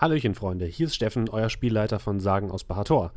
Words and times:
Hallöchen, 0.00 0.36
Freunde. 0.36 0.64
Hier 0.64 0.86
ist 0.86 0.94
Steffen, 0.94 1.28
euer 1.28 1.50
Spielleiter 1.50 1.98
von 1.98 2.20
Sagen 2.20 2.52
aus 2.52 2.62
Bahator. 2.62 3.12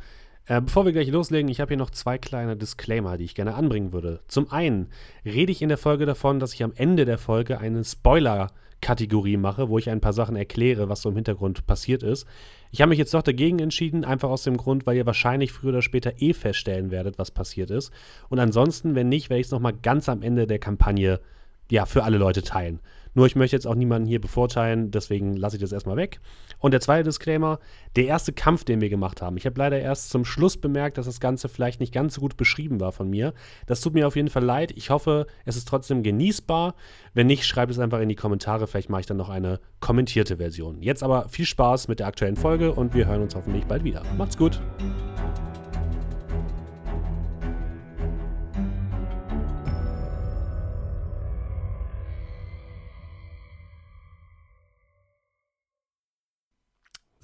Äh, 0.46 0.60
bevor 0.60 0.84
wir 0.84 0.90
gleich 0.90 1.08
loslegen, 1.12 1.48
ich 1.48 1.60
habe 1.60 1.68
hier 1.68 1.76
noch 1.76 1.90
zwei 1.90 2.18
kleine 2.18 2.56
Disclaimer, 2.56 3.16
die 3.16 3.22
ich 3.22 3.36
gerne 3.36 3.54
anbringen 3.54 3.92
würde. 3.92 4.18
Zum 4.26 4.50
einen 4.50 4.88
rede 5.24 5.52
ich 5.52 5.62
in 5.62 5.68
der 5.68 5.78
Folge 5.78 6.06
davon, 6.06 6.40
dass 6.40 6.54
ich 6.54 6.64
am 6.64 6.72
Ende 6.74 7.04
der 7.04 7.18
Folge 7.18 7.60
eine 7.60 7.84
Spoiler-Kategorie 7.84 9.36
mache, 9.36 9.68
wo 9.68 9.78
ich 9.78 9.90
ein 9.90 10.00
paar 10.00 10.12
Sachen 10.12 10.34
erkläre, 10.34 10.88
was 10.88 11.02
so 11.02 11.10
im 11.10 11.14
Hintergrund 11.14 11.68
passiert 11.68 12.02
ist. 12.02 12.26
Ich 12.72 12.80
habe 12.80 12.88
mich 12.88 12.98
jetzt 12.98 13.14
doch 13.14 13.22
dagegen 13.22 13.60
entschieden, 13.60 14.04
einfach 14.04 14.30
aus 14.30 14.42
dem 14.42 14.56
Grund, 14.56 14.84
weil 14.84 14.96
ihr 14.96 15.06
wahrscheinlich 15.06 15.52
früher 15.52 15.70
oder 15.70 15.82
später 15.82 16.20
eh 16.20 16.32
feststellen 16.32 16.90
werdet, 16.90 17.16
was 17.16 17.30
passiert 17.30 17.70
ist. 17.70 17.92
Und 18.28 18.40
ansonsten, 18.40 18.96
wenn 18.96 19.08
nicht, 19.08 19.30
werde 19.30 19.40
ich 19.40 19.46
es 19.46 19.52
nochmal 19.52 19.74
ganz 19.74 20.08
am 20.08 20.20
Ende 20.20 20.48
der 20.48 20.58
Kampagne 20.58 21.20
ja, 21.70 21.86
für 21.86 22.02
alle 22.02 22.18
Leute 22.18 22.42
teilen. 22.42 22.80
Nur 23.14 23.26
ich 23.26 23.36
möchte 23.36 23.56
jetzt 23.56 23.66
auch 23.66 23.74
niemanden 23.74 24.08
hier 24.08 24.20
bevorteilen, 24.20 24.90
deswegen 24.90 25.36
lasse 25.36 25.56
ich 25.56 25.62
das 25.62 25.72
erstmal 25.72 25.96
weg. 25.96 26.20
Und 26.58 26.72
der 26.72 26.80
zweite 26.80 27.04
Disclaimer, 27.04 27.58
der 27.96 28.06
erste 28.06 28.32
Kampf, 28.32 28.64
den 28.64 28.80
wir 28.80 28.88
gemacht 28.88 29.20
haben. 29.20 29.36
Ich 29.36 29.46
habe 29.46 29.58
leider 29.58 29.78
erst 29.78 30.10
zum 30.10 30.24
Schluss 30.24 30.56
bemerkt, 30.56 30.98
dass 30.98 31.06
das 31.06 31.20
Ganze 31.20 31.48
vielleicht 31.48 31.80
nicht 31.80 31.92
ganz 31.92 32.14
so 32.14 32.20
gut 32.20 32.36
beschrieben 32.36 32.80
war 32.80 32.92
von 32.92 33.10
mir. 33.10 33.34
Das 33.66 33.80
tut 33.80 33.94
mir 33.94 34.06
auf 34.06 34.16
jeden 34.16 34.30
Fall 34.30 34.44
leid. 34.44 34.72
Ich 34.76 34.90
hoffe, 34.90 35.26
es 35.44 35.56
ist 35.56 35.68
trotzdem 35.68 36.02
genießbar. 36.02 36.74
Wenn 37.14 37.26
nicht, 37.26 37.44
schreibt 37.44 37.70
es 37.70 37.78
einfach 37.78 38.00
in 38.00 38.08
die 38.08 38.16
Kommentare. 38.16 38.66
Vielleicht 38.66 38.90
mache 38.90 39.02
ich 39.02 39.06
dann 39.06 39.16
noch 39.16 39.28
eine 39.28 39.60
kommentierte 39.80 40.38
Version. 40.38 40.80
Jetzt 40.80 41.02
aber 41.02 41.28
viel 41.28 41.46
Spaß 41.46 41.88
mit 41.88 42.00
der 42.00 42.06
aktuellen 42.06 42.36
Folge 42.36 42.72
und 42.72 42.94
wir 42.94 43.06
hören 43.06 43.22
uns 43.22 43.34
hoffentlich 43.34 43.64
bald 43.64 43.84
wieder. 43.84 44.02
Macht's 44.16 44.38
gut. 44.38 44.60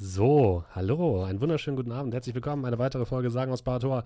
So, 0.00 0.62
hallo, 0.76 1.24
einen 1.24 1.40
wunderschönen 1.40 1.76
guten 1.76 1.90
Abend. 1.90 2.14
Herzlich 2.14 2.32
willkommen. 2.32 2.64
Eine 2.64 2.78
weitere 2.78 3.04
Folge 3.04 3.32
Sagen 3.32 3.50
aus 3.50 3.62
Barator. 3.62 4.04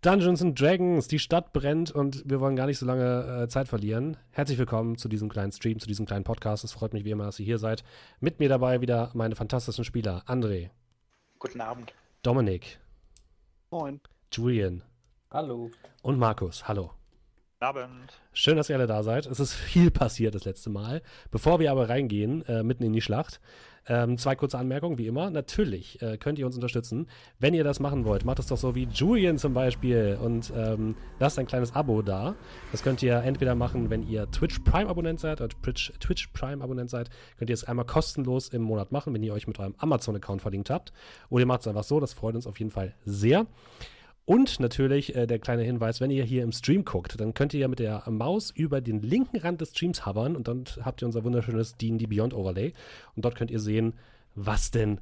Dungeons 0.00 0.40
and 0.40 0.58
Dragons, 0.58 1.08
die 1.08 1.18
Stadt 1.18 1.52
brennt 1.52 1.90
und 1.90 2.22
wir 2.30 2.38
wollen 2.38 2.54
gar 2.54 2.66
nicht 2.66 2.78
so 2.78 2.86
lange 2.86 3.42
äh, 3.42 3.48
Zeit 3.48 3.66
verlieren. 3.66 4.16
Herzlich 4.30 4.56
willkommen 4.56 4.98
zu 4.98 5.08
diesem 5.08 5.28
kleinen 5.28 5.50
Stream, 5.50 5.80
zu 5.80 5.88
diesem 5.88 6.06
kleinen 6.06 6.22
Podcast. 6.22 6.62
Es 6.62 6.70
freut 6.70 6.92
mich 6.92 7.04
wie 7.04 7.10
immer, 7.10 7.24
dass 7.24 7.40
ihr 7.40 7.44
hier 7.44 7.58
seid. 7.58 7.82
Mit 8.20 8.38
mir 8.38 8.48
dabei 8.48 8.82
wieder 8.82 9.10
meine 9.14 9.34
fantastischen 9.34 9.82
Spieler. 9.82 10.22
André. 10.28 10.70
Guten 11.40 11.60
Abend. 11.60 11.92
Dominik. 12.22 12.78
Moin. 13.72 14.00
Julian. 14.32 14.84
Hallo. 15.32 15.72
Und 16.02 16.20
Markus. 16.20 16.68
Hallo. 16.68 16.92
Guten 17.54 17.64
Abend. 17.64 18.20
Schön, 18.32 18.56
dass 18.56 18.70
ihr 18.70 18.76
alle 18.76 18.86
da 18.86 19.02
seid. 19.02 19.26
Es 19.26 19.40
ist 19.40 19.54
viel 19.54 19.90
passiert 19.90 20.36
das 20.36 20.44
letzte 20.44 20.70
Mal. 20.70 21.02
Bevor 21.32 21.58
wir 21.58 21.72
aber 21.72 21.88
reingehen, 21.88 22.46
äh, 22.46 22.62
mitten 22.62 22.84
in 22.84 22.92
die 22.92 23.00
Schlacht, 23.00 23.40
ähm, 23.88 24.18
zwei 24.18 24.34
kurze 24.36 24.58
Anmerkungen, 24.58 24.98
wie 24.98 25.06
immer. 25.06 25.30
Natürlich 25.30 26.00
äh, 26.02 26.16
könnt 26.16 26.38
ihr 26.38 26.46
uns 26.46 26.54
unterstützen. 26.54 27.08
Wenn 27.38 27.54
ihr 27.54 27.64
das 27.64 27.80
machen 27.80 28.04
wollt, 28.04 28.24
macht 28.24 28.38
es 28.38 28.46
doch 28.46 28.56
so 28.56 28.74
wie 28.74 28.84
Julian 28.84 29.38
zum 29.38 29.54
Beispiel 29.54 30.18
und 30.22 30.52
ähm, 30.56 30.94
lasst 31.18 31.38
ein 31.38 31.46
kleines 31.46 31.74
Abo 31.74 32.02
da. 32.02 32.34
Das 32.70 32.82
könnt 32.82 33.02
ihr 33.02 33.16
entweder 33.22 33.54
machen, 33.54 33.90
wenn 33.90 34.02
ihr 34.02 34.30
Twitch 34.30 34.60
Prime-Abonnent 34.60 35.20
seid 35.20 35.40
oder 35.40 35.48
Twitch, 35.48 35.92
Twitch 36.00 36.28
Prime-Abonnent 36.28 36.90
seid, 36.90 37.10
könnt 37.38 37.50
ihr 37.50 37.54
es 37.54 37.64
einmal 37.64 37.86
kostenlos 37.86 38.48
im 38.48 38.62
Monat 38.62 38.92
machen, 38.92 39.14
wenn 39.14 39.22
ihr 39.22 39.34
euch 39.34 39.46
mit 39.46 39.58
eurem 39.58 39.74
Amazon-Account 39.78 40.42
verlinkt 40.42 40.70
habt. 40.70 40.92
Oder 41.30 41.42
ihr 41.42 41.46
macht 41.46 41.62
es 41.62 41.66
einfach 41.66 41.84
so, 41.84 42.00
das 42.00 42.12
freut 42.12 42.34
uns 42.34 42.46
auf 42.46 42.58
jeden 42.58 42.70
Fall 42.70 42.94
sehr. 43.04 43.46
Und 44.24 44.60
natürlich 44.60 45.16
äh, 45.16 45.26
der 45.26 45.38
kleine 45.38 45.62
Hinweis, 45.62 46.00
wenn 46.00 46.10
ihr 46.10 46.24
hier 46.24 46.44
im 46.44 46.52
Stream 46.52 46.84
guckt, 46.84 47.20
dann 47.20 47.34
könnt 47.34 47.54
ihr 47.54 47.60
ja 47.60 47.68
mit 47.68 47.80
der 47.80 48.08
Maus 48.08 48.50
über 48.50 48.80
den 48.80 49.02
linken 49.02 49.38
Rand 49.38 49.60
des 49.60 49.70
Streams 49.70 50.06
hovern 50.06 50.36
und 50.36 50.46
dann 50.46 50.64
habt 50.82 51.02
ihr 51.02 51.06
unser 51.06 51.24
wunderschönes 51.24 51.76
D&D 51.76 52.06
Beyond 52.06 52.32
Overlay 52.32 52.72
und 53.16 53.24
dort 53.24 53.34
könnt 53.34 53.50
ihr 53.50 53.58
sehen, 53.58 53.94
was 54.34 54.70
denn 54.70 55.00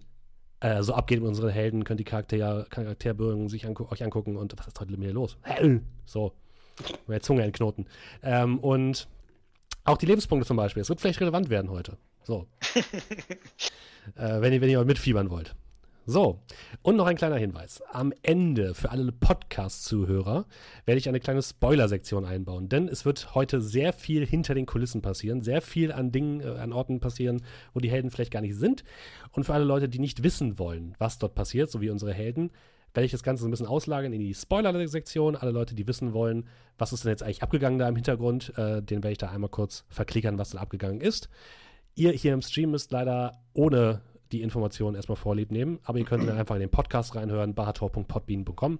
äh, 0.60 0.82
so 0.82 0.94
abgeht 0.94 1.20
mit 1.20 1.28
unseren 1.28 1.50
Helden, 1.50 1.84
könnt 1.84 2.00
die 2.00 2.04
Charakter 2.04 2.66
Charakterbögen 2.70 3.48
sich 3.48 3.66
angu 3.66 3.86
euch 3.90 4.02
angucken 4.02 4.36
und 4.36 4.58
was 4.58 4.68
ist 4.68 4.80
heute 4.80 4.90
mit 4.90 5.00
mir 5.00 5.12
los? 5.12 5.36
So, 6.06 6.32
meine 7.06 7.20
Zunge 7.20 7.42
entknoten. 7.42 7.86
Ähm, 8.22 8.58
und 8.58 9.06
auch 9.84 9.98
die 9.98 10.06
Lebenspunkte 10.06 10.46
zum 10.46 10.56
Beispiel. 10.56 10.82
Es 10.82 10.88
wird 10.88 11.00
vielleicht 11.00 11.20
relevant 11.20 11.50
werden 11.50 11.70
heute. 11.70 11.96
So. 12.22 12.46
äh, 14.16 14.40
wenn, 14.40 14.52
ihr, 14.52 14.60
wenn 14.60 14.70
ihr 14.70 14.84
mitfiebern 14.84 15.30
wollt. 15.30 15.54
So, 16.06 16.40
und 16.82 16.96
noch 16.96 17.06
ein 17.06 17.16
kleiner 17.16 17.36
Hinweis. 17.36 17.82
Am 17.92 18.12
Ende 18.22 18.74
für 18.74 18.90
alle 18.90 19.12
Podcast-Zuhörer 19.12 20.46
werde 20.86 20.98
ich 20.98 21.08
eine 21.08 21.20
kleine 21.20 21.42
Spoiler-Sektion 21.42 22.24
einbauen, 22.24 22.70
denn 22.70 22.88
es 22.88 23.04
wird 23.04 23.34
heute 23.34 23.60
sehr 23.60 23.92
viel 23.92 24.26
hinter 24.26 24.54
den 24.54 24.64
Kulissen 24.64 25.02
passieren, 25.02 25.42
sehr 25.42 25.60
viel 25.60 25.92
an 25.92 26.10
Dingen, 26.10 26.40
äh, 26.40 26.58
an 26.58 26.72
Orten 26.72 27.00
passieren, 27.00 27.42
wo 27.74 27.80
die 27.80 27.90
Helden 27.90 28.10
vielleicht 28.10 28.32
gar 28.32 28.40
nicht 28.40 28.56
sind. 28.56 28.82
Und 29.32 29.44
für 29.44 29.52
alle 29.52 29.64
Leute, 29.64 29.90
die 29.90 29.98
nicht 29.98 30.22
wissen 30.22 30.58
wollen, 30.58 30.94
was 30.98 31.18
dort 31.18 31.34
passiert, 31.34 31.70
so 31.70 31.82
wie 31.82 31.90
unsere 31.90 32.14
Helden, 32.14 32.50
werde 32.94 33.04
ich 33.04 33.12
das 33.12 33.22
Ganze 33.22 33.42
so 33.42 33.48
ein 33.48 33.50
bisschen 33.50 33.66
auslagern 33.66 34.12
in 34.14 34.20
die 34.20 34.34
Spoiler-Sektion. 34.34 35.36
Alle 35.36 35.52
Leute, 35.52 35.74
die 35.74 35.86
wissen 35.86 36.14
wollen, 36.14 36.48
was 36.78 36.94
ist 36.94 37.04
denn 37.04 37.10
jetzt 37.10 37.22
eigentlich 37.22 37.42
abgegangen 37.42 37.78
da 37.78 37.86
im 37.86 37.94
Hintergrund, 37.94 38.52
äh, 38.56 38.82
den 38.82 39.02
werde 39.04 39.12
ich 39.12 39.18
da 39.18 39.28
einmal 39.28 39.50
kurz 39.50 39.84
verklickern, 39.90 40.38
was 40.38 40.50
da 40.50 40.58
abgegangen 40.58 41.02
ist. 41.02 41.28
Ihr 41.94 42.12
hier 42.12 42.32
im 42.32 42.42
Stream 42.42 42.70
müsst 42.70 42.90
leider 42.90 43.38
ohne 43.52 44.00
die 44.32 44.42
Informationen 44.42 44.96
erstmal 44.96 45.16
vorlieb 45.16 45.50
nehmen. 45.50 45.80
Aber 45.84 45.98
ihr 45.98 46.04
könnt 46.04 46.28
dann 46.28 46.38
einfach 46.38 46.54
in 46.54 46.60
den 46.60 46.70
Podcast 46.70 47.14
reinhören, 47.14 47.54
bahator.podbean.com 47.54 48.78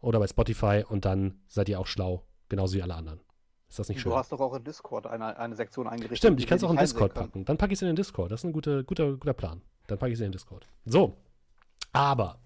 oder 0.00 0.18
bei 0.18 0.26
Spotify 0.26 0.84
und 0.88 1.04
dann 1.04 1.40
seid 1.48 1.68
ihr 1.68 1.78
auch 1.78 1.86
schlau, 1.86 2.24
genauso 2.48 2.76
wie 2.76 2.82
alle 2.82 2.94
anderen. 2.94 3.20
Ist 3.68 3.78
das 3.78 3.88
nicht 3.88 4.00
schön? 4.00 4.10
Du 4.10 4.18
hast 4.18 4.32
doch 4.32 4.40
auch 4.40 4.54
in 4.54 4.64
Discord 4.64 5.06
eine, 5.06 5.38
eine 5.38 5.54
Sektion 5.54 5.86
eingerichtet. 5.86 6.18
Stimmt, 6.18 6.40
ich 6.40 6.46
kann 6.46 6.56
es 6.56 6.64
auch 6.64 6.72
in 6.72 6.76
Discord 6.76 7.14
packen. 7.14 7.44
Dann 7.44 7.56
packe 7.56 7.72
ich 7.72 7.78
es 7.78 7.82
in 7.82 7.86
den 7.86 7.96
Discord. 7.96 8.32
Das 8.32 8.40
ist 8.40 8.44
ein 8.44 8.52
guter, 8.52 8.82
guter, 8.82 9.12
guter 9.12 9.32
Plan. 9.32 9.62
Dann 9.86 9.98
packe 9.98 10.10
ich 10.10 10.18
es 10.18 10.20
in 10.20 10.26
den 10.26 10.32
Discord. 10.32 10.66
So. 10.84 11.16
Aber 11.92 12.40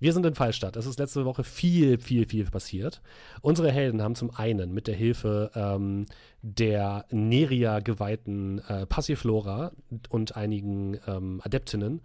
wir 0.00 0.12
sind 0.12 0.26
in 0.26 0.34
Fallstadt. 0.34 0.76
Es 0.76 0.86
ist 0.86 0.98
letzte 0.98 1.24
Woche 1.24 1.44
viel, 1.44 1.98
viel, 1.98 2.26
viel 2.26 2.44
passiert. 2.44 3.02
Unsere 3.40 3.70
Helden 3.70 4.02
haben 4.02 4.14
zum 4.14 4.34
einen 4.34 4.72
mit 4.72 4.86
der 4.86 4.94
Hilfe 4.94 5.50
ähm, 5.54 6.06
der 6.42 7.06
Neria 7.10 7.80
geweihten 7.80 8.58
äh, 8.68 8.86
Passiflora 8.86 9.72
und 10.08 10.36
einigen 10.36 10.98
ähm, 11.06 11.40
Adeptinnen 11.44 12.02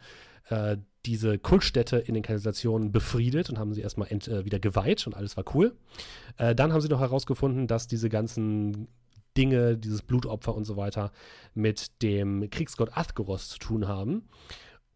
äh, 0.49 0.77
diese 1.05 1.39
Kultstätte 1.39 1.97
in 1.97 2.13
den 2.13 2.23
Kanalisationen 2.23 2.91
befriedet 2.91 3.49
und 3.49 3.57
haben 3.57 3.73
sie 3.73 3.81
erstmal 3.81 4.09
ent, 4.09 4.27
äh, 4.27 4.45
wieder 4.45 4.59
geweiht 4.59 5.07
und 5.07 5.15
alles 5.15 5.37
war 5.37 5.45
cool. 5.55 5.75
Äh, 6.37 6.53
dann 6.53 6.73
haben 6.73 6.81
sie 6.81 6.89
noch 6.89 6.99
herausgefunden, 6.99 7.67
dass 7.67 7.87
diese 7.87 8.09
ganzen 8.09 8.87
Dinge, 9.37 9.77
dieses 9.77 10.01
Blutopfer 10.01 10.53
und 10.53 10.65
so 10.65 10.75
weiter 10.75 11.11
mit 11.53 12.01
dem 12.01 12.49
Kriegsgott 12.49 12.97
Athgoros 12.97 13.49
zu 13.49 13.59
tun 13.59 13.87
haben. 13.87 14.27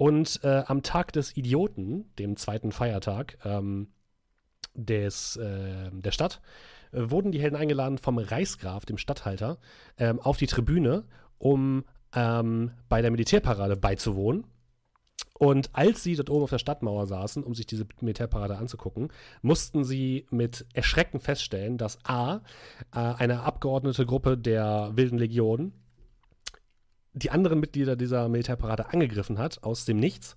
Und 0.01 0.39
äh, 0.44 0.63
am 0.66 0.81
Tag 0.81 1.13
des 1.13 1.38
Idioten, 1.38 2.09
dem 2.17 2.35
zweiten 2.35 2.72
Feiertag 2.72 3.38
ähm, 3.45 3.89
des, 4.73 5.35
äh, 5.35 5.91
der 5.91 6.09
Stadt, 6.09 6.41
äh, 6.91 7.12
wurden 7.12 7.31
die 7.31 7.39
Helden 7.39 7.56
eingeladen 7.56 8.00
vom 8.00 8.17
Reichsgraf, 8.17 8.84
dem 8.84 8.97
Statthalter, 8.97 9.59
ähm, 10.00 10.19
auf 10.19 10.38
die 10.38 10.47
Tribüne, 10.47 11.03
um 11.38 11.85
ähm, 12.16 12.72
bei 12.89 13.03
der 13.03 13.12
Militärparade 13.12 13.78
beizuwohnen. 13.78 14.45
Und 15.38 15.69
als 15.73 16.01
sie 16.01 16.16
dort 16.16 16.31
oben 16.31 16.45
auf 16.45 16.50
der 16.50 16.57
Stadtmauer 16.57 17.06
saßen, 17.06 17.44
um 17.44 17.53
sich 17.53 17.68
diese 17.68 17.85
Militärparade 18.00 18.57
anzugucken, 18.57 19.09
mussten 19.44 19.83
sie 19.83 20.25
mit 20.31 20.66
Erschrecken 20.73 21.19
feststellen, 21.19 21.78
dass 21.78 22.00
A, 22.06 22.38
äh, 22.91 22.97
eine 22.97 23.44
abgeordnete 23.44 24.07
Gruppe 24.07 24.35
der 24.35 24.94
Wilden 24.95 25.19
Legion 25.19 25.73
die 27.14 27.32
anderen 27.32 27.60
Mitglieder 27.60 27.96
dieser 27.96 28.28
Militärparade 28.30 28.92
angegriffen 28.92 29.38
hat, 29.38 29.64
aus 29.64 29.86
dem 29.86 29.98
Nichts. 29.98 30.36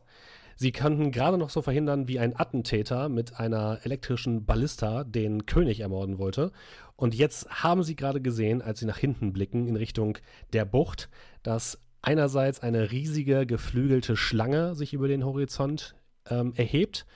Sie 0.57 0.73
konnten 0.73 1.11
gerade 1.11 1.37
noch 1.37 1.51
so 1.51 1.63
verhindern, 1.63 2.07
wie 2.07 2.21
ein 2.21 2.39
Attentäter 2.39 3.09
mit 3.09 3.39
einer 3.41 3.81
elektrischen 3.83 4.45
Ballista 4.45 5.03
den 5.03 5.47
König 5.47 5.81
ermorden 5.81 6.19
wollte. 6.19 6.53
Und 6.97 7.15
jetzt 7.15 7.49
haben 7.51 7.83
sie 7.83 7.97
gerade 7.97 8.21
gesehen, 8.21 8.63
als 8.63 8.79
sie 8.79 8.87
nach 8.87 8.99
hinten 8.99 9.33
blicken 9.33 9.67
in 9.67 9.77
Richtung 9.77 10.19
der 10.53 10.65
Bucht, 10.65 11.09
dass 11.43 11.81
einerseits 12.03 12.61
eine 12.61 12.93
riesige 12.93 13.47
geflügelte 13.47 14.17
Schlange 14.17 14.75
sich 14.75 14.93
über 14.93 15.09
den 15.09 15.25
Horizont 15.25 15.97
ähm, 16.29 16.53
erhebt 16.55 17.07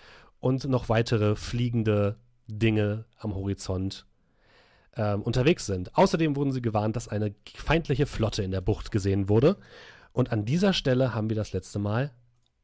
und 0.41 0.65
noch 0.65 0.89
weitere 0.89 1.37
fliegende 1.37 2.17
Dinge 2.49 3.05
am 3.19 3.35
Horizont 3.35 4.08
ähm, 4.99 5.23
unterwegs 5.23 5.65
sind. 5.65 5.97
Außerdem 5.97 6.37
wurden 6.37 6.53
sie 6.53 6.61
gewarnt, 6.61 6.97
dass 6.97 7.09
eine 7.09 7.35
feindliche 7.55 8.07
Flotte 8.07 8.43
in 8.43 8.51
der 8.51 8.61
Bucht 8.61 8.91
gesehen 8.91 9.29
wurde. 9.29 9.57
Und 10.13 10.33
an 10.33 10.45
dieser 10.45 10.73
Stelle 10.73 11.15
haben 11.15 11.31
wir 11.31 11.37
das 11.37 11.53
letzte 11.53 11.79
Mal 11.79 12.13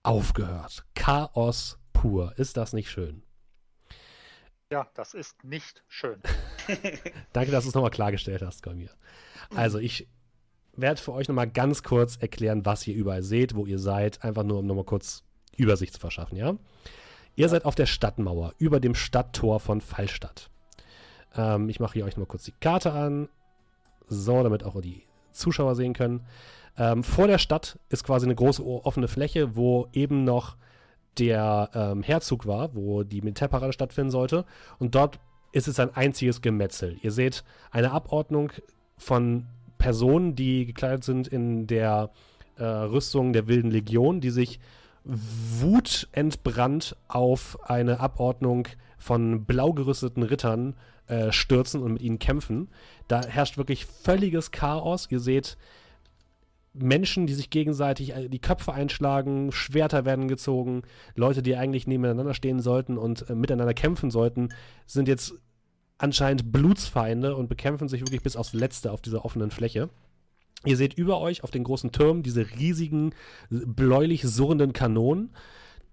aufgehört. 0.02 0.84
Chaos 0.94 1.78
pur. 1.92 2.34
Ist 2.36 2.56
das 2.56 2.72
nicht 2.72 2.90
schön? 2.90 3.22
Ja, 4.70 4.88
das 4.94 5.14
ist 5.14 5.44
nicht 5.44 5.84
schön. 5.88 6.20
Danke, 7.32 7.52
dass 7.52 7.64
du 7.64 7.68
es 7.68 7.74
nochmal 7.74 7.90
klargestellt 7.90 8.42
hast 8.42 8.66
mir. 8.74 8.90
Also, 9.54 9.78
ich 9.78 10.08
werde 10.72 11.00
für 11.00 11.12
euch 11.12 11.28
nochmal 11.28 11.48
ganz 11.48 11.84
kurz 11.84 12.16
erklären, 12.16 12.66
was 12.66 12.86
ihr 12.86 12.94
überall 12.94 13.22
seht, 13.22 13.54
wo 13.54 13.66
ihr 13.66 13.78
seid. 13.78 14.24
Einfach 14.24 14.42
nur, 14.42 14.58
um 14.58 14.66
nochmal 14.66 14.84
kurz 14.84 15.22
Übersicht 15.56 15.94
zu 15.94 16.00
verschaffen, 16.00 16.36
ja? 16.36 16.56
Ihr 17.36 17.48
seid 17.48 17.64
auf 17.64 17.74
der 17.74 17.86
Stadtmauer, 17.86 18.54
über 18.58 18.80
dem 18.80 18.94
Stadttor 18.94 19.60
von 19.60 19.80
Fallstadt. 19.80 20.50
Ähm, 21.36 21.68
ich 21.68 21.80
mache 21.80 21.94
hier 21.94 22.04
euch 22.04 22.16
mal 22.16 22.26
kurz 22.26 22.44
die 22.44 22.54
Karte 22.60 22.92
an. 22.92 23.28
So, 24.06 24.42
damit 24.42 24.64
auch 24.64 24.80
die 24.80 25.02
Zuschauer 25.32 25.74
sehen 25.74 25.94
können. 25.94 26.26
Ähm, 26.76 27.04
vor 27.04 27.26
der 27.26 27.38
Stadt 27.38 27.78
ist 27.88 28.04
quasi 28.04 28.26
eine 28.26 28.34
große 28.34 28.64
offene 28.64 29.08
Fläche, 29.08 29.56
wo 29.56 29.88
eben 29.92 30.24
noch 30.24 30.56
der 31.18 31.70
ähm, 31.74 32.02
Herzog 32.02 32.46
war, 32.46 32.74
wo 32.74 33.04
die 33.04 33.22
Militärparade 33.22 33.72
stattfinden 33.72 34.10
sollte. 34.10 34.44
Und 34.78 34.94
dort 34.94 35.20
ist 35.52 35.68
es 35.68 35.78
ein 35.78 35.94
einziges 35.94 36.42
Gemetzel. 36.42 36.96
Ihr 37.02 37.12
seht 37.12 37.44
eine 37.70 37.92
Abordnung 37.92 38.52
von 38.96 39.46
Personen, 39.78 40.34
die 40.34 40.66
gekleidet 40.66 41.04
sind 41.04 41.28
in 41.28 41.66
der 41.66 42.10
äh, 42.56 42.64
Rüstung 42.64 43.32
der 43.32 43.46
Wilden 43.46 43.70
Legion, 43.70 44.20
die 44.20 44.30
sich 44.30 44.58
wutentbrannt 45.04 46.96
auf 47.08 47.58
eine 47.68 48.00
Abordnung 48.00 48.66
von 48.98 49.44
blau 49.44 49.72
gerüsteten 49.72 50.22
Rittern 50.22 50.74
äh, 51.06 51.32
stürzen 51.32 51.82
und 51.82 51.94
mit 51.94 52.02
ihnen 52.02 52.18
kämpfen. 52.18 52.68
Da 53.08 53.24
herrscht 53.24 53.58
wirklich 53.58 53.86
völliges 53.86 54.50
Chaos. 54.50 55.06
Ihr 55.10 55.20
seht 55.20 55.56
Menschen, 56.74 57.26
die 57.26 57.34
sich 57.34 57.50
gegenseitig 57.50 58.14
äh, 58.14 58.28
die 58.28 58.40
Köpfe 58.40 58.72
einschlagen, 58.72 59.52
Schwerter 59.52 60.04
werden 60.04 60.28
gezogen, 60.28 60.82
Leute, 61.14 61.42
die 61.42 61.56
eigentlich 61.56 61.86
nebeneinander 61.86 62.34
stehen 62.34 62.60
sollten 62.60 62.98
und 62.98 63.30
äh, 63.30 63.34
miteinander 63.34 63.74
kämpfen 63.74 64.10
sollten, 64.10 64.48
sind 64.86 65.08
jetzt 65.08 65.34
anscheinend 65.98 66.50
Blutsfeinde 66.50 67.36
und 67.36 67.48
bekämpfen 67.48 67.88
sich 67.88 68.00
wirklich 68.00 68.22
bis 68.22 68.36
aufs 68.36 68.52
Letzte 68.52 68.90
auf 68.90 69.00
dieser 69.00 69.24
offenen 69.24 69.50
Fläche. 69.50 69.88
Ihr 70.64 70.76
seht 70.76 70.94
über 70.94 71.20
euch 71.20 71.44
auf 71.44 71.50
den 71.50 71.64
großen 71.64 71.92
Türmen 71.92 72.22
diese 72.22 72.50
riesigen, 72.58 73.14
bläulich 73.50 74.22
surrenden 74.22 74.72
Kanonen. 74.72 75.30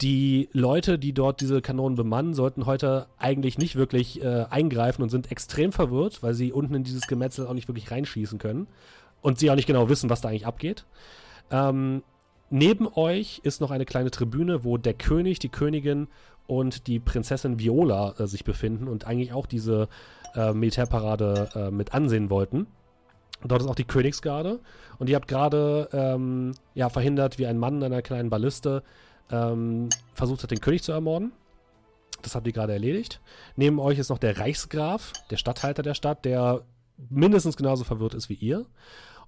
Die 0.01 0.49
Leute, 0.51 0.97
die 0.97 1.13
dort 1.13 1.41
diese 1.41 1.61
Kanonen 1.61 1.95
bemannen, 1.95 2.33
sollten 2.33 2.65
heute 2.65 3.05
eigentlich 3.17 3.59
nicht 3.59 3.75
wirklich 3.75 4.23
äh, 4.23 4.45
eingreifen 4.49 5.03
und 5.03 5.09
sind 5.09 5.31
extrem 5.31 5.71
verwirrt, 5.71 6.23
weil 6.23 6.33
sie 6.33 6.51
unten 6.51 6.73
in 6.73 6.83
dieses 6.83 7.05
Gemetzel 7.07 7.45
auch 7.45 7.53
nicht 7.53 7.67
wirklich 7.67 7.91
reinschießen 7.91 8.39
können 8.39 8.67
und 9.21 9.37
sie 9.37 9.51
auch 9.51 9.55
nicht 9.55 9.67
genau 9.67 9.89
wissen, 9.89 10.09
was 10.09 10.21
da 10.21 10.29
eigentlich 10.29 10.47
abgeht. 10.47 10.85
Ähm, 11.51 12.01
neben 12.49 12.87
euch 12.95 13.41
ist 13.43 13.61
noch 13.61 13.69
eine 13.69 13.85
kleine 13.85 14.09
Tribüne, 14.09 14.63
wo 14.63 14.77
der 14.77 14.95
König, 14.95 15.37
die 15.37 15.49
Königin 15.49 16.07
und 16.47 16.87
die 16.87 16.99
Prinzessin 16.99 17.59
Viola 17.59 18.15
äh, 18.17 18.25
sich 18.25 18.43
befinden 18.43 18.87
und 18.87 19.05
eigentlich 19.05 19.33
auch 19.33 19.45
diese 19.45 19.87
äh, 20.35 20.51
Militärparade 20.53 21.49
äh, 21.53 21.71
mit 21.71 21.93
ansehen 21.93 22.29
wollten. 22.31 22.65
Dort 23.43 23.61
ist 23.61 23.67
auch 23.67 23.75
die 23.75 23.85
Königsgarde. 23.85 24.59
Und 24.99 25.09
ihr 25.09 25.15
habt 25.15 25.27
gerade 25.27 25.89
ähm, 25.93 26.53
ja, 26.73 26.89
verhindert, 26.89 27.39
wie 27.39 27.47
ein 27.47 27.57
Mann 27.57 27.77
in 27.77 27.83
einer 27.83 28.01
kleinen 28.01 28.29
Balliste 28.29 28.83
ähm, 29.31 29.89
versucht 30.13 30.43
hat, 30.43 30.51
den 30.51 30.61
König 30.61 30.83
zu 30.83 30.91
ermorden. 30.91 31.31
Das 32.21 32.35
habt 32.35 32.45
ihr 32.45 32.53
gerade 32.53 32.73
erledigt. 32.73 33.19
Neben 33.55 33.79
euch 33.79 33.97
ist 33.97 34.09
noch 34.09 34.19
der 34.19 34.37
Reichsgraf, 34.37 35.13
der 35.29 35.37
Statthalter 35.37 35.83
der 35.83 35.95
Stadt, 35.95 36.25
der 36.25 36.63
mindestens 37.09 37.57
genauso 37.57 37.83
verwirrt 37.83 38.13
ist 38.13 38.29
wie 38.29 38.35
ihr. 38.35 38.65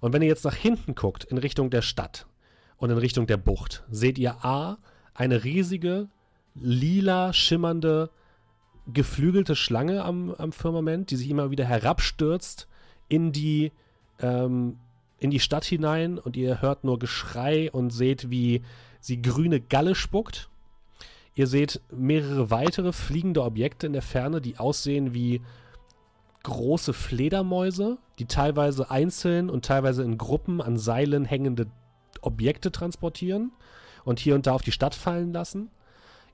Und 0.00 0.12
wenn 0.12 0.22
ihr 0.22 0.28
jetzt 0.28 0.44
nach 0.44 0.54
hinten 0.54 0.94
guckt, 0.94 1.24
in 1.24 1.38
Richtung 1.38 1.70
der 1.70 1.82
Stadt 1.82 2.26
und 2.76 2.90
in 2.90 2.98
Richtung 2.98 3.26
der 3.26 3.36
Bucht, 3.36 3.84
seht 3.90 4.18
ihr 4.18 4.44
A, 4.44 4.78
eine 5.14 5.44
riesige, 5.44 6.08
lila, 6.54 7.32
schimmernde, 7.32 8.10
geflügelte 8.92 9.56
Schlange 9.56 10.04
am, 10.04 10.34
am 10.34 10.52
Firmament, 10.52 11.10
die 11.10 11.16
sich 11.16 11.30
immer 11.30 11.50
wieder 11.50 11.64
herabstürzt 11.64 12.68
in 13.08 13.32
die 13.32 13.72
ähm, 14.20 14.78
in 15.18 15.30
die 15.30 15.40
Stadt 15.40 15.64
hinein 15.64 16.18
und 16.18 16.36
ihr 16.36 16.60
hört 16.60 16.84
nur 16.84 16.98
Geschrei 16.98 17.70
und 17.70 17.90
seht, 17.90 18.30
wie 18.30 18.62
sie 19.04 19.20
grüne 19.20 19.60
Galle 19.60 19.94
spuckt. 19.94 20.48
Ihr 21.34 21.46
seht 21.46 21.82
mehrere 21.92 22.50
weitere 22.50 22.92
fliegende 22.92 23.42
Objekte 23.42 23.86
in 23.86 23.92
der 23.92 24.02
Ferne, 24.02 24.40
die 24.40 24.58
aussehen 24.58 25.12
wie 25.12 25.42
große 26.42 26.94
Fledermäuse, 26.94 27.98
die 28.18 28.24
teilweise 28.24 28.90
einzeln 28.90 29.50
und 29.50 29.66
teilweise 29.66 30.02
in 30.02 30.16
Gruppen 30.16 30.62
an 30.62 30.78
Seilen 30.78 31.26
hängende 31.26 31.66
Objekte 32.22 32.72
transportieren 32.72 33.52
und 34.04 34.20
hier 34.20 34.34
und 34.34 34.46
da 34.46 34.52
auf 34.52 34.62
die 34.62 34.72
Stadt 34.72 34.94
fallen 34.94 35.34
lassen. 35.34 35.70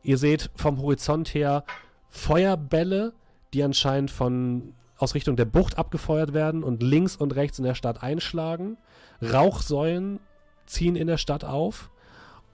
Ihr 0.05 0.17
seht 0.17 0.51
vom 0.55 0.81
Horizont 0.81 1.35
her 1.35 1.65
Feuerbälle, 2.09 3.15
die 3.53 3.65
anscheinend 3.65 4.13
von 4.13 4.75
aus 4.97 5.15
Richtung 5.17 5.35
der 5.35 5.45
Bucht 5.45 5.77
abgefeuert 5.77 6.35
werden 6.35 6.63
und 6.63 6.85
links 6.85 7.17
und 7.17 7.35
rechts 7.35 7.59
in 7.59 7.65
der 7.65 7.75
Stadt 7.75 8.03
einschlagen. 8.03 8.77
Rauchsäulen 9.21 10.21
ziehen 10.67 10.95
in 10.95 11.09
der 11.09 11.17
Stadt 11.17 11.45
auf 11.45 11.91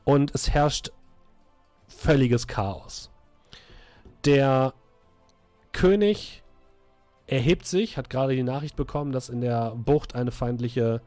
und 0.07 0.35
es 0.35 0.49
herrscht 0.49 0.93
völliges 1.87 2.47
Chaos. 2.47 3.11
Der 4.25 4.73
König 5.73 6.43
erhebt 7.27 7.67
sich, 7.67 7.99
hat 7.99 8.09
gerade 8.09 8.35
die 8.35 8.43
Nachricht 8.43 8.77
bekommen, 8.77 9.13
dass 9.13 9.29
in 9.29 9.43
der 9.43 9.73
Bucht 9.73 10.15
eine 10.15 10.31
feindliche, 10.31 11.03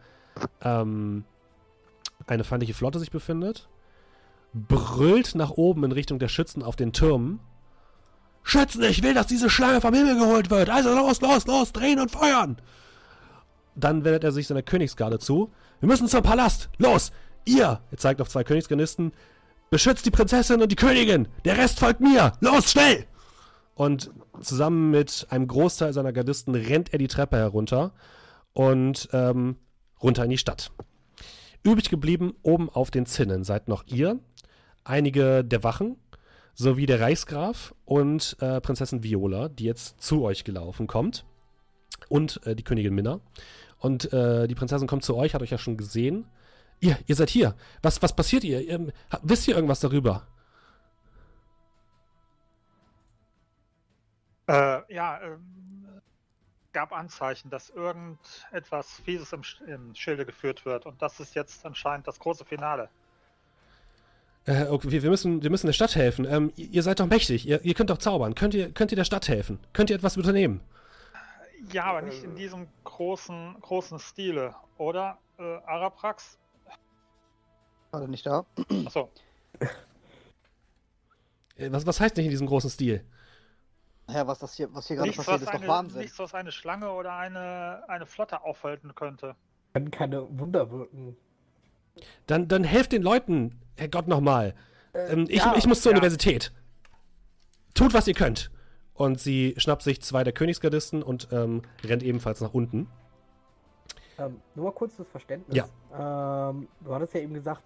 ähm, 0.61 1.23
eine 2.27 2.43
feindliche 2.43 2.75
Flotte 2.75 2.99
sich 2.99 3.09
befindet, 3.09 3.67
brüllt 4.53 5.33
nach 5.33 5.49
oben 5.51 5.83
in 5.85 5.91
Richtung 5.91 6.19
der 6.19 6.27
Schützen 6.27 6.61
auf 6.61 6.75
den 6.75 6.93
Türmen 6.93 7.39
Schützen, 8.43 8.83
ich 8.83 9.03
will, 9.03 9.13
dass 9.13 9.27
diese 9.27 9.49
Schlange 9.49 9.81
vom 9.81 9.93
Himmel 9.93 10.17
geholt 10.17 10.49
wird. 10.49 10.69
Also 10.69 10.93
los, 10.93 11.21
los, 11.21 11.45
los, 11.45 11.71
drehen 11.71 11.99
und 11.99 12.09
feuern. 12.09 12.57
Dann 13.75 14.03
wendet 14.03 14.23
er 14.23 14.31
sich 14.31 14.47
seiner 14.47 14.63
Königsgarde 14.63 15.19
zu. 15.19 15.51
Wir 15.79 15.87
müssen 15.87 16.07
zum 16.07 16.23
Palast. 16.23 16.69
Los, 16.77 17.11
ihr, 17.49 17.81
er 17.91 17.97
zeigt 17.97 18.21
auf 18.21 18.29
zwei 18.29 18.43
Königsgarnisten, 18.43 19.11
beschützt 19.69 20.05
die 20.05 20.11
Prinzessin 20.11 20.61
und 20.61 20.71
die 20.71 20.75
Königin. 20.75 21.27
Der 21.45 21.57
Rest 21.57 21.79
folgt 21.79 22.01
mir. 22.01 22.33
Los, 22.41 22.71
schnell. 22.71 23.05
Und 23.75 24.11
zusammen 24.41 24.91
mit 24.91 25.27
einem 25.29 25.47
Großteil 25.47 25.93
seiner 25.93 26.13
Gardisten 26.13 26.55
rennt 26.55 26.91
er 26.91 26.99
die 26.99 27.07
Treppe 27.07 27.37
herunter 27.37 27.93
und 28.53 29.09
ähm, 29.13 29.55
runter 30.01 30.23
in 30.23 30.31
die 30.31 30.37
Stadt. 30.37 30.71
Übrig 31.63 31.89
geblieben 31.89 32.35
oben 32.41 32.69
auf 32.69 32.91
den 32.91 33.05
Zinnen 33.05 33.43
seid 33.43 33.67
noch 33.67 33.83
ihr, 33.87 34.19
einige 34.83 35.43
der 35.43 35.63
Wachen 35.63 35.97
sowie 36.55 36.85
der 36.85 36.99
Reichsgraf 36.99 37.73
und 37.85 38.35
äh, 38.41 38.59
Prinzessin 38.59 39.03
Viola, 39.03 39.47
die 39.47 39.63
jetzt 39.63 40.01
zu 40.01 40.23
euch 40.23 40.43
gelaufen 40.43 40.87
kommt. 40.87 41.25
Und 42.09 42.45
äh, 42.45 42.55
die 42.55 42.63
Königin 42.63 42.93
Minna. 42.93 43.21
Und 43.77 44.11
äh, 44.11 44.47
die 44.47 44.55
Prinzessin 44.55 44.87
kommt 44.87 45.05
zu 45.05 45.15
euch, 45.15 45.33
hat 45.33 45.41
euch 45.41 45.51
ja 45.51 45.57
schon 45.57 45.77
gesehen. 45.77 46.25
Ihr, 46.79 46.97
ihr 47.07 47.15
seid 47.15 47.29
hier. 47.29 47.55
Was, 47.81 48.01
was 48.01 48.15
passiert 48.15 48.43
ihr? 48.43 48.61
ihr 48.61 48.93
wisst 49.21 49.47
ihr 49.47 49.55
irgendwas 49.55 49.79
darüber? 49.79 50.27
Äh, 54.47 54.93
ja, 54.93 55.21
ähm, 55.21 56.01
gab 56.73 56.91
Anzeichen, 56.91 57.49
dass 57.49 57.69
irgendetwas 57.69 59.01
Fieses 59.03 59.33
im, 59.33 59.41
im 59.67 59.93
Schilde 59.95 60.25
geführt 60.25 60.65
wird. 60.65 60.85
Und 60.85 61.01
das 61.01 61.19
ist 61.19 61.35
jetzt 61.35 61.65
anscheinend 61.65 62.07
das 62.07 62.19
große 62.19 62.45
Finale. 62.45 62.89
Äh, 64.45 64.65
okay, 64.67 64.89
wir, 64.89 65.09
müssen, 65.09 65.43
wir 65.43 65.49
müssen 65.49 65.67
der 65.67 65.73
Stadt 65.73 65.95
helfen. 65.95 66.25
Ähm, 66.25 66.51
ihr 66.55 66.81
seid 66.81 66.99
doch 66.99 67.07
mächtig, 67.07 67.47
ihr, 67.47 67.63
ihr, 67.63 67.73
könnt 67.73 67.89
doch 67.89 67.97
zaubern. 67.97 68.33
Könnt 68.33 68.53
ihr, 68.53 68.71
könnt 68.71 68.91
ihr 68.91 68.95
der 68.95 69.03
Stadt 69.03 69.27
helfen? 69.27 69.59
Könnt 69.73 69.89
ihr 69.89 69.95
etwas 69.95 70.17
unternehmen? 70.17 70.61
Ja, 71.71 71.85
aber 71.85 72.01
nicht 72.01 72.23
in 72.23 72.35
diesem 72.35 72.67
großen, 72.85 73.57
großen 73.61 73.99
Stile, 73.99 74.55
oder? 74.77 75.17
Äh, 75.37 75.43
Araprax? 75.43 76.39
Gerade 77.91 78.07
nicht 78.07 78.25
da. 78.25 78.45
Achso. 78.85 79.09
Äh, 81.55 81.71
was, 81.71 81.85
was 81.85 81.99
heißt 81.99 82.15
nicht 82.17 82.25
in 82.25 82.31
diesem 82.31 82.47
großen 82.47 82.69
Stil? 82.69 83.03
Ja, 84.07 84.25
was 84.25 84.39
das 84.39 84.53
hier, 84.55 84.73
was 84.73 84.87
hier 84.87 84.95
gerade 84.95 85.11
passiert, 85.11 85.41
ist 85.41 85.47
eine, 85.49 85.59
doch 85.59 85.67
Wahnsinn. 85.67 86.01
Nichts, 86.01 86.17
was 86.17 86.33
eine 86.33 86.51
Schlange 86.51 86.91
oder 86.91 87.13
eine, 87.13 87.83
eine 87.87 88.05
Flotte 88.05 88.43
aufhalten 88.43 88.95
könnte. 88.95 89.35
Können 89.73 89.91
keine 89.91 90.25
Wunder 90.39 90.71
wirken. 90.71 91.15
Dann, 92.25 92.47
dann 92.47 92.63
helft 92.63 92.91
den 92.91 93.03
Leuten, 93.03 93.59
Herrgott 93.77 94.07
nochmal. 94.07 94.55
Äh, 94.93 95.11
ähm, 95.11 95.25
ich, 95.29 95.37
ja, 95.37 95.53
ich 95.57 95.67
muss 95.67 95.81
zur 95.81 95.91
ja. 95.91 95.97
Universität. 95.97 96.51
Tut, 97.73 97.93
was 97.93 98.07
ihr 98.07 98.15
könnt. 98.15 98.51
Und 98.93 99.19
sie 99.19 99.53
schnappt 99.57 99.83
sich 99.83 100.01
zwei 100.01 100.23
der 100.23 100.33
Königsgardisten 100.33 101.03
und 101.03 101.29
ähm, 101.31 101.61
rennt 101.83 102.03
ebenfalls 102.03 102.41
nach 102.41 102.53
unten. 102.53 102.87
Ähm, 104.19 104.41
nur 104.55 104.65
mal 104.65 104.71
kurz 104.71 104.95
das 104.97 105.07
Verständnis. 105.07 105.57
Ja. 105.57 106.49
Ähm, 106.49 106.67
du 106.81 106.93
hattest 106.93 107.13
ja 107.13 107.21
eben 107.21 107.33
gesagt, 107.33 107.63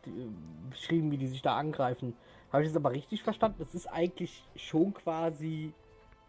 beschrieben, 0.69 1.11
wie 1.11 1.17
die 1.17 1.27
sich 1.27 1.41
da 1.41 1.57
angreifen. 1.57 2.13
Habe 2.51 2.63
ich 2.63 2.69
das 2.69 2.77
aber 2.77 2.91
richtig 2.91 3.23
verstanden? 3.23 3.57
Das 3.59 3.73
ist 3.73 3.87
eigentlich 3.87 4.43
schon 4.55 4.93
quasi 4.93 5.73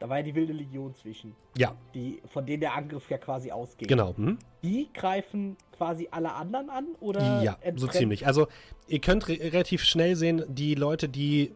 da 0.04 0.11
war 0.11 0.19
ja 0.19 0.23
die 0.23 0.35
wilde 0.35 0.52
Legion 0.52 0.95
zwischen. 0.95 1.35
Ja. 1.57 1.75
Die, 1.95 2.21
von 2.26 2.45
denen 2.45 2.61
der 2.61 2.75
Angriff 2.75 3.09
ja 3.09 3.16
quasi 3.16 3.50
ausgeht. 3.50 3.88
Genau. 3.88 4.14
Hm? 4.14 4.38
Die 4.62 4.90
greifen 4.93 5.57
quasi 5.76 6.09
alle 6.11 6.35
anderen 6.35 6.69
an 6.69 6.87
oder? 7.00 7.43
Ja, 7.43 7.57
so 7.76 7.87
ziemlich. 7.87 8.26
Also 8.26 8.49
ihr 8.87 8.99
könnt 8.99 9.28
re 9.28 9.38
relativ 9.40 9.83
schnell 9.83 10.16
sehen, 10.16 10.45
die 10.49 10.75
Leute, 10.75 11.09
die 11.09 11.54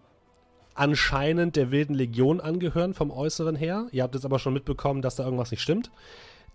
anscheinend 0.75 1.57
der 1.57 1.71
wilden 1.71 1.95
Legion 1.95 2.41
angehören 2.41 2.95
vom 2.95 3.11
Äußeren 3.11 3.57
her. 3.57 3.89
Ihr 3.91 4.03
habt 4.03 4.15
jetzt 4.15 4.25
aber 4.25 4.39
schon 4.39 4.55
mitbekommen, 4.55 5.03
dass 5.03 5.17
da 5.17 5.25
irgendwas 5.25 5.51
nicht 5.51 5.61
stimmt. 5.61 5.91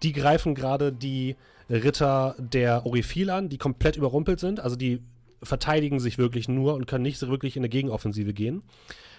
Die 0.01 0.13
greifen 0.13 0.55
gerade 0.55 0.91
die 0.91 1.36
Ritter 1.70 2.36
der 2.38 2.86
Orifil 2.86 3.29
an, 3.29 3.50
die 3.50 3.58
komplett 3.58 3.98
überrumpelt 3.98 4.39
sind. 4.39 4.60
Also 4.60 4.75
die 4.75 5.01
verteidigen 5.41 6.00
sich 6.00 6.17
wirklich 6.17 6.48
nur 6.48 6.74
und 6.74 6.88
können 6.88 7.03
nicht 7.03 7.20
so 7.20 7.29
wirklich 7.29 7.55
in 7.58 7.62
eine 7.62 7.70
Gegenoffensive 7.70 8.34
gehen. 8.34 8.63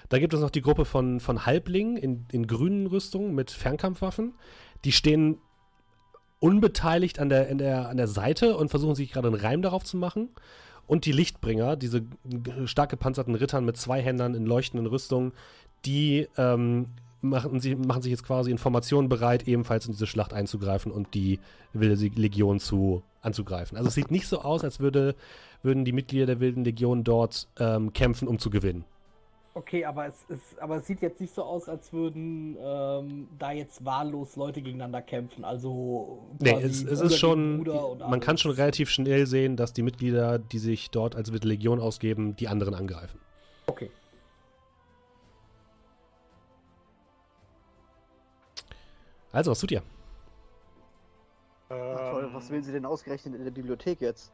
Da 0.08 0.18
gibt 0.18 0.34
es 0.34 0.40
noch 0.40 0.50
die 0.50 0.60
Gruppe 0.60 0.84
von, 0.84 1.20
von 1.20 1.46
Halblingen 1.46 1.96
in, 1.96 2.26
in 2.32 2.46
grünen 2.46 2.86
Rüstungen 2.86 3.34
mit 3.34 3.50
Fernkampfwaffen. 3.50 4.34
Die 4.84 4.92
stehen 4.92 5.38
unbeteiligt 6.40 7.18
an 7.18 7.30
der, 7.30 7.54
der, 7.54 7.88
an 7.88 7.96
der 7.96 8.08
Seite 8.08 8.56
und 8.56 8.68
versuchen 8.68 8.94
sich 8.94 9.12
gerade 9.12 9.28
einen 9.28 9.40
Reim 9.40 9.62
darauf 9.62 9.84
zu 9.84 9.96
machen. 9.96 10.28
Und 10.86 11.06
die 11.06 11.12
Lichtbringer, 11.12 11.76
diese 11.76 12.02
stark 12.66 12.90
gepanzerten 12.90 13.34
Rittern 13.34 13.64
mit 13.64 13.78
zwei 13.78 14.02
Händern 14.02 14.34
in 14.34 14.44
leuchtenden 14.44 14.86
Rüstungen, 14.86 15.32
die 15.86 16.28
ähm, 16.36 16.86
machen, 17.24 17.60
sie, 17.60 17.74
machen 17.74 18.02
sich 18.02 18.10
jetzt 18.10 18.24
quasi 18.24 18.50
Informationen 18.50 19.08
bereit, 19.08 19.48
ebenfalls 19.48 19.86
in 19.86 19.92
diese 19.92 20.06
Schlacht 20.06 20.32
einzugreifen 20.32 20.92
und 20.92 21.14
die 21.14 21.40
wilde 21.72 21.94
Legion 22.20 22.60
zu, 22.60 23.02
anzugreifen. 23.22 23.76
Also 23.76 23.88
es 23.88 23.94
sieht 23.94 24.10
nicht 24.10 24.28
so 24.28 24.40
aus, 24.40 24.64
als 24.64 24.80
würde, 24.80 25.14
würden 25.62 25.84
die 25.84 25.92
Mitglieder 25.92 26.26
der 26.26 26.40
wilden 26.40 26.64
Legion 26.64 27.04
dort 27.04 27.48
ähm, 27.58 27.92
kämpfen, 27.92 28.28
um 28.28 28.38
zu 28.38 28.50
gewinnen. 28.50 28.84
Okay, 29.56 29.84
aber 29.84 30.06
es, 30.06 30.24
ist, 30.28 30.58
aber 30.60 30.78
es 30.78 30.86
sieht 30.86 31.00
jetzt 31.00 31.20
nicht 31.20 31.32
so 31.32 31.44
aus, 31.44 31.68
als 31.68 31.92
würden 31.92 32.56
ähm, 32.60 33.28
da 33.38 33.52
jetzt 33.52 33.84
wahllos 33.84 34.34
Leute 34.34 34.60
gegeneinander 34.60 35.00
kämpfen. 35.00 35.44
Also 35.44 36.24
nee, 36.40 36.60
es, 36.60 36.82
es 36.82 37.00
ist 37.00 37.18
schon, 37.18 37.62
man 38.00 38.18
kann 38.18 38.36
schon 38.36 38.50
relativ 38.50 38.90
schnell 38.90 39.26
sehen, 39.26 39.56
dass 39.56 39.72
die 39.72 39.82
Mitglieder, 39.82 40.40
die 40.40 40.58
sich 40.58 40.90
dort 40.90 41.14
als 41.14 41.32
Wilde 41.32 41.46
Legion 41.46 41.78
ausgeben, 41.78 42.34
die 42.34 42.48
anderen 42.48 42.74
angreifen. 42.74 43.20
Also, 49.34 49.50
was 49.50 49.58
tut 49.58 49.72
ihr? 49.72 49.82
Ähm, 51.68 51.96
toll, 51.96 52.30
was 52.32 52.50
will 52.50 52.62
sie 52.62 52.70
denn 52.70 52.86
ausgerechnet 52.86 53.34
in 53.34 53.42
der 53.42 53.50
Bibliothek 53.50 54.00
jetzt? 54.00 54.32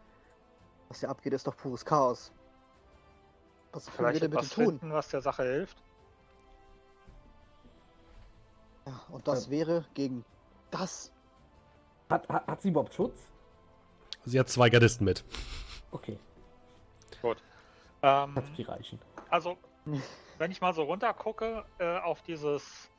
Was 0.88 1.00
hier 1.00 1.08
abgeht, 1.08 1.32
ist 1.32 1.46
doch 1.46 1.56
pures 1.56 1.86
Chaos. 1.86 2.30
Was 3.72 3.86
können 3.86 4.12
wir 4.12 4.20
denn 4.20 4.30
bitte 4.30 4.48
tun? 4.48 4.64
Finden, 4.66 4.92
was 4.92 5.08
der 5.08 5.22
Sache 5.22 5.42
hilft. 5.44 5.82
Ja, 8.84 9.00
und 9.08 9.26
das 9.26 9.46
ja. 9.46 9.52
wäre 9.52 9.86
gegen 9.94 10.22
das. 10.70 11.10
Hat, 12.10 12.28
hat, 12.28 12.46
hat, 12.46 12.60
sie 12.60 12.68
überhaupt 12.68 12.92
Schutz? 12.92 13.18
Sie 14.26 14.38
hat 14.38 14.50
zwei 14.50 14.68
Gardisten 14.68 15.06
mit. 15.06 15.24
Okay. 15.92 16.18
Gut. 17.22 17.38
Ähm, 18.02 18.34
hat 18.34 18.44
die 18.54 18.62
reichen. 18.64 18.98
Also, 19.30 19.56
wenn 20.36 20.50
ich 20.50 20.60
mal 20.60 20.74
so 20.74 20.82
runter 20.82 21.14
gucke 21.14 21.64
äh, 21.78 21.98
auf 22.00 22.20
dieses 22.20 22.89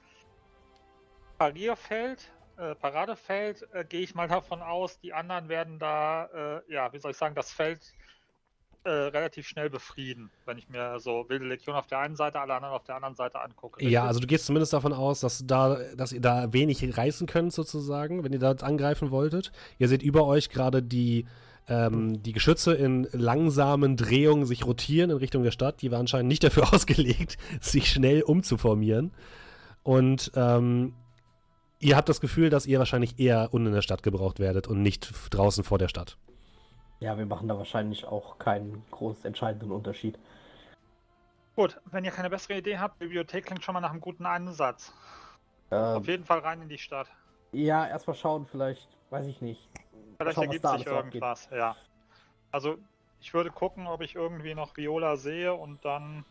Parierfeld, 1.42 2.32
äh, 2.58 2.76
Paradefeld, 2.76 3.68
äh, 3.74 3.84
gehe 3.84 4.02
ich 4.02 4.14
mal 4.14 4.28
davon 4.28 4.62
aus, 4.62 5.00
die 5.00 5.12
anderen 5.12 5.50
werden 5.50 5.80
da, 5.80 6.26
äh, 6.26 6.72
ja, 6.72 6.94
wie 6.94 7.00
soll 7.00 7.10
ich 7.10 7.18
sagen, 7.18 7.34
das 7.34 7.52
Feld 7.52 7.80
äh, 8.84 8.92
relativ 8.92 9.48
schnell 9.48 9.72
befrieden, 9.72 10.30
wenn 10.46 10.60
ich 10.60 10.70
mir 10.70 11.00
so 11.00 11.26
wilde 11.30 11.46
Legion 11.46 11.76
auf 11.76 11.88
der 11.88 11.98
einen 11.98 12.16
Seite, 12.16 12.40
alle 12.40 12.54
anderen 12.54 12.76
auf 12.76 12.84
der 12.84 12.94
anderen 12.94 13.16
Seite 13.16 13.42
angucke. 13.42 13.84
Ja, 13.84 14.06
also 14.06 14.20
du 14.20 14.28
gehst 14.28 14.46
zumindest 14.46 14.72
davon 14.74 14.94
aus, 14.94 15.22
dass, 15.22 15.44
da, 15.44 15.80
dass 15.96 16.12
ihr 16.12 16.22
da 16.22 16.54
wenig 16.54 16.96
reißen 16.96 17.26
könnt, 17.26 17.54
sozusagen, 17.54 18.24
wenn 18.24 18.34
ihr 18.34 18.40
da 18.40 18.52
angreifen 18.52 19.10
wolltet. 19.10 19.52
Ihr 19.80 19.88
seht 19.88 20.04
über 20.04 20.28
euch 20.28 20.52
gerade 20.52 20.84
die, 20.84 21.26
ähm, 21.68 22.22
die 22.22 22.34
Geschütze 22.34 22.76
in 22.76 23.08
langsamen 23.14 23.98
Drehungen 23.98 24.46
sich 24.46 24.64
rotieren 24.64 25.10
in 25.10 25.18
Richtung 25.18 25.42
der 25.42 25.50
Stadt. 25.50 25.82
Die 25.82 25.90
war 25.90 26.00
anscheinend 26.00 26.28
nicht 26.28 26.44
dafür 26.44 26.72
ausgelegt, 26.72 27.40
sich 27.62 27.90
schnell 27.90 28.22
umzuformieren. 28.22 29.12
Und 29.82 30.32
ähm, 30.36 30.94
ihr 31.82 31.98
habt 31.98 32.10
das 32.10 32.22
Gefühl, 32.22 32.50
dass 32.50 32.66
ihr 32.66 32.80
wahrscheinlich 32.80 33.20
eher 33.20 33.50
unten 33.52 33.68
in 33.68 33.74
der 33.74 33.82
Stadt 33.82 34.04
gebraucht 34.04 34.40
werdet 34.40 34.68
und 34.68 34.82
nicht 34.82 35.12
draußen 35.32 35.64
vor 35.64 35.78
der 35.78 35.88
Stadt. 35.88 36.18
Ja, 37.00 37.18
wir 37.18 37.26
machen 37.26 37.48
da 37.48 37.58
wahrscheinlich 37.58 38.06
auch 38.06 38.38
keinen 38.38 38.84
groß 38.92 39.26
entscheidenden 39.26 39.72
Unterschied. 39.72 40.20
Gut, 41.56 41.82
wenn 41.92 42.06
ihr 42.06 42.12
keine 42.12 42.30
bessere 42.30 42.58
Idee 42.60 42.78
habt, 42.78 43.00
Bibliothek 43.00 43.46
klingt 43.46 43.64
schon 43.64 43.74
mal 43.74 43.82
nach 43.82 43.92
einem 43.92 44.02
guten 44.02 44.26
Einsatz. 44.26 44.94
Ähm, 45.72 45.78
Auf 45.78 46.08
jeden 46.08 46.24
Fall 46.24 46.40
rein 46.40 46.62
in 46.62 46.70
die 46.70 46.78
Stadt. 46.78 47.08
Ja, 47.52 47.88
erstmal 47.88 48.16
schauen, 48.16 48.46
vielleicht, 48.46 48.88
weiß 49.10 49.26
ich 49.28 49.42
nicht. 49.42 49.70
Vielleicht 50.18 50.36
schauen, 50.36 50.46
ergibt 50.46 50.68
sich 50.68 50.86
irgendwas, 50.86 51.46
abgeht. 51.46 51.60
ja. 51.60 51.76
Also, 52.52 52.78
ich 53.20 53.34
würde 53.34 53.50
gucken, 53.50 53.88
ob 53.88 54.02
ich 54.02 54.16
irgendwie 54.16 54.54
noch 54.54 54.78
Viola 54.78 55.18
sehe 55.18 55.54
und 55.54 55.84
dann, 55.84 56.24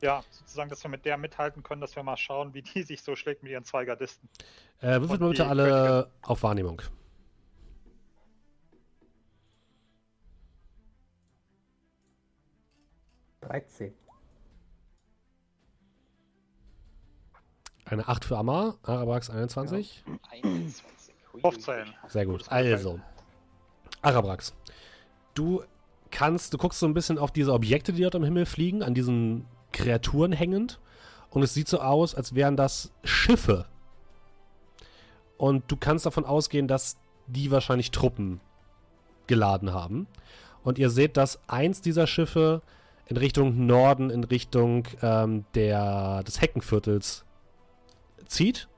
ja, 0.00 0.22
sozusagen, 0.30 0.70
dass 0.70 0.82
wir 0.82 0.90
mit 0.90 1.04
der 1.04 1.16
mithalten 1.16 1.62
können, 1.62 1.80
dass 1.80 1.96
wir 1.96 2.02
mal 2.02 2.16
schauen, 2.16 2.54
wie 2.54 2.62
die 2.62 2.82
sich 2.84 3.02
so 3.02 3.16
schlägt 3.16 3.42
mit 3.42 3.52
ihren 3.52 3.64
zwei 3.64 3.84
Gardisten. 3.84 4.28
Äh, 4.80 5.00
würfelt 5.00 5.20
mal 5.20 5.30
bitte 5.30 5.46
alle 5.46 6.10
auf 6.22 6.42
Wahrnehmung. 6.42 6.82
13. 13.40 13.94
Eine 17.86 18.06
8 18.06 18.24
für 18.26 18.36
Amar, 18.36 18.76
Arabrax 18.82 19.30
21. 19.30 20.04
Ja. 20.06 20.18
21. 20.30 21.14
15. 21.40 21.94
Sehr 22.08 22.26
gut. 22.26 22.50
Also, 22.50 23.00
Arabrax, 24.02 24.54
du 25.34 25.62
kannst, 26.10 26.52
du 26.52 26.58
guckst 26.58 26.80
so 26.80 26.86
ein 26.86 26.94
bisschen 26.94 27.18
auf 27.18 27.30
diese 27.32 27.52
Objekte, 27.52 27.92
die 27.92 28.02
dort 28.02 28.16
am 28.16 28.24
Himmel 28.24 28.44
fliegen, 28.44 28.82
an 28.82 28.92
diesen 28.92 29.46
Kreaturen 29.78 30.32
hängend. 30.32 30.80
Und 31.30 31.42
es 31.42 31.54
sieht 31.54 31.68
so 31.68 31.80
aus, 31.80 32.14
als 32.14 32.34
wären 32.34 32.56
das 32.56 32.92
Schiffe. 33.04 33.66
Und 35.36 35.64
du 35.70 35.76
kannst 35.76 36.06
davon 36.06 36.24
ausgehen, 36.24 36.68
dass 36.68 36.96
die 37.26 37.50
wahrscheinlich 37.50 37.90
Truppen 37.90 38.40
geladen 39.26 39.72
haben. 39.72 40.06
Und 40.64 40.78
ihr 40.78 40.90
seht, 40.90 41.16
dass 41.16 41.38
eins 41.48 41.80
dieser 41.80 42.06
Schiffe 42.06 42.62
in 43.06 43.16
Richtung 43.16 43.66
Norden, 43.66 44.10
in 44.10 44.24
Richtung 44.24 44.86
ähm, 45.02 45.44
der, 45.54 46.22
des 46.24 46.40
Heckenviertels 46.40 47.24
zieht. 48.26 48.68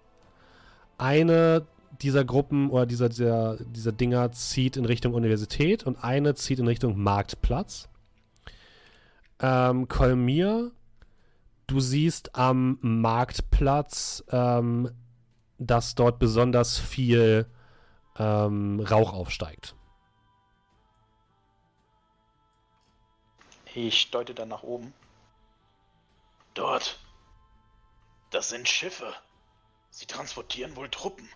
Eine 0.99 1.66
dieser 2.02 2.25
Gruppen 2.25 2.71
oder 2.71 2.87
dieser, 2.87 3.09
dieser, 3.09 3.57
dieser 3.57 3.92
Dinger 3.92 4.33
zieht 4.33 4.76
in 4.76 4.85
Richtung 4.85 5.14
Universität 5.14 5.85
und 5.85 6.02
eine 6.02 6.35
zieht 6.35 6.59
in 6.59 6.66
Richtung 6.66 6.99
Marktplatz. 6.99 7.88
Ähm, 9.40 9.88
Kolmir, 9.88 10.73
du 11.71 11.81
siehst 11.81 12.35
am 12.35 12.79
Marktplatz, 12.81 14.25
ähm, 14.31 14.91
dass 15.59 15.95
dort 15.95 16.19
besonders 16.19 16.79
viel 16.79 17.47
ähm, 18.19 18.81
Rauch 18.81 19.12
aufsteigt. 19.12 19.77
Ich 23.73 24.11
deute 24.11 24.35
dann 24.35 24.49
nach 24.49 24.65
oben. 24.65 24.93
Dort. 26.55 26.99
Das 28.31 28.49
sind 28.49 28.69
Schiffe. 28.69 29.15
Sie 29.91 30.07
transportieren 30.07 30.75
wohl 30.75 30.89
Truppen. 30.89 31.29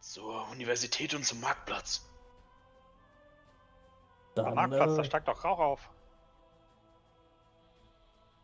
Zur 0.00 0.48
Universität 0.50 1.14
und 1.14 1.26
zum 1.26 1.40
Marktplatz. 1.40 2.08
Dann, 4.34 4.46
Am 4.46 4.54
Marktplatz, 4.54 4.92
äh... 4.92 4.96
da 4.96 5.04
steigt 5.04 5.28
doch 5.28 5.44
Rauch 5.44 5.58
auf. 5.58 5.90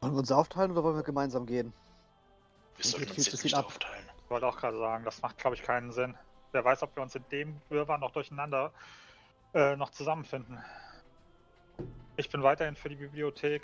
Wollen 0.02 0.14
wir 0.14 0.18
uns 0.18 0.32
aufteilen 0.32 0.72
oder 0.72 0.82
wollen 0.82 0.96
wir 0.96 1.04
gemeinsam 1.04 1.46
gehen? 1.46 1.72
Wir 2.74 2.84
sollten 2.84 3.10
uns 3.10 3.26
jetzt 3.30 3.44
nicht 3.44 3.54
aufteilen. 3.54 4.04
Ich 4.24 4.30
wollte 4.30 4.48
auch 4.48 4.56
gerade 4.56 4.76
sagen, 4.76 5.04
das 5.04 5.22
macht, 5.22 5.38
glaube 5.38 5.54
ich, 5.54 5.62
keinen 5.62 5.92
Sinn. 5.92 6.16
Wer 6.50 6.64
weiß, 6.64 6.82
ob 6.82 6.96
wir 6.96 7.04
uns 7.04 7.14
in 7.14 7.24
dem 7.30 7.60
Wirrwarr 7.68 7.98
noch 7.98 8.10
durcheinander 8.10 8.72
äh, 9.54 9.76
noch 9.76 9.90
zusammenfinden. 9.90 10.58
Ich 12.16 12.28
bin 12.30 12.42
weiterhin 12.42 12.74
für 12.74 12.88
die 12.88 12.96
Bibliothek. 12.96 13.62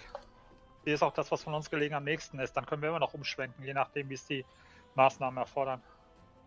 Die 0.87 0.93
ist 0.93 1.03
auch 1.03 1.13
das, 1.13 1.33
was 1.33 1.43
von 1.43 1.55
uns 1.55 1.71
gelegen 1.71 1.95
am 1.95 2.05
nächsten 2.05 2.39
ist. 2.39 2.53
Dann 2.53 2.67
können 2.67 2.83
wir 2.83 2.91
immer 2.91 3.01
noch 3.01 3.15
umschwenken, 3.15 3.65
je 3.65 3.75
nachdem, 3.75 4.09
wie 4.09 4.15
es 4.15 4.25
die 4.25 4.45
Maßnahmen 4.95 5.39
erfordern. 5.39 5.83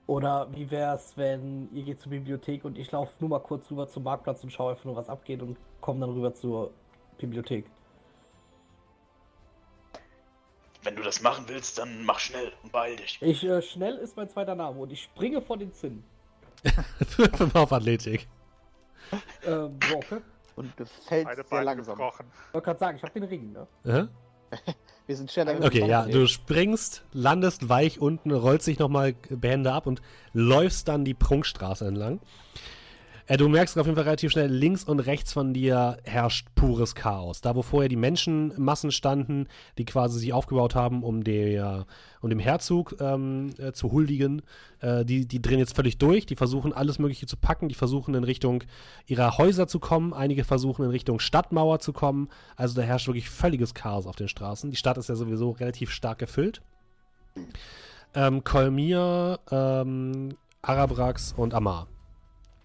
Oder 0.08 0.48
wie 0.54 0.72
wäre 0.72 0.96
es, 0.96 1.18
wenn 1.18 1.70
ihr 1.74 1.84
geht 1.84 2.00
zur 2.00 2.12
Bibliothek 2.12 2.64
und 2.64 2.78
ich 2.78 2.90
laufe 2.92 3.12
nur 3.20 3.30
mal 3.30 3.40
kurz 3.40 3.70
rüber 3.70 3.90
zum 3.90 4.04
Marktplatz 4.04 4.42
und 4.42 4.54
schaue 4.54 4.72
einfach 4.72 4.86
nur, 4.86 4.96
was 4.96 5.10
abgeht 5.10 5.42
und 5.42 5.58
komme 5.82 6.00
dann 6.00 6.12
rüber 6.12 6.34
zur 6.34 6.72
Bibliothek? 7.18 7.66
Wenn 10.84 10.96
du 10.96 11.04
das 11.04 11.22
machen 11.22 11.46
willst, 11.48 11.78
dann 11.78 12.04
mach 12.06 12.20
schnell 12.20 12.52
und 12.64 12.72
beeil 12.72 12.96
dich. 12.96 13.20
Ich, 13.22 13.44
äh, 13.44 13.62
schnell 13.62 13.98
ist 13.98 14.18
mein 14.18 14.30
zweiter 14.30 14.56
Name 14.56 14.80
und 14.80 14.92
ich 14.92 15.04
springe 15.04 15.42
vor 15.42 15.58
den 15.58 15.72
Zinnen. 15.74 16.04
Fünf 17.08 17.56
auf 17.56 17.72
Athletik. 17.72 18.28
ähm, 19.46 19.78
okay. 19.94 20.22
Und 20.56 20.80
du 20.80 20.86
fällst 20.86 21.26
Beide 21.26 21.44
sehr 21.48 21.64
langsam. 21.64 21.98
Gebrochen. 21.98 22.26
Ich 22.48 22.54
wollte 22.54 22.66
gerade 22.66 22.80
sagen, 22.80 22.98
ich 22.98 23.04
habe 23.04 23.14
den 23.14 23.24
Ring, 23.24 23.52
ne? 23.52 23.68
Uh 23.86 24.08
Wir 25.08 25.18
sind 25.18 25.32
schneller. 25.32 25.64
Okay, 25.64 25.86
ja, 25.88 26.06
du 26.06 26.28
springst, 26.28 27.04
landest 27.12 27.70
weich 27.70 28.00
unten, 28.00 28.32
rollst 28.32 28.68
dich 28.68 28.80
nochmal 28.80 29.14
behende 29.30 29.72
ab 29.72 29.88
und 29.88 30.02
läufst 30.34 30.88
dann 30.88 31.06
die 31.06 31.14
Prunkstraße 31.14 31.86
entlang. 31.86 32.20
Äh, 33.32 33.38
du 33.38 33.48
merkst 33.48 33.78
auf 33.78 33.86
jeden 33.86 33.96
Fall 33.96 34.04
relativ 34.04 34.34
schnell, 34.34 34.52
links 34.52 34.84
und 34.84 35.00
rechts 35.00 35.32
von 35.32 35.54
dir 35.54 35.98
herrscht 36.04 36.50
pures 36.54 36.96
Chaos. 36.96 37.40
Da, 37.40 37.56
wo 37.56 37.62
vorher 37.62 37.88
die 37.88 37.96
Menschenmassen 37.96 38.92
standen, 38.92 39.48
die 39.78 39.86
quasi 39.86 40.20
sich 40.20 40.34
aufgebaut 40.34 40.76
haben, 40.76 41.02
um, 41.02 41.24
der, 41.24 41.86
um 42.20 42.30
dem 42.30 42.40
Herzog 42.40 42.98
ähm, 43.00 43.52
äh, 43.58 43.72
zu 43.72 43.94
huldigen, 43.94 44.42
äh, 44.82 45.06
die, 45.06 45.26
die 45.26 45.42
drehen 45.42 45.60
jetzt 45.60 45.78
völlig 45.78 45.98
durch. 45.98 46.26
Die 46.26 46.36
versuchen 46.36 46.74
alles 46.74 47.00
Mögliche 47.00 47.26
zu 47.26 47.38
packen. 47.38 47.70
Die 47.70 47.76
versuchen 47.76 48.16
in 48.16 48.26
Richtung 48.26 48.66
ihrer 49.06 49.38
Häuser 49.38 49.66
zu 49.66 49.80
kommen. 49.80 50.14
Einige 50.14 50.44
versuchen 50.44 50.84
in 50.84 50.92
Richtung 50.92 51.22
Stadtmauer 51.22 51.80
zu 51.80 51.94
kommen. 51.94 52.28
Also 52.58 52.76
da 52.76 52.82
herrscht 52.82 53.08
wirklich 53.08 53.30
völliges 53.30 53.74
Chaos 53.74 54.08
auf 54.08 54.18
den 54.18 54.28
Straßen. 54.28 54.72
Die 54.72 54.78
Stadt 54.78 54.98
ist 54.98 55.08
ja 55.08 55.16
sowieso 55.16 55.52
relativ 55.52 55.92
stark 55.92 56.20
gefüllt. 56.20 56.62
Ähm, 58.14 58.44
Kolmir, 58.44 59.40
ähm, 59.50 60.36
Arabrax 60.64 61.34
und 61.38 61.54
Amar. 61.54 61.88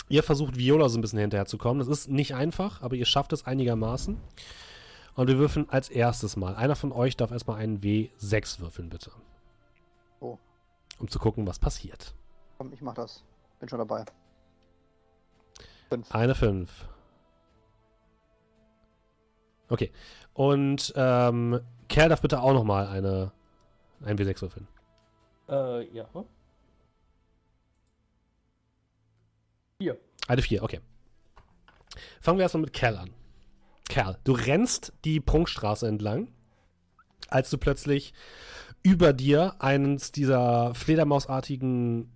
Ihr 0.08 0.22
versucht 0.22 0.56
Viola 0.56 0.88
so 0.88 0.98
ein 0.98 1.00
bisschen 1.00 1.18
hinterherzukommen. 1.18 1.78
Das 1.78 1.88
ist 1.88 2.08
nicht 2.08 2.34
einfach, 2.34 2.82
aber 2.82 2.94
ihr 2.94 3.06
schafft 3.06 3.32
es 3.32 3.46
einigermaßen. 3.46 4.16
Und 5.16 5.28
wir 5.28 5.38
würfeln 5.38 5.68
als 5.70 5.88
erstes 5.88 6.36
mal. 6.36 6.54
Einer 6.54 6.76
von 6.76 6.92
euch 6.92 7.16
darf 7.16 7.30
erstmal 7.30 7.58
einen 7.58 7.80
W6 7.80 8.60
würfeln, 8.60 8.90
bitte. 8.90 9.10
Oh. 10.20 10.38
Um 10.98 11.08
zu 11.08 11.18
gucken, 11.18 11.46
was 11.46 11.58
passiert. 11.58 12.14
Komm, 12.58 12.72
ich 12.72 12.82
mach 12.82 12.94
das. 12.94 13.25
Bin 13.58 13.68
schon 13.68 13.78
dabei. 13.78 14.04
Fünf. 15.88 16.14
Eine 16.14 16.34
5. 16.34 16.70
Okay. 19.68 19.90
Und 20.34 20.92
ähm, 20.96 21.60
Kerl 21.88 22.10
darf 22.10 22.20
bitte 22.20 22.40
auch 22.42 22.52
nochmal 22.52 22.86
eine, 22.88 23.32
ein 24.04 24.18
W6 24.18 24.42
würfeln. 24.42 24.68
Äh, 25.48 25.84
ja. 25.94 26.06
Hier. 29.78 29.99
Eine 30.26 30.42
4, 30.42 30.62
okay. 30.62 30.80
Fangen 32.21 32.38
wir 32.38 32.45
erstmal 32.45 32.62
mit 32.62 32.73
Kerl 32.73 32.97
an. 32.97 33.11
Kerl, 33.88 34.18
du 34.25 34.33
rennst 34.33 34.92
die 35.04 35.21
Prunkstraße 35.21 35.87
entlang, 35.87 36.28
als 37.28 37.50
du 37.50 37.59
plötzlich 37.59 38.14
über 38.83 39.12
dir 39.12 39.56
eines 39.59 40.12
dieser 40.12 40.75
fledermausartigen 40.75 42.11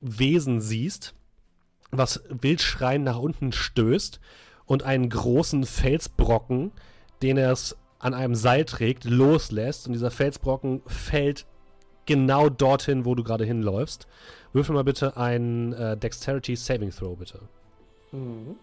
Wesen 0.00 0.60
siehst, 0.60 1.14
was 1.90 2.22
wildschreiend 2.28 3.04
nach 3.04 3.18
unten 3.18 3.52
stößt 3.52 4.20
und 4.64 4.82
einen 4.84 5.08
großen 5.08 5.64
Felsbrocken, 5.64 6.72
den 7.22 7.38
es 7.38 7.76
an 7.98 8.14
einem 8.14 8.34
Seil 8.34 8.64
trägt, 8.64 9.04
loslässt. 9.04 9.86
Und 9.86 9.94
dieser 9.94 10.10
Felsbrocken 10.10 10.82
fällt 10.86 11.46
genau 12.06 12.48
dorthin, 12.48 13.04
wo 13.04 13.14
du 13.14 13.24
gerade 13.24 13.44
hinläufst. 13.44 14.06
Würfel 14.52 14.74
mal 14.74 14.84
bitte 14.84 15.16
einen 15.16 15.72
äh, 15.72 15.96
Dexterity 15.96 16.56
Saving 16.56 16.90
Throw, 16.90 17.16
bitte. 17.16 17.40
Mhm. 18.12 18.56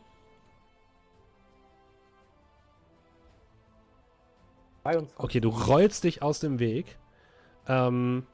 22. 4.84 5.20
Okay, 5.20 5.39
du 5.39 5.50
rollst 5.50 6.04
dich 6.04 6.22
aus 6.22 6.39
dem 6.39 6.60
Weg 6.60 6.98
ähm, 7.68 8.25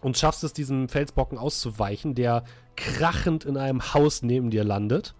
und 0.00 0.16
schaffst 0.16 0.44
es, 0.44 0.52
diesem 0.52 0.88
Felsbrocken 0.88 1.36
auszuweichen, 1.36 2.14
der 2.14 2.44
krachend 2.76 3.44
in 3.44 3.56
einem 3.56 3.94
Haus 3.94 4.22
neben 4.22 4.50
dir 4.50 4.62
landet. 4.62 5.14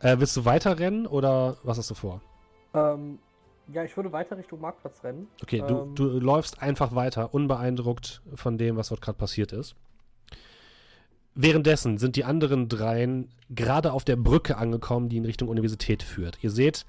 Äh, 0.00 0.16
willst 0.18 0.36
du 0.36 0.44
weiterrennen 0.44 1.06
oder 1.06 1.56
was 1.62 1.78
hast 1.78 1.90
du 1.90 1.94
vor? 1.94 2.20
Ähm, 2.74 3.18
ja, 3.72 3.82
ich 3.84 3.96
würde 3.96 4.12
weiter 4.12 4.36
Richtung 4.36 4.60
Marktplatz 4.60 5.02
rennen. 5.04 5.26
Okay, 5.42 5.62
du, 5.66 5.82
Ähm. 5.82 5.94
du 5.94 6.04
läufst 6.20 6.62
einfach 6.62 6.94
weiter, 6.94 7.32
unbeeindruckt 7.34 8.22
von 8.34 8.58
dem, 8.58 8.76
was 8.76 8.88
dort 8.88 9.00
gerade 9.00 9.18
passiert 9.18 9.52
ist. 9.52 9.74
Währenddessen 11.40 11.98
sind 11.98 12.16
die 12.16 12.24
anderen 12.24 12.68
dreien 12.68 13.28
gerade 13.48 13.92
auf 13.92 14.04
der 14.04 14.16
Brücke 14.16 14.56
angekommen, 14.56 15.08
die 15.08 15.18
in 15.18 15.24
Richtung 15.24 15.48
Universität 15.48 16.02
führt. 16.02 16.36
Ihr 16.42 16.50
seht 16.50 16.84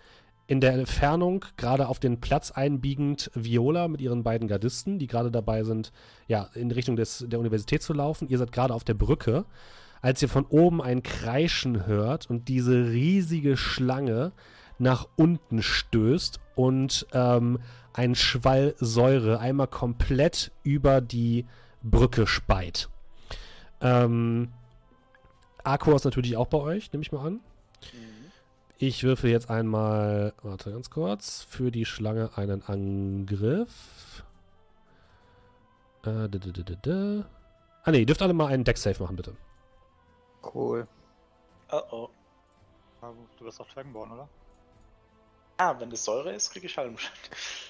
in 0.47 0.59
der 0.59 0.73
Entfernung, 0.73 1.45
gerade 1.55 1.87
auf 1.87 1.99
den 1.99 2.19
Platz 2.19 2.49
einbiegend, 2.49 3.29
Viola 3.35 3.87
mit 3.87 4.01
ihren 4.01 4.23
beiden 4.23 4.47
Gardisten, 4.47 4.97
die 4.97 5.05
gerade 5.05 5.29
dabei 5.29 5.63
sind, 5.63 5.91
ja, 6.27 6.49
in 6.55 6.71
Richtung 6.71 6.95
des, 6.95 7.23
der 7.27 7.39
Universität 7.39 7.83
zu 7.83 7.93
laufen. 7.93 8.27
Ihr 8.27 8.39
seid 8.39 8.51
gerade 8.51 8.73
auf 8.73 8.83
der 8.83 8.95
Brücke, 8.95 9.45
als 10.01 10.19
ihr 10.23 10.29
von 10.29 10.47
oben 10.47 10.81
ein 10.81 11.03
Kreischen 11.03 11.85
hört 11.85 12.27
und 12.27 12.47
diese 12.47 12.89
riesige 12.89 13.55
Schlange 13.55 14.31
nach 14.79 15.07
unten 15.15 15.61
stößt 15.61 16.39
und 16.55 17.05
ähm, 17.13 17.59
ein 17.93 18.15
Schwall 18.15 18.73
Säure 18.79 19.39
einmal 19.39 19.67
komplett 19.67 20.51
über 20.63 21.01
die 21.01 21.45
Brücke 21.83 22.25
speit. 22.25 22.89
Ähm, 23.81 24.49
Aqua 25.63 25.95
ist 25.95 26.05
natürlich 26.05 26.37
auch 26.37 26.47
bei 26.47 26.57
euch, 26.57 26.91
nehme 26.91 27.03
ich 27.03 27.11
mal 27.11 27.25
an. 27.25 27.33
Mhm. 27.33 28.31
Ich 28.77 29.03
würfel 29.03 29.29
jetzt 29.29 29.49
einmal, 29.49 30.33
warte 30.41 30.71
ganz 30.71 30.89
kurz, 30.89 31.45
für 31.49 31.71
die 31.71 31.85
Schlange 31.85 32.31
einen 32.37 32.63
Angriff. 32.63 34.23
Äh, 36.03 36.29
d 36.29 36.37
-d 36.37 36.63
-d. 36.63 37.25
Ah 37.83 37.91
ne, 37.91 37.99
ihr 37.99 38.05
dürft 38.05 38.21
alle 38.21 38.33
mal 38.33 38.47
einen 38.47 38.63
Deck-Save 38.63 39.01
machen, 39.03 39.15
bitte. 39.15 39.35
Cool. 40.53 40.87
Oh 41.71 41.81
oh. 41.91 42.09
Du 43.37 43.45
wirst 43.45 43.59
auf 43.59 43.67
Dragonborn, 43.69 44.11
oder? 44.11 44.29
Ah, 45.57 45.75
wenn 45.79 45.91
es 45.91 46.03
Säure 46.05 46.33
ist, 46.33 46.51
kriege 46.51 46.67
ich 46.67 46.77
Halbschaden. 46.77 47.17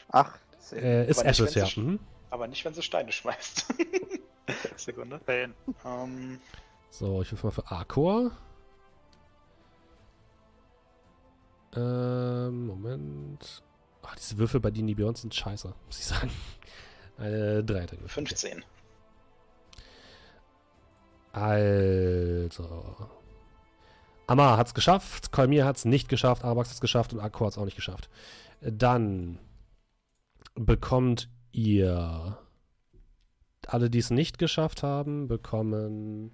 Ach. 0.10 0.38
Äh, 0.72 1.10
ist 1.10 1.24
Ashes, 1.24 1.56
ja. 1.56 1.68
Mhm. 1.76 2.00
Aber 2.30 2.48
nicht, 2.48 2.64
wenn 2.66 2.74
sie 2.74 2.84
Steine 2.84 3.12
schmeißt. 3.12 3.74
Sekunde. 4.78 5.20
10. 5.26 5.54
Ähm, 5.86 6.40
So, 6.90 7.22
ich 7.22 7.32
würfel 7.32 7.48
mal 7.48 7.52
für 7.52 7.72
Arcor. 7.72 8.32
Ähm, 11.76 12.68
Moment. 12.68 13.64
Ach, 14.02 14.16
diese 14.16 14.38
Würfel 14.38 14.60
bei 14.60 14.72
D&D 14.72 14.96
Beyond 14.96 15.18
sind 15.18 15.36
scheiße, 15.36 15.74
muss 15.86 16.00
ich 16.00 16.06
sagen. 16.06 16.32
Eine 17.18 17.64
3 17.64 17.86
drin. 17.86 18.00
15. 18.08 18.64
Also. 21.32 23.10
Amar 24.26 24.58
hat's 24.58 24.74
geschafft, 24.74 25.32
Kolmir 25.32 25.66
hat's 25.66 25.86
nicht 25.86 26.08
geschafft, 26.08 26.44
Arabax 26.44 26.70
hat's 26.70 26.82
geschafft 26.82 27.14
und 27.14 27.20
Akko 27.20 27.46
hat's 27.46 27.58
auch 27.58 27.66
nicht 27.66 27.76
geschafft. 27.76 28.10
Dann 28.62 29.40
bekommt 30.56 31.30
ihr 31.52 32.38
alle, 33.68 33.90
die 33.90 34.00
es 34.00 34.10
nicht 34.10 34.38
geschafft 34.38 34.84
haben, 34.84 35.28
bekommen 35.28 36.32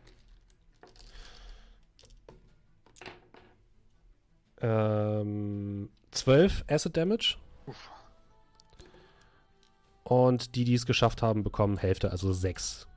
ähm, 4.61 5.89
12 6.11 6.65
Acid 6.67 6.97
Damage. 6.97 7.37
Uff. 7.65 7.89
Und 10.03 10.55
die, 10.55 10.63
die 10.65 10.75
es 10.75 10.85
geschafft 10.85 11.21
haben, 11.21 11.43
bekommen 11.43 11.77
Hälfte, 11.77 12.11
also 12.11 12.31
6. 12.31 12.87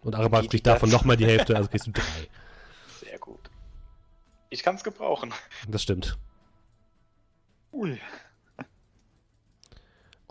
Und 0.00 0.16
die 0.16 0.48
kriegt 0.48 0.66
davon 0.66 0.90
nochmal 0.90 1.16
die 1.16 1.26
Hälfte, 1.26 1.56
also 1.56 1.68
kriegst 1.68 1.86
du 1.86 1.92
3. 1.92 2.02
Sehr 3.00 3.18
gut. 3.18 3.50
Ich 4.50 4.62
kann 4.62 4.76
es 4.76 4.84
gebrauchen. 4.84 5.32
Das 5.68 5.82
stimmt. 5.82 6.18
Ui. 7.72 8.00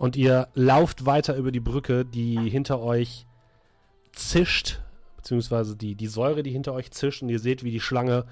Und 0.04 0.18
ihr 0.18 0.50
lauft 0.54 1.06
weiter 1.06 1.38
über 1.38 1.54
die 1.54 1.62
Brücke, 1.62 2.04
die 2.04 2.50
hinter 2.50 2.82
euch 2.82 3.26
zischt, 4.12 4.82
beziehungsweise 5.16 5.78
die, 5.78 5.96
die 5.96 6.08
Säure, 6.08 6.44
die 6.44 6.52
hinter 6.52 6.74
euch 6.74 6.92
zischt, 6.92 7.22
und 7.22 7.30
ihr 7.30 7.40
seht, 7.40 7.64
wie 7.64 7.72
die 7.72 7.80
Schlange 7.80 8.26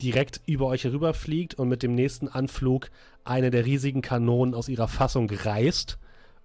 direkt 0.00 0.40
über 0.46 0.64
euch 0.68 0.84
herüberfliegt 0.84 1.56
und 1.56 1.68
mit 1.68 1.82
dem 1.82 1.94
nächsten 1.94 2.28
Anflug 2.28 2.90
eine 3.22 3.50
der 3.50 3.66
riesigen 3.66 4.00
Kanonen 4.00 4.54
aus 4.54 4.70
ihrer 4.70 4.88
Fassung 4.88 5.28
reißt 5.30 5.98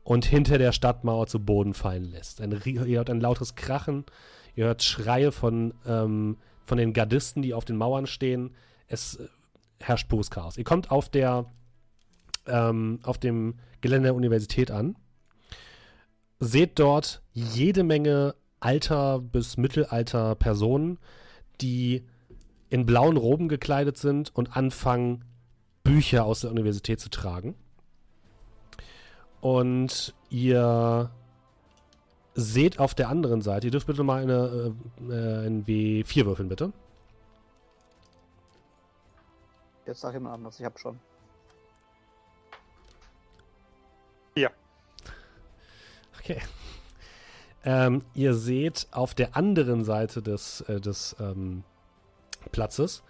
und 0.04 0.26
hinter 0.26 0.58
der 0.58 0.74
Stadtmauer 0.74 1.28
zu 1.28 1.40
Boden 1.40 1.74
fallen 1.74 2.12
lässt. 2.12 2.42
Ein, 2.42 2.52
ihr 2.66 2.98
hört 2.98 3.10
ein 3.10 3.22
lautes 3.22 3.56
Krachen, 3.56 4.04
ihr 4.56 4.66
hört 4.66 4.84
Schreie 4.84 5.32
von, 5.32 5.74
ähm, 5.88 6.36
von 6.66 6.78
den 6.78 6.92
Gardisten, 6.92 7.42
die 7.42 7.54
auf 7.54 7.64
den 7.64 7.78
Mauern 7.78 8.08
stehen. 8.08 8.54
Es 8.90 9.16
äh, 9.16 9.30
herrscht 9.80 10.10
pures 10.10 10.30
Chaos. 10.32 10.58
Ihr 10.58 10.66
kommt 10.66 10.92
auf 10.92 11.08
der 11.08 11.46
ähm, 12.48 13.00
auf 13.04 13.18
dem 13.18 13.56
Gelände 13.86 14.08
der 14.08 14.16
Universität 14.16 14.72
an. 14.72 14.96
Seht 16.40 16.80
dort 16.80 17.22
jede 17.34 17.84
Menge 17.84 18.34
alter 18.60 19.20
bis 19.20 19.58
mittelalter 19.58 20.34
Personen, 20.34 20.98
die 21.62 22.04
in 22.70 22.88
blauen 22.88 23.16
Roben 23.16 23.48
gekleidet 23.48 23.98
sind 23.98 24.36
und 24.36 24.58
anfangen, 24.58 25.24
Bücher 25.84 26.26
aus 26.26 26.42
der 26.42 26.50
Universität 26.50 27.00
zu 27.00 27.12
tragen. 27.12 27.54
Und 29.40 30.16
ihr 30.32 31.12
seht 32.34 32.80
auf 32.80 32.96
der 32.96 33.10
anderen 33.10 33.44
Seite, 33.44 33.68
ihr 33.68 33.72
dürft 33.72 33.86
bitte 33.86 34.02
mal 34.02 34.20
eine, 34.24 34.76
äh, 35.08 35.46
ein 35.46 35.64
W4 35.68 36.26
würfeln, 36.26 36.50
bitte. 36.50 36.74
Jetzt 39.86 40.02
sag 40.02 40.16
jemand 40.16 40.34
anders, 40.34 40.60
ich 40.60 40.66
hab 40.66 40.80
schon. 40.80 41.00
Okay. 46.26 46.42
Ähm, 47.64 48.02
ihr 48.16 48.34
seht 48.34 48.88
auf 48.92 49.14
der 49.14 49.36
anderen 49.36 49.84
Seite 49.84 50.24
des, 50.24 50.62
äh, 50.62 50.82
des 50.82 51.16
ähm, 51.20 51.64
Platzes 52.52 53.04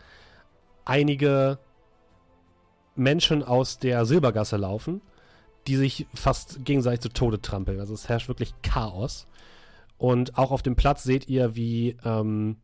einige 0.83 1.59
Menschen 2.95 3.41
aus 3.41 3.79
der 3.79 4.05
Silbergasse 4.05 4.57
laufen, 4.57 5.01
die 5.67 5.77
sich 5.77 6.07
fast 6.13 6.63
gegenseitig 6.65 7.01
zu 7.01 7.09
Tode 7.09 7.41
trampeln. 7.41 7.79
Also 7.79 7.93
es 7.93 8.09
herrscht 8.09 8.27
wirklich 8.27 8.53
Chaos. 8.61 9.27
Und 9.97 10.37
auch 10.37 10.51
auf 10.51 10.61
dem 10.61 10.75
Platz 10.75 11.03
seht 11.03 11.29
ihr, 11.29 11.55
wie, 11.55 11.95
ähm, 12.03 12.57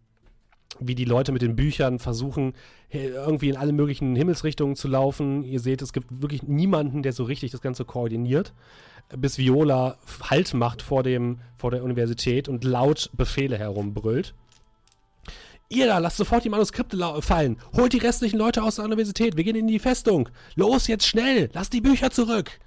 wie 0.79 0.95
die 0.95 1.05
Leute 1.05 1.31
mit 1.31 1.41
den 1.41 1.55
Büchern 1.55 1.99
versuchen, 1.99 2.53
he- 2.87 3.07
irgendwie 3.07 3.49
in 3.49 3.57
alle 3.57 3.73
möglichen 3.73 4.15
Himmelsrichtungen 4.15 4.75
zu 4.75 4.87
laufen. 4.87 5.43
Ihr 5.43 5.59
seht, 5.59 5.81
es 5.81 5.93
gibt 5.93 6.21
wirklich 6.21 6.43
niemanden, 6.43 7.03
der 7.03 7.13
so 7.13 7.23
richtig 7.23 7.51
das 7.51 7.61
Ganze 7.61 7.85
koordiniert 7.85 8.53
bis 9.17 9.37
Viola 9.37 9.97
Halt 10.29 10.53
macht 10.53 10.81
vor, 10.81 11.03
dem, 11.03 11.39
vor 11.57 11.71
der 11.71 11.83
Universität 11.83 12.47
und 12.47 12.63
laut 12.63 13.09
Befehle 13.13 13.57
herumbrüllt. 13.57 14.33
Ihr 15.67 15.87
da, 15.87 15.97
lasst 15.97 16.17
sofort 16.17 16.43
die 16.43 16.49
Manuskripte 16.49 16.97
fallen. 17.21 17.57
Holt 17.75 17.93
die 17.93 17.97
restlichen 17.97 18.37
Leute 18.37 18.63
aus 18.63 18.75
der 18.75 18.85
Universität. 18.85 19.37
Wir 19.37 19.43
gehen 19.43 19.55
in 19.55 19.67
die 19.67 19.79
Festung. 19.79 20.29
Los, 20.55 20.87
jetzt 20.87 21.05
schnell. 21.05 21.49
Lasst 21.53 21.73
die 21.73 21.81
Bücher 21.81 22.11
zurück. 22.11 22.59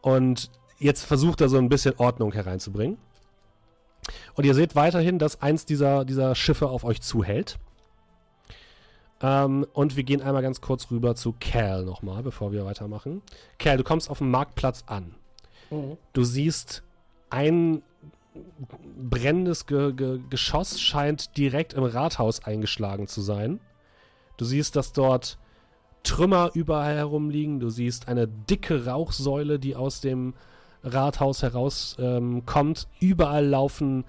Und 0.00 0.50
jetzt 0.78 1.04
versucht 1.04 1.40
er 1.40 1.48
so 1.48 1.58
ein 1.58 1.68
bisschen 1.68 1.94
Ordnung 1.96 2.32
hereinzubringen. 2.32 2.98
Und 4.34 4.44
ihr 4.44 4.54
seht 4.54 4.74
weiterhin, 4.74 5.18
dass 5.18 5.42
eins 5.42 5.66
dieser, 5.66 6.04
dieser 6.04 6.34
Schiffe 6.34 6.68
auf 6.68 6.84
euch 6.84 7.00
zuhält. 7.00 7.58
Ähm, 9.20 9.66
und 9.72 9.96
wir 9.96 10.02
gehen 10.02 10.20
einmal 10.20 10.42
ganz 10.42 10.60
kurz 10.60 10.90
rüber 10.90 11.14
zu 11.14 11.34
Cal 11.38 11.84
nochmal, 11.84 12.22
bevor 12.22 12.52
wir 12.52 12.64
weitermachen. 12.64 13.22
Cal, 13.58 13.76
du 13.76 13.84
kommst 13.84 14.10
auf 14.10 14.18
dem 14.18 14.30
Marktplatz 14.30 14.84
an. 14.86 15.14
Mhm. 15.70 15.96
Du 16.12 16.24
siehst 16.24 16.82
ein 17.30 17.82
brennendes 18.96 19.66
Ge 19.66 19.92
Ge 19.92 20.20
Geschoss 20.30 20.80
scheint 20.80 21.36
direkt 21.36 21.74
im 21.74 21.84
Rathaus 21.84 22.44
eingeschlagen 22.44 23.06
zu 23.06 23.20
sein. 23.20 23.60
Du 24.38 24.44
siehst, 24.44 24.74
dass 24.76 24.92
dort 24.92 25.38
Trümmer 26.02 26.50
überall 26.54 26.96
herumliegen. 26.96 27.60
Du 27.60 27.70
siehst 27.70 28.08
eine 28.08 28.26
dicke 28.26 28.86
Rauchsäule, 28.86 29.58
die 29.58 29.76
aus 29.76 30.00
dem 30.00 30.34
Rathaus 30.82 31.42
heraus 31.42 31.96
ähm, 31.98 32.44
kommt. 32.46 32.88
Überall 33.00 33.46
laufen 33.46 34.04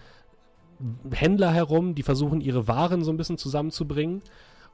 Händler 1.11 1.51
herum, 1.51 1.95
die 1.95 2.03
versuchen, 2.03 2.41
ihre 2.41 2.67
Waren 2.67 3.03
so 3.03 3.11
ein 3.11 3.17
bisschen 3.17 3.37
zusammenzubringen. 3.37 4.21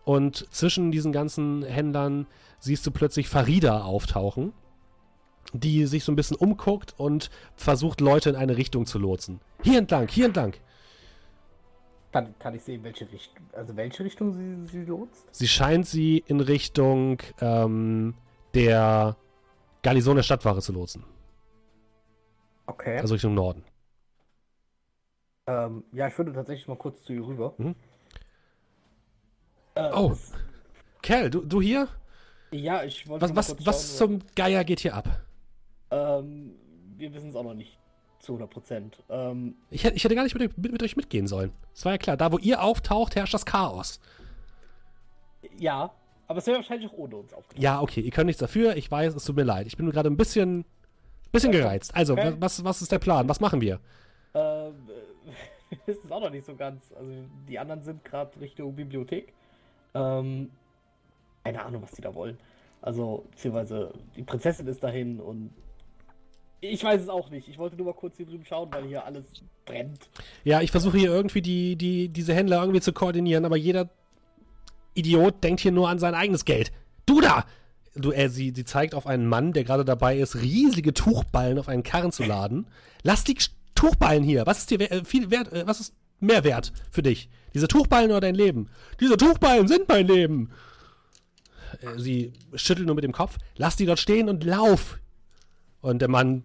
Und 0.06 0.48
zwischen 0.54 0.92
diesen 0.92 1.12
ganzen 1.12 1.64
Händlern 1.64 2.26
siehst 2.60 2.86
du 2.86 2.92
plötzlich 2.92 3.30
Farida 3.30 3.84
auftauchen, 3.84 4.54
die 5.54 5.86
sich 5.86 6.04
so 6.04 6.12
ein 6.12 6.16
bisschen 6.16 6.38
umguckt 6.38 6.96
und 6.98 7.30
versucht, 7.56 8.02
Leute 8.02 8.30
in 8.30 8.36
eine 8.36 8.58
Richtung 8.58 8.86
zu 8.86 8.98
lotsen. 8.98 9.40
Hier 9.62 9.80
entlang, 9.80 10.08
hier 10.08 10.26
entlang. 10.26 10.54
Kann, 12.12 12.34
kann 12.40 12.56
ich 12.56 12.64
sehen, 12.64 12.84
welche 12.84 13.12
Richtung, 13.12 13.46
also 13.54 13.76
welche 13.76 14.04
Richtung 14.04 14.34
sie, 14.34 14.72
sie 14.72 14.86
lotst? 14.86 15.28
Sie 15.32 15.48
scheint 15.48 15.86
sie 15.86 16.24
in 16.26 16.40
Richtung 16.40 17.20
ähm, 17.40 18.16
der 18.56 19.16
Garnison 19.84 20.16
der 20.16 20.24
Stadtwache 20.24 20.62
zu 20.62 20.74
lotsen. 20.74 21.04
Okay. 22.70 22.98
Also 23.00 23.14
Richtung 23.16 23.34
Norden. 23.34 23.64
ähm, 25.48 25.84
ja, 25.92 26.08
ich 26.08 26.18
würde 26.18 26.32
tatsächlich 26.34 26.68
mal 26.68 26.78
kurz 26.78 27.04
zu 27.04 27.14
ihr 27.14 27.26
rüber. 27.26 27.54
Mhm. 27.58 27.76
Äh, 29.76 29.90
Oh. 29.94 30.12
es- 30.12 30.34
Kerl, 31.02 31.30
du, 31.30 31.42
du 31.42 31.62
hier? 31.62 31.88
Ja, 32.52 32.84
ich 32.84 33.08
wollte 33.08 33.24
Was, 33.24 33.36
was, 33.36 33.48
kurz 33.48 33.66
was 33.66 33.98
schauen, 33.98 34.20
zum 34.22 34.28
Geier 34.36 34.64
geht 34.64 34.80
hier 34.82 34.96
ab? 34.96 35.08
Ähm, 35.92 36.56
wir 36.98 37.14
wissen 37.14 37.30
es 37.30 37.36
auch 37.36 37.44
noch 37.44 37.54
nicht 37.54 37.78
zu 38.20 38.34
100 38.34 38.50
Prozent. 38.50 39.04
Ähm, 39.10 39.56
Ich, 39.70 39.84
hätte- 39.84 39.96
ich 39.96 40.04
hätte 40.04 40.16
gar 40.16 40.24
nicht 40.24 40.36
mit, 40.38 40.58
mit, 40.58 40.72
mit 40.72 40.84
euch 40.84 40.96
mitgehen 40.98 41.28
sollen. 41.28 41.52
Das 41.74 41.86
war 41.86 41.94
ja 41.94 41.98
klar. 41.98 42.18
Da, 42.18 42.32
wo 42.32 42.38
ihr 42.38 42.62
auftaucht, 42.62 43.16
herrscht 43.16 43.34
das 43.34 43.46
Chaos. 43.46 44.00
ja, 45.58 45.92
aber 46.28 46.40
es 46.40 46.46
wäre 46.48 46.58
wahrscheinlich 46.58 46.92
auch 46.92 46.98
ohne 46.98 47.16
uns 47.16 47.34
aufgetaucht. 47.34 47.64
Ja, 47.64 47.82
okay, 47.82 48.02
ihr 48.02 48.12
könnt 48.12 48.28
nichts 48.28 48.40
dafür. 48.42 48.76
Ich 48.76 48.92
weiß, 48.92 49.16
es 49.16 49.24
tut 49.26 49.36
mir 49.36 49.44
leid. 49.44 49.66
Ich 49.68 49.78
bin 49.78 49.86
nur 49.86 49.94
gerade 49.94 50.10
ein 50.10 50.18
bisschen, 50.18 50.66
bisschen 51.32 51.52
gereizt. 51.52 51.96
Also, 51.96 52.14
Okay. 52.14 52.34
was, 52.40 52.64
was 52.64 52.82
ist 52.82 52.92
der 52.92 53.00
Plan? 53.00 53.28
Was 53.30 53.40
machen 53.40 53.62
wir? 53.62 53.80
Ähm, 54.34 54.74
wir 55.70 55.78
wissen 55.86 56.02
es 56.06 56.12
auch 56.12 56.22
noch 56.22 56.30
nicht 56.32 56.46
so 56.46 56.56
ganz. 56.56 56.92
Also 56.98 57.12
die 57.48 57.60
anderen 57.60 57.82
sind 57.82 58.04
gerade 58.04 58.40
Richtung 58.40 58.76
Bibliothek. 58.76 59.34
Ähm, 59.94 60.50
keine 61.44 61.64
Ahnung, 61.66 61.82
was 61.82 61.92
die 61.92 62.02
da 62.02 62.14
wollen. 62.14 62.38
Also, 62.82 63.26
beziehungsweise 63.32 63.94
die 64.16 64.24
Prinzessin 64.24 64.68
ist 64.68 64.84
dahin 64.84 65.20
und 65.20 65.52
ich 66.62 66.84
weiß 66.84 67.02
es 67.02 67.10
auch 67.10 67.30
nicht. 67.30 67.48
Ich 67.48 67.58
wollte 67.58 67.76
nur 67.76 67.88
mal 67.88 67.94
kurz 67.94 68.18
hier 68.18 68.26
drüben 68.26 68.46
schauen, 68.46 68.70
weil 68.74 68.84
hier 68.86 69.06
alles 69.06 69.26
brennt. 69.66 70.10
Ja, 70.44 70.62
ich 70.62 70.72
versuche 70.72 70.98
hier 70.98 71.10
irgendwie 71.10 71.42
die, 71.42 71.76
die, 71.76 72.10
diese 72.10 72.34
Händler 72.34 72.60
irgendwie 72.62 72.82
zu 72.82 72.92
koordinieren, 72.94 73.46
aber 73.46 73.58
jeder 73.58 73.90
Idiot 74.94 75.44
denkt 75.44 75.62
hier 75.62 75.72
nur 75.72 75.88
an 75.90 76.00
sein 76.00 76.16
eigenes 76.16 76.46
Geld. 76.46 76.72
Du 77.06 77.22
da! 77.22 77.46
Du, 77.96 78.12
äh, 78.12 78.30
sie, 78.30 78.54
sie 78.56 78.66
zeigt 78.66 78.94
auf 78.94 79.08
einen 79.08 79.28
Mann, 79.28 79.54
der 79.54 79.64
gerade 79.64 79.86
dabei 79.86 80.18
ist, 80.18 80.36
riesige 80.36 80.94
Tuchballen 80.94 81.58
auf 81.58 81.68
einen 81.68 81.84
Karren 81.84 82.12
zu 82.12 82.24
laden. 82.24 82.68
Lass 83.04 83.24
die 83.24 83.38
Tuchballen 83.76 84.24
hier. 84.24 84.46
Was 84.46 84.60
ist 84.60 84.72
dir 84.72 84.80
äh, 84.92 85.04
viel 85.04 85.32
wert, 85.32 85.52
äh, 85.52 85.66
was 85.66 85.80
ist 85.80 85.94
mehr 86.20 86.44
wert 86.44 86.72
für 86.92 87.02
dich? 87.02 87.30
Diese 87.54 87.68
Tuchballen 87.68 88.12
oder 88.12 88.22
dein 88.22 88.36
Leben? 88.36 88.70
Diese 89.00 89.18
Tuchballen 89.18 89.68
sind 89.68 89.88
mein 89.88 90.08
Leben! 90.08 90.52
Äh, 91.82 92.00
sie 92.00 92.34
schüttelt 92.54 92.88
nur 92.88 92.96
mit 92.96 93.04
dem 93.04 93.14
Kopf. 93.14 93.38
Lass 93.56 93.76
die 93.76 93.86
dort 93.86 94.00
stehen 94.00 94.30
und 94.30 94.44
lauf! 94.44 95.00
Und 95.82 96.00
der 96.00 96.10
Mann 96.10 96.44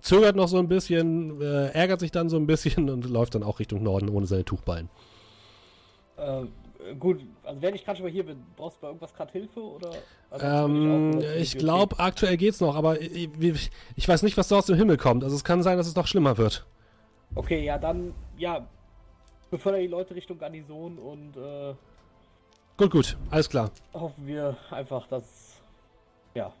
zögert 0.00 0.36
noch 0.36 0.48
so 0.48 0.58
ein 0.58 0.68
bisschen, 0.68 1.40
äh, 1.40 1.68
ärgert 1.70 2.00
sich 2.00 2.12
dann 2.12 2.28
so 2.28 2.36
ein 2.36 2.46
bisschen 2.46 2.88
und 2.88 3.04
läuft 3.06 3.34
dann 3.34 3.42
auch 3.42 3.58
Richtung 3.58 3.82
Norden 3.82 4.08
ohne 4.08 4.26
seine 4.26 4.44
Tuchballen. 4.44 4.88
Äh, 6.16 6.44
gut, 6.94 7.20
also 7.42 7.60
wenn 7.62 7.74
ich 7.74 7.84
gerade 7.84 7.96
schon 7.98 8.06
mal 8.06 8.12
hier 8.12 8.24
bin, 8.24 8.42
brauchst 8.56 8.76
du 8.78 8.80
bei 8.82 8.86
irgendwas 8.88 9.12
gerade 9.14 9.32
Hilfe 9.32 9.60
oder? 9.60 9.90
Also, 10.30 10.46
Ähm, 10.46 11.22
ich 11.38 11.56
glaube, 11.58 11.98
aktuell 11.98 12.36
geht's 12.36 12.60
noch, 12.60 12.74
aber 12.76 13.00
ich, 13.00 13.28
ich, 13.40 13.70
ich 13.96 14.08
weiß 14.08 14.22
nicht, 14.22 14.36
was 14.36 14.48
da 14.48 14.58
aus 14.58 14.66
dem 14.66 14.76
Himmel 14.76 14.96
kommt. 14.96 15.24
Also 15.24 15.36
es 15.36 15.44
kann 15.44 15.62
sein, 15.62 15.76
dass 15.76 15.86
es 15.86 15.94
noch 15.96 16.06
schlimmer 16.06 16.38
wird. 16.38 16.66
Okay, 17.34 17.64
ja, 17.64 17.78
dann, 17.78 18.14
ja, 18.38 18.66
befördere 19.50 19.82
die 19.82 19.88
Leute 19.88 20.14
Richtung 20.14 20.38
Garnison 20.38 20.98
und 20.98 21.36
äh, 21.36 21.74
Gut, 22.76 22.90
gut, 22.90 23.16
alles 23.30 23.48
klar. 23.48 23.70
hoffen 23.94 24.26
wir 24.26 24.56
einfach, 24.70 25.06
dass, 25.06 25.62
ja, 26.34 26.52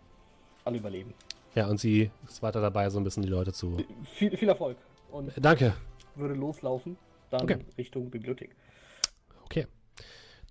alle 0.64 0.78
überleben. 0.78 1.12
Ja, 1.54 1.68
und 1.68 1.78
sie 1.78 2.10
ist 2.26 2.42
weiter 2.42 2.60
dabei, 2.60 2.88
so 2.90 2.98
ein 2.98 3.04
bisschen 3.04 3.22
die 3.22 3.28
Leute 3.28 3.52
zu. 3.52 3.76
Viel, 4.04 4.34
viel 4.36 4.48
Erfolg 4.48 4.76
und 5.10 5.32
Danke. 5.36 5.74
würde 6.14 6.34
loslaufen, 6.34 6.96
dann 7.30 7.42
Okay. 7.42 7.58
Richtung 7.78 8.10
Bibliothek. 8.10 8.54
Okay. 9.44 9.66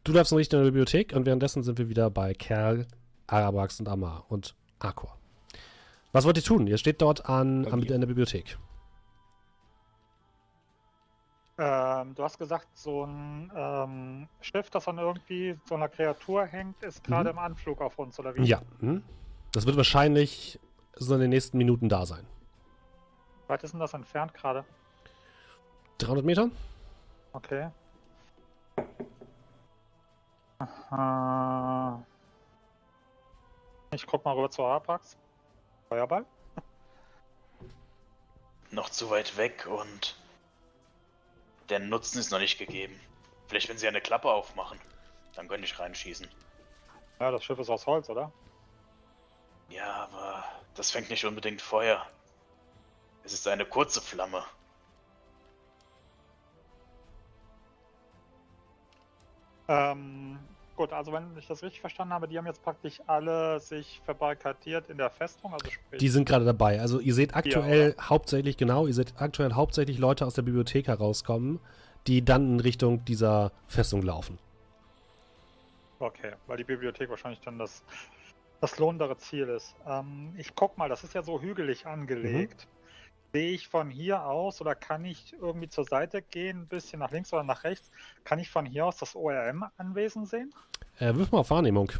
Du 0.05 0.11
läufst 0.11 0.31
in 0.31 0.37
Richtung 0.37 0.59
der 0.59 0.65
Bibliothek 0.65 1.13
und 1.13 1.25
währenddessen 1.25 1.63
sind 1.63 1.79
wir 1.79 1.89
wieder 1.89 2.11
bei 2.11 2.35
Kerl, 2.35 2.85
Arabax 3.25 3.79
und 3.79 3.89
Amar 3.89 4.23
und 4.29 4.53
Akor. 4.77 5.17
Was 6.11 6.25
wollt 6.25 6.37
ihr 6.37 6.43
tun? 6.43 6.67
Ihr 6.67 6.77
steht 6.77 7.01
dort 7.01 7.27
an, 7.27 7.65
an 7.65 7.81
in 7.81 8.01
der 8.01 8.07
Bibliothek. 8.07 8.55
Ähm, 11.57 12.13
du 12.13 12.23
hast 12.23 12.37
gesagt, 12.37 12.67
so 12.75 13.05
ein 13.05 13.51
ähm, 13.55 14.27
Schiff, 14.41 14.69
das 14.69 14.87
an 14.87 14.99
irgendwie 14.99 15.57
so 15.67 15.73
einer 15.73 15.89
Kreatur 15.89 16.45
hängt, 16.45 16.83
ist 16.83 17.03
gerade 17.03 17.31
im 17.31 17.39
Anflug 17.39 17.81
auf 17.81 17.97
uns, 17.97 18.19
oder 18.19 18.35
wie? 18.35 18.43
Ja. 18.43 18.61
Hm? 18.81 19.01
Das 19.53 19.65
wird 19.65 19.75
wahrscheinlich 19.75 20.59
so 20.93 21.15
in 21.15 21.21
den 21.21 21.31
nächsten 21.31 21.57
Minuten 21.57 21.89
da 21.89 22.05
sein. 22.05 22.27
Wie 23.45 23.49
weit 23.49 23.63
ist 23.63 23.71
denn 23.71 23.79
das 23.79 23.95
entfernt 23.95 24.35
gerade? 24.35 24.65
300 25.97 26.23
Meter? 26.23 26.49
Okay. 27.33 27.71
Aha. 30.59 32.03
Ich 33.91 34.05
guck 34.05 34.25
mal 34.25 34.33
rüber 34.35 34.49
zur 34.49 34.67
Araprax. 34.67 35.17
Feuerball? 35.89 36.25
Noch 38.71 38.89
zu 38.89 39.09
weit 39.09 39.37
weg 39.37 39.67
und 39.67 40.17
der 41.69 41.79
Nutzen 41.79 42.19
ist 42.19 42.31
noch 42.31 42.39
nicht 42.39 42.57
gegeben. 42.57 42.99
Vielleicht, 43.47 43.69
wenn 43.69 43.77
sie 43.77 43.87
eine 43.87 44.01
Klappe 44.01 44.31
aufmachen, 44.31 44.79
dann 45.35 45.47
könnte 45.47 45.65
ich 45.65 45.79
reinschießen. 45.79 46.27
Ja, 47.19 47.31
das 47.31 47.43
Schiff 47.43 47.59
ist 47.59 47.69
aus 47.69 47.85
Holz, 47.85 48.09
oder? 48.09 48.31
Ja, 49.69 50.09
aber 50.11 50.43
das 50.73 50.91
fängt 50.91 51.09
nicht 51.09 51.25
unbedingt 51.25 51.61
Feuer. 51.61 52.05
Es 53.23 53.33
ist 53.33 53.47
eine 53.47 53.65
kurze 53.65 54.01
Flamme. 54.01 54.43
Ähm, 59.67 60.37
gut, 60.75 60.93
also 60.93 61.11
wenn 61.13 61.35
ich 61.37 61.47
das 61.47 61.63
richtig 61.63 61.81
verstanden 61.81 62.13
habe, 62.13 62.27
die 62.27 62.37
haben 62.37 62.45
jetzt 62.45 62.63
praktisch 62.63 63.01
alle 63.07 63.59
sich 63.59 64.01
verbarrikadiert 64.05 64.89
in 64.89 64.97
der 64.97 65.09
Festung, 65.09 65.53
also 65.53 65.69
sprich. 65.69 65.99
Die 65.99 66.09
sind 66.09 66.27
gerade 66.27 66.45
dabei. 66.45 66.79
Also 66.79 66.99
ihr 66.99 67.13
seht 67.13 67.35
aktuell 67.35 67.95
hauptsächlich, 67.99 68.57
genau, 68.57 68.87
ihr 68.87 68.93
seht 68.93 69.13
aktuell 69.17 69.53
hauptsächlich 69.53 69.97
Leute 69.97 70.25
aus 70.25 70.33
der 70.33 70.43
Bibliothek 70.43 70.87
herauskommen, 70.87 71.59
die 72.07 72.23
dann 72.23 72.53
in 72.53 72.59
Richtung 72.59 73.03
dieser 73.05 73.51
Festung 73.67 74.01
laufen. 74.01 74.37
Okay, 75.99 76.33
weil 76.47 76.57
die 76.57 76.63
Bibliothek 76.63 77.09
wahrscheinlich 77.09 77.39
dann 77.39 77.57
das, 77.57 77.83
das 78.61 78.77
lohnendere 78.77 79.17
Ziel 79.17 79.47
ist. 79.47 79.75
Ähm, 79.87 80.33
ich 80.37 80.53
guck 80.53 80.77
mal, 80.77 80.89
das 80.89 81.03
ist 81.03 81.13
ja 81.13 81.23
so 81.23 81.41
hügelig 81.41 81.87
angelegt. 81.87 82.67
Sehe 83.35 83.51
ich 83.51 83.67
von 83.67 83.89
hier 83.89 84.23
aus 84.23 84.61
oder 84.61 84.75
kann 84.75 85.03
ich 85.03 85.33
irgendwie 85.33 85.67
zur 85.67 85.83
Seite 85.83 86.21
gehen, 86.21 86.61
ein 86.61 86.67
bisschen 86.67 86.99
nach 86.99 87.11
links 87.11 87.33
oder 87.33 87.43
nach 87.43 87.65
rechts? 87.65 87.91
Kann 88.23 88.39
ich 88.39 88.49
von 88.49 88.65
hier 88.65 88.85
aus 88.85 88.95
das 88.95 89.13
ORM-Anwesen 89.13 90.25
sehen? 90.25 90.53
Äh, 90.99 91.13
wirf 91.15 91.33
mal 91.33 91.39
auf 91.39 91.49
Wahrnehmung. 91.49 91.91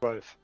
Zwölf. 0.00 0.36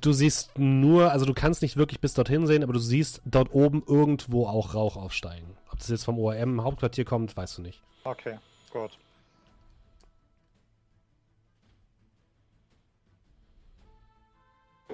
Du 0.00 0.12
siehst 0.12 0.56
nur, 0.56 1.10
also 1.10 1.26
du 1.26 1.34
kannst 1.34 1.60
nicht 1.60 1.76
wirklich 1.76 1.98
bis 1.98 2.14
dorthin 2.14 2.46
sehen, 2.46 2.62
aber 2.62 2.74
du 2.74 2.78
siehst 2.78 3.20
dort 3.24 3.52
oben 3.52 3.82
irgendwo 3.84 4.46
auch 4.46 4.74
Rauch 4.74 4.96
aufsteigen. 4.96 5.56
Ob 5.72 5.80
das 5.80 5.88
jetzt 5.88 6.04
vom 6.04 6.20
ORM 6.20 6.62
Hauptquartier 6.62 7.04
kommt, 7.04 7.36
weißt 7.36 7.58
du 7.58 7.62
nicht. 7.62 7.82
Okay, 8.04 8.38
gut. 8.70 8.96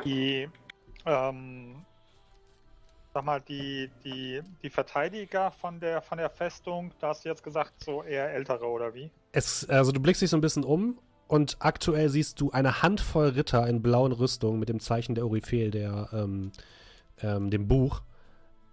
Die, 0.05 0.49
ähm, 1.07 1.85
sag 3.13 3.25
mal, 3.25 3.41
die, 3.41 3.91
die, 4.05 4.41
die 4.63 4.71
Verteidiger 4.71 5.51
von 5.51 5.81
der, 5.81 6.03
von 6.03 6.19
der 6.19 6.31
Festung, 6.31 6.93
da 7.01 7.09
hast 7.09 7.25
du 7.25 7.29
jetzt 7.29 7.43
gesagt, 7.43 7.73
so 7.85 8.03
eher 8.03 8.33
ältere 8.33 8.67
oder 8.67 8.95
wie? 8.95 9.11
Es, 9.33 9.69
also 9.69 9.93
du 9.93 10.01
blickst 10.01 10.23
dich 10.23 10.31
so 10.31 10.37
ein 10.37 10.41
bisschen 10.41 10.65
um 10.65 10.99
und 11.29 11.57
aktuell 11.61 12.09
siehst 12.09 12.41
du 12.41 12.51
eine 12.51 12.83
Handvoll 12.83 13.29
Ritter 13.29 13.67
in 13.69 13.83
blauen 13.83 14.13
Rüstungen 14.13 14.59
mit 14.59 14.69
dem 14.69 14.81
Zeichen 14.81 15.15
der 15.15 15.25
Orifel, 15.25 15.71
der, 15.71 16.09
ähm, 16.13 16.53
ähm, 17.23 17.51
dem 17.51 17.69
Buch. 17.69 18.03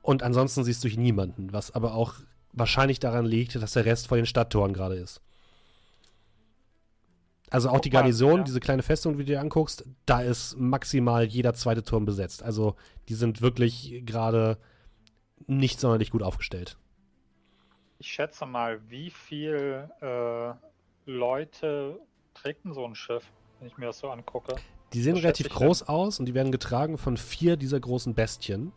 Und 0.02 0.24
ansonsten 0.24 0.64
siehst 0.64 0.84
du 0.84 0.88
niemanden, 0.88 1.54
was 1.54 1.76
aber 1.76 1.94
auch 1.94 2.16
wahrscheinlich 2.54 3.00
daran 3.00 3.26
liegt, 3.26 3.56
dass 3.56 3.74
der 3.74 3.86
Rest 3.86 4.08
vor 4.08 4.18
den 4.18 4.26
Stadttoren 4.26 4.74
gerade 4.74 4.96
ist. 4.96 5.22
Also 7.50 7.70
auch 7.70 7.80
die 7.80 7.90
Garnison, 7.90 8.40
ja. 8.40 8.44
diese 8.44 8.60
kleine 8.60 8.84
Festung, 8.84 9.14
die 9.14 9.20
du 9.20 9.26
dir 9.26 9.40
anguckst, 9.40 9.86
da 10.06 10.22
ist 10.22 10.58
maximal 10.58 11.26
jeder 11.26 11.54
zweite 11.54 11.84
Turm 11.84 12.06
besetzt. 12.06 12.44
Also 12.44 12.76
die 13.08 13.14
sind 13.14 13.42
wirklich 13.42 14.04
gerade 14.06 14.58
nicht 15.46 15.80
sonderlich 15.80 16.12
gut 16.12 16.24
aufgestellt. 16.24 16.78
Ich 18.00 18.08
schätze 18.08 18.46
mal, 18.46 18.82
wie 18.90 19.10
viel 19.10 19.90
äh, 20.02 20.54
Leute 21.06 22.00
trägt 22.34 22.66
denn 22.66 22.74
so 22.74 22.86
ein 22.86 22.96
Schiff, 22.96 23.24
wenn 23.60 23.68
ich 23.68 23.78
mir 23.78 23.88
das 23.88 24.00
so 24.00 24.10
angucke? 24.10 24.56
Die 24.94 25.02
sehen 25.02 25.18
relativ 25.18 25.48
ich 25.48 25.54
denn? 25.54 25.68
groß 25.68 25.88
aus 25.88 26.20
und 26.20 26.26
die 26.26 26.34
werden 26.34 26.52
getragen 26.52 26.98
von 26.98 27.18
vier 27.18 27.58
dieser 27.58 27.80
großen 27.80 28.14
Bestien. 28.14 28.74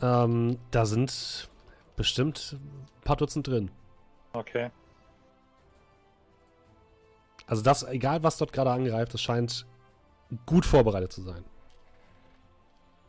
Ähm, 0.00 0.58
da 0.70 0.84
sind 0.84 1.48
bestimmt 1.96 2.56
ein 2.60 3.02
paar 3.02 3.16
Dutzend 3.16 3.48
drin. 3.48 3.70
Okay. 4.32 4.70
Also 7.46 7.62
das, 7.62 7.82
egal 7.84 8.22
was 8.22 8.38
dort 8.38 8.52
gerade 8.52 8.70
angreift, 8.70 9.14
das 9.14 9.22
scheint 9.22 9.66
gut 10.46 10.66
vorbereitet 10.66 11.12
zu 11.12 11.22
sein. 11.22 11.44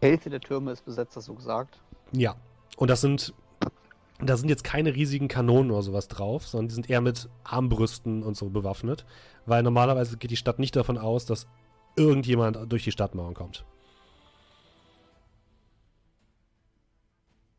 Hälfte 0.02 0.30
der 0.30 0.39
Türme 0.41 0.71
ist 0.71 0.86
besetzt, 0.86 1.15
hast 1.15 1.28
du 1.28 1.36
gesagt. 1.36 1.80
Ja. 2.12 2.36
Und 2.78 2.89
das 2.89 3.02
sind, 3.02 3.34
da 4.19 4.38
sind 4.38 4.50
jetzt 4.50 4.63
keine 4.63 4.93
riesigen 4.93 5.28
Kanonen 5.28 5.71
oder 5.71 5.82
sowas 5.82 6.08
drauf, 6.08 6.47
sondern 6.47 6.67
die 6.67 6.76
sind 6.76 6.89
eher 6.89 7.02
mit 7.02 7.30
Armbrüsten 7.43 8.21
und 8.21 8.38
so 8.38 8.50
bewaffnet. 8.50 9.06
Weil 9.47 9.63
normalerweise 9.63 10.17
geht 10.17 10.30
die 10.30 10.38
Stadt 10.38 10.60
nicht 10.60 10.76
davon 10.76 11.00
aus, 11.00 11.26
dass 11.26 11.47
irgendjemand 11.95 12.71
durch 12.71 12.84
die 12.84 12.91
Stadtmauern 12.91 13.34
kommt. 13.34 13.65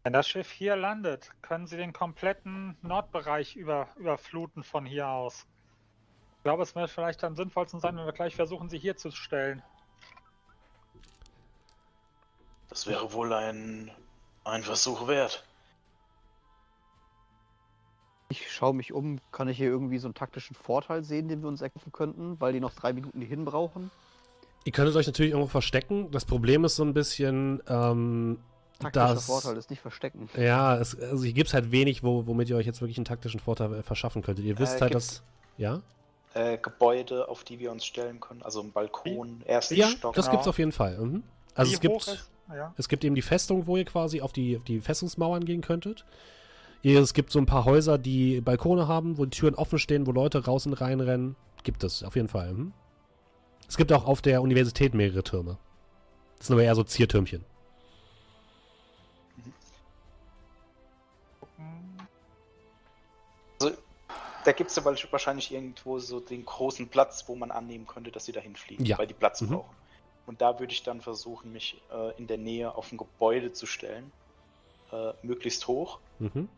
Wenn 0.05 0.13
das 0.13 0.29
Schiff 0.29 0.51
hier 0.51 0.77
landet, 0.77 1.33
können 1.43 1.67
sie 1.67 1.77
den 1.77 1.93
kompletten 1.93 2.79
Nordbereich 2.83 3.57
über, 3.57 3.89
überfluten 3.97 4.63
von 4.63 4.87
hier 4.87 5.09
aus. 5.09 5.47
Ich 6.39 6.43
glaube, 6.45 6.63
es 6.63 6.75
wird 6.75 6.91
vielleicht 6.91 7.23
am 7.25 7.37
sinnvollsten 7.37 7.81
sein, 7.81 7.97
wenn 7.97 8.07
wir 8.07 8.13
gleich 8.13 8.35
versuchen, 8.37 8.69
sie 8.69 8.79
hier 8.79 8.97
zu 8.97 9.11
stellen. 9.11 9.63
Das 12.69 12.87
wäre 12.87 13.13
wohl 13.13 13.33
ein, 13.33 13.91
ein 14.45 14.63
Versuch 14.63 15.09
wert. 15.09 15.45
Ich 18.31 18.51
schaue 18.53 18.75
mich 18.75 18.93
um, 18.93 19.21
kann 19.33 19.49
ich 19.49 19.57
hier 19.57 19.69
irgendwie 19.69 19.99
so 19.99 20.07
einen 20.07 20.15
taktischen 20.15 20.55
Vorteil 20.55 21.03
sehen, 21.03 21.29
den 21.29 21.41
wir 21.43 21.49
uns 21.49 21.63
erkämpfen 21.63 21.93
könnten, 21.93 22.39
weil 22.41 22.53
die 22.53 22.61
noch 22.61 22.75
drei 22.75 22.93
Minuten 22.93 23.21
hierhin 23.21 23.45
brauchen? 23.45 23.91
Ihr 24.65 24.73
könntet 24.73 24.97
euch 24.97 25.07
natürlich 25.07 25.31
irgendwo 25.33 25.49
verstecken. 25.51 26.11
Das 26.11 26.25
Problem 26.27 26.65
ist 26.65 26.77
so 26.77 26.85
ein 26.85 26.93
bisschen, 26.95 27.63
ähm, 27.69 28.39
Taktischer 28.79 29.15
Das- 29.15 29.27
Vorteil 29.27 29.57
ist 29.57 29.71
nicht 29.71 29.81
verstecken. 29.83 30.29
ja, 30.37 30.77
es, 30.77 30.97
also 31.01 31.25
hier 31.25 31.33
gibt 31.33 31.49
es 31.49 31.55
halt 31.55 31.73
wenig, 31.73 32.05
wo, 32.05 32.27
womit 32.29 32.49
ihr 32.49 32.57
euch 32.57 32.67
jetzt 32.67 32.81
wirklich 32.81 32.97
einen 32.99 33.07
taktischen 33.07 33.41
Vorteil 33.41 33.75
äh, 33.75 33.83
verschaffen 33.83 34.23
könntet. 34.23 34.45
Ihr 34.45 34.57
wisst 34.59 34.77
Äh, 34.77 34.83
halt, 34.83 34.95
dass. 34.95 35.23
Ja? 35.57 35.81
Äh, 36.39 36.59
Gebäude, 36.59 37.29
auf 37.29 37.43
die 37.43 37.59
wir 37.59 37.73
uns 37.73 37.85
stellen 37.85 38.21
können. 38.21 38.43
Also 38.43 38.61
ein 38.61 38.71
Balkon, 38.71 39.43
ersten 39.45 39.75
Ja, 39.75 39.89
Stock. 39.89 40.15
das 40.15 40.27
ja. 40.27 40.33
gibt's 40.33 40.47
auf 40.47 40.59
jeden 40.59 40.71
Fall. 40.71 40.97
Mhm. 40.97 41.25
Also 41.55 41.71
Wie 41.71 41.75
es 41.75 41.81
gibt. 41.81 41.97
ist, 41.97 42.31
ja. 42.55 42.73
Es 42.77 42.89
gibt 42.89 43.03
eben 43.05 43.17
die 43.17 43.23
Festung, 43.23 43.67
wo 43.67 43.77
ihr 43.77 43.85
quasi 43.85 44.21
auf 44.21 44.33
die, 44.33 44.57
auf 44.57 44.63
die 44.63 44.81
Festungsmauern 44.81 45.45
gehen 45.45 45.63
könntet. 45.63 46.05
Es 46.85 47.13
gibt 47.13 47.33
so 47.33 47.41
ein 47.41 47.47
paar 47.47 47.65
Häuser, 47.65 47.99
die 47.99 48.41
Balkone 48.41 48.87
haben, 48.87 49.19
wo 49.19 49.25
die 49.25 49.37
Türen 49.37 49.57
offen 49.57 49.81
stehen, 49.81 50.07
wo 50.07 50.13
Leute 50.13 50.45
raus 50.45 50.65
und 50.65 50.75
reinrennen. 50.75 51.35
Gibt 51.65 51.83
es, 51.83 52.05
auf 52.05 52.15
jeden 52.15 52.29
Fall. 52.29 52.53
Mhm. 52.53 52.73
Es 53.69 53.77
gibt 53.77 53.93
auch 53.93 54.07
auf 54.07 54.23
der 54.23 54.41
Universität 54.41 54.95
mehrere 54.95 55.25
Türme. 55.25 55.59
Das 56.39 56.47
sind 56.47 56.55
aber 56.55 56.63
eher 56.63 56.77
so 56.77 56.85
Ziertürmchen. 56.85 57.45
Da 64.45 64.53
gibt 64.53 64.71
es 64.71 64.77
ja 64.77 64.83
wahrsch- 64.83 65.11
wahrscheinlich 65.11 65.53
irgendwo 65.53 65.99
so 65.99 66.21
den 66.21 66.45
großen 66.45 66.89
Platz, 66.89 67.25
wo 67.27 67.35
man 67.35 67.51
annehmen 67.51 67.87
könnte, 67.87 68.11
dass 68.13 68.25
sie 68.25 68.33
dahin 68.33 68.57
fliegen, 68.57 68.85
Ja. 68.85 68.99
weil 68.99 69.07
die 69.07 69.15
Platz 69.15 69.41
Mhm. 69.41 69.49
brauchen. 69.49 69.77
Und 70.27 70.41
da 70.41 70.59
würde 70.61 70.73
ich 70.73 70.83
dann 70.83 71.01
versuchen, 71.01 71.53
mich 71.53 71.81
äh, 71.91 72.17
in 72.19 72.27
der 72.27 72.39
Nähe 72.39 72.75
auf 72.75 72.93
ein 72.93 72.99
Gebäude 72.99 73.53
zu 73.53 73.67
stellen, 73.67 74.13
äh, 74.93 75.13
möglichst 75.23 75.67
hoch 75.67 75.99
Mhm. 76.19 76.49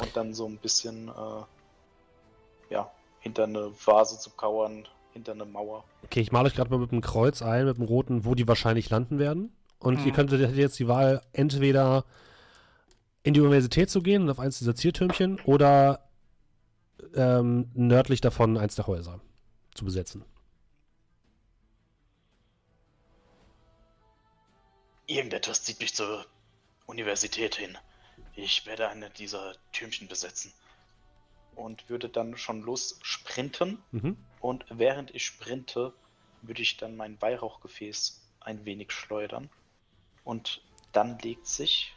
und 0.00 0.16
dann 0.16 0.34
so 0.34 0.46
ein 0.46 0.58
bisschen 0.58 1.08
äh, 1.08 2.72
ja, 2.74 2.90
hinter 3.20 3.44
eine 3.44 3.70
Vase 3.84 4.18
zu 4.18 4.30
kauern, 4.30 4.86
hinter 5.12 5.32
eine 5.32 5.44
Mauer. 5.44 5.84
Okay, 6.04 6.20
ich 6.20 6.32
male 6.32 6.46
euch 6.48 6.54
gerade 6.54 6.70
mal 6.70 6.78
mit 6.78 6.90
dem 6.92 7.00
Kreuz 7.00 7.42
ein, 7.42 7.64
mit 7.66 7.76
dem 7.78 7.84
roten, 7.84 8.24
wo 8.24 8.34
die 8.34 8.46
wahrscheinlich 8.46 8.90
landen 8.90 9.18
werden. 9.18 9.52
Und 9.78 10.00
Mhm. 10.00 10.06
ihr 10.06 10.12
könntet 10.12 10.56
jetzt 10.56 10.78
die 10.78 10.88
Wahl, 10.88 11.22
entweder 11.32 12.04
in 13.22 13.34
die 13.34 13.40
Universität 13.40 13.90
zu 13.90 14.02
gehen 14.02 14.22
und 14.22 14.30
auf 14.30 14.38
eins 14.40 14.58
dieser 14.58 14.74
Ziertürmchen 14.74 15.40
oder 15.44 16.05
ähm, 17.14 17.70
nördlich 17.74 18.20
davon 18.20 18.56
eins 18.56 18.74
der 18.74 18.86
Häuser 18.86 19.20
zu 19.74 19.84
besetzen. 19.84 20.24
Irgendetwas 25.06 25.62
zieht 25.62 25.80
mich 25.80 25.94
zur 25.94 26.26
Universität 26.86 27.54
hin. 27.54 27.78
Ich 28.34 28.66
werde 28.66 28.88
eine 28.88 29.10
dieser 29.10 29.54
Türmchen 29.72 30.08
besetzen. 30.08 30.52
Und 31.54 31.88
würde 31.88 32.08
dann 32.08 32.36
schon 32.36 32.60
los 32.62 32.98
sprinten. 33.02 33.82
Mhm. 33.92 34.16
Und 34.40 34.66
während 34.68 35.14
ich 35.14 35.24
sprinte, 35.24 35.94
würde 36.42 36.62
ich 36.62 36.76
dann 36.76 36.96
mein 36.96 37.20
Weihrauchgefäß 37.22 38.20
ein 38.40 38.64
wenig 38.64 38.92
schleudern. 38.92 39.48
Und 40.24 40.62
dann 40.92 41.18
legt 41.18 41.46
sich 41.46 41.94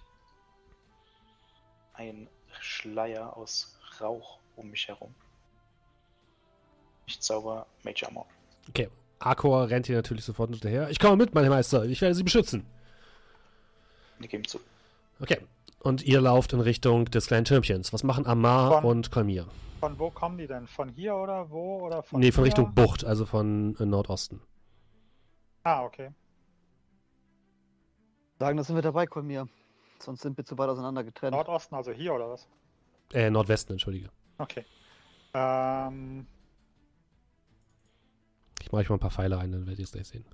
ein 1.94 2.30
Schleier 2.62 3.36
aus 3.36 3.78
Rauch 4.00 4.39
um 4.60 4.70
mich 4.70 4.88
herum. 4.88 5.14
Ich 7.08 7.20
zauber 7.20 7.66
Mage 7.84 8.06
Armor. 8.06 8.28
Okay. 8.70 8.90
Arkor 9.20 9.70
rennt 9.70 9.88
hier 9.88 9.96
natürlich 9.96 10.24
sofort 10.24 10.52
hinterher. 10.52 10.90
Ich 10.90 11.00
komme 11.00 11.18
mit, 11.18 11.34
mein 11.34 11.50
Meister. 11.50 11.84
Ich 11.86 12.00
werde 12.02 12.16
sie 12.16 12.24
beschützen. 12.24 12.66
Ich 14.20 14.30
gebe 14.30 14.44
zu. 14.44 14.60
Okay. 15.20 15.40
Und 15.80 16.04
ihr 16.04 16.22
lauft 16.22 16.54
in 16.54 16.60
Richtung 16.60 17.06
des 17.06 17.28
kleinen 17.28 17.46
Türmchens. 17.46 17.92
Was 17.94 18.04
machen 18.04 18.26
Amar 18.26 18.82
Von- 18.82 18.86
und 18.86 19.12
Kolmir? 19.12 19.48
Von 19.80 19.98
wo 19.98 20.12
kommen 20.12 20.38
die 20.38 20.48
denn? 20.48 20.68
Von 20.68 20.90
hier 20.90 21.16
oder 21.16 21.50
wo? 21.50 21.86
Oder 21.86 22.04
von 22.04 22.20
Nee, 22.20 22.32
von 22.32 22.44
hier? 22.44 22.50
Richtung 22.50 22.74
Bucht, 22.76 23.06
also 23.06 23.26
von 23.26 23.76
äh, 23.80 23.86
Nordosten. 23.86 24.42
Ah, 25.64 25.84
okay. 25.84 26.12
Sagen, 28.40 28.58
da 28.58 28.64
sind 28.64 28.76
wir 28.76 28.82
dabei, 28.82 29.06
Kolmir. 29.06 29.48
Sonst 30.00 30.22
sind 30.22 30.38
wir 30.38 30.46
zu 30.46 30.58
weit 30.58 30.70
auseinander 30.70 31.04
getrennt. 31.04 31.34
Nordosten, 31.36 31.76
also 31.76 31.92
hier 31.92 32.14
oder 32.14 32.30
was? 32.30 32.48
Äh, 33.14 33.30
Nordwesten, 33.30 33.74
entschuldige. 33.74 34.10
Okay. 34.40 34.66
Ähm, 35.34 36.26
Ich 38.62 38.72
mache 38.72 38.82
euch 38.82 38.90
mal 38.90 38.96
ein 38.96 39.00
paar 39.00 39.12
Pfeile 39.12 39.38
ein, 39.38 39.52
dann 39.52 39.66
werdet 39.66 39.80
ihr 39.80 39.86
es 39.86 39.92
gleich 39.92 40.08
sehen. 40.08 40.26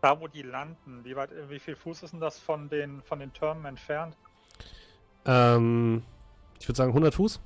da, 0.00 0.20
wo 0.20 0.28
die 0.28 0.42
landen, 0.42 1.04
wie 1.04 1.14
weit, 1.14 1.30
wie 1.48 1.58
viel 1.58 1.76
Fuß 1.76 2.02
ist 2.02 2.12
denn 2.12 2.20
das 2.20 2.38
von 2.38 2.68
den, 2.68 3.02
von 3.02 3.18
den 3.18 3.32
Türmen 3.32 3.64
entfernt? 3.64 4.16
Ähm, 5.26 6.02
ich 6.58 6.68
würde 6.68 6.76
sagen 6.76 6.90
100 6.90 7.14
Fuß. 7.14 7.40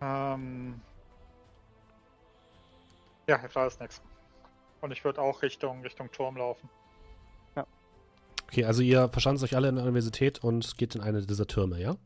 Ähm, 0.00 0.80
ja, 3.26 3.40
da 3.52 3.66
ist 3.66 3.80
nichts. 3.80 4.00
Und 4.80 4.92
ich 4.92 5.04
würde 5.04 5.20
auch 5.20 5.42
Richtung, 5.42 5.82
Richtung 5.82 6.10
Turm 6.12 6.36
laufen. 6.36 6.68
Okay, 8.50 8.64
also 8.64 8.82
ihr 8.82 9.08
verschanzt 9.10 9.44
euch 9.44 9.54
alle 9.54 9.68
in 9.68 9.76
der 9.76 9.84
Universität 9.84 10.42
und 10.42 10.78
geht 10.78 10.94
in 10.94 11.02
eine 11.02 11.20
dieser 11.20 11.46
Türme, 11.46 11.80
ja? 11.80 11.96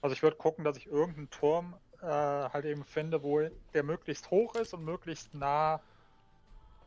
Also 0.00 0.14
ich 0.14 0.22
würde 0.22 0.36
gucken, 0.36 0.64
dass 0.64 0.76
ich 0.76 0.86
irgendeinen 0.86 1.28
Turm 1.30 1.74
äh, 2.00 2.06
halt 2.06 2.64
eben 2.64 2.84
finde, 2.84 3.22
wo 3.24 3.40
der 3.74 3.82
möglichst 3.82 4.30
hoch 4.30 4.54
ist 4.54 4.74
und 4.74 4.84
möglichst 4.84 5.34
nah 5.34 5.80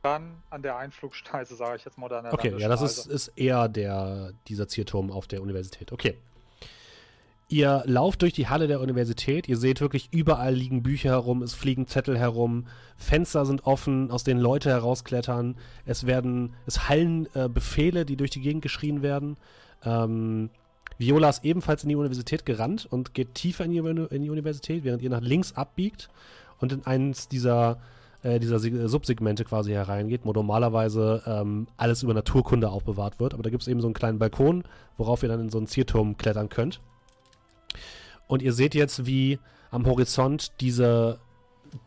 dran 0.01 0.41
an 0.49 0.61
der 0.61 0.77
Einflugschneise, 0.77 1.55
sage 1.55 1.75
ich 1.75 1.85
jetzt 1.85 1.97
mal. 1.97 2.09
Okay, 2.31 2.55
ja, 2.57 2.69
das 2.69 2.81
ist, 2.81 3.05
ist 3.07 3.27
eher 3.35 3.67
der, 3.67 4.31
dieser 4.47 4.67
Zierturm 4.67 5.11
auf 5.11 5.27
der 5.27 5.41
Universität. 5.41 5.91
Okay. 5.91 6.17
Ihr 7.51 7.83
lauft 7.85 8.21
durch 8.21 8.31
die 8.31 8.47
Halle 8.47 8.67
der 8.67 8.79
Universität, 8.79 9.49
ihr 9.49 9.57
seht 9.57 9.81
wirklich 9.81 10.07
überall 10.13 10.53
liegen 10.53 10.83
Bücher 10.83 11.09
herum, 11.09 11.43
es 11.43 11.53
fliegen 11.53 11.85
Zettel 11.85 12.17
herum, 12.17 12.65
Fenster 12.95 13.45
sind 13.45 13.65
offen, 13.65 14.09
aus 14.09 14.23
denen 14.23 14.39
Leute 14.39 14.69
herausklettern, 14.69 15.57
es 15.85 16.05
werden, 16.05 16.53
es 16.65 16.87
hallen 16.87 17.27
äh, 17.33 17.49
Befehle, 17.49 18.05
die 18.05 18.15
durch 18.15 18.29
die 18.29 18.39
Gegend 18.39 18.61
geschrien 18.61 19.01
werden. 19.01 19.35
Ähm, 19.83 20.49
Viola 20.97 21.27
ist 21.27 21.43
ebenfalls 21.43 21.83
in 21.83 21.89
die 21.89 21.97
Universität 21.97 22.45
gerannt 22.45 22.87
und 22.89 23.13
geht 23.13 23.35
tiefer 23.35 23.65
in 23.65 23.71
die, 23.71 23.79
in 23.79 24.23
die 24.23 24.29
Universität, 24.29 24.85
während 24.85 25.01
ihr 25.01 25.09
nach 25.09 25.19
links 25.19 25.51
abbiegt 25.51 26.09
und 26.61 26.71
in 26.71 26.85
eins 26.85 27.27
dieser, 27.27 27.81
äh, 28.23 28.39
dieser 28.39 28.59
Subsegmente 28.87 29.43
quasi 29.43 29.71
hereingeht, 29.71 30.21
wo 30.23 30.31
normalerweise 30.31 31.21
ähm, 31.25 31.67
alles 31.75 32.01
über 32.01 32.13
Naturkunde 32.13 32.69
aufbewahrt 32.69 33.19
wird. 33.19 33.33
Aber 33.33 33.43
da 33.43 33.49
gibt 33.49 33.63
es 33.63 33.67
eben 33.67 33.81
so 33.81 33.87
einen 33.87 33.93
kleinen 33.93 34.19
Balkon, 34.19 34.63
worauf 34.95 35.21
ihr 35.21 35.27
dann 35.27 35.41
in 35.41 35.49
so 35.49 35.57
einen 35.57 35.67
Zierturm 35.67 36.15
klettern 36.15 36.47
könnt. 36.47 36.79
Und 38.31 38.41
ihr 38.41 38.53
seht 38.53 38.75
jetzt, 38.75 39.05
wie 39.05 39.39
am 39.71 39.85
Horizont 39.85 40.53
diese 40.61 41.19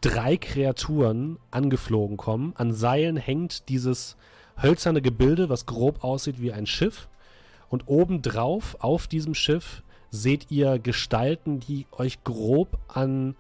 drei 0.03 0.37
Kreaturen 0.37 1.39
angeflogen 1.51 2.19
kommen. 2.19 2.53
An 2.57 2.75
Seilen 2.75 3.17
hängt 3.17 3.71
dieses 3.71 4.19
hölzerne 4.63 5.01
Gebilde, 5.01 5.49
was 5.49 5.65
grob 5.65 6.05
aussieht 6.05 6.43
wie 6.43 6.53
ein 6.53 6.67
Schiff. 6.67 7.09
Und 7.71 7.85
obendrauf 7.87 8.77
auf 8.81 9.07
diesem 9.07 9.33
Schiff 9.33 9.83
seht 10.11 10.51
ihr 10.51 10.79
Gestalten, 10.79 11.61
die 11.61 11.87
euch 11.93 12.23
grob 12.25 12.77
an 12.89 13.37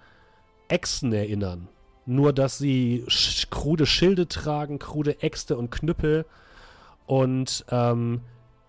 Echsen 0.69 1.13
erinnern. 1.13 1.69
Nur, 2.07 2.33
dass 2.33 2.57
sie 2.57 3.05
sch 3.07 3.51
krude 3.51 3.85
Schilde 3.85 4.29
tragen, 4.29 4.79
krude 4.79 5.21
Äxte 5.23 5.59
und 5.59 5.71
Knüppel 5.71 6.25
und 7.05 7.67
ähm, 7.69 8.23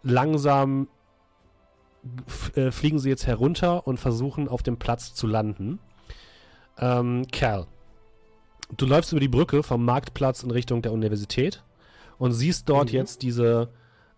langsam 0.04 0.90
äh, 2.56 2.72
fliegen 2.72 3.00
sie 3.00 3.10
jetzt 3.10 3.28
herunter 3.28 3.88
und 3.88 4.00
versuchen 4.00 4.48
auf 4.48 4.64
dem 4.64 4.78
Platz 4.78 5.14
zu 5.14 5.28
landen. 5.28 5.80
Ähm, 6.78 7.26
Kerl, 7.32 7.68
du 8.78 8.86
läufst 8.86 9.12
über 9.12 9.22
die 9.22 9.28
Brücke 9.28 9.64
vom 9.64 9.86
Marktplatz 9.86 10.44
in 10.44 10.52
Richtung 10.52 10.82
der 10.82 10.92
Universität 10.92 11.64
und 12.18 12.32
siehst 12.34 12.70
dort 12.70 12.90
Mhm. 12.90 12.96
jetzt 12.96 13.22
diese, 13.22 13.70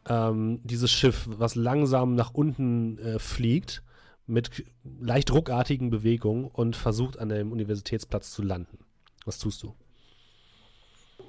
ähm, 0.08 0.60
dieses 0.64 0.92
Schiff, 0.92 1.28
was 1.30 1.56
langsam 1.56 2.16
nach 2.16 2.34
unten 2.34 2.98
äh, 3.00 3.20
fliegt 3.20 3.84
mit 4.26 4.66
leicht 5.00 5.32
ruckartigen 5.32 5.90
Bewegungen 5.90 6.46
und 6.46 6.76
versucht 6.76 7.18
an 7.20 7.30
dem 7.30 7.52
Universitätsplatz 7.52 8.32
zu 8.32 8.42
landen. 8.42 8.80
Was 9.26 9.38
tust 9.40 9.64
du? 9.64 9.74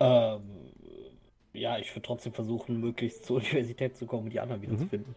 Ähm, 0.01 0.41
ja, 1.53 1.79
ich 1.79 1.91
würde 1.95 2.03
trotzdem 2.03 2.33
versuchen, 2.33 2.81
möglichst 2.81 3.25
zur 3.25 3.37
Universität 3.41 3.97
zu 3.97 4.07
kommen 4.07 4.25
und 4.25 4.31
die 4.33 4.41
anderen 4.41 4.63
wieder 4.63 4.73
Mhm. 4.75 4.79
zu 4.79 4.87
finden. 4.89 5.15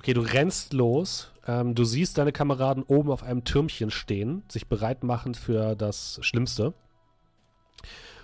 Okay, 0.00 0.14
du 0.14 0.22
rennst 0.22 0.72
los. 0.72 1.30
Ähm, 1.46 1.74
du 1.74 1.84
siehst 1.84 2.16
deine 2.16 2.32
Kameraden 2.32 2.84
oben 2.84 3.10
auf 3.10 3.22
einem 3.22 3.44
Türmchen 3.44 3.90
stehen, 3.90 4.42
sich 4.48 4.66
bereit 4.66 5.04
machen 5.04 5.34
für 5.34 5.76
das 5.76 6.18
Schlimmste. 6.22 6.72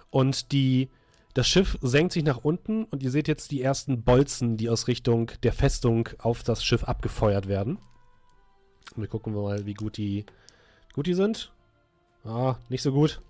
Und 0.08 0.52
die, 0.52 0.88
das 1.34 1.46
Schiff 1.46 1.76
senkt 1.82 2.14
sich 2.14 2.24
nach 2.24 2.38
unten 2.38 2.84
und 2.84 3.02
ihr 3.02 3.10
seht 3.10 3.28
jetzt 3.28 3.50
die 3.50 3.60
ersten 3.60 4.04
Bolzen, 4.04 4.56
die 4.56 4.70
aus 4.70 4.88
Richtung 4.88 5.32
der 5.42 5.52
Festung 5.52 6.08
auf 6.16 6.42
das 6.42 6.64
Schiff 6.64 6.82
abgefeuert 6.84 7.46
werden. 7.46 7.76
Und 8.94 9.02
wir 9.02 9.08
gucken 9.08 9.34
mal, 9.34 9.66
wie 9.66 9.74
gut 9.74 9.98
die, 9.98 10.24
gut 10.94 11.06
die 11.06 11.12
sind. 11.12 11.52
Ah, 12.24 12.56
nicht 12.70 12.80
so 12.80 12.90
gut. 12.90 13.20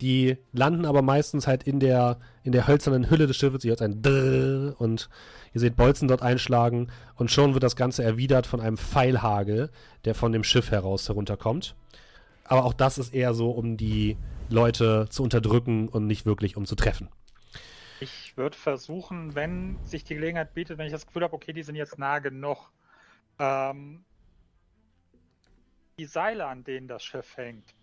Die 0.00 0.38
landen 0.54 0.86
aber 0.86 1.02
meistens 1.02 1.46
halt 1.46 1.64
in 1.64 1.80
der, 1.80 2.18
in 2.42 2.52
der 2.52 2.66
hölzernen 2.66 3.10
Hülle 3.10 3.26
des 3.26 3.36
Schiffes. 3.36 3.64
Ihr 3.64 3.70
hört 3.70 3.82
ein 3.82 4.02
Drrrr 4.02 4.74
und 4.80 5.08
ihr 5.52 5.60
seht 5.60 5.76
Bolzen 5.76 6.08
dort 6.08 6.22
einschlagen 6.22 6.90
und 7.16 7.30
schon 7.30 7.54
wird 7.54 7.62
das 7.62 7.76
Ganze 7.76 8.02
erwidert 8.02 8.46
von 8.46 8.60
einem 8.60 8.76
Pfeilhagel, 8.76 9.70
der 10.04 10.14
von 10.14 10.32
dem 10.32 10.44
Schiff 10.44 10.70
heraus 10.70 11.08
herunterkommt. 11.08 11.74
Aber 12.44 12.64
auch 12.64 12.74
das 12.74 12.98
ist 12.98 13.14
eher 13.14 13.34
so, 13.34 13.50
um 13.50 13.76
die 13.76 14.16
Leute 14.48 15.06
zu 15.10 15.22
unterdrücken 15.22 15.88
und 15.88 16.06
nicht 16.06 16.26
wirklich 16.26 16.56
um 16.56 16.66
zu 16.66 16.74
treffen. 16.74 17.08
Ich 18.00 18.36
würde 18.36 18.56
versuchen, 18.56 19.34
wenn 19.34 19.78
sich 19.84 20.04
die 20.04 20.14
Gelegenheit 20.14 20.54
bietet, 20.54 20.78
wenn 20.78 20.86
ich 20.86 20.92
das 20.92 21.06
Gefühl 21.06 21.22
habe, 21.22 21.34
okay, 21.34 21.52
die 21.52 21.62
sind 21.62 21.76
jetzt 21.76 21.98
nah 21.98 22.18
genug, 22.18 22.72
ähm, 23.38 24.04
die 25.98 26.06
Seile, 26.06 26.46
an 26.46 26.64
denen 26.64 26.88
das 26.88 27.04
Schiff 27.04 27.36
hängt, 27.36 27.74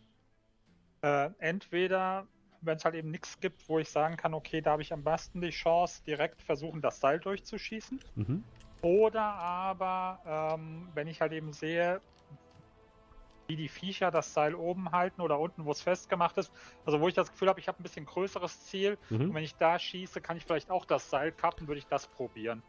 äh, 1.02 1.30
entweder, 1.38 2.28
wenn 2.62 2.78
es 2.78 2.86
halt 2.86 2.96
eben 2.96 3.12
nichts 3.12 3.40
gibt, 3.40 3.68
wo 3.70 3.80
ich 3.80 3.90
sagen 3.90 4.18
kann, 4.18 4.34
okay, 4.34 4.62
da 4.62 4.72
habe 4.72 4.82
ich 4.82 4.92
am 4.94 5.04
besten 5.04 5.42
die 5.42 5.50
Chance, 5.50 6.02
direkt 6.06 6.42
versuchen, 6.42 6.82
das 6.82 7.00
Seil 7.00 7.20
durchzuschießen. 7.20 8.00
Mhm. 8.16 8.44
Oder 8.82 9.24
aber, 9.24 10.20
ähm, 10.26 10.90
wenn 10.94 11.08
ich 11.08 11.22
halt 11.22 11.34
eben 11.34 11.54
sehe, 11.54 12.02
wie 13.48 13.56
die 13.56 13.70
Viecher 13.70 14.12
das 14.12 14.34
Seil 14.34 14.56
oben 14.56 14.92
halten 14.92 15.22
oder 15.22 15.40
unten, 15.40 15.66
wo 15.66 15.72
es 15.72 15.82
festgemacht 15.82 16.38
ist, 16.38 16.52
also 16.86 17.00
wo 17.00 17.08
ich 17.08 17.14
das 17.14 17.32
Gefühl 17.32 17.48
habe, 17.48 17.60
ich 17.60 17.68
habe 17.68 17.80
ein 17.80 17.84
bisschen 17.84 18.06
größeres 18.06 18.66
Ziel, 18.66 18.98
und 19.10 19.20
Mhm. 19.30 19.34
wenn 19.34 19.44
ich 19.44 19.56
da 19.56 19.80
schieße, 19.80 20.20
kann 20.22 20.36
ich 20.38 20.44
vielleicht 20.44 20.70
auch 20.70 20.86
das 20.86 21.10
Seil 21.10 21.32
kappen, 21.32 21.68
würde 21.68 21.80
ich 21.80 21.88
das 21.88 22.08
probieren. 22.08 22.62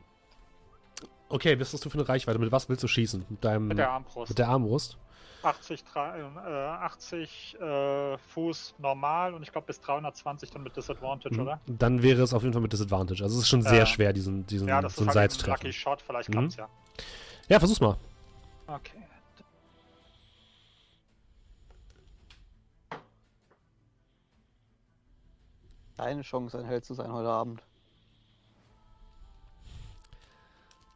Okay, 1.29 1.59
was 1.61 1.73
hast 1.73 1.85
du 1.85 1.91
für 1.91 1.99
eine 1.99 2.09
Reichweite? 2.09 2.39
Mit 2.39 2.53
was 2.53 2.69
willst 2.69 2.83
du 2.83 2.89
schießen? 2.89 3.27
Mit 3.29 3.45
deinem 3.45 3.69
Mit 3.69 3.79
der 3.79 3.91
Armbrust. 3.91 4.31
mit 4.31 4.39
der 4.39 4.49
Armbrust? 4.49 4.99
80, 5.49 5.85
drei- 5.85 6.21
äh, 6.21 6.49
80 6.85 7.57
äh, 7.61 8.19
Fuß 8.19 8.75
normal 8.79 9.35
und 9.35 9.43
ich 9.43 9.51
glaube 9.53 9.67
bis 9.67 9.81
320 9.81 10.51
dann 10.51 10.63
mit 10.63 10.77
Disadvantage, 10.77 11.35
Mhm. 11.35 11.41
oder? 11.41 11.61
Dann 11.67 12.03
wäre 12.03 12.23
es 12.23 12.33
auf 12.35 12.43
jeden 12.43 12.53
Fall 12.53 12.63
mit 12.63 12.73
Disadvantage. 12.73 13.23
Also 13.23 13.37
es 13.37 13.43
ist 13.45 13.49
schon 13.49 13.63
sehr 13.63 13.79
Ja. 13.81 13.87
schwer, 13.87 14.13
diesen, 14.13 14.47
diesen 14.47 14.69
Ja, 14.69 14.81
das 14.81 14.95
so 14.97 15.05
ist 15.05 15.13
Seil 15.13 15.23
halt 15.23 15.33
zu 15.33 15.39
ein 15.39 15.45
treffen. 15.45 15.63
Lucky 15.67 15.73
Shot, 15.73 16.03
vielleicht 16.03 16.29
Mhm. 16.29 16.33
klappt's 16.33 16.57
ja. 16.57 16.69
Ja, 17.49 17.59
versuch's 17.59 17.81
mal. 17.81 17.97
Okay. 18.67 19.03
Keine 25.97 26.23
Chance, 26.23 26.59
ein 26.59 26.65
Held 26.65 26.85
zu 26.85 26.95
sein 26.95 27.13
heute 27.13 27.29
Abend. 27.29 27.63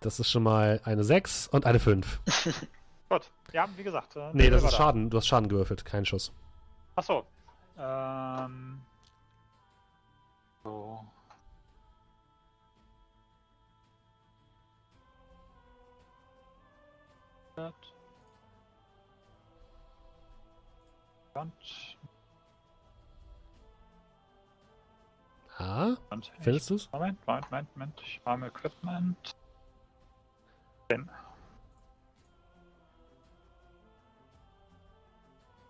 Das 0.00 0.18
ist 0.20 0.30
schon 0.30 0.42
mal 0.42 0.80
eine 0.84 1.04
6 1.04 1.46
und 1.48 1.64
eine 1.66 1.78
5. 1.80 2.20
Gut. 3.12 3.30
Ja, 3.52 3.68
wie 3.76 3.82
gesagt. 3.82 4.16
Äh, 4.16 4.30
Nee, 4.32 4.48
das 4.48 4.62
war 4.62 4.68
ist 4.70 4.72
da. 4.78 4.84
Schaden. 4.84 5.10
Du 5.10 5.18
hast 5.18 5.26
Schaden 5.26 5.50
gewürfelt, 5.50 5.84
kein 5.84 6.06
Schuss. 6.06 6.32
Achso. 6.96 7.26
Ähm. 7.76 8.80
So. 10.64 11.04
Und, 21.34 21.52
Ah, 25.58 25.96
findest 26.40 26.70
du's? 26.70 26.88
Moment, 26.92 27.18
Moment, 27.26 27.50
Moment, 27.50 27.76
Moment. 27.76 28.00
Ich 28.04 28.20
war 28.24 28.34
im 28.34 28.42
Equipment. 28.44 29.36
Bin. 30.88 31.08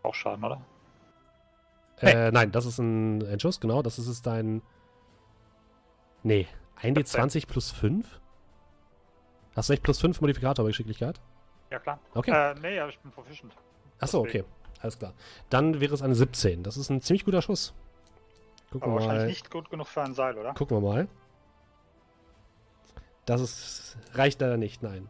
Auch 0.03 0.15
Schaden, 0.15 0.45
oder? 0.45 0.61
Äh, 1.99 2.31
nein, 2.33 2.51
das 2.51 2.67
ist 2.67 2.79
ein, 2.79 3.23
ein 3.25 3.39
Schuss, 3.39 3.61
genau. 3.61 3.83
Das 3.83 3.99
ist 3.99 4.09
es 4.09 4.23
dein. 4.23 4.63
Nee, 6.25 6.49
1d20 6.81 7.47
plus 7.47 7.71
5? 7.71 8.21
Hast 9.55 9.69
du 9.69 9.73
echt 9.73 9.83
plus 9.83 10.01
5 10.01 10.21
Modifikator 10.21 10.65
bei 10.65 10.71
Geschicklichkeit? 10.71 11.21
Ja, 11.71 11.79
klar. 11.79 11.99
Okay. 12.15 12.31
Äh, 12.31 12.55
nee, 12.61 12.79
aber 12.79 12.91
ich 12.91 12.99
bin 12.99 13.11
proficient. 13.13 13.55
Achso, 13.99 14.21
okay. 14.21 14.45
Alles 14.81 14.99
klar. 14.99 15.15
Dann 15.49 15.81
wäre 15.81 15.95
es 15.95 16.03
eine 16.03 16.15
17. 16.15 16.65
Das 16.65 16.77
ist 16.77 16.91
ein 16.91 17.01
ziemlich 17.01 17.25
guter 17.25 17.41
Schuss. 17.41 17.73
Gucken 18.71 18.91
Aber 18.91 18.93
wir 18.93 18.95
wahrscheinlich 19.01 19.23
mal. 19.23 19.29
nicht 19.29 19.51
gut 19.51 19.71
genug 19.71 19.87
für 19.87 20.03
ein 20.03 20.15
Seil, 20.15 20.37
oder? 20.37 20.55
Gucken 20.55 20.77
wir 20.77 20.81
mal. 20.81 21.09
Das 23.27 23.41
ist, 23.41 23.97
reicht 24.15 24.41
leider 24.41 24.57
nicht, 24.57 24.83
nein. 24.83 25.09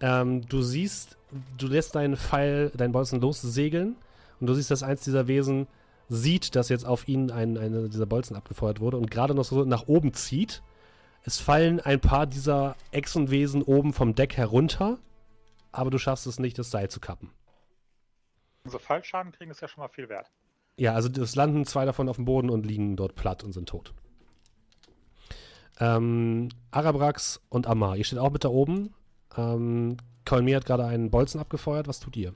Ähm, 0.00 0.46
du 0.48 0.62
siehst, 0.62 1.16
du 1.56 1.68
lässt 1.68 1.94
deinen 1.94 2.16
Pfeil, 2.16 2.70
deinen 2.70 2.92
Bolzen 2.92 3.20
lossegeln 3.20 3.96
und 4.40 4.46
du 4.46 4.54
siehst, 4.54 4.70
dass 4.70 4.82
eins 4.82 5.02
dieser 5.02 5.26
Wesen 5.28 5.66
sieht, 6.08 6.54
dass 6.54 6.68
jetzt 6.68 6.86
auf 6.86 7.08
ihn 7.08 7.30
ein, 7.30 7.58
eine 7.58 7.88
dieser 7.88 8.06
Bolzen 8.06 8.36
abgefeuert 8.36 8.80
wurde 8.80 8.96
und 8.96 9.10
gerade 9.10 9.34
noch 9.34 9.44
so 9.44 9.64
nach 9.64 9.88
oben 9.88 10.12
zieht. 10.14 10.62
Es 11.22 11.40
fallen 11.40 11.80
ein 11.80 12.00
paar 12.00 12.26
dieser 12.26 12.76
Echsenwesen 12.92 13.62
oben 13.62 13.92
vom 13.92 14.14
Deck 14.14 14.36
herunter, 14.36 14.98
aber 15.72 15.90
du 15.90 15.98
schaffst 15.98 16.26
es 16.26 16.38
nicht, 16.38 16.58
das 16.58 16.70
Seil 16.70 16.88
zu 16.88 17.00
kappen. 17.00 17.30
Also 18.64 18.78
Fallschaden 18.78 19.32
kriegen 19.32 19.50
ist 19.50 19.60
ja 19.60 19.68
schon 19.68 19.82
mal 19.82 19.88
viel 19.88 20.08
wert. 20.08 20.30
Ja, 20.76 20.94
also 20.94 21.08
es 21.20 21.34
landen 21.34 21.64
zwei 21.64 21.84
davon 21.84 22.08
auf 22.08 22.16
dem 22.16 22.24
Boden 22.26 22.50
und 22.50 22.66
liegen 22.66 22.96
dort 22.96 23.14
platt 23.14 23.42
und 23.42 23.52
sind 23.52 23.68
tot. 23.68 23.94
Ähm, 25.78 26.48
Arabrax 26.70 27.40
und 27.48 27.66
Amar, 27.66 27.96
ihr 27.96 28.04
steht 28.04 28.18
auch 28.18 28.30
mit 28.30 28.44
da 28.44 28.48
oben. 28.48 28.94
Ähm, 29.36 29.96
Kolmir 30.24 30.56
hat 30.56 30.66
gerade 30.66 30.84
einen 30.84 31.10
Bolzen 31.10 31.40
abgefeuert. 31.40 31.88
Was 31.88 32.00
tut 32.00 32.16
ihr? 32.16 32.34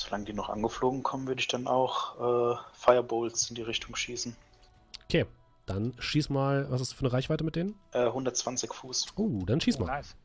Solange 0.00 0.24
die 0.24 0.32
noch 0.32 0.48
angeflogen 0.48 1.02
kommen, 1.02 1.26
würde 1.26 1.40
ich 1.40 1.48
dann 1.48 1.66
auch 1.66 2.54
äh, 2.54 2.56
Firebolts 2.72 3.48
in 3.50 3.56
die 3.56 3.62
Richtung 3.62 3.94
schießen. 3.94 4.36
Okay, 5.04 5.26
dann 5.66 5.94
schieß 5.98 6.28
mal. 6.30 6.70
Was 6.70 6.80
ist 6.80 6.92
für 6.94 7.00
eine 7.04 7.12
Reichweite 7.12 7.44
mit 7.44 7.56
denen? 7.56 7.78
Äh, 7.92 8.06
120 8.06 8.72
Fuß. 8.72 9.06
Oh, 9.16 9.44
dann 9.44 9.60
schieß 9.60 9.76
Oh, 9.76 9.80
mal. 9.84 9.86
nice. 9.98 10.16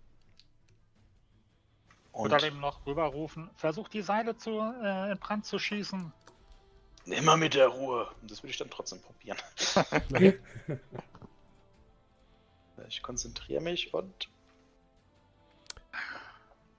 Und 2.12 2.32
dann 2.32 2.44
eben 2.44 2.60
noch 2.60 2.84
rüberrufen, 2.88 3.50
versucht 3.56 3.94
die 3.94 4.02
Seile 4.02 4.36
zu, 4.38 4.60
äh, 4.60 5.12
in 5.12 5.20
Brand 5.20 5.46
zu 5.46 5.60
schießen. 5.60 6.12
immer 7.06 7.38
mit 7.38 7.54
der 7.54 7.68
Ruhe. 7.68 8.08
Und 8.22 8.32
das 8.32 8.42
würde 8.42 8.52
ich 8.52 8.58
dann 8.58 8.70
trotzdem 8.72 9.00
probieren. 9.02 9.38
ich 12.88 13.02
konzentriere 13.04 13.62
mich 13.62 13.94
und 13.94 14.30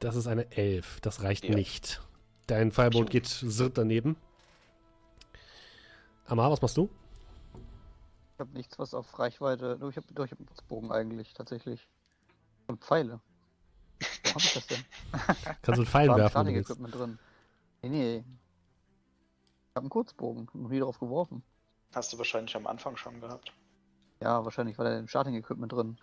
Das 0.00 0.16
ist 0.16 0.26
eine 0.26 0.50
11. 0.52 1.00
Das 1.02 1.22
reicht 1.22 1.44
Ja. 1.44 1.54
nicht. 1.54 2.00
Dein 2.48 2.72
Firebolt 2.72 3.10
geht 3.10 3.26
sirrt 3.26 3.76
daneben. 3.76 4.16
Amar, 6.24 6.50
was 6.50 6.62
machst 6.62 6.78
du? 6.78 6.88
Ich 8.34 8.40
habe 8.40 8.52
nichts, 8.52 8.78
was 8.78 8.94
auf 8.94 9.18
Reichweite. 9.18 9.76
Doch, 9.78 9.90
ich 9.90 9.96
habe 9.98 10.06
ich 10.10 10.32
hab 10.32 10.38
einen 10.38 10.46
Kurzbogen 10.46 10.90
eigentlich, 10.90 11.34
tatsächlich. 11.34 11.86
Und 12.66 12.82
Pfeile. 12.82 13.20
Wo 14.00 14.30
hab 14.30 14.36
ich 14.40 14.54
das 14.54 14.66
denn? 14.66 14.82
Kannst 15.62 15.80
du 15.80 15.92
War 15.92 16.02
im 16.02 16.08
werfen, 16.08 16.16
willst. 16.16 16.30
Starting-Equipment 16.30 16.94
drin. 16.94 17.18
Nee, 17.82 17.88
nee. 17.90 18.16
Ich 18.16 19.76
habe 19.76 19.84
einen 19.84 19.90
Kurzbogen. 19.90 20.48
Noch 20.54 20.70
nie 20.70 20.80
drauf 20.80 20.98
geworfen. 20.98 21.42
hast 21.94 22.12
du 22.14 22.18
wahrscheinlich 22.18 22.56
am 22.56 22.66
Anfang 22.66 22.96
schon 22.96 23.20
gehabt. 23.20 23.52
Ja, 24.22 24.42
wahrscheinlich 24.42 24.78
war 24.78 24.86
der 24.86 24.98
im 24.98 25.08
Starting-Equipment 25.08 25.72
drin. 25.72 25.98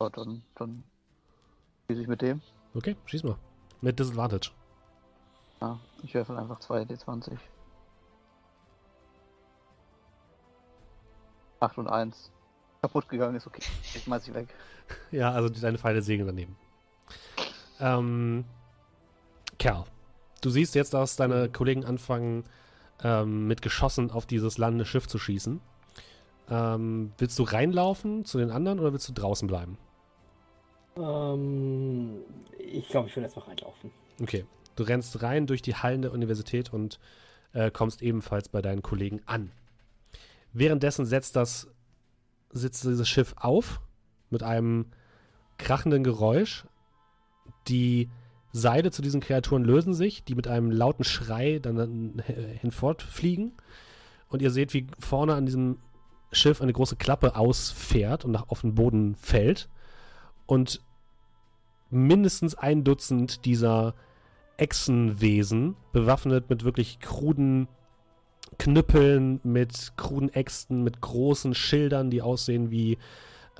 Ja, 0.00 0.08
dann, 0.08 0.42
dann 0.54 0.82
schieße 1.88 2.02
ich 2.02 2.08
mit 2.08 2.22
dem. 2.22 2.40
Okay, 2.74 2.96
schieß 3.04 3.22
mal. 3.24 3.36
Mit 3.82 3.98
Disadvantage. 3.98 4.52
Ja, 5.60 5.78
ich 6.02 6.14
werfe 6.14 6.36
einfach 6.36 6.58
2 6.60 6.82
D20. 6.82 7.36
8 11.60 11.78
und 11.78 11.88
1. 11.88 12.30
Kaputt 12.80 13.08
gegangen 13.08 13.36
ist 13.36 13.46
okay. 13.46 13.62
Ich 13.82 14.02
schmeiß 14.02 14.24
sie 14.24 14.34
weg. 14.34 14.48
Ja, 15.12 15.30
also 15.30 15.48
deine 15.48 15.78
Pfeile 15.78 16.02
segeln 16.02 16.26
daneben. 16.26 16.56
Ähm, 17.78 18.44
Kerl, 19.56 19.84
du 20.40 20.50
siehst 20.50 20.74
jetzt, 20.74 20.94
dass 20.94 21.14
deine 21.14 21.48
Kollegen 21.48 21.84
anfangen, 21.84 22.42
ähm, 23.04 23.46
mit 23.46 23.62
Geschossen 23.62 24.10
auf 24.10 24.26
dieses 24.26 24.58
landende 24.58 24.84
Schiff 24.84 25.06
zu 25.06 25.18
schießen. 25.18 25.60
Ähm, 26.48 27.12
willst 27.18 27.38
du 27.38 27.44
reinlaufen 27.44 28.24
zu 28.24 28.38
den 28.38 28.50
anderen 28.50 28.80
oder 28.80 28.92
willst 28.92 29.08
du 29.08 29.12
draußen 29.12 29.46
bleiben? 29.46 29.78
Ähm, 30.96 32.24
ich 32.58 32.88
glaube, 32.88 33.08
ich 33.08 33.14
will 33.14 33.22
erstmal 33.22 33.46
reinlaufen. 33.46 33.92
Okay. 34.20 34.44
Du 34.76 34.82
rennst 34.82 35.22
rein 35.22 35.46
durch 35.46 35.62
die 35.62 35.74
Hallen 35.74 36.02
der 36.02 36.12
Universität 36.12 36.72
und 36.72 36.98
äh, 37.52 37.70
kommst 37.70 38.02
ebenfalls 38.02 38.48
bei 38.48 38.62
deinen 38.62 38.82
Kollegen 38.82 39.20
an. 39.26 39.52
Währenddessen 40.52 41.04
setzt 41.06 41.36
das 41.36 41.68
sitzt 42.52 42.84
dieses 42.84 43.08
Schiff 43.08 43.34
auf 43.36 43.80
mit 44.28 44.42
einem 44.42 44.86
krachenden 45.58 46.04
Geräusch. 46.04 46.66
Die 47.68 48.08
Seile 48.52 48.90
zu 48.90 49.02
diesen 49.02 49.20
Kreaturen 49.20 49.64
lösen 49.64 49.94
sich, 49.94 50.24
die 50.24 50.34
mit 50.34 50.48
einem 50.48 50.70
lauten 50.70 51.04
Schrei 51.04 51.60
dann, 51.60 52.22
hinfortfliegen. 52.60 53.52
Und 54.28 54.42
ihr 54.42 54.50
seht, 54.50 54.74
wie 54.74 54.86
vorne 54.98 55.34
an 55.34 55.46
diesem 55.46 55.78
Schiff 56.32 56.60
eine 56.60 56.72
große 56.72 56.96
Klappe 56.96 57.36
ausfährt 57.36 58.24
und 58.24 58.36
auf 58.36 58.62
den 58.62 58.74
Boden 58.74 59.14
fällt. 59.16 59.68
Und 60.46 60.80
mindestens 61.90 62.54
ein 62.54 62.84
Dutzend 62.84 63.44
dieser 63.44 63.94
Echsenwesen, 64.60 65.76
bewaffnet 65.92 66.50
mit 66.50 66.64
wirklich 66.64 67.00
kruden 67.00 67.68
Knüppeln, 68.58 69.40
mit 69.42 69.92
kruden 69.96 70.32
Äxten, 70.32 70.82
mit 70.82 71.00
großen 71.00 71.54
Schildern, 71.54 72.10
die 72.10 72.20
aussehen 72.20 72.70
wie, 72.70 72.98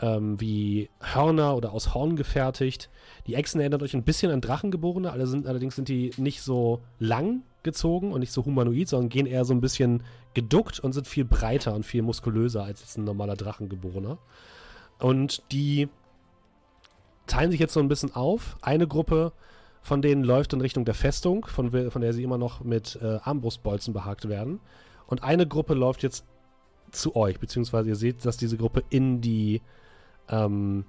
ähm, 0.00 0.40
wie 0.40 0.90
Hörner 1.00 1.56
oder 1.56 1.72
aus 1.72 1.94
Horn 1.94 2.16
gefertigt. 2.16 2.90
Die 3.26 3.34
Echsen 3.34 3.60
erinnern 3.60 3.82
euch 3.82 3.94
ein 3.94 4.02
bisschen 4.02 4.30
an 4.30 4.40
Drachengeborene, 4.40 5.10
alle 5.10 5.26
sind, 5.26 5.46
allerdings 5.46 5.76
sind 5.76 5.88
die 5.88 6.12
nicht 6.16 6.42
so 6.42 6.80
lang 6.98 7.42
gezogen 7.62 8.12
und 8.12 8.20
nicht 8.20 8.32
so 8.32 8.44
humanoid, 8.44 8.88
sondern 8.88 9.08
gehen 9.08 9.26
eher 9.26 9.44
so 9.44 9.54
ein 9.54 9.60
bisschen 9.60 10.02
geduckt 10.34 10.80
und 10.80 10.92
sind 10.92 11.06
viel 11.06 11.24
breiter 11.24 11.74
und 11.74 11.86
viel 11.86 12.02
muskulöser 12.02 12.64
als 12.64 12.80
jetzt 12.80 12.98
ein 12.98 13.04
normaler 13.04 13.36
Drachengeborener. 13.36 14.18
Und 14.98 15.42
die 15.50 15.88
teilen 17.26 17.50
sich 17.50 17.60
jetzt 17.60 17.74
so 17.74 17.80
ein 17.80 17.88
bisschen 17.88 18.14
auf. 18.14 18.56
Eine 18.60 18.86
Gruppe 18.86 19.32
von 19.82 20.02
denen 20.02 20.24
läuft 20.24 20.52
in 20.52 20.60
Richtung 20.60 20.84
der 20.84 20.94
Festung, 20.94 21.46
von, 21.46 21.90
von 21.90 22.02
der 22.02 22.12
sie 22.12 22.22
immer 22.22 22.38
noch 22.38 22.62
mit 22.62 22.98
äh, 23.02 23.18
Armbrustbolzen 23.22 23.94
behagt 23.94 24.28
werden. 24.28 24.60
Und 25.06 25.22
eine 25.22 25.46
Gruppe 25.46 25.74
läuft 25.74 26.02
jetzt 26.02 26.24
zu 26.92 27.16
euch, 27.16 27.38
beziehungsweise 27.40 27.88
ihr 27.88 27.96
seht, 27.96 28.24
dass 28.24 28.36
diese 28.36 28.56
Gruppe 28.56 28.84
in 28.90 29.20
die 29.20 29.62
ähm, 30.28 30.84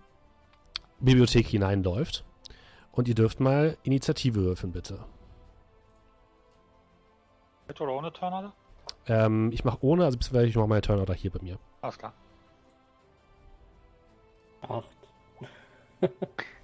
Bibliothek 0.99 1.47
hineinläuft. 1.47 2.23
Und 2.91 3.07
ihr 3.07 3.15
dürft 3.15 3.39
mal 3.39 3.77
Initiative 3.83 4.43
würfeln, 4.43 4.73
bitte. 4.73 4.99
Mit 7.67 7.79
oder 7.79 7.93
ohne 7.93 8.11
Turner? 8.11 8.53
Ähm, 9.07 9.51
ich 9.53 9.63
mache 9.63 9.77
ohne, 9.81 10.03
also 10.03 10.17
beziehungsweise 10.17 10.47
ich 10.47 10.55
mache 10.55 10.67
meine 10.67 10.81
Turnorder 10.81 11.13
hier 11.13 11.31
bei 11.31 11.39
mir. 11.41 11.57
Alles 11.81 11.97
klar. 11.97 12.13
Acht. 14.61 14.85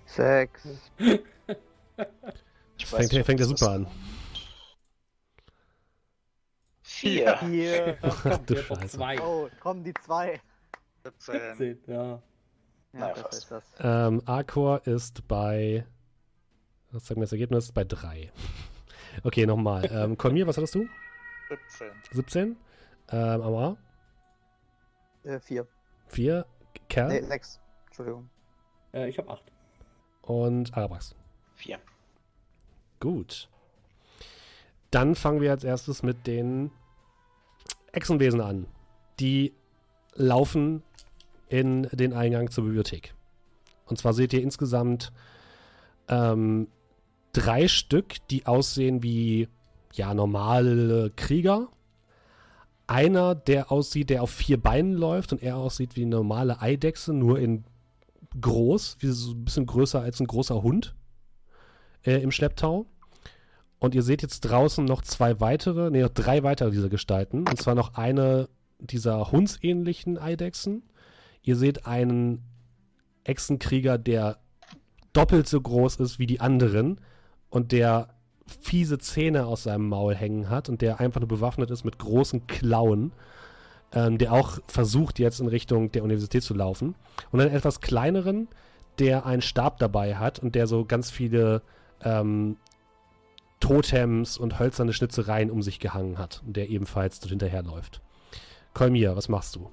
6. 0.05 0.91
Fängt, 2.85 3.13
ob 3.13 3.25
fängt 3.25 3.39
ja 3.39 3.45
super 3.45 3.65
was- 3.67 3.75
an. 3.75 3.87
Vier. 6.81 7.39
Hier. 7.41 7.97
Kommt 8.23 8.49
du 8.49 8.55
Scheiße. 8.55 8.97
zwei. 8.97 9.19
Oh, 9.21 9.49
kommen 9.59 9.83
die 9.83 9.93
zwei. 10.05 10.39
17. 11.03 11.55
17, 11.57 11.93
ja. 11.93 12.03
Ja, 12.03 12.21
Naja, 12.93 13.13
das 13.13 13.21
fast. 13.23 13.33
ist 13.37 13.51
das. 13.51 13.63
Ähm, 13.79 14.21
Arcor 14.25 14.85
ist 14.87 15.27
bei. 15.27 15.85
Was 16.91 17.05
sagt 17.05 17.17
mir 17.17 17.25
das 17.25 17.33
Ergebnis? 17.33 17.71
Bei 17.71 17.83
3. 17.83 18.31
Okay, 19.23 19.45
nochmal. 19.45 19.85
Ähm, 19.91 20.17
Kolmir, 20.17 20.47
was 20.47 20.57
hattest 20.57 20.75
du? 20.75 20.87
17. 21.49 21.87
17. 22.13 22.57
Ähm, 23.09 23.41
Amar? 23.41 23.77
Äh, 25.23 25.39
4. 25.39 25.67
4. 26.07 26.45
Kerl? 26.89 27.09
Nee, 27.09 27.21
6. 27.27 27.59
Entschuldigung. 27.87 28.29
Äh, 28.93 29.09
ich 29.09 29.17
habe 29.17 29.29
acht. 29.29 29.43
Und 30.21 30.75
Arabax. 30.75 31.15
Vier. 31.57 31.79
Gut. 32.99 33.49
Dann 34.91 35.15
fangen 35.15 35.41
wir 35.41 35.49
als 35.49 35.63
erstes 35.63 36.03
mit 36.03 36.27
den 36.27 36.69
Echsenwesen 37.91 38.41
an. 38.41 38.67
Die 39.19 39.53
laufen 40.13 40.83
in 41.49 41.83
den 41.91 42.13
Eingang 42.13 42.51
zur 42.51 42.65
Bibliothek. 42.65 43.15
Und 43.87 43.97
zwar 43.97 44.13
seht 44.13 44.33
ihr 44.33 44.43
insgesamt 44.43 45.11
ähm, 46.07 46.67
drei 47.33 47.67
Stück, 47.67 48.15
die 48.29 48.45
aussehen 48.45 49.01
wie 49.01 49.47
ja 49.93 50.13
normale 50.13 51.11
Krieger. 51.15 51.69
Einer, 52.85 53.33
der 53.33 53.71
aussieht, 53.71 54.11
der 54.11 54.21
auf 54.21 54.29
vier 54.29 54.61
Beinen 54.61 54.93
läuft 54.93 55.33
und 55.33 55.41
er 55.41 55.57
aussieht 55.57 55.95
wie 55.95 56.03
eine 56.03 56.17
normale 56.17 56.61
Eidechse, 56.61 57.13
nur 57.13 57.39
in 57.39 57.63
groß, 58.39 58.97
wie 58.99 59.07
so 59.07 59.31
ein 59.31 59.43
bisschen 59.43 59.65
größer 59.65 60.01
als 60.01 60.19
ein 60.19 60.27
großer 60.27 60.61
Hund 60.61 60.93
äh, 62.07 62.21
im 62.21 62.31
Schlepptau. 62.31 62.87
Und 63.79 63.93
ihr 63.93 64.01
seht 64.01 64.23
jetzt 64.23 64.41
draußen 64.41 64.83
noch 64.85 65.03
zwei 65.03 65.39
weitere, 65.39 65.91
nee, 65.91 66.01
noch 66.01 66.09
drei 66.09 66.41
weitere 66.41 66.71
dieser 66.71 66.89
Gestalten. 66.89 67.39
Und 67.39 67.61
zwar 67.61 67.75
noch 67.75 67.93
eine 67.93 68.49
dieser 68.79 69.31
hundsähnlichen 69.31 70.17
Eidechsen. 70.17 70.83
Ihr 71.43 71.55
seht 71.55 71.85
einen 71.85 72.43
Echsenkrieger, 73.23 73.97
der 73.97 74.39
doppelt 75.13 75.47
so 75.47 75.61
groß 75.61 75.97
ist 75.97 76.17
wie 76.17 76.27
die 76.27 76.39
anderen 76.39 77.01
und 77.49 77.71
der 77.71 78.09
fiese 78.61 78.97
Zähne 78.97 79.45
aus 79.45 79.63
seinem 79.63 79.89
Maul 79.89 80.15
hängen 80.15 80.49
hat 80.49 80.69
und 80.69 80.81
der 80.81 80.99
einfach 80.99 81.19
nur 81.19 81.27
bewaffnet 81.27 81.69
ist 81.69 81.83
mit 81.83 81.99
großen 81.99 82.47
Klauen, 82.47 83.11
ähm, 83.91 84.17
der 84.17 84.31
auch 84.31 84.59
versucht 84.67 85.19
jetzt 85.19 85.39
in 85.39 85.47
Richtung 85.47 85.91
der 85.91 86.03
Universität 86.03 86.43
zu 86.43 86.53
laufen. 86.53 86.95
Und 87.31 87.41
einen 87.41 87.53
etwas 87.53 87.81
kleineren, 87.81 88.47
der 88.99 89.25
einen 89.25 89.41
Stab 89.41 89.79
dabei 89.79 90.15
hat 90.15 90.39
und 90.39 90.55
der 90.55 90.67
so 90.67 90.85
ganz 90.85 91.11
viele 91.11 91.61
ähm, 92.03 92.57
Totems 93.59 94.37
und 94.37 94.59
hölzerne 94.59 94.93
Schnitzereien 94.93 95.49
um 95.49 95.61
sich 95.61 95.79
gehangen 95.79 96.17
hat 96.17 96.43
und 96.45 96.55
der 96.55 96.69
ebenfalls 96.69 97.19
dort 97.19 97.31
hinterherläuft. 97.31 98.01
Kolmir, 98.73 99.15
was 99.15 99.29
machst 99.29 99.55
du? 99.55 99.71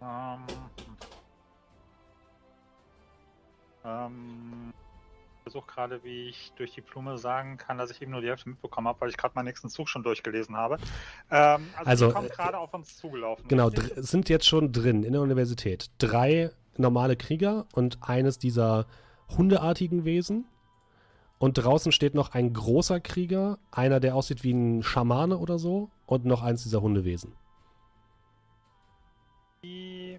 Ähm. 0.00 0.46
Ähm. 3.84 4.61
Ich 4.61 4.61
versuche 5.52 5.70
gerade, 5.70 6.02
wie 6.02 6.28
ich 6.28 6.52
durch 6.56 6.72
die 6.72 6.80
Blume 6.80 7.18
sagen 7.18 7.58
kann, 7.58 7.76
dass 7.76 7.90
ich 7.90 8.00
eben 8.00 8.12
nur 8.12 8.22
die 8.22 8.28
Hälfte 8.28 8.48
mitbekommen 8.48 8.88
habe, 8.88 9.00
weil 9.02 9.10
ich 9.10 9.16
gerade 9.18 9.34
meinen 9.34 9.44
nächsten 9.44 9.68
Zug 9.68 9.88
schon 9.88 10.02
durchgelesen 10.02 10.56
habe. 10.56 10.78
Ähm, 11.30 11.68
also, 11.76 11.90
Also, 11.90 12.06
die 12.08 12.12
kommen 12.14 12.28
äh, 12.28 12.30
gerade 12.30 12.58
auf 12.58 12.72
uns 12.72 12.96
zugelaufen. 12.96 13.46
Genau, 13.48 13.68
richtig? 13.68 13.92
sind 13.96 14.28
jetzt 14.30 14.46
schon 14.46 14.72
drin 14.72 15.02
in 15.02 15.12
der 15.12 15.20
Universität. 15.20 15.90
Drei 15.98 16.50
normale 16.78 17.16
Krieger 17.16 17.66
und 17.74 17.98
eines 18.00 18.38
dieser 18.38 18.86
hundeartigen 19.36 20.06
Wesen. 20.06 20.46
Und 21.38 21.54
draußen 21.54 21.92
steht 21.92 22.14
noch 22.14 22.32
ein 22.32 22.54
großer 22.54 23.00
Krieger, 23.00 23.58
einer, 23.70 24.00
der 24.00 24.14
aussieht 24.14 24.44
wie 24.44 24.52
ein 24.52 24.82
Schamane 24.82 25.36
oder 25.36 25.58
so, 25.58 25.90
und 26.06 26.24
noch 26.24 26.42
eins 26.42 26.62
dieser 26.62 26.80
Hundewesen. 26.80 27.34
Die 29.62 30.18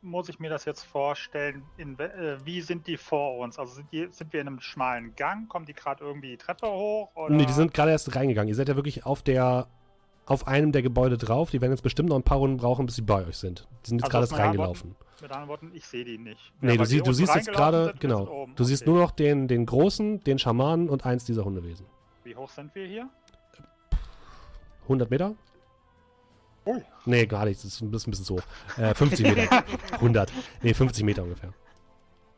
muss 0.00 0.28
ich 0.28 0.38
mir 0.38 0.50
das 0.50 0.64
jetzt 0.64 0.84
vorstellen? 0.84 1.62
In, 1.76 1.98
äh, 1.98 2.38
wie 2.44 2.60
sind 2.60 2.86
die 2.86 2.96
vor 2.96 3.38
uns? 3.38 3.58
Also 3.58 3.74
sind, 3.74 3.92
die, 3.92 4.08
sind 4.10 4.32
wir 4.32 4.40
in 4.40 4.46
einem 4.46 4.60
schmalen 4.60 5.14
Gang? 5.16 5.48
Kommen 5.48 5.66
die 5.66 5.74
gerade 5.74 6.04
irgendwie 6.04 6.30
die 6.30 6.36
Treppe 6.36 6.68
hoch? 6.68 7.10
Oder? 7.14 7.34
Nee, 7.34 7.46
die 7.46 7.52
sind 7.52 7.74
gerade 7.74 7.90
erst 7.90 8.14
reingegangen. 8.14 8.48
Ihr 8.48 8.54
seid 8.54 8.68
ja 8.68 8.76
wirklich 8.76 9.04
auf 9.06 9.22
der 9.22 9.66
auf 10.24 10.46
einem 10.46 10.70
der 10.70 10.82
Gebäude 10.82 11.18
drauf. 11.18 11.50
Die 11.50 11.60
werden 11.60 11.72
jetzt 11.72 11.82
bestimmt 11.82 12.08
noch 12.10 12.16
ein 12.16 12.22
paar 12.22 12.38
Runden 12.38 12.56
brauchen, 12.56 12.86
bis 12.86 12.94
sie 12.94 13.02
bei 13.02 13.26
euch 13.26 13.36
sind. 13.36 13.66
Die 13.84 13.88
sind 13.90 13.98
jetzt 13.98 14.04
Also 14.04 14.10
gerade 14.10 14.24
erst 14.24 14.38
reingelaufen. 14.38 14.94
Mit 15.20 15.30
anderen 15.30 15.48
Worten, 15.48 15.70
ich 15.74 15.84
sehe 15.86 16.04
die 16.04 16.16
nicht. 16.16 16.52
Nee, 16.60 16.72
Ja, 16.72 16.76
du, 16.78 16.84
sie, 16.84 16.96
die 16.98 17.02
du 17.02 17.12
siehst 17.12 17.34
jetzt 17.34 17.50
gerade, 17.52 17.92
genau. 17.98 18.48
Du 18.54 18.62
siehst 18.64 18.82
Okay. 18.82 18.90
nur 18.90 19.00
noch 19.00 19.10
den, 19.10 19.48
den 19.48 19.66
Großen, 19.66 20.22
den 20.22 20.38
Schamanen 20.38 20.88
und 20.88 21.04
eins 21.04 21.24
dieser 21.24 21.44
Hundewesen. 21.44 21.86
Wie 22.22 22.36
hoch 22.36 22.48
sind 22.48 22.72
wir 22.74 22.86
hier? 22.86 23.08
100 24.84 25.10
Meter? 25.10 25.34
Ui. 26.64 26.82
Nee, 27.06 27.26
gar 27.26 27.44
nicht. 27.44 27.62
Das 27.62 27.72
ist 27.72 27.80
ein 27.80 27.90
bisschen, 27.90 28.12
zu 28.12 28.36
hoch. 28.36 28.42
Äh, 28.76 28.94
50 28.94 29.26
Meter. 29.34 29.64
100. 29.92 30.32
Nee, 30.62 30.74
50 30.74 31.04
Meter 31.04 31.22
ungefähr. 31.22 31.52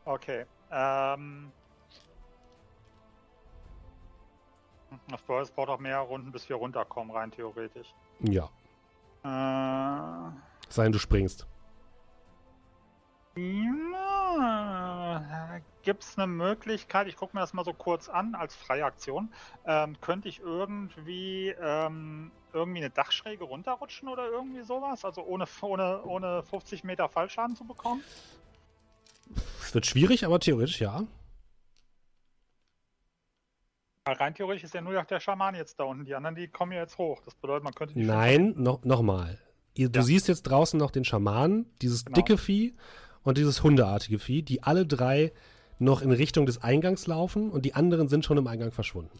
Okay. 0.05 0.45
Ähm. 0.71 1.51
Das 5.09 5.21
bedeutet, 5.21 5.49
es 5.49 5.51
braucht 5.51 5.69
auch 5.69 5.79
mehr 5.79 5.99
Runden, 5.99 6.31
bis 6.31 6.47
wir 6.49 6.55
runterkommen, 6.55 7.15
rein 7.15 7.31
theoretisch. 7.31 7.93
Ja. 8.21 8.49
Äh. 9.23 10.31
Sei 10.69 10.83
denn, 10.83 10.91
du 10.91 10.99
springst. 10.99 11.47
Gibt 15.83 16.03
es 16.03 16.17
eine 16.17 16.27
Möglichkeit, 16.27 17.07
ich 17.07 17.17
gucke 17.17 17.35
mir 17.35 17.41
das 17.41 17.53
mal 17.53 17.65
so 17.65 17.73
kurz 17.73 18.07
an 18.07 18.33
als 18.33 18.55
freie 18.55 18.85
Aktion, 18.85 19.33
ähm, 19.65 19.99
könnte 19.99 20.29
ich 20.29 20.39
irgendwie, 20.39 21.49
ähm, 21.61 22.31
irgendwie 22.53 22.79
eine 22.79 22.89
Dachschräge 22.89 23.43
runterrutschen 23.43 24.07
oder 24.07 24.27
irgendwie 24.29 24.63
sowas? 24.63 25.03
Also 25.03 25.21
ohne, 25.23 25.45
ohne, 25.61 26.01
ohne 26.05 26.43
50 26.43 26.85
Meter 26.85 27.09
Fallschaden 27.09 27.55
zu 27.57 27.65
bekommen? 27.65 28.01
Es 29.61 29.73
wird 29.75 29.85
schwierig, 29.85 30.25
aber 30.25 30.39
theoretisch 30.39 30.79
ja. 30.79 31.03
Weil 34.05 34.15
rein 34.15 34.33
theoretisch 34.33 34.63
ist 34.63 34.73
ja 34.73 34.81
nur 34.81 34.93
noch 34.93 35.05
der 35.05 35.19
Schaman 35.19 35.55
jetzt 35.55 35.79
da 35.79 35.83
unten. 35.83 36.05
Die 36.05 36.15
anderen, 36.15 36.35
die 36.35 36.47
kommen 36.47 36.71
ja 36.71 36.79
jetzt 36.81 36.97
hoch. 36.97 37.21
Das 37.25 37.35
bedeutet, 37.35 37.63
man 37.63 37.73
könnte 37.73 37.99
Nein, 37.99 38.53
noch, 38.55 38.83
noch 38.85 39.01
mal. 39.01 39.39
Ihr, 39.73 39.89
Du 39.89 39.99
Ja. 39.99 40.05
siehst 40.05 40.27
jetzt 40.29 40.43
draußen 40.43 40.79
noch 40.79 40.91
den 40.91 41.03
Schamanen, 41.03 41.65
dieses 41.81 42.05
Genau. 42.05 42.15
dicke 42.15 42.37
Vieh 42.37 42.75
und 43.25 43.37
dieses 43.37 43.63
hundeartige 43.63 44.19
Vieh, 44.19 44.43
die 44.43 44.63
alle 44.63 44.85
drei 44.85 45.33
noch 45.77 46.01
in 46.01 46.11
Richtung 46.11 46.45
des 46.45 46.63
Eingangs 46.63 47.07
laufen 47.07 47.51
und 47.51 47.65
die 47.65 47.73
anderen 47.73 48.07
sind 48.07 48.23
schon 48.23 48.37
im 48.37 48.47
Eingang 48.47 48.71
verschwunden. 48.71 49.19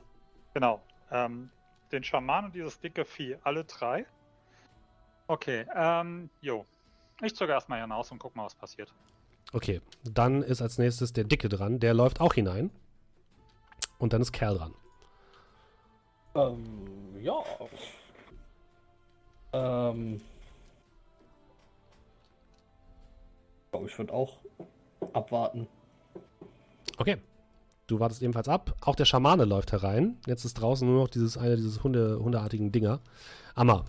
Genau. 0.53 0.81
Ähm, 1.11 1.49
den 1.91 2.03
Schaman 2.03 2.45
und 2.45 2.55
dieses 2.55 2.79
dicke 2.79 3.03
Vieh, 3.03 3.35
alle 3.43 3.65
drei. 3.65 4.05
Okay, 5.27 5.65
ähm, 5.75 6.29
jo. 6.39 6.65
Ich 7.21 7.35
zögere 7.35 7.55
erstmal 7.55 7.81
hinaus 7.81 8.11
und 8.11 8.19
guck 8.19 8.35
mal, 8.35 8.45
was 8.45 8.55
passiert. 8.55 8.93
Okay, 9.51 9.81
dann 10.03 10.41
ist 10.41 10.61
als 10.61 10.77
nächstes 10.77 11.13
der 11.13 11.23
Dicke 11.23 11.49
dran. 11.49 11.79
Der 11.79 11.93
läuft 11.93 12.21
auch 12.21 12.33
hinein. 12.33 12.71
Und 13.97 14.13
dann 14.13 14.21
ist 14.21 14.33
Kerl 14.33 14.57
dran. 14.57 14.73
Ähm, 16.35 17.15
ja. 17.21 17.43
Ähm. 19.53 20.21
Glaube, 23.75 23.89
ich 23.89 23.97
würde 23.97 24.13
auch 24.13 24.39
abwarten. 25.13 25.67
Okay. 26.97 27.17
Du 27.87 27.99
wartest 27.99 28.23
ebenfalls 28.23 28.47
ab. 28.47 28.75
Auch 28.81 28.95
der 28.95 29.05
Schamane 29.05 29.45
läuft 29.45 29.71
herein. 29.71 30.17
Jetzt 30.25 30.43
ist 30.43 30.55
draußen 30.55 30.87
nur 30.87 31.03
noch 31.03 31.07
dieses 31.07 31.37
eine 31.37 31.55
dieses 31.55 31.83
Hunde, 31.83 32.19
hundeartigen 32.19 32.71
Dinger. 32.71 32.99
Amma. 33.53 33.85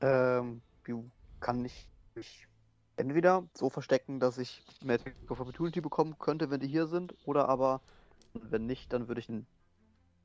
Ähm, 0.00 0.60
kann 1.38 1.64
ich 1.64 1.86
mich 2.16 2.48
entweder 2.96 3.44
so 3.54 3.70
verstecken, 3.70 4.18
dass 4.18 4.36
ich 4.38 4.64
Magic 4.82 5.14
of 5.30 5.38
Opportunity 5.38 5.80
bekommen 5.80 6.18
könnte, 6.18 6.50
wenn 6.50 6.58
die 6.58 6.66
hier 6.66 6.88
sind, 6.88 7.14
oder 7.24 7.48
aber, 7.48 7.80
wenn 8.32 8.66
nicht, 8.66 8.92
dann 8.92 9.06
würde 9.06 9.20
ich 9.20 9.28
einen 9.28 9.46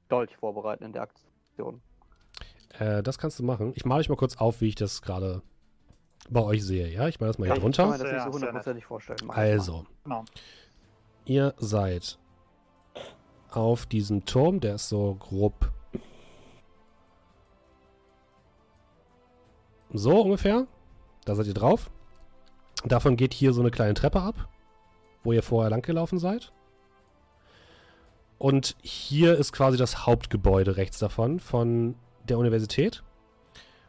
Dolch 0.09 0.35
vorbereiten 0.37 0.83
in 0.83 0.93
der 0.93 1.03
Aktion. 1.03 1.81
Äh, 2.79 3.03
das 3.03 3.19
kannst 3.19 3.37
du 3.37 3.43
machen. 3.43 3.73
Ich 3.75 3.85
male 3.85 3.99
euch 3.99 4.09
mal 4.09 4.15
kurz 4.15 4.37
auf, 4.37 4.61
wie 4.61 4.69
ich 4.69 4.75
das 4.75 5.03
gerade 5.03 5.43
bei 6.29 6.41
euch 6.41 6.63
sehe. 6.65 6.87
Ja, 6.89 7.07
ich 7.07 7.19
male 7.19 7.31
das 7.31 7.37
mal 7.39 7.45
hier 7.45 7.55
ich 7.55 7.61
kann 7.61 7.69
mir 7.69 7.75
drunter. 7.75 8.03
das 8.03 8.11
nicht 8.13 8.23
so 8.25 8.31
hundertprozentig 8.31 8.85
vorstellen. 8.85 9.19
Mach. 9.25 9.35
Also, 9.35 9.85
Genau. 10.03 10.25
ihr 11.25 11.53
seid 11.57 12.17
auf 13.51 13.85
diesem 13.85 14.25
Turm, 14.25 14.59
der 14.59 14.75
ist 14.75 14.89
so 14.89 15.15
grob 15.15 15.71
so 19.93 20.21
ungefähr. 20.21 20.67
Da 21.25 21.35
seid 21.35 21.47
ihr 21.47 21.53
drauf. 21.53 21.89
Davon 22.83 23.15
geht 23.15 23.33
hier 23.33 23.53
so 23.53 23.61
eine 23.61 23.71
kleine 23.71 23.93
Treppe 23.93 24.21
ab, 24.21 24.49
wo 25.23 25.31
ihr 25.31 25.41
vorher 25.41 25.69
lang 25.69 25.81
gelaufen 25.81 26.19
seid. 26.19 26.51
Und 28.37 28.75
hier 28.81 29.35
ist 29.37 29.53
quasi 29.53 29.77
das 29.77 30.05
Hauptgebäude 30.05 30.75
rechts 30.75 30.99
davon, 30.99 31.39
von 31.39 31.95
der 32.27 32.37
Universität. 32.37 33.03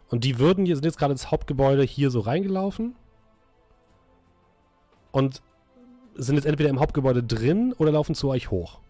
Und 0.09 0.25
die 0.25 0.39
würden, 0.39 0.65
hier 0.67 0.77
sind 0.77 0.85
jetzt 0.85 0.99
gerade 0.99 1.13
ins 1.13 1.31
Hauptgebäude 1.31 1.83
hier 1.83 2.11
so 2.11 2.21
reingelaufen. 2.21 2.95
Und 5.11 5.43
sind 6.15 6.37
jetzt 6.37 6.47
entweder 6.47 6.71
im 6.71 6.81
Hauptgebäude 6.81 7.23
drin 7.23 7.73
oder 7.75 7.93
laufen 7.93 8.15
zu 8.15 8.29
euch 8.29 8.51
hoch. 8.51 8.81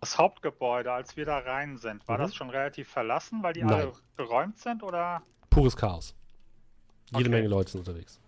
Das 0.00 0.16
Hauptgebäude, 0.16 0.92
als 0.92 1.16
wir 1.16 1.24
da 1.24 1.38
rein 1.38 1.76
sind, 1.76 2.06
war 2.06 2.18
Mhm. 2.18 2.22
das 2.22 2.34
schon 2.34 2.50
relativ 2.50 2.88
verlassen, 2.88 3.42
weil 3.42 3.52
die 3.52 3.62
Nein. 3.64 3.72
alle 3.72 3.92
geräumt 4.16 4.58
sind 4.58 4.82
oder? 4.82 5.22
Pures 5.50 5.76
Chaos. 5.76 6.14
Jede 7.10 7.20
Okay. 7.24 7.28
Menge 7.30 7.48
Leute 7.48 7.70
sind 7.72 7.80
unterwegs. 7.80 8.20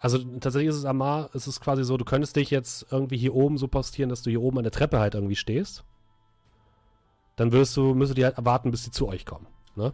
Also 0.00 0.18
tatsächlich 0.18 0.68
ist 0.68 0.76
es 0.76 0.84
Amar, 0.84 1.30
es 1.32 1.46
ist 1.46 1.60
quasi 1.60 1.82
so, 1.82 1.96
du 1.96 2.04
könntest 2.04 2.36
dich 2.36 2.50
jetzt 2.50 2.86
irgendwie 2.92 3.16
hier 3.16 3.34
oben 3.34 3.56
so 3.56 3.68
postieren, 3.68 4.10
dass 4.10 4.20
du 4.22 4.28
hier 4.28 4.42
oben 4.42 4.58
an 4.58 4.64
der 4.64 4.72
Treppe 4.72 4.98
halt 5.00 5.14
irgendwie 5.14 5.36
stehst. 5.36 5.82
Dann 7.36 7.52
würdest 7.52 7.76
du, 7.76 7.94
müsstet 7.94 8.18
ihr 8.18 8.26
halt 8.26 8.38
erwarten, 8.38 8.70
bis 8.70 8.84
sie 8.84 8.90
zu 8.90 9.08
euch 9.08 9.26
kommen. 9.26 9.46
Ne? 9.74 9.92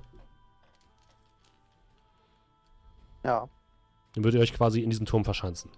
Ja, 3.23 3.49
Dann 4.15 4.25
würdet 4.25 4.39
ihr 4.39 4.43
euch 4.43 4.55
quasi 4.55 4.83
in 4.83 4.91
diesem 4.91 5.07
Turm 5.07 5.25
verschanzen. 5.25 5.71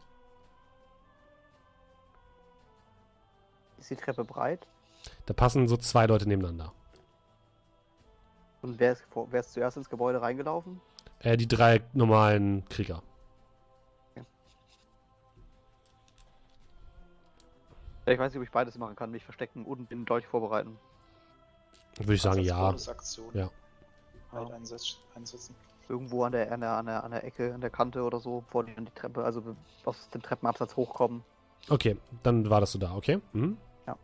ist 3.78 3.90
die 3.90 3.96
Treppe 3.96 4.24
breit? 4.24 4.66
Da 5.26 5.34
passen 5.34 5.66
so 5.66 5.76
zwei 5.76 6.06
Leute 6.06 6.28
nebeneinander. 6.28 6.72
Und 8.62 8.78
wer 8.78 8.92
ist, 8.92 9.04
wer 9.30 9.40
ist 9.40 9.52
zuerst 9.52 9.76
ins 9.76 9.90
Gebäude 9.90 10.22
reingelaufen? 10.22 10.80
Äh, 11.18 11.36
die 11.36 11.48
drei 11.48 11.82
normalen 11.92 12.64
Krieger. 12.68 13.02
Ich 18.06 18.18
weiß 18.18 18.32
nicht, 18.32 18.38
ob 18.38 18.44
ich 18.44 18.50
beides 18.50 18.78
machen 18.78 18.96
kann, 18.96 19.10
mich 19.12 19.24
verstecken 19.24 19.64
und 19.64 19.90
den 19.90 20.04
Dolch 20.04 20.26
vorbereiten. 20.26 20.76
Würde 21.98 22.14
ich 22.14 22.22
sagen, 22.22 22.40
ja. 22.40 22.66
Bonusaktion 22.66 23.26
Ja. 23.34 23.50
Halt 24.32 24.50
einsetz- 24.50 24.96
einsetzen. 25.14 25.54
Irgendwo 25.88 26.24
an 26.24 26.32
der, 26.32 26.50
an, 26.50 26.60
der, 26.60 26.70
an, 26.72 26.86
der, 26.86 27.04
an 27.04 27.10
der 27.10 27.24
Ecke, 27.24 27.52
an 27.52 27.60
der 27.60 27.70
Kante 27.70 28.02
oder 28.02 28.18
so, 28.18 28.40
bevor 28.46 28.64
die 28.64 28.74
an 28.76 28.86
die 28.86 28.92
Treppe, 28.92 29.24
also 29.24 29.42
aus 29.84 30.08
dem 30.10 30.22
Treppenabsatz 30.22 30.74
hochkommen. 30.76 31.22
Okay, 31.68 31.96
dann 32.22 32.48
wartest 32.48 32.74
du 32.74 32.78
da, 32.78 32.94
okay? 32.94 33.20
Mhm. 33.32 33.58
Ja. 33.86 33.96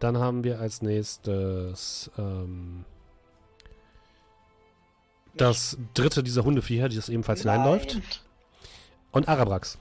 Dann 0.00 0.18
haben 0.18 0.44
wir 0.44 0.60
als 0.60 0.82
nächstes 0.82 2.10
ähm, 2.18 2.84
das 5.34 5.78
dritte 5.94 6.22
dieser 6.22 6.44
Hundeviecher, 6.44 6.88
die 6.88 6.96
das 6.96 7.08
ebenfalls 7.08 7.40
hineinläuft. 7.40 7.94
Nein. 7.94 8.02
Und 9.12 9.28
Arabrax. 9.28 9.78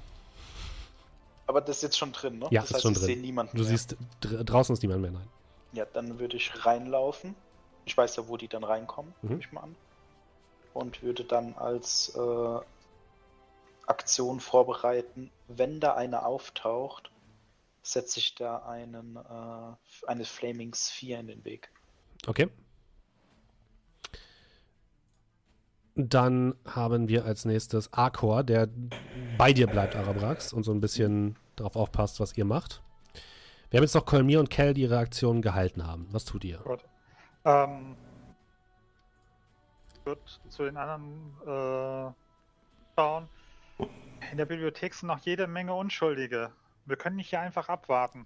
Aber 1.46 1.62
das 1.62 1.78
ist 1.78 1.82
jetzt 1.84 1.98
schon 1.98 2.12
drin, 2.14 2.40
ne? 2.40 2.48
Ja, 2.52 2.62
das 2.62 2.70
ist 2.70 2.76
heißt, 2.76 2.84
schon 2.84 2.94
drin. 2.94 3.22
Du 3.24 3.32
mehr. 3.34 3.64
siehst, 3.66 3.98
dr 4.22 4.44
draußen 4.44 4.74
ist 4.74 4.82
niemand 4.82 5.02
mehr, 5.02 5.12
nein. 5.12 5.28
Ja, 5.74 5.86
dann 5.86 6.20
würde 6.20 6.38
ich 6.38 6.66
reinlaufen. 6.66 7.36
Ich 7.86 7.96
weiß 7.98 8.16
ja, 8.18 8.28
wo 8.28 8.38
die 8.38 8.48
dann 8.48 8.64
reinkommen, 8.64 9.14
Mhm. 9.22 9.30
nehme 9.30 9.42
ich 9.42 9.52
mal 9.52 9.62
an. 9.62 9.76
Und 10.74 11.02
würde 11.02 11.24
dann 11.24 11.54
als 11.56 12.14
äh, 12.16 12.60
Aktion 13.88 14.40
vorbereiten, 14.40 15.32
wenn 15.48 15.80
da 15.80 15.96
einer 15.96 16.26
auftaucht, 16.26 17.10
setze 17.82 18.20
ich 18.20 18.36
da 18.36 18.58
einen, 18.60 19.16
äh, 19.16 20.08
eine 20.08 20.26
Flaming 20.26 20.74
Sphere 20.74 21.20
in 21.22 21.28
den 21.28 21.46
Weg. 21.46 21.72
Okay. 22.28 22.50
Dann 25.96 26.56
haben 26.66 27.08
wir 27.08 27.26
als 27.26 27.46
nächstes 27.46 27.92
Arkor, 27.92 28.44
der 28.44 28.68
bei 29.38 29.54
dir 29.54 29.68
bleibt, 29.68 29.96
Arabrax, 29.96 30.54
und 30.54 30.64
so 30.64 30.72
ein 30.72 30.82
bisschen 30.82 31.38
darauf 31.56 31.76
aufpasst, 31.76 32.20
was 32.20 32.38
ihr 32.38 32.46
macht. 32.46 32.84
Wir 33.70 33.80
haben 33.80 33.84
jetzt 33.84 33.96
noch 33.96 34.06
Kolmir 34.06 34.40
und 34.40 34.50
Kel, 34.50 34.74
die 34.74 34.84
ihre 34.84 34.98
Aktionen 34.98 35.42
gehalten 35.42 35.86
haben. 35.86 36.08
Was 36.12 36.24
tut 36.24 36.46
ihr? 36.46 36.60
Gut. 36.60 36.86
Ähm, 37.44 37.98
wird 40.06 40.40
zu 40.48 40.64
den 40.64 40.78
anderen 40.78 41.34
äh, 41.46 42.14
schauen. 42.96 43.28
In 44.32 44.38
der 44.38 44.46
Bibliothek 44.46 44.94
sind 44.94 45.08
noch 45.08 45.20
jede 45.20 45.48
Menge 45.48 45.74
Unschuldige. 45.74 46.52
Wir 46.86 46.96
können 46.96 47.18
nicht 47.18 47.30
hier 47.30 47.42
einfach 47.42 47.68
abwarten. 47.68 48.26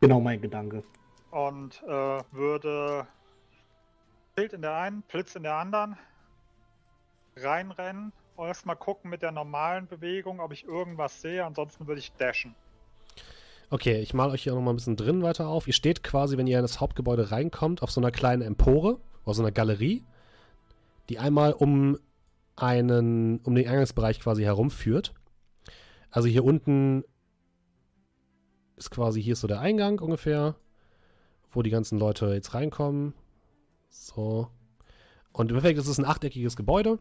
Genau 0.00 0.20
mein 0.20 0.40
Gedanke. 0.40 0.84
Und 1.32 1.82
äh, 1.82 2.22
würde 2.30 3.06
Schild 4.38 4.52
in 4.52 4.62
der 4.62 4.76
einen, 4.76 5.02
Blitz 5.02 5.34
in 5.34 5.42
der 5.42 5.56
anderen 5.56 5.98
reinrennen 7.36 8.12
und 8.36 8.46
erstmal 8.46 8.76
gucken 8.76 9.10
mit 9.10 9.22
der 9.22 9.32
normalen 9.32 9.88
Bewegung, 9.88 10.38
ob 10.38 10.52
ich 10.52 10.64
irgendwas 10.64 11.20
sehe. 11.20 11.44
Ansonsten 11.44 11.88
würde 11.88 11.98
ich 11.98 12.12
dashen. 12.12 12.54
Okay, 13.72 14.02
ich 14.02 14.12
male 14.12 14.32
euch 14.32 14.42
hier 14.42 14.54
nochmal 14.54 14.74
ein 14.74 14.76
bisschen 14.76 14.96
drin 14.96 15.22
weiter 15.22 15.48
auf. 15.48 15.66
Ihr 15.66 15.72
steht 15.72 16.02
quasi, 16.02 16.36
wenn 16.36 16.46
ihr 16.46 16.58
in 16.58 16.62
das 16.62 16.78
Hauptgebäude 16.78 17.30
reinkommt, 17.30 17.82
auf 17.82 17.90
so 17.90 18.02
einer 18.02 18.10
kleinen 18.10 18.42
Empore, 18.42 18.98
auf 19.24 19.34
so 19.34 19.40
einer 19.40 19.50
Galerie, 19.50 20.04
die 21.08 21.18
einmal 21.18 21.54
um 21.54 21.98
einen, 22.54 23.38
um 23.38 23.54
den 23.54 23.66
Eingangsbereich 23.66 24.20
quasi 24.20 24.42
herumführt. 24.42 25.14
Also 26.10 26.28
hier 26.28 26.44
unten 26.44 27.02
ist 28.76 28.90
quasi, 28.90 29.22
hier 29.22 29.32
ist 29.32 29.40
so 29.40 29.48
der 29.48 29.60
Eingang 29.60 30.00
ungefähr, 30.00 30.54
wo 31.50 31.62
die 31.62 31.70
ganzen 31.70 31.98
Leute 31.98 32.26
jetzt 32.26 32.52
reinkommen. 32.52 33.14
So. 33.88 34.48
Und 35.32 35.50
im 35.50 35.56
Endeffekt 35.56 35.78
ist 35.78 35.88
es 35.88 35.98
ein 35.98 36.04
achteckiges 36.04 36.56
Gebäude. 36.56 36.98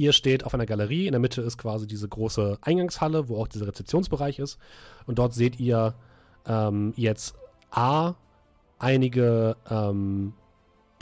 Ihr 0.00 0.14
steht 0.14 0.46
auf 0.46 0.54
einer 0.54 0.64
Galerie. 0.64 1.04
In 1.06 1.12
der 1.12 1.20
Mitte 1.20 1.42
ist 1.42 1.58
quasi 1.58 1.86
diese 1.86 2.08
große 2.08 2.56
Eingangshalle, 2.62 3.28
wo 3.28 3.36
auch 3.36 3.48
dieser 3.48 3.66
Rezeptionsbereich 3.66 4.38
ist. 4.38 4.58
Und 5.04 5.18
dort 5.18 5.34
seht 5.34 5.60
ihr 5.60 5.94
ähm, 6.46 6.94
jetzt 6.96 7.34
A, 7.70 8.14
einige 8.78 9.58
ähm, 9.68 10.32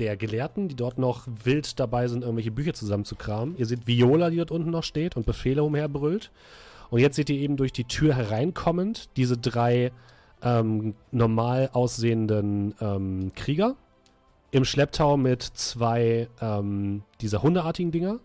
der 0.01 0.17
Gelehrten, 0.17 0.67
die 0.67 0.75
dort 0.75 0.99
noch 0.99 1.29
wild 1.45 1.79
dabei 1.79 2.09
sind, 2.09 2.23
irgendwelche 2.23 2.51
Bücher 2.51 2.75
zusammenzukramen. 2.75 3.57
Ihr 3.57 3.67
seht 3.67 3.87
Viola, 3.87 4.31
die 4.31 4.39
dort 4.39 4.51
unten 4.51 4.71
noch 4.71 4.83
steht 4.83 5.17
und 5.17 5.27
Befehle 5.27 5.63
umherbrüllt. 5.63 6.33
Und 6.91 6.99
jetzt 6.99 7.15
seht 7.15 7.31
ihr 7.31 7.39
eben 7.39 7.57
durch 7.57 7.73
die 7.73 7.85
Tür 7.85 8.17
hereinkommend 8.17 9.17
diese 9.17 9.39
drei 9.39 9.93
ähm, 10.43 10.97
normal 11.13 11.71
aussehenden 11.73 12.75
ähm, 12.81 13.31
Krieger 13.37 13.77
im 14.51 14.65
Schlepptau 14.65 15.17
mit 15.17 15.45
zwei 15.45 16.29
ähm, 16.41 17.05
dieser 17.21 17.45
hundeartigen 17.45 17.93
Dinger. 17.93 18.19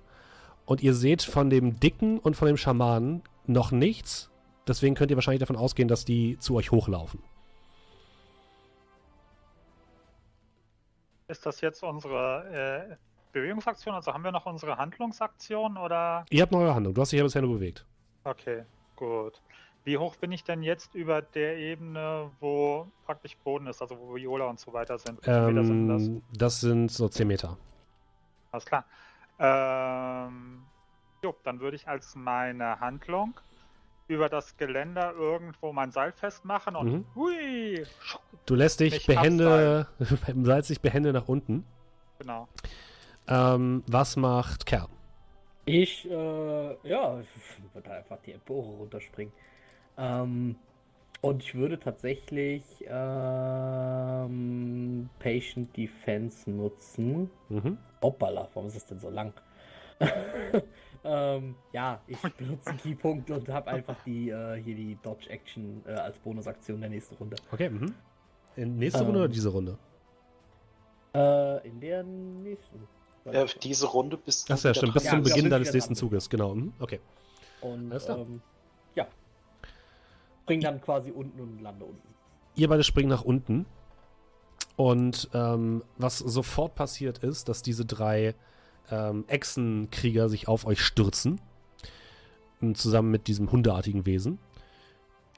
Und 0.66 0.82
ihr 0.82 0.93
seht 0.93 1.22
von 1.22 1.49
dem 1.49 1.80
Dicken 1.80 2.20
und 2.20 2.36
von 2.36 2.47
dem 2.47 2.57
Schamanen 2.57 3.24
noch 3.45 3.72
nichts. 3.72 4.32
Deswegen 4.68 4.95
könnt 4.95 5.11
ihr 5.11 5.18
wahrscheinlich 5.18 5.41
davon 5.41 5.57
ausgehen, 5.57 5.88
dass 5.88 6.05
die 6.05 6.38
zu 6.39 6.55
euch 6.55 6.72
hochlaufen. 6.72 7.22
Ist 11.28 11.45
das 11.45 11.61
jetzt 11.61 11.84
unsere 11.84 12.89
äh, 12.91 12.95
Bewegungsaktion? 13.34 13.95
Also 13.95 14.14
haben 14.14 14.24
wir 14.24 14.32
noch 14.32 14.45
unsere 14.45 14.78
Handlungsaktion 14.78 15.78
oder? 15.78 16.26
Ihr 16.30 16.41
habt 16.41 16.51
noch 16.51 16.59
eure 16.59 16.76
Handlung. 16.76 16.93
Du 16.93 17.01
hast 17.01 17.11
dich 17.11 17.18
ja 17.18 17.24
bisher 17.24 17.41
nur 17.41 17.55
bewegt. 17.55 17.86
Okay, 18.24 18.64
gut. 18.95 19.41
Wie 19.86 19.97
hoch 19.97 20.16
bin 20.16 20.32
ich 20.32 20.45
denn 20.45 20.64
jetzt 20.64 20.95
über 20.95 21.22
der 21.22 21.57
Ebene, 21.57 22.32
wo 22.39 22.88
praktisch 23.05 23.36
Boden 23.38 23.68
ist, 23.68 23.82
also 23.82 23.99
wo 23.99 24.16
Viola 24.16 24.45
und 24.45 24.59
so 24.59 24.72
weiter 24.72 24.97
sind? 24.97 25.20
Meter 25.28 25.64
sind 25.66 25.88
das? 25.89 26.07
Ähm, 26.07 26.24
das 26.32 26.61
sind 26.61 26.89
so 26.89 27.09
10 27.09 27.28
Meter. 27.28 27.57
Alles 28.51 28.66
klar. 28.66 28.86
Ähm, 29.40 30.64
jo, 31.24 31.36
dann 31.44 31.60
würde 31.60 31.76
ich 31.76 31.88
als 31.88 32.16
meine 32.16 32.80
Handlung 32.80 33.40
über 34.08 34.30
das 34.30 34.58
Geländer 34.58 35.14
irgendwo 35.14 35.74
mein 35.74 35.92
Seil 35.92 36.12
festmachen 36.12 36.76
und 36.76 36.92
Mhm. 36.92 37.06
hui, 37.16 37.86
Du 38.46 38.56
lässt 38.56 38.80
dich 38.80 39.06
behende, 39.08 39.88
Salz 40.44 40.68
dich 40.68 40.82
behende 40.82 41.14
nach 41.14 41.28
unten. 41.28 41.66
genau. 42.20 42.48
Ähm, 43.28 43.84
was 43.88 44.18
macht 44.18 44.66
Kerl? 44.66 44.88
Ich, 45.66 46.10
äh, 46.10 46.90
ja, 46.90 47.22
ich 47.22 47.28
würde 47.74 47.92
einfach 47.92 48.18
die 48.26 48.34
Empore 48.34 48.68
runterspringen. 48.80 49.34
Ähm, 49.98 50.58
und 51.22 51.42
ich 51.42 51.56
würde 51.56 51.80
tatsächlich 51.80 52.64
ähm, 52.86 54.10
Patient 55.20 55.76
Defense 55.78 56.50
nutzen. 56.52 57.30
Mhm. 57.48 57.78
Hoppala, 58.04 58.47
warum 58.54 58.68
ist 58.68 58.76
das 58.76 58.86
denn 58.86 58.99
so 58.99 59.10
lang? 59.10 59.34
ähm, 61.04 61.56
ja, 61.72 62.01
ich 62.08 62.18
benutze 62.20 62.70
einen 62.70 62.80
Keypunkt 62.80 63.30
und 63.32 63.47
habe 63.49 63.72
einfach 63.72 63.95
die, 64.06 64.30
äh, 64.30 64.62
hier 64.62 64.76
die 64.76 64.97
Dodge 65.01 65.30
Action 65.30 65.84
äh, 65.88 65.91
als 65.93 66.18
Bonusaktion 66.20 66.82
der 66.82 66.89
nächsten 66.89 67.16
Runde. 67.16 67.38
Okay, 67.51 67.70
mhm. 67.70 67.93
In 68.56 68.78
nächste 68.78 68.99
Ähm. 68.99 69.06
Runde 69.06 69.20
oder 69.22 69.30
diese 69.30 69.49
Runde? 69.49 69.78
Äh, 71.16 71.68
in 71.68 71.80
der 71.80 72.04
nächsten. 72.04 72.88
Äh, 73.26 73.45
diese 73.62 73.88
Runde 73.88 74.18
bis 74.18 74.49
Achso, 74.49 74.68
ja, 74.68 74.74
stimmt. 74.74 74.93
Bis 74.93 75.04
Ja, 75.06 75.12
zum 75.12 75.24
ja, 75.24 75.34
Beginn 75.34 75.49
deines 75.49 75.74
nächsten. 75.74 75.95
Zuges, 75.95 76.30
genau. 76.30 76.56
Mhm. 76.56 76.74
Okay. 76.80 76.99
Und 77.62 77.91
Alles 77.91 78.06
klar. 78.06 78.20
ähm, 78.20 78.41
ja. 78.95 79.08
Bring 80.45 80.60
dann 80.60 80.82
quasi 80.82 81.12
unten 81.12 81.39
und 81.39 81.62
lande 81.62 81.86
unten. 81.86 82.08
Ihr 82.56 82.68
beide 82.68 82.84
springen 82.84 83.10
nach 83.10 83.24
unten. 83.24 83.66
Und 84.76 85.30
ähm, 85.34 85.84
was 85.97 86.17
sofort 86.17 86.76
passiert 86.76 87.19
ist, 87.19 87.49
dass 87.49 87.61
diese 87.61 87.86
drei 87.86 88.36
ähm, 88.89 89.26
Echsenkrieger 89.28 90.30
sich 90.30 90.47
auf 90.47 90.65
euch 90.65 90.82
stürzen. 90.82 91.39
Und 92.61 92.78
Zusammen 92.78 93.11
mit 93.11 93.28
diesem 93.28 93.51
hundeartigen 93.51 94.05
Wesen. 94.05 94.39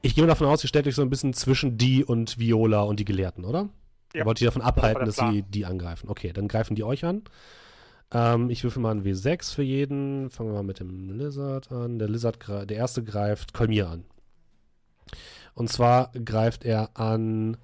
Ich 0.01 0.13
gehe 0.13 0.23
mal 0.23 0.27
davon 0.27 0.47
aus, 0.47 0.63
ihr 0.63 0.67
stellt 0.67 0.87
euch 0.87 0.93
so 0.93 1.01
ein 1.01 1.09
bisschen 1.09 1.33
zwischen 1.33 1.77
die 1.77 2.03
und 2.03 2.37
Viola 2.37 2.83
und 2.83 2.99
die 2.99 3.05
Gelehrten, 3.05 3.43
oder? 3.43 3.69
Ja, 4.13 4.21
Ihr 4.21 4.25
wollt 4.25 4.39
die 4.39 4.45
davon 4.45 4.61
abhalten, 4.61 4.99
der 4.99 5.05
dass 5.07 5.15
sie 5.15 5.41
die 5.41 5.65
angreifen. 5.65 6.09
Okay, 6.09 6.31
dann 6.31 6.47
greifen 6.47 6.75
die 6.75 6.83
euch 6.83 7.03
an. 7.03 7.23
Ähm, 8.11 8.51
ich 8.51 8.63
würfel 8.63 8.81
mal 8.81 8.91
ein 8.91 9.03
W6 9.03 9.53
für 9.53 9.63
jeden. 9.63 10.29
Fangen 10.29 10.49
wir 10.49 10.53
mal 10.53 10.63
mit 10.63 10.79
dem 10.79 11.09
Lizard 11.17 11.71
an. 11.71 11.97
Der 11.97 12.07
Lizard, 12.07 12.37
der 12.47 12.77
erste 12.77 13.03
greift 13.03 13.53
Kolmir 13.53 13.89
an. 13.89 14.05
Und 15.55 15.69
zwar 15.69 16.11
greift 16.13 16.63
er 16.63 16.91
an 16.93 17.57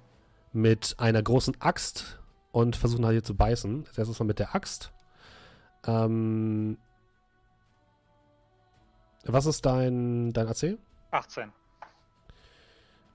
mit 0.52 0.94
einer 0.98 1.22
großen 1.22 1.60
Axt 1.60 2.18
und 2.50 2.76
versucht 2.76 3.00
nach 3.00 3.10
dir 3.10 3.22
zu 3.22 3.34
beißen. 3.36 3.84
Als 3.88 3.98
erstes 3.98 4.18
mal 4.18 4.26
mit 4.26 4.38
der 4.38 4.54
Axt. 4.54 4.92
Ähm, 5.86 6.76
was 9.24 9.46
ist 9.46 9.64
dein, 9.66 10.32
dein 10.32 10.48
AC? 10.48 10.78
18. 11.10 11.52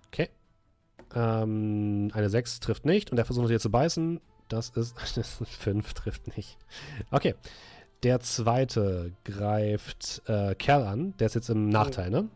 Okay. 0.08 0.30
Ähm, 1.16 2.12
eine 2.14 2.30
6 2.30 2.60
trifft 2.60 2.86
nicht 2.86 3.12
und 3.12 3.18
er 3.18 3.26
versucht 3.26 3.50
hier 3.50 3.60
zu 3.60 3.72
beißen. 3.72 4.22
Das 4.48 4.70
ist, 4.70 4.96
das 5.18 5.42
ist 5.42 5.50
5, 5.52 5.94
trifft 5.94 6.36
nicht. 6.38 6.58
Okay. 7.12 7.36
Der 8.04 8.20
zweite 8.20 9.14
greift 9.26 10.22
äh, 10.28 10.54
Kerl 10.56 10.86
an. 10.86 11.16
Der 11.18 11.26
ist 11.28 11.34
jetzt 11.34 11.50
im 11.50 11.70
Nachteil, 11.70 12.12
ne? 12.12 12.30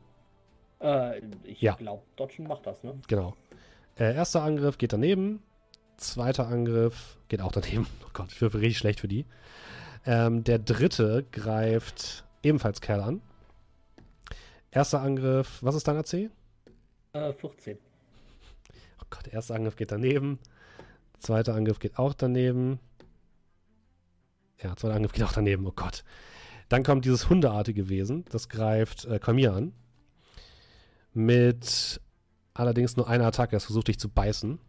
Äh, 0.79 1.21
ich 1.43 1.61
Ja. 1.61 1.75
glaube, 1.75 2.01
Dodgen 2.15 2.47
macht 2.47 2.65
das, 2.65 2.83
ne? 2.83 2.99
Genau. 3.07 3.35
Äh, 3.97 4.15
erster 4.15 4.43
Angriff 4.43 4.77
geht 4.77 4.93
daneben. 4.93 5.41
Zweiter 5.97 6.47
Angriff 6.47 7.17
geht 7.27 7.41
auch 7.41 7.51
daneben. 7.51 7.87
Oh 8.05 8.09
Gott, 8.13 8.31
ich 8.31 8.41
würfel 8.41 8.59
richtig 8.59 8.77
schlecht 8.77 8.99
für 8.99 9.07
die. 9.07 9.25
Ähm, 10.05 10.43
der 10.43 10.59
dritte 10.59 11.25
greift 11.31 12.25
ebenfalls 12.43 12.81
Kerl 12.81 13.01
an. 13.01 13.21
Erster 14.71 15.01
Angriff, 15.01 15.59
was 15.61 15.75
ist 15.75 15.87
dein 15.87 15.97
AC? 15.97 16.29
Äh, 17.13 17.33
14. 17.33 17.77
Oh 18.99 19.05
Gott, 19.09 19.25
der 19.25 19.33
erste 19.33 19.53
Angriff 19.55 19.75
geht 19.75 19.91
daneben. 19.91 20.39
Zweiter 21.19 21.53
Angriff 21.55 21.79
geht 21.79 21.97
auch 21.97 22.13
daneben. 22.13 22.79
Ja, 24.61 24.75
zweiter 24.75 24.95
Angriff 24.95 25.13
geht 25.13 25.23
auch 25.23 25.33
daneben. 25.33 25.65
Oh 25.67 25.73
Gott. 25.75 26.03
Dann 26.69 26.83
kommt 26.83 27.05
dieses 27.05 27.29
hundeartige 27.29 27.89
Wesen. 27.89 28.25
Das 28.29 28.49
greift 28.49 29.05
äh, 29.05 29.19
Kolmir 29.19 29.53
an. 29.53 29.73
Mit 31.13 31.99
allerdings 32.53 32.97
nur 32.97 33.07
einer 33.07 33.25
Attacke. 33.25 33.55
Es 33.55 33.65
versucht 33.65 33.87
dich 33.87 33.99
zu 33.99 34.09
beißen. 34.09 34.59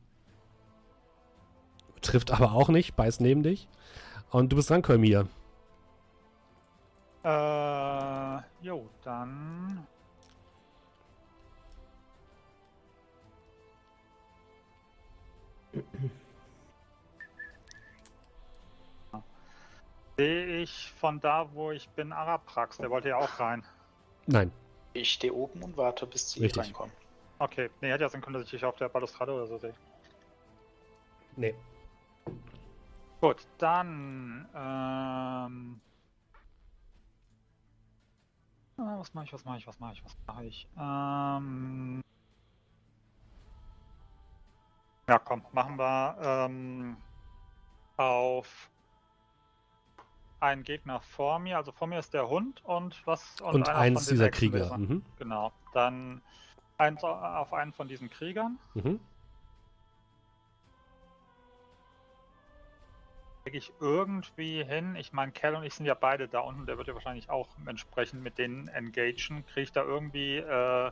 Trifft 2.01 2.31
aber 2.31 2.53
auch 2.53 2.69
nicht. 2.69 2.97
Beißt 2.97 3.21
neben 3.21 3.43
dich. 3.43 3.69
Und 4.31 4.51
du 4.51 4.57
bist 4.57 4.71
dran, 4.71 4.83
Kolmir. 4.83 5.29
Äh, 7.25 8.65
jo, 8.65 8.89
dann. 9.05 9.87
Sehe 20.17 20.63
ich 20.63 20.93
von 20.99 21.21
da, 21.21 21.49
wo 21.55 21.71
ich 21.71 21.89
bin, 21.91 22.13
Araprax, 22.13 22.77
der 22.79 22.91
wollte 22.91 23.09
ja 23.09 23.17
auch 23.17 23.41
rein. 23.41 23.65
Nein. 24.27 24.53
Ich 24.93 25.13
stehe 25.13 25.33
oben 25.33 25.63
und 25.63 25.77
warte, 25.77 26.07
bis 26.07 26.33
sie 26.33 26.41
Richtig. 26.41 26.65
reinkommen. 26.65 26.93
Okay, 27.43 27.71
nee, 27.81 27.91
hätte 27.91 28.05
ja 28.05 28.09
sein 28.09 28.21
können, 28.21 28.35
dass 28.35 28.45
ich 28.45 28.51
dich 28.51 28.65
auf 28.65 28.77
der 28.77 28.89
Balustrade 28.89 29.33
oder 29.33 29.49
so 29.49 29.59
sehe. 29.59 29.75
Nee. 31.35 31.57
Gut, 33.21 33.45
dann. 33.59 34.49
Ähm, 34.55 35.81
ah, 38.77 38.99
was 38.99 39.13
mache 39.13 39.25
ich, 39.25 39.33
was 39.33 39.45
mache 39.45 39.59
ich, 39.59 39.67
was 39.67 39.81
mache 39.81 39.93
ich, 39.95 40.05
was 40.05 40.17
mache 40.25 40.45
ich? 40.45 40.69
Ähm, 40.79 42.01
ja, 45.09 45.19
komm, 45.19 45.45
machen 45.51 45.77
wir 45.77 46.17
ähm, 46.23 46.97
auf 47.97 48.71
einen 50.39 50.63
Gegner 50.63 51.01
vor 51.01 51.41
mir. 51.41 51.57
Also 51.57 51.73
vor 51.73 51.89
mir 51.89 51.99
ist 51.99 52.15
der 52.15 52.29
Hund 52.29 52.65
und 52.65 53.05
was? 53.05 53.41
Und, 53.41 53.69
einer 53.69 53.79
eins 53.79 54.07
dieser 54.07 54.31
Krieger. 54.31 54.79
Mhm. 54.79 55.05
Genau, 55.19 55.53
dann 55.73 56.23
eins 56.83 57.03
auf 57.05 57.53
einen 57.53 57.73
von 57.73 57.89
diesen 57.89 58.11
Kriegern. 58.11 58.59
Mhm. 58.75 59.01
kriege 63.45 63.59
ich 63.59 63.73
irgendwie 63.81 64.63
hin. 64.65 64.95
Ich 64.95 65.13
meine, 65.13 65.33
Cal 65.33 65.57
und 65.57 65.65
ich 65.65 65.75
sind 65.75 65.85
ja 65.87 65.95
beide 65.95 66.29
da 66.29 66.41
unten. 66.41 66.65
Der 66.65 66.79
wird 66.79 66.87
ja 66.87 66.95
wahrscheinlich 66.95 67.29
auch 67.29 67.49
entsprechend 67.67 68.23
mit 68.23 68.39
denen 68.39 68.69
engagen. 68.69 69.45
Kriege 69.47 69.63
ich 69.63 69.73
da 69.73 69.83
irgendwie 69.83 70.37
äh, 70.37 70.91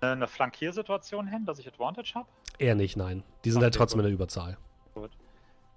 eine 0.00 0.26
Flankiersituation 0.26 1.26
hin, 1.26 1.44
dass 1.44 1.58
ich 1.58 1.68
Advantage 1.68 2.12
habe? 2.14 2.26
Eher 2.58 2.74
nicht, 2.74 2.96
nein. 2.96 3.22
Die 3.44 3.50
sind 3.50 3.62
halt 3.62 3.74
Okay, 3.74 3.80
trotzdem 3.80 3.98
gut. 3.98 4.06
in 4.06 4.10
der 4.10 4.14
Überzahl. 4.14 4.56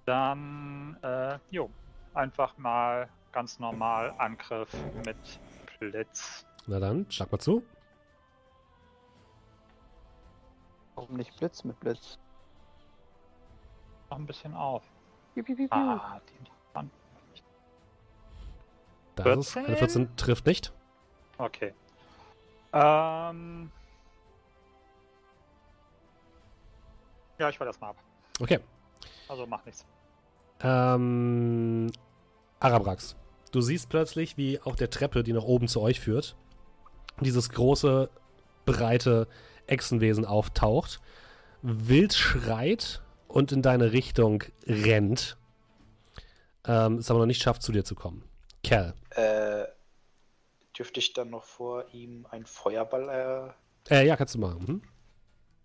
Dann, 0.05 0.97
äh, 1.03 1.39
jo, 1.51 1.69
einfach 2.13 2.57
mal 2.57 3.09
ganz 3.33 3.59
normal 3.59 4.13
Angriff 4.17 4.69
mit 5.05 5.17
Blitz. 5.79 6.45
Na 6.67 6.79
dann, 6.79 7.05
schlag 7.11 7.31
mal 7.31 7.39
zu. 7.39 7.63
Warum 10.97 11.15
nicht 11.15 11.37
Blitz 11.37 11.63
mit 11.63 11.79
Blitz? 11.79 12.17
Noch 14.09 14.17
ein 14.17 14.25
bisschen 14.25 14.55
auf. 14.55 14.83
Piu, 15.35 15.43
piu, 15.43 15.55
piu. 15.55 15.67
Ah, 15.69 16.19
den 16.27 16.47
Mann. 16.73 16.91
Da 19.15 19.33
ist 19.33 19.49
es. 19.49 19.57
Eine 19.57 19.77
14 19.77 20.15
trifft 20.17 20.47
nicht. 20.47 20.73
Okay. 21.37 21.75
Ähm. 22.73 23.71
Ja, 27.37 27.49
ich 27.49 27.59
war 27.59 27.67
das 27.67 27.79
mal 27.79 27.89
ab. 27.89 27.97
Okay. 28.39 28.59
Also 29.27 29.45
mach 29.45 29.63
nichts. 29.65 29.85
Ähm, 30.61 31.91
Arabrax. 32.59 33.15
Du 33.51 33.61
siehst 33.61 33.89
plötzlich, 33.89 34.35
wie 34.37 34.59
auf 34.61 34.75
der 34.75 34.89
Treppe, 34.89 35.21
die 35.21 35.33
nach 35.33 35.43
oben 35.43 35.67
zu 35.67 35.79
euch 35.79 35.99
führt, 35.99 36.35
dieses 37.21 37.51
große, 37.51 38.09
breite 38.65 39.27
Echsenwesen 39.67 40.25
auftaucht, 40.25 40.99
wild 41.61 42.13
schreit 42.13 43.01
und 43.27 43.51
in 43.51 43.61
deine 43.61 43.91
Richtung 43.91 44.43
rennt. 44.65 45.37
Ähm, 46.65 46.95
es 46.97 47.09
aber 47.09 47.19
noch 47.19 47.25
nicht 47.25 47.41
schafft, 47.41 47.61
zu 47.61 47.71
dir 47.71 47.83
zu 47.83 47.95
kommen. 47.95 48.23
Cal. 48.63 48.93
Äh, 49.11 49.65
dürfte 50.77 50.99
ich 50.99 51.13
dann 51.13 51.29
noch 51.29 51.43
vor 51.43 51.85
ihm 51.93 52.25
einen 52.29 52.45
Feuerball 52.45 53.53
äh, 53.89 53.93
Äh, 53.93 54.05
ja, 54.07 54.15
kannst 54.17 54.35
du 54.35 54.39
machen. 54.39 54.63
Mhm. 54.67 54.81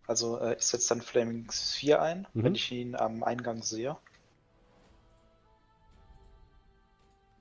Also 0.06 0.38
äh, 0.40 0.56
ich 0.56 0.64
setze 0.64 0.90
dann 0.90 1.00
Flaming 1.02 1.50
Sphere 1.50 2.00
ein, 2.00 2.26
Mhm. 2.32 2.44
wenn 2.44 2.54
ich 2.54 2.70
ihn 2.72 2.94
am 2.96 3.22
Eingang 3.22 3.62
sehe. 3.62 3.96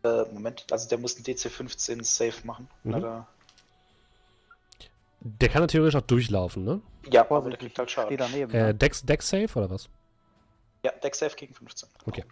Äh, 0.03 0.23
Moment, 0.31 0.65
also 0.71 0.89
der 0.89 0.97
muss 0.97 1.15
einen 1.15 1.23
DC 1.25 1.49
15 1.51 2.03
Safe 2.03 2.45
machen. 2.45 2.67
Mhm. 2.83 3.23
Der 5.23 5.49
kann 5.49 5.61
ja 5.61 5.67
theoretisch 5.67 5.95
auch 5.95 6.05
durchlaufen, 6.05 6.63
ne? 6.63 6.81
Ja, 7.11 7.29
aber 7.29 7.47
der 7.47 7.57
kriegt 7.59 7.77
halt 7.77 7.91
Schaden. 7.91 8.17
daneben. 8.17 8.51
Äh? 8.51 8.73
Dex, 8.73 9.03
Dex 9.05 9.29
Safe 9.29 9.47
oder 9.55 9.69
was? 9.69 9.87
Ja, 10.83 10.91
Deck 11.03 11.13
Safe 11.13 11.35
gegen 11.35 11.53
15. 11.53 11.87
Okay. 12.07 12.23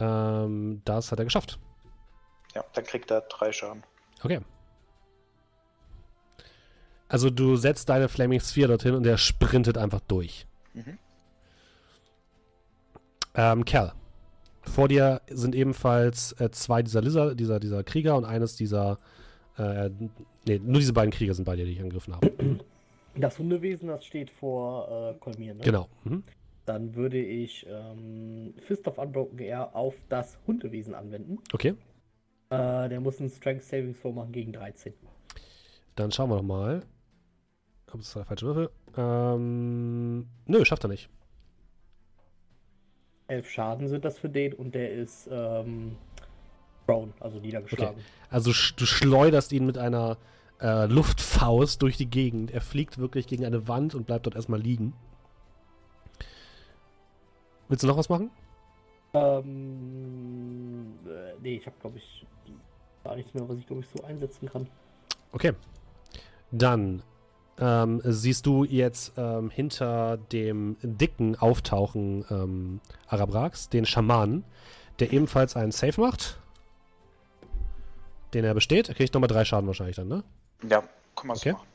Ähm, 0.00 0.80
das 0.86 1.12
hat 1.12 1.18
er 1.18 1.26
geschafft. 1.26 1.58
Ja, 2.54 2.64
dann 2.72 2.84
kriegt 2.84 3.10
er 3.10 3.20
drei 3.22 3.52
Schaden. 3.52 3.84
Okay. 4.22 4.40
Also 7.08 7.28
du 7.28 7.56
setzt 7.56 7.90
deine 7.90 8.08
Flaming 8.08 8.40
Sphere 8.40 8.68
dorthin 8.68 8.94
und 8.94 9.02
der 9.02 9.18
sprintet 9.18 9.76
einfach 9.76 10.00
durch. 10.00 10.46
Mhm. 10.72 10.98
Ähm, 13.34 13.64
Cal. 13.66 13.92
Vor 14.62 14.88
dir 14.88 15.20
sind 15.28 15.54
ebenfalls 15.54 16.32
äh, 16.40 16.50
zwei 16.50 16.82
dieser 16.82 17.02
Lizard, 17.02 17.38
dieser, 17.38 17.60
dieser 17.60 17.84
Krieger 17.84 18.16
und 18.16 18.24
eines 18.24 18.56
dieser. 18.56 18.98
Äh, 19.58 19.90
nee, 20.46 20.60
nur 20.62 20.78
diese 20.78 20.92
beiden 20.92 21.10
Krieger 21.10 21.34
sind 21.34 21.44
bei 21.44 21.56
dir, 21.56 21.64
die 21.64 21.72
ich 21.72 21.80
angegriffen 21.80 22.14
habe. 22.14 22.30
Das 23.14 23.36
Hundewesen, 23.36 23.88
das 23.88 24.04
steht 24.04 24.30
vor 24.30 25.10
äh, 25.16 25.18
Kolmir, 25.18 25.54
ne? 25.54 25.64
Genau. 25.64 25.88
Mhm. 26.04 26.22
Dann 26.66 26.94
würde 26.94 27.18
ich 27.18 27.66
ähm, 27.68 28.54
Fist 28.58 28.86
of 28.86 28.96
Unbroken 28.96 29.40
Air 29.40 29.74
auf 29.74 29.96
das 30.08 30.38
Hundewesen 30.46 30.94
anwenden. 30.94 31.38
Okay. 31.52 31.74
Äh, 32.50 32.88
der 32.88 33.00
muss 33.00 33.18
einen 33.18 33.30
Strength 33.30 33.64
Savings 33.64 34.00
Throw 34.00 34.14
machen 34.14 34.30
gegen 34.30 34.52
13. 34.52 34.92
Dann 35.96 36.12
schauen 36.12 36.30
wir 36.30 36.36
noch 36.36 36.44
mal. 36.44 36.84
Ob 37.92 38.00
es 38.00 38.12
der 38.12 38.24
falsche 38.24 38.46
Würfel. 38.46 38.70
Ähm, 38.96 40.28
nö, 40.46 40.64
schafft 40.64 40.84
er 40.84 40.88
nicht. 40.88 41.10
11 43.28 43.50
Schaden 43.50 43.88
sind 43.88 44.04
das 44.04 44.18
für 44.18 44.28
den 44.28 44.52
und 44.52 44.74
der 44.74 44.92
ist 44.92 45.28
ähm, 45.30 45.96
prone, 46.88 47.12
also 47.20 47.38
niedergeschlagen. 47.38 48.02
Also 48.30 48.52
sch 48.52 48.74
du 48.76 48.86
schleuderst 48.86 49.52
ihn 49.52 49.66
mit 49.66 49.76
einer 49.76 50.16
äh, 50.60 50.86
Luftfaust 50.86 51.82
durch 51.82 51.98
die 51.98 52.06
Gegend. 52.06 52.50
Er 52.50 52.62
fliegt 52.62 52.96
wirklich 52.98 53.26
gegen 53.26 53.44
eine 53.44 53.68
Wand 53.68 53.94
und 53.94 54.06
bleibt 54.06 54.24
dort 54.24 54.34
erstmal 54.34 54.60
liegen. 54.60 54.94
Willst 57.68 57.82
du 57.82 57.86
noch 57.86 57.98
was 57.98 58.08
machen? 58.08 58.30
Ähm, 59.12 60.94
äh, 61.06 61.34
nee, 61.42 61.56
ich 61.56 61.66
habe 61.66 61.76
glaube 61.80 61.98
ich 61.98 62.26
gar 63.04 63.16
nichts 63.16 63.34
mehr, 63.34 63.46
was 63.46 63.58
ich 63.58 63.66
glaube 63.66 63.82
ich 63.82 63.88
so 63.88 64.02
einsetzen 64.04 64.48
kann. 64.48 64.66
Okay. 65.32 65.52
Dann 66.50 67.02
ähm, 67.60 68.00
siehst 68.02 68.46
du 68.46 68.64
jetzt 68.64 69.12
ähm, 69.18 69.50
hinter 69.50 70.16
dem 70.16 70.76
dicken 70.82 71.36
Auftauchen 71.36 72.24
ähm, 72.30 72.80
Arabrax 73.08 73.68
den 73.68 73.84
Schamanen, 73.84 74.44
der 75.00 75.12
ebenfalls 75.12 75.54
einen 75.54 75.72
Save 75.72 76.00
macht. 76.00 76.40
Den 78.34 78.44
er 78.44 78.54
besteht. 78.54 78.88
Er 78.88 78.94
kriegt 78.94 79.14
nochmal 79.14 79.28
drei 79.28 79.44
Schaden 79.44 79.66
wahrscheinlich 79.66 79.96
dann, 79.96 80.08
ne? 80.08 80.24
Ja, 80.68 80.82
kann 81.16 81.26
man 81.26 81.36
so 81.36 81.40
Okay. 81.40 81.52
machen. 81.52 81.66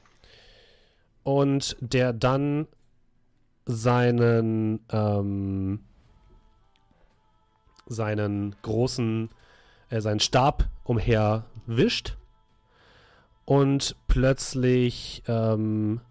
Und 1.24 1.78
der 1.80 2.14
dann 2.14 2.68
seinen, 3.66 4.86
ähm, 4.92 5.80
seinen 7.86 8.56
großen, 8.62 9.30
äh, 9.90 10.02
seinen 10.02 10.20
Stab 10.20 10.70
umher 10.84 11.46
wischt 11.66 12.18
und 13.46 13.96
plötzlich, 14.08 15.24
ähm, 15.28 16.02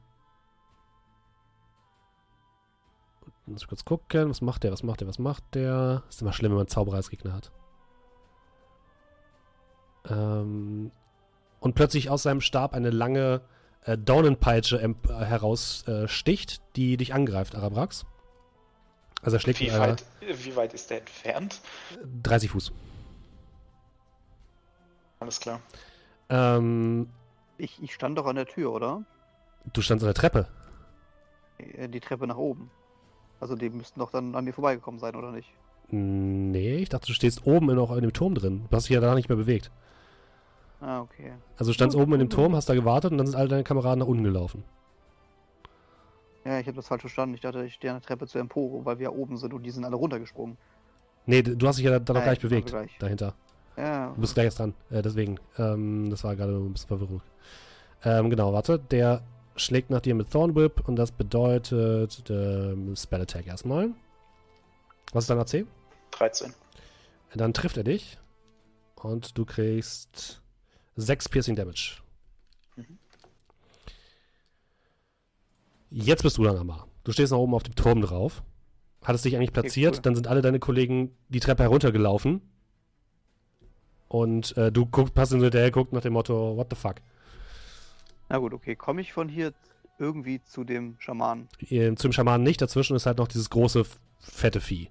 muss 3.46 3.62
ich 3.62 3.68
kurz 3.68 3.84
gucken, 3.84 4.30
was 4.30 4.40
macht 4.40 4.62
der, 4.64 4.72
was 4.72 4.82
macht 4.82 5.00
der, 5.00 5.08
was 5.08 5.18
macht 5.18 5.44
der? 5.54 6.04
Ist 6.08 6.22
immer 6.22 6.32
schlimm, 6.32 6.52
wenn 6.52 6.58
man 6.58 6.68
Zauberer 6.68 6.96
als 6.96 7.10
Gegner 7.10 7.32
hat. 7.34 7.52
Ähm, 10.08 10.90
und 11.60 11.74
plötzlich 11.74 12.10
aus 12.10 12.22
seinem 12.24 12.40
Stab 12.40 12.74
eine 12.74 12.90
lange 12.90 13.40
äh, 13.84 13.96
Daunenpeitsche 13.98 14.80
äh, 14.82 14.94
heraussticht, 15.08 16.52
äh, 16.58 16.60
die 16.76 16.96
dich 16.96 17.14
angreift, 17.14 17.54
Arabrax. 17.54 18.04
Also 19.22 19.36
er 19.36 19.40
schlägt 19.40 19.60
Wie 19.60 19.70
einer 19.70 19.90
weit, 19.90 20.04
wie 20.20 20.56
weit 20.56 20.74
ist 20.74 20.90
der 20.90 20.98
entfernt? 21.00 21.60
30 22.22 22.50
Fuß. 22.50 22.72
Alles 25.20 25.38
klar. 25.40 25.60
Ähm, 26.28 27.08
Ich, 27.58 27.80
ich 27.82 27.94
stand 27.94 28.18
doch 28.18 28.26
an 28.26 28.36
der 28.36 28.46
Tür, 28.46 28.72
oder? 28.72 29.04
du 29.72 29.80
standst 29.80 30.02
an 30.02 30.08
der 30.08 30.14
Treppe. 30.14 30.48
Äh, 31.58 31.88
Die 31.88 32.00
Treppe 32.00 32.26
nach 32.26 32.36
oben. 32.36 32.70
Also 33.38 33.54
die 33.54 33.70
müssten 33.70 34.00
doch 34.00 34.10
dann 34.10 34.34
an 34.34 34.44
mir 34.44 34.52
vorbeigekommen 34.52 34.98
sein, 35.00 35.14
oder 35.14 35.30
nicht? 35.30 35.48
Nee, 35.90 36.76
ich 36.76 36.88
dachte, 36.88 37.06
du 37.08 37.12
stehst 37.12 37.46
oben 37.46 37.70
in, 37.70 37.78
auch 37.78 37.92
in 37.92 38.02
dem 38.02 38.12
Turm 38.12 38.34
drin. 38.34 38.66
Du 38.70 38.76
hast 38.76 38.84
dich 38.88 38.94
ja 38.94 39.00
da 39.00 39.14
nicht 39.14 39.28
mehr 39.28 39.36
bewegt. 39.36 39.70
Ah, 40.82 41.00
okay. 41.00 41.32
Also 41.56 41.70
du 41.70 41.74
standst 41.74 41.96
oben 41.96 42.12
in 42.14 42.18
dem. 42.18 42.28
Turm, 42.30 42.56
hast 42.56 42.68
da 42.68 42.74
gewartet 42.74 43.12
und 43.12 43.18
dann 43.18 43.26
sind 43.28 43.36
alle 43.36 43.48
deine 43.48 43.62
Kameraden 43.62 44.00
nach 44.00 44.06
unten 44.06 44.24
gelaufen. 44.24 44.64
Ja, 46.44 46.58
ich 46.58 46.66
habe 46.66 46.74
das 46.74 46.88
falsch 46.88 47.02
verstanden. 47.02 47.36
Ich 47.36 47.40
dachte, 47.40 47.64
ich 47.64 47.74
stehe 47.74 47.92
an 47.92 48.00
der 48.00 48.06
Treppe 48.06 48.26
zur 48.26 48.40
Empore, 48.40 48.84
weil 48.84 48.98
wir 48.98 49.04
ja 49.04 49.10
oben 49.10 49.36
sind 49.36 49.54
und 49.54 49.62
die 49.62 49.70
sind 49.70 49.84
alle 49.84 49.94
runtergesprungen. 49.94 50.58
Nee, 51.24 51.42
du 51.42 51.68
hast 51.68 51.76
dich 51.76 51.84
ja 51.84 52.00
da 52.00 52.12
noch 52.12 52.24
wir 52.24 52.34
bewegt. 52.34 52.70
gleich. 52.70 52.90
Dahinter. 52.98 53.34
Ja, 53.76 54.08
Du 54.10 54.20
bist 54.20 54.34
gleich 54.34 54.46
erst 54.46 54.58
dran. 54.58 54.74
Äh, 54.90 55.02
deswegen. 55.02 55.38
Ähm, 55.56 56.10
das 56.10 56.24
war 56.24 56.34
gerade 56.34 56.52
ein 56.52 56.72
bisschen 56.72 56.88
Verwirrung. 56.88 57.22
Ähm, 58.04 58.28
genau, 58.28 58.52
warte. 58.52 58.80
Der 58.80 59.22
schlägt 59.54 59.90
nach 59.90 60.00
dir 60.00 60.16
mit 60.16 60.30
Thorn 60.30 60.56
Whip 60.56 60.82
und 60.88 60.96
das 60.96 61.12
bedeutet 61.12 62.24
ähm, 62.28 62.96
Spell 62.96 63.20
Attack 63.22 63.46
erstmal. 63.46 63.90
Was 65.12 65.24
ist 65.24 65.30
dein 65.30 65.38
AC? 65.38 65.64
13. 66.10 66.52
Dann 67.34 67.54
trifft 67.54 67.76
er 67.76 67.84
dich. 67.84 68.18
Und 68.96 69.38
du 69.38 69.44
kriegst 69.44 70.41
6 70.96 71.28
Piercing 71.28 71.56
Damage. 71.56 71.98
Mhm. 72.76 72.98
Jetzt 75.90 76.22
bist 76.22 76.38
du 76.38 76.44
dann 76.44 76.56
aber. 76.56 76.86
Du 77.04 77.12
stehst 77.12 77.32
nach 77.32 77.38
oben 77.38 77.54
auf 77.54 77.62
dem 77.62 77.74
Turm 77.74 78.00
drauf. 78.00 78.42
Hattest 79.02 79.24
dich 79.24 79.34
eigentlich 79.36 79.52
platziert, 79.52 79.96
cool. 79.96 80.02
dann 80.02 80.14
sind 80.14 80.28
alle 80.28 80.42
deine 80.42 80.60
Kollegen 80.60 81.10
die 81.28 81.40
Treppe 81.40 81.64
heruntergelaufen. 81.64 82.40
Und 84.08 84.56
äh, 84.56 84.70
du 84.70 84.86
guckst, 84.86 85.14
hast 85.16 85.30
hinterher 85.32 85.70
geguckt 85.70 85.92
nach 85.92 86.02
dem 86.02 86.12
Motto, 86.12 86.56
what 86.56 86.68
the 86.70 86.76
fuck. 86.76 86.96
na 88.28 88.38
gut, 88.38 88.52
okay. 88.54 88.76
Komme 88.76 89.00
ich 89.00 89.12
von 89.12 89.28
hier 89.28 89.52
irgendwie 89.98 90.40
zu 90.44 90.64
dem 90.64 90.96
Schamanen? 91.00 91.48
Ihr- 91.58 91.96
Zum 91.96 92.12
Schamanen 92.12 92.44
nicht, 92.44 92.60
dazwischen 92.60 92.94
ist 92.94 93.06
halt 93.06 93.18
noch 93.18 93.28
dieses 93.28 93.50
große, 93.50 93.84
fette 94.20 94.60
Vieh. 94.60 94.88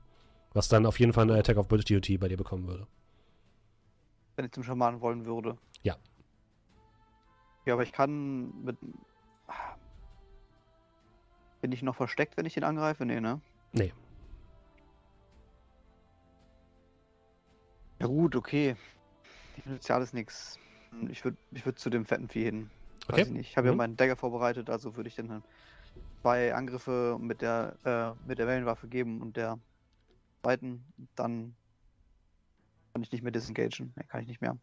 Was 0.54 0.68
dann 0.68 0.86
auf 0.86 1.00
jeden 1.00 1.14
Fall 1.14 1.24
eine 1.24 1.40
Attack 1.40 1.58
of 1.58 1.66
Opportunity 1.66 2.18
bei 2.18 2.28
dir 2.28 2.38
bekommen 2.38 2.68
würde. 2.68 2.88
Wenn 4.36 4.46
ich 4.46 4.52
zum 4.52 4.64
Schamanen 4.64 5.00
wollen 5.02 5.26
würde. 5.26 5.58
Ja. 5.84 5.98
Ja, 7.66 7.74
aber 7.74 7.84
ich 7.84 7.92
kann 7.92 8.64
mit. 8.64 8.78
Bin 11.62 11.72
ich 11.72 11.84
noch 11.84 11.96
versteckt, 11.96 12.38
wenn 12.38 12.46
ich 12.46 12.56
den 12.56 12.64
angreife? 12.64 13.06
Nee, 13.06 13.22
ne? 13.22 13.40
Nee. 13.74 13.94
Ja 18.00 18.08
gut, 18.08 18.36
okay. 18.36 18.76
Initial 19.66 20.02
ist 20.02 20.14
nix. 20.14 20.58
Ich 21.10 21.24
würde 21.24 21.38
ich 21.52 21.66
würd 21.66 21.78
zu 21.78 21.90
dem 21.90 22.06
fetten 22.06 22.30
Vieh 22.30 22.46
hin. 22.46 22.70
Weiß 23.08 23.20
Okay. 23.20 23.22
ich 23.24 23.30
nicht. 23.30 23.50
Ich 23.52 23.58
habe 23.58 23.68
ja 23.68 23.74
Mhm. 23.74 23.78
meinen 23.78 23.98
Dagger 23.98 24.16
vorbereitet, 24.16 24.70
also 24.70 24.96
würde 24.96 25.08
ich 25.08 25.16
dann 25.16 25.44
zwei 26.22 26.54
Angriffe 26.54 27.18
mit 27.20 27.42
der 27.42 27.78
äh, 27.84 28.28
mit 28.28 28.40
der 28.40 28.48
Wellenwaffe 28.48 28.88
geben 28.88 29.22
und 29.22 29.38
der 29.38 29.60
zweiten, 30.42 30.84
dann 31.16 31.56
kann 32.94 33.04
ich 33.04 33.12
nicht 33.12 33.22
mehr 33.22 33.32
disengagen. 33.32 33.94
Nee, 33.96 34.04
kann 34.08 34.22
ich 34.22 34.28
nicht 34.28 34.42
mehr. 34.42 34.58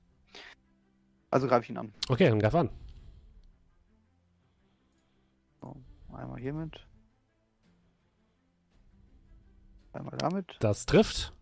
Also 1.30 1.46
greife 1.46 1.64
ich 1.64 1.70
ihn 1.70 1.76
an. 1.76 1.92
Okay, 2.08 2.28
dann 2.28 2.38
greif 2.38 2.54
an. 2.54 2.70
Einmal 6.12 6.40
hiermit. 6.40 6.84
Einmal 9.92 10.16
damit. 10.18 10.56
Das 10.60 10.84
trifft. 10.86 11.32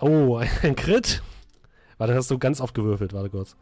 Oh, 0.00 0.36
ein 0.62 0.74
Crit. 0.74 1.22
Warte, 1.98 2.14
hast 2.14 2.30
du 2.30 2.38
ganz 2.38 2.60
oft 2.60 2.74
gewürfelt. 2.74 3.12
Warte 3.12 3.30
kurz. 3.30 3.56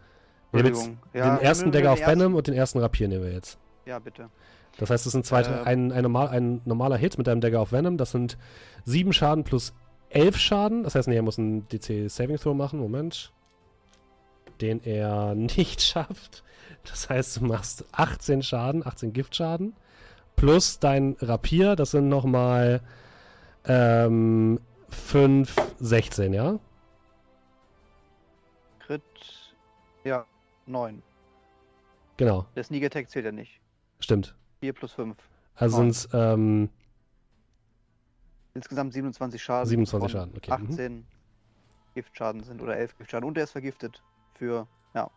Wir 0.53 0.63
nehmen 0.63 0.75
jetzt 0.75 0.87
Entschuldigung. 0.87 1.37
den 1.37 1.45
ersten 1.45 1.73
Dagger 1.73 1.93
auf 1.93 2.01
ersten- 2.01 2.21
Venom 2.21 2.35
und 2.35 2.47
den 2.47 2.55
ersten 2.55 2.79
Rapier 2.79 3.09
nehmen 3.09 3.25
wir 3.25 3.33
jetzt. 3.33 3.59
Ja, 3.85 3.99
bitte. 3.99 4.31
Das 4.79 4.89
heißt, 4.89 5.05
es 5.05 5.13
sind 5.13 5.27
zwei, 5.27 5.43
Ähm. 5.43 5.65
ein, 5.67 5.93
ein, 5.93 6.03
normal, 6.03 6.29
ein 6.29 6.63
normaler 6.65 6.97
Hit 6.97 7.19
mit 7.19 7.27
deinem 7.27 7.43
Dagger 7.43 7.61
auf 7.61 7.73
Venom. 7.73 7.99
Das 7.99 8.11
sind 8.13 8.39
sieben 8.85 9.13
Schaden 9.13 9.45
plus 9.45 9.75
elf 10.09 10.39
Schaden. 10.39 10.83
Das 10.85 10.95
heißt, 10.95 11.09
nee, 11.09 11.17
er 11.17 11.23
muss 11.23 11.39
einen 11.39 11.69
DC 11.69 12.09
Saving 12.09 12.37
Throw 12.39 12.55
machen. 12.57 12.79
Moment. 12.79 13.33
Den 14.61 14.83
er 14.85 15.35
nicht 15.57 15.83
schafft. 15.83 16.43
Das 16.85 17.09
heißt, 17.09 17.37
du 17.39 17.45
machst 17.45 17.85
18 17.93 18.43
Schaden, 18.43 18.85
18 18.87 19.13
Giftschaden. 19.13 19.75
Plus 20.37 20.79
dein 20.79 21.17
Rapier, 21.21 21.77
das 21.77 21.93
sind 21.93 22.09
nochmal 22.09 22.81
ähm, 23.67 24.59
5, 24.89 25.55
16, 25.79 26.33
ja? 26.33 26.59
Crit. 28.81 29.03
Ja, 30.05 30.27
9. 30.67 31.03
Genau, 32.17 32.47
Der 32.57 32.65
Sneak 32.65 32.85
Attack 32.85 33.11
zählt 33.11 33.25
ja 33.25 33.33
nicht. 33.33 33.61
stimmt. 34.01 34.35
4 34.61 34.73
plus 34.73 34.93
5. 34.93 35.17
Also 35.55 35.77
sind 35.79 35.89
es 35.89 36.09
ähm, 36.13 36.69
Insgesamt 38.55 38.93
27 38.93 39.43
Schaden. 39.43 39.69
27 39.69 40.01
von 40.01 40.09
Schaden, 40.21 40.37
okay, 40.37 40.51
mhm. 40.59 40.71
18 40.73 41.07
Giftschaden 41.95 42.43
sind 42.43 42.61
oder 42.61 42.77
11 42.77 42.99
Giftschaden. 42.99 43.29
Und 43.29 43.37
er 43.39 43.45
ist 43.45 43.53
vergiftet 43.53 44.03
für, 44.43 44.67
ja, 44.93 45.09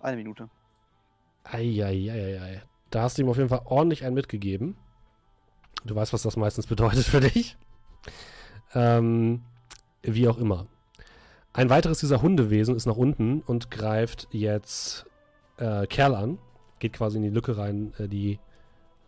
eine 0.00 0.16
Minute. 0.16 0.48
Eieieiei. 1.44 2.62
Da 2.88 3.02
hast 3.02 3.18
du 3.18 3.22
ihm 3.22 3.28
auf 3.28 3.36
jeden 3.36 3.50
Fall 3.50 3.60
ordentlich 3.66 4.06
einen 4.06 4.14
mitgegeben. 4.14 4.74
Du 5.84 5.94
weißt, 5.94 6.14
was 6.14 6.22
das 6.22 6.38
meistens 6.38 6.66
bedeutet 6.66 7.04
für 7.04 7.20
dich. 7.20 7.58
Ähm, 8.74 9.42
wie 10.02 10.28
auch 10.28 10.38
immer. 10.38 10.66
Ein 11.52 11.68
weiteres 11.68 12.00
dieser 12.00 12.22
Hundewesen 12.22 12.74
ist 12.74 12.86
nach 12.86 12.96
unten 12.96 13.42
und 13.42 13.70
greift 13.70 14.28
jetzt 14.30 15.04
äh, 15.58 15.86
Kerl 15.86 16.14
an. 16.14 16.38
Geht 16.78 16.94
quasi 16.94 17.18
in 17.18 17.22
die 17.22 17.28
Lücke 17.28 17.58
rein, 17.58 17.92
äh, 17.98 18.08
die 18.08 18.38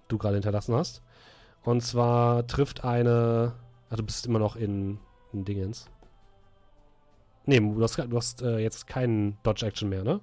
du 0.09 0.19
gerade 0.19 0.35
hinterlassen 0.35 0.75
hast. 0.75 1.01
Und 1.63 1.81
zwar 1.83 2.47
trifft 2.47 2.85
eine. 2.85 3.55
Ach, 3.89 3.97
du 3.97 4.03
bist 4.03 4.27
immer 4.27 4.39
noch 4.39 4.55
in, 4.55 4.99
in 5.33 5.47
Dingens. 5.47 5.89
Nee, 7.45 7.59
du 7.59 7.83
hast, 7.83 7.99
du 7.99 8.17
hast 8.17 8.43
äh, 8.43 8.59
jetzt 8.59 8.87
keinen 8.87 9.39
Dodge-Action 9.43 9.89
mehr, 9.89 10.05
ne? 10.05 10.21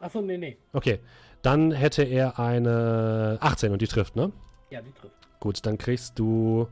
Achso, 0.00 0.20
nee, 0.20 0.36
nee. 0.36 0.58
Okay. 0.72 1.00
Dann 1.42 1.72
hätte 1.72 2.04
er 2.04 2.38
eine 2.38 3.38
18 3.40 3.72
und 3.72 3.82
die 3.82 3.86
trifft, 3.86 4.14
ne? 4.16 4.32
Ja, 4.70 4.80
die 4.80 4.92
trifft. 4.92 5.14
Gut, 5.40 5.64
dann 5.66 5.76
kriegst 5.78 6.18
du. 6.18 6.68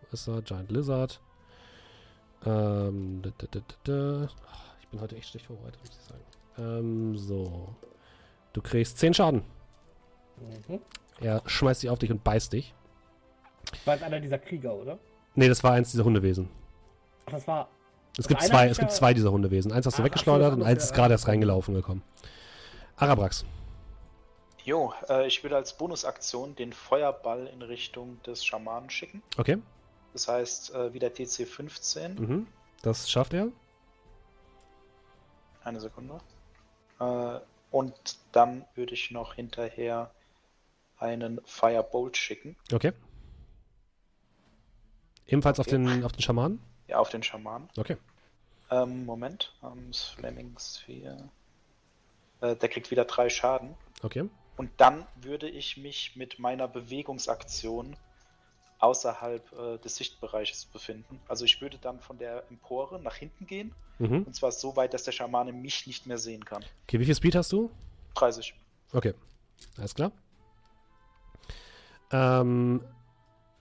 Wo 0.00 0.06
ist 0.12 0.26
er? 0.26 0.42
Giant 0.42 0.70
Lizard. 0.70 1.20
Ähm. 2.46 3.20
da, 3.22 3.30
da, 3.50 3.60
da, 3.84 4.28
Ich 4.80 4.88
bin 4.88 5.00
heute 5.00 5.16
echt 5.16 5.28
schlecht 5.28 5.46
vorbereitet, 5.46 5.80
muss 5.80 5.90
ich 5.90 6.04
sagen. 6.04 6.24
Ähm, 6.58 7.16
so. 7.16 7.74
Du 8.52 8.62
kriegst 8.62 8.98
10 8.98 9.14
Schaden. 9.14 9.42
Mhm. 10.68 10.80
Er 11.20 11.42
schmeißt 11.44 11.82
sich 11.82 11.90
auf 11.90 11.98
dich 11.98 12.10
und 12.10 12.24
beißt 12.24 12.52
dich. 12.52 12.74
War 13.84 13.94
jetzt 13.94 14.02
einer 14.02 14.20
dieser 14.20 14.38
Krieger, 14.38 14.74
oder? 14.74 14.98
Nee, 15.34 15.48
das 15.48 15.62
war 15.62 15.72
eins 15.72 15.90
dieser 15.90 16.04
Hundewesen. 16.04 16.48
Ach, 17.26 17.32
das 17.32 17.46
war. 17.46 17.68
Es 18.12 18.26
Also 18.26 18.28
gibt 18.28 18.40
einer 18.40 18.50
zwei, 18.50 18.68
es 18.68 18.78
gibt 18.78 18.92
zwei 18.92 19.14
dieser 19.14 19.32
Hundewesen. 19.32 19.72
Eins 19.72 19.86
hast 19.86 19.94
du 19.94 20.02
so, 20.02 20.04
weggeschleudert 20.04 20.52
und 20.54 20.62
eins 20.62 20.84
ist 20.84 20.94
gerade 20.94 21.14
erst 21.14 21.28
reingelaufen 21.28 21.74
gekommen. 21.74 22.02
Arabrax. 22.96 23.44
Jo, 24.64 24.92
äh, 25.08 25.26
ich 25.26 25.42
würde 25.42 25.56
als 25.56 25.72
Bonusaktion 25.76 26.54
den 26.54 26.72
Feuerball 26.72 27.46
in 27.46 27.62
Richtung 27.62 28.22
des 28.24 28.44
Schamanen 28.44 28.90
schicken. 28.90 29.22
Okay. 29.38 29.58
Das 30.12 30.28
heißt, 30.28 30.74
äh, 30.74 30.92
wieder 30.92 31.08
DC 31.08 31.46
15. 31.46 32.14
Mhm. 32.16 32.46
Das 32.82 33.10
schafft 33.10 33.32
er. 33.32 33.48
Eine 35.64 35.80
Sekunde. 35.80 36.20
Äh, 36.98 37.38
und 37.70 37.94
dann 38.32 38.64
würde 38.74 38.94
ich 38.94 39.10
noch 39.10 39.34
hinterher 39.34 40.10
einen 40.98 41.40
Firebolt 41.46 42.16
schicken. 42.16 42.56
Okay. 42.72 42.92
Ebenfalls 45.26 45.60
auf, 45.60 45.66
Okay. 45.66 45.76
den, 45.76 46.04
auf 46.04 46.12
den 46.12 46.22
Schamanen. 46.22 46.60
Ja, 46.90 46.98
auf 46.98 47.08
den 47.08 47.22
Schamanen. 47.22 47.68
Okay. 47.76 47.96
Ähm, 48.70 49.04
Moment. 49.06 49.54
Ähm, 49.62 49.92
Flaming 49.92 50.56
Sphere. 50.58 51.30
Äh, 52.40 52.56
der 52.56 52.68
kriegt 52.68 52.90
wieder 52.90 53.04
drei 53.04 53.28
Schaden. 53.28 53.76
Okay. 54.02 54.28
Und 54.56 54.72
dann 54.76 55.06
würde 55.14 55.48
ich 55.48 55.76
mich 55.76 56.16
mit 56.16 56.40
meiner 56.40 56.66
Bewegungsaktion 56.66 57.96
außerhalb 58.80 59.52
äh, 59.52 59.78
des 59.78 59.96
Sichtbereiches 59.96 60.66
befinden. 60.66 61.20
Also 61.28 61.44
ich 61.44 61.60
würde 61.60 61.78
dann 61.78 62.00
von 62.00 62.18
der 62.18 62.44
Empore 62.50 63.00
nach 63.00 63.14
hinten 63.14 63.46
gehen. 63.46 63.72
Mhm. 63.98 64.24
Und 64.24 64.34
zwar 64.34 64.50
so 64.50 64.74
weit, 64.74 64.92
dass 64.92 65.04
der 65.04 65.12
Schamane 65.12 65.52
mich 65.52 65.86
nicht 65.86 66.06
mehr 66.06 66.18
sehen 66.18 66.44
kann. 66.44 66.64
Okay, 66.84 66.98
wie 66.98 67.04
viel 67.04 67.14
Speed 67.14 67.36
hast 67.36 67.52
du? 67.52 67.70
30. 68.14 68.54
Okay, 68.92 69.14
alles 69.78 69.94
klar. 69.94 70.10
Ähm, 72.10 72.82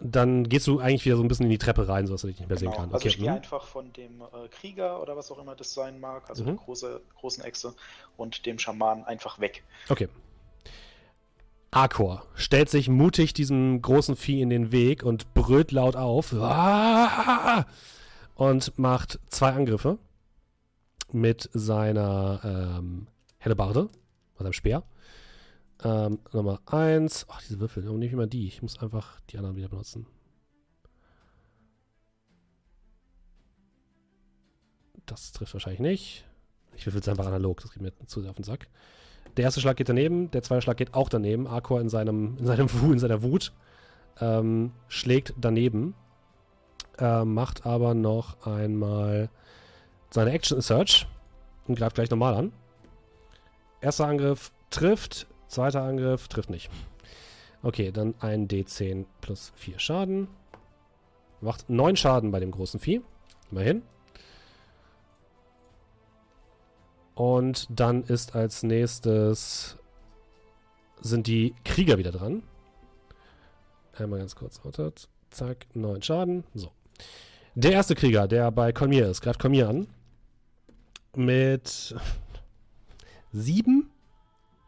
dann 0.02 0.48
gehst 0.48 0.66
du 0.68 0.80
eigentlich 0.80 1.06
wieder 1.06 1.18
so 1.18 1.24
ein 1.24 1.28
bisschen 1.28 1.46
in 1.46 1.52
die 1.52 1.58
Treppe 1.58 1.88
rein, 1.88 2.08
sodass 2.08 2.24
er 2.24 2.28
dich 2.28 2.40
nicht 2.40 2.48
mehr 2.50 2.58
sehen 2.58 2.70
Genau. 2.72 2.78
kann. 2.84 2.94
Also 2.94 2.98
Okay. 3.04 3.08
ich 3.10 3.18
gehe 3.18 3.30
mhm. 3.30 3.36
einfach 3.38 3.66
von 3.68 3.92
dem 3.94 4.22
äh, 4.22 4.48
Krieger 4.50 5.02
oder 5.02 5.18
was 5.18 5.30
auch 5.32 5.40
immer 5.40 5.56
das 5.56 5.74
sein 5.74 6.00
mag, 6.00 6.30
also 6.30 6.44
Mhm. 6.44 6.48
der 6.48 6.56
große, 6.56 7.02
großen 7.20 7.44
Echse, 7.44 7.74
und 8.18 8.46
dem 8.46 8.60
Schamanen 8.60 9.04
einfach 9.06 9.40
weg. 9.40 9.64
okay. 9.90 10.08
Arkor 11.72 12.26
stellt 12.34 12.68
sich 12.70 12.90
mutig 12.90 13.34
diesem 13.34 13.82
großen 13.84 14.16
Vieh 14.16 14.42
in 14.42 14.50
den 14.50 14.72
Weg 14.72 15.04
und 15.04 15.34
brüllt 15.36 15.72
laut 15.72 15.96
auf. 15.96 16.34
Ah! 16.34 17.66
Und 18.34 18.76
macht 18.80 19.20
zwei 19.28 19.52
Angriffe 19.52 20.00
mit 21.12 21.48
seiner 21.54 22.42
ähm, 22.44 23.08
Hellebarde, 23.38 23.84
mit 23.84 23.92
seinem 24.40 24.54
Speer. 24.54 24.84
Ähm, 25.84 26.20
Nummer 26.34 26.62
eins. 26.66 27.26
Ach, 27.30 27.42
diese 27.42 27.60
Würfel, 27.60 27.84
warum 27.86 28.00
nehme 28.00 28.08
ich 28.08 28.14
immer 28.14 28.28
die? 28.28 28.48
Ich 28.48 28.62
muss 28.62 28.80
einfach 28.80 29.22
die 29.30 29.38
anderen 29.38 29.56
wieder 29.56 29.70
benutzen. 29.70 30.06
Das 35.06 35.32
trifft 35.32 35.54
wahrscheinlich 35.54 35.80
nicht. 35.80 36.26
Ich 36.76 36.86
würfel 36.86 37.02
es 37.02 37.08
einfach 37.08 37.26
analog, 37.26 37.62
das 37.62 37.72
geht 37.72 37.82
mir 37.82 37.94
zu 38.06 38.22
sehr 38.22 38.30
auf 38.30 38.36
den 38.36 38.44
Sack. 38.44 38.68
Der 39.38 39.46
erste 39.46 39.62
Schlag 39.62 39.78
geht 39.78 39.90
daneben, 39.90 40.32
der 40.32 40.44
zweite 40.44 40.62
Schlag 40.62 40.78
geht 40.78 40.94
auch 40.94 41.10
daneben. 41.10 41.48
Arkor 41.48 41.82
in 41.82 41.90
seinem, 41.90 42.38
in 42.38 42.46
seinem 42.46 42.68
in 42.92 43.00
seiner 43.00 43.22
Wut 43.22 43.54
ähm, 44.20 44.72
schlägt 44.88 45.34
daneben. 45.40 45.96
Äh, 46.98 47.24
macht 47.24 47.66
aber 47.66 47.94
noch 47.94 48.46
einmal 48.46 49.30
seine 50.10 50.32
Action 50.32 50.62
Search 50.62 51.08
und 51.68 51.76
greift 51.76 51.96
gleich 51.96 52.10
normal 52.10 52.34
an. 52.34 52.52
Erster 53.82 54.08
Angriff 54.08 54.52
trifft, 54.70 55.28
zweiter 55.50 55.84
Angriff 55.84 56.28
trifft 56.28 56.50
nicht. 56.50 56.70
Okay, 57.62 57.92
dann 57.92 58.16
ein 58.20 58.48
D10 58.48 59.06
plus 59.20 59.52
4 59.56 59.80
Schaden. 59.80 60.28
Macht 61.42 61.70
9 61.70 61.96
Schaden 61.98 62.32
bei 62.32 62.40
dem 62.40 62.52
großen 62.52 62.80
Vieh. 62.80 63.02
Immerhin. 63.52 63.82
Und 67.16 67.68
dann 67.70 68.04
ist 68.04 68.36
als 68.36 68.64
nächstes 68.64 69.76
sind 71.02 71.28
die 71.28 71.54
Krieger 71.66 71.98
wieder 71.98 72.12
dran. 72.12 72.44
Einmal 73.98 74.20
ganz 74.20 74.36
kurz. 74.36 74.62
Zack, 75.30 75.68
9 75.74 76.02
Schaden. 76.02 76.46
So. 76.54 76.72
Der 77.56 77.74
erste 77.74 77.96
Krieger, 77.96 78.28
der 78.28 78.52
bei 78.52 78.72
Kolmir 78.72 79.10
ist, 79.10 79.22
greift 79.22 79.40
Kolmir 79.40 79.68
an. 79.68 79.88
Mit 81.16 81.94
7. 83.34 83.90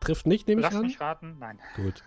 Trifft 0.01 0.25
nicht, 0.27 0.47
nehme 0.47 0.59
ich 0.61 0.65
Lass 0.65 0.75
an. 0.75 0.81
mich 0.81 0.99
raten. 0.99 1.37
Nein. 1.39 1.57
Gut. 1.77 2.03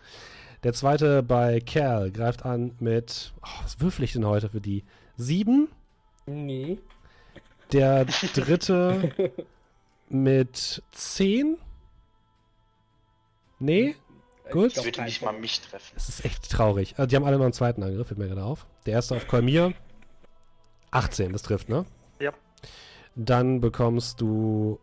Der 0.62 0.72
zweite 0.74 1.22
bei 1.22 1.61
Kerl 1.61 2.11
greift 2.11 2.45
an 2.45 2.74
mit. 2.80 3.32
Oh, 3.42 3.62
was 3.62 3.80
würfel 3.80 4.05
ich 4.05 4.12
denn 4.12 4.26
heute 4.26 4.51
für 4.51 4.61
die? 4.61 4.84
Sieben. 5.16 5.68
Nee. 6.26 6.78
Der 7.72 8.05
dritte 8.05 9.12
mit 10.09 10.82
zehn. 10.90 11.57
Nee, 13.59 13.95
Gut. 14.51 14.66
Ich 14.68 14.74
glaub, 14.74 14.84
würde 14.84 14.97
kein 14.99 15.05
nicht 15.07 15.22
mal 15.22 15.32
mich 15.32 15.61
treffen. 15.61 15.92
das 15.95 16.09
ist 16.09 16.24
echt 16.24 16.51
traurig. 16.51 16.95
Also, 16.99 17.07
die 17.09 17.16
haben 17.16 17.24
alle 17.24 17.38
noch 17.38 17.45
einen 17.45 17.55
zweiten 17.55 17.82
Angriff, 17.82 18.09
fällt 18.09 18.18
mir 18.18 18.28
gerade 18.28 18.45
auf. 18.45 18.66
Der 18.84 18.92
erste 18.95 19.16
auf 19.16 19.26
Kolmir. 19.26 19.72
18, 20.90 21.32
das 21.32 21.42
trifft, 21.42 21.68
ne? 21.68 21.86
Ja. 22.20 22.32
Dann 23.16 23.61
bekommst 23.61 24.20
du 24.20 24.78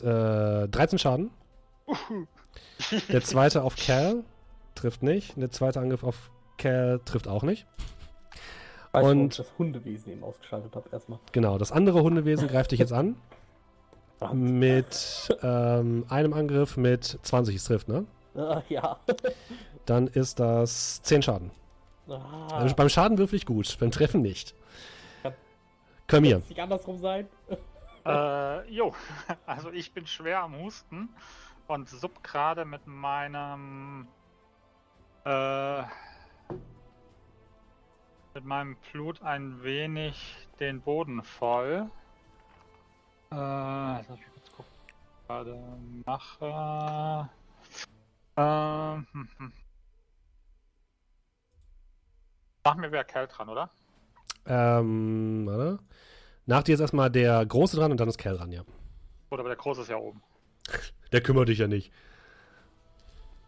äh, 0.00 0.68
13 0.68 0.98
Schaden. 0.98 1.30
Der 3.08 3.22
zweite 3.22 3.62
auf 3.62 3.76
Cal 3.76 4.24
trifft 4.74 5.02
nicht. 5.02 5.36
Der 5.36 5.50
zweite 5.50 5.80
Angriff 5.80 6.04
auf 6.04 6.30
Cal 6.58 7.00
trifft 7.04 7.28
auch 7.28 7.42
nicht. 7.42 7.66
Weißt 8.92 9.04
du, 9.06 9.10
Und- 9.10 9.30
ich 9.32 9.36
das 9.36 9.58
Hundewesen 9.58 10.12
eben 10.12 10.24
ausgeschaltet 10.24 10.74
habe 10.74 10.88
erstmal. 10.90 11.18
Genau, 11.32 11.58
das 11.58 11.72
andere 11.72 12.02
Hundewesen 12.02 12.48
greift 12.48 12.72
dich 12.72 12.80
jetzt 12.80 12.92
an. 12.92 13.16
Mit 14.32 15.28
ähm, 15.42 16.06
einem 16.08 16.32
Angriff 16.32 16.78
mit 16.78 17.04
20, 17.22 17.54
es 17.56 17.64
trifft, 17.64 17.88
ne? 17.88 18.06
Ah, 18.34 18.62
ja. 18.70 18.98
Dann 19.84 20.06
ist 20.06 20.40
das 20.40 21.02
10 21.02 21.20
Schaden. 21.22 21.50
Ah, 22.08 22.48
Also 22.52 22.74
beim 22.74 22.88
Schaden 22.88 23.18
würfel 23.18 23.36
ich 23.36 23.44
gut, 23.44 23.76
beim 23.78 23.90
Treffen 23.90 24.22
nicht. 24.22 24.54
Ja. 25.22 25.32
Komm 26.08 26.24
hier. 26.24 26.36
Kann 26.36 26.42
es 26.44 26.48
nicht 26.48 26.60
andersrum 26.60 26.98
sein? 26.98 27.28
Äh, 28.06 28.70
jo, 28.70 28.94
also 29.46 29.70
ich 29.72 29.92
bin 29.92 30.06
schwer 30.06 30.40
am 30.40 30.56
Husten 30.56 31.08
und 31.66 31.88
sub 31.88 32.22
gerade 32.22 32.64
mit 32.64 32.86
meinem 32.86 34.06
äh, 35.24 35.82
mit 38.34 38.44
meinem 38.44 38.76
Blut 38.92 39.22
ein 39.22 39.62
wenig 39.64 40.48
den 40.60 40.82
Boden 40.82 41.24
voll. 41.24 41.90
Äh, 43.32 43.96
jetzt 43.96 44.08
muss 44.08 44.20
ich 44.20 44.32
kurz 44.32 44.52
gucken, 44.52 44.72
was 44.86 45.08
ich 45.08 45.26
gerade 45.26 45.78
mache. 46.06 47.30
Ähm, 48.36 49.06
hm, 49.10 49.28
hm. 49.38 49.52
Mach 52.64 52.76
mir 52.76 52.92
wer 52.92 53.04
Kerl 53.04 53.26
dran, 53.26 53.48
oder? 53.48 53.70
Ähm, 54.46 55.46
warte. 55.46 55.80
Nach 56.46 56.62
dir 56.62 56.74
ist 56.74 56.80
erstmal 56.80 57.10
der 57.10 57.44
Große 57.44 57.76
dran 57.76 57.90
und 57.90 57.98
dann 57.98 58.08
ist 58.08 58.18
Cal 58.18 58.36
dran, 58.36 58.52
ja. 58.52 58.62
Oder 59.30 59.40
aber 59.40 59.48
der 59.48 59.56
Große 59.56 59.82
ist 59.82 59.90
ja 59.90 59.96
oben. 59.96 60.22
Der 61.12 61.20
kümmert 61.20 61.48
dich 61.48 61.58
ja 61.58 61.66
nicht. 61.66 61.92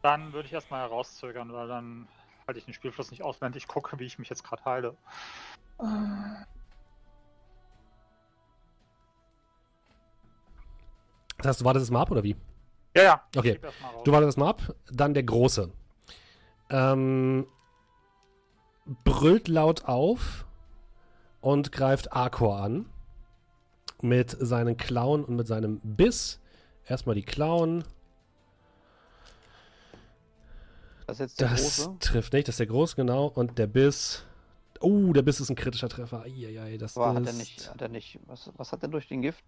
Dann 0.02 0.32
würde 0.32 0.46
ich 0.46 0.52
erstmal 0.52 0.82
herauszögern, 0.82 1.52
weil 1.52 1.68
dann 1.68 2.08
halte 2.46 2.58
ich 2.58 2.64
den 2.64 2.74
Spielfluss 2.74 3.10
nicht 3.10 3.22
aus, 3.22 3.40
während 3.40 3.56
ich 3.56 3.68
gucke, 3.68 3.98
wie 3.98 4.04
ich 4.04 4.18
mich 4.18 4.28
jetzt 4.28 4.42
gerade 4.42 4.64
heile. 4.64 4.96
Das 11.38 11.46
heißt, 11.46 11.60
du 11.60 11.64
wartest 11.64 11.84
es 11.84 11.90
mal 11.90 12.02
ab 12.02 12.10
oder 12.10 12.24
wie? 12.24 12.36
Ja, 12.96 13.02
ja. 13.02 13.22
Okay. 13.36 13.60
Du 14.04 14.12
wartest 14.12 14.30
es 14.30 14.36
mal 14.36 14.50
ab. 14.50 14.74
Dann 14.90 15.14
der 15.14 15.22
Große. 15.22 15.70
Ähm, 16.70 17.46
brüllt 19.04 19.46
laut 19.46 19.84
auf 19.84 20.47
und 21.40 21.72
greift 21.72 22.12
Arkor 22.12 22.58
an. 22.60 22.86
Mit 24.00 24.30
seinen 24.38 24.76
Klauen 24.76 25.24
und 25.24 25.34
mit 25.36 25.46
seinem 25.48 25.80
Biss. 25.82 26.40
Erstmal 26.86 27.16
die 27.16 27.24
Klauen. 27.24 27.82
Das 31.06 31.16
ist 31.16 31.20
jetzt 31.20 31.40
der 31.40 31.48
Das 31.50 31.60
große. 31.62 31.96
trifft 32.00 32.32
nicht, 32.32 32.48
das 32.48 32.54
ist 32.54 32.60
der 32.60 32.66
Groß, 32.66 32.94
genau. 32.96 33.26
Und 33.26 33.58
der 33.58 33.66
Biss. 33.66 34.24
Oh, 34.80 35.12
der 35.12 35.22
Biss 35.22 35.40
ist 35.40 35.50
ein 35.50 35.56
kritischer 35.56 35.88
Treffer. 35.88 36.22
Eieiei, 36.22 36.76
das 36.76 36.96
Aber 36.96 37.14
hat 37.14 37.22
ist. 37.22 37.26
er 37.28 37.32
nicht, 37.34 37.70
hat 37.70 37.82
er 37.82 37.88
nicht. 37.88 38.20
Was, 38.26 38.50
was 38.56 38.70
hat 38.72 38.82
denn 38.82 38.90
durch 38.92 39.08
den 39.08 39.22
Gift? 39.22 39.42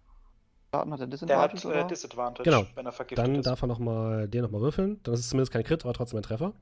Schaden 0.73 0.91
hat 0.91 0.99
er 0.99 1.07
Der 1.07 1.11
Disadvantage? 1.17 1.57
hat 1.57 1.65
oder? 1.65 1.85
äh, 1.85 1.87
Disadvantage, 1.87 2.43
Genau. 2.49 2.65
wenn 2.75 2.85
er 2.85 2.91
vergiftet 2.91 3.25
Dann 3.25 3.35
ist. 3.35 3.45
darf 3.45 3.61
er 3.61 3.67
nochmal 3.67 4.27
den 4.27 4.41
nochmal 4.41 4.61
würfeln. 4.61 4.99
Dann 5.03 5.13
ist 5.13 5.21
es 5.21 5.29
zumindest 5.29 5.53
kein 5.53 5.63
Crit, 5.63 5.83
aber 5.85 5.93
trotzdem 5.93 6.19
ein 6.19 6.23
Treffer. 6.23 6.53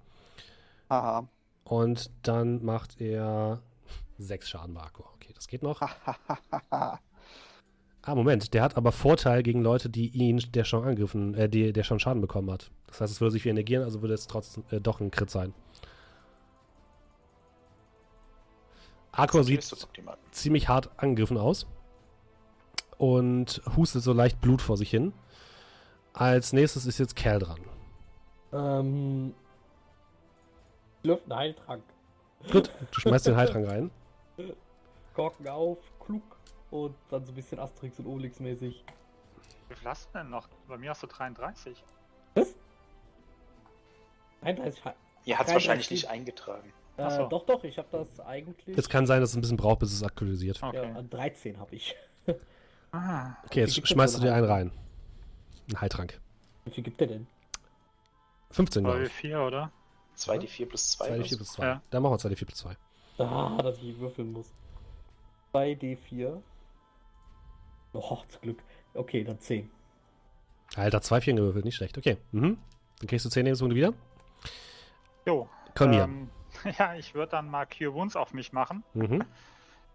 Haha. 0.90 1.28
Und 1.64 2.12
dann 2.24 2.64
macht 2.64 3.00
er 3.02 3.62
sechs 4.18 4.50
Schaden 4.50 4.74
bei 4.76 4.82
Arkor. 4.82 5.12
Okay, 5.30 5.36
das 5.36 5.48
geht 5.48 5.62
noch. 5.62 5.82
Ah, 8.02 8.16
Moment, 8.16 8.54
der 8.54 8.64
hat 8.64 8.78
aber 8.78 8.94
Vorteil 8.94 9.44
gegen 9.44 9.62
Leute, 9.62 9.90
die 9.90 10.08
ihn, 10.08 10.42
der 10.54 10.64
schon 10.64 10.84
angegriffen, 10.84 11.36
äh, 11.36 11.50
die, 11.50 11.74
der 11.74 11.84
schon 11.84 12.00
Schaden 12.00 12.22
bekommen 12.22 12.50
hat. 12.50 12.72
Das 12.88 13.02
heißt, 13.02 13.12
es 13.12 13.22
würde 13.22 13.34
sich 13.34 13.46
wie 13.46 13.52
negieren, 13.52 13.84
also 13.84 14.02
würde 14.02 14.14
es 14.14 14.26
trotzdem 14.26 14.64
äh, 14.72 14.80
doch 14.80 15.02
ein 15.02 15.12
Crit 15.12 15.30
sein. 15.30 15.54
Arkor 19.12 19.42
Das 19.42 19.48
sieht 19.48 19.76
ziemlich 20.32 20.70
hart 20.70 20.90
angegriffen 20.98 21.38
aus 21.38 21.68
und 22.98 23.62
hustet 23.76 24.02
so 24.02 24.14
leicht 24.14 24.40
Blut 24.40 24.62
vor 24.62 24.78
sich 24.78 24.90
hin. 24.90 25.12
Als 26.14 26.54
nächstes 26.54 26.86
ist 26.86 27.00
jetzt 27.00 27.18
Kerl 27.18 27.40
dran. 27.40 27.60
Ähm. 28.54 29.34
Luft 31.04 31.26
einen 31.26 31.38
Heiltrank. 31.40 31.84
Gut, 32.50 32.72
du 32.92 33.00
schmeißt 33.02 33.28
den 33.28 33.36
Heiltrank 33.36 33.68
rein. 33.68 33.92
Korken 35.14 35.48
auf, 35.48 35.78
klug. 36.00 36.24
Und 36.72 36.96
dann 37.10 37.26
so 37.26 37.32
ein 37.32 37.36
bisschen 37.36 37.60
Asterix 37.60 37.98
und 38.00 38.06
Obelix 38.06 38.40
mäßig. 38.40 38.84
Wie 39.70 39.76
viel 39.76 39.88
hast 39.88 40.10
du 40.14 40.20
denn 40.20 40.30
noch? 40.30 40.48
Bei 40.68 40.78
mir 40.78 40.92
hast 40.92 41.02
du 41.04 41.08
33. 41.08 41.84
Was? 42.36 42.56
31 44.42 44.86
Heil. 44.86 44.94
Ihr 45.26 45.38
hat 45.38 45.48
es 45.48 45.54
wahrscheinlich 45.54 45.90
nicht 45.92 46.08
eingetragen. 46.10 46.72
Ach 46.98 47.12
so. 47.12 47.24
Äh, 47.26 47.30
doch, 47.30 47.46
doch, 47.46 47.64
ich 47.64 47.78
habe 47.78 47.88
das 47.92 48.20
eigentlich. 48.22 48.78
Es 48.78 48.90
kann 48.90 49.06
sein, 49.08 49.22
dass 49.22 49.32
es 49.32 49.36
ein 49.36 49.42
bisschen 49.42 49.58
braucht, 49.58 49.80
bis 49.80 49.94
es 49.94 50.04
aktualisiert. 50.04 50.62
Okay. 50.62 50.90
Ja, 50.92 50.96
an 50.98 51.10
13 51.10 51.60
habe 51.60 51.76
ich. 51.76 51.96
Ah, 52.92 53.36
Okay, 53.46 53.62
jetzt 53.62 53.88
schmeißt 53.88 54.18
du 54.18 54.22
dir 54.22 54.34
einen 54.34 54.46
rein. 54.46 54.72
Ein 55.70 55.82
Heiltrank. 55.82 56.20
Wie 56.66 56.72
viel 56.72 56.84
gibt 56.84 57.00
der 57.00 57.08
denn? 57.08 57.28
15, 58.52 58.84
glaube 58.84 59.06
ich. 59.06 59.12
4, 59.14 59.42
oder? 59.42 59.72
2d4 60.18 60.66
plus 60.66 60.92
2. 60.92 61.10
2d4 61.18 61.36
plus 61.38 61.52
2. 61.54 61.66
Ja. 61.66 61.82
Dann 61.92 62.04
machen 62.04 62.14
wir 62.14 62.18
2d4 62.32 62.46
plus 62.46 62.60
2. 62.60 62.76
Ah, 63.20 63.62
dass 63.62 63.78
ich 63.78 63.98
würfeln 64.00 64.32
muss. 64.32 64.52
2d4. 65.54 66.42
Oh, 67.94 68.18
zum 68.28 68.42
Glück. 68.42 68.64
Okay, 68.94 69.24
dann 69.24 69.40
10. 69.40 69.70
Alter, 70.76 71.02
2 71.02 71.22
4 71.22 71.34
gewürfelt, 71.36 71.66
nicht 71.66 71.76
schlecht. 71.76 71.98
Okay. 71.98 72.18
Mhm. 72.32 72.58
Dann 73.00 73.08
kriegst 73.08 73.26
du 73.26 73.30
10 73.30 73.46
Lebenspunkte 73.46 73.76
wieder. 73.76 73.94
Jo. 75.26 75.50
Komm 75.76 75.92
hier. 75.94 76.04
Ähm, 76.04 76.30
ja, 76.78 76.96
ich 76.96 77.14
würde 77.16 77.32
dann 77.32 77.50
mal 77.50 77.66
Cure 77.66 77.94
Wounds 77.94 78.16
auf 78.16 78.34
mich 78.34 78.52
machen, 78.54 78.84
Mhm. 78.94 79.24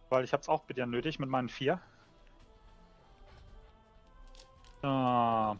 weil 0.08 0.24
ich 0.24 0.32
habe 0.32 0.40
es 0.40 0.48
auch 0.48 0.60
bei 0.62 0.74
dir 0.74 0.86
nötig 0.86 1.18
mit 1.18 1.28
meinen 1.28 1.48
4. 1.48 1.80
So. 4.82 5.56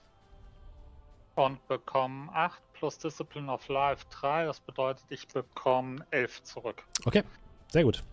Und 1.37 1.67
bekomme 1.67 2.33
8 2.33 2.61
plus 2.75 2.99
Discipline 2.99 3.51
of 3.51 3.67
Life 3.69 4.05
3. 4.11 4.45
Das 4.47 4.61
bedeutet, 4.61 5.05
ich 5.09 5.27
bekomme 5.29 6.05
11 6.11 6.43
zurück. 6.45 6.85
Okay, 7.05 7.23
sehr 7.69 7.83
gut. 7.85 8.05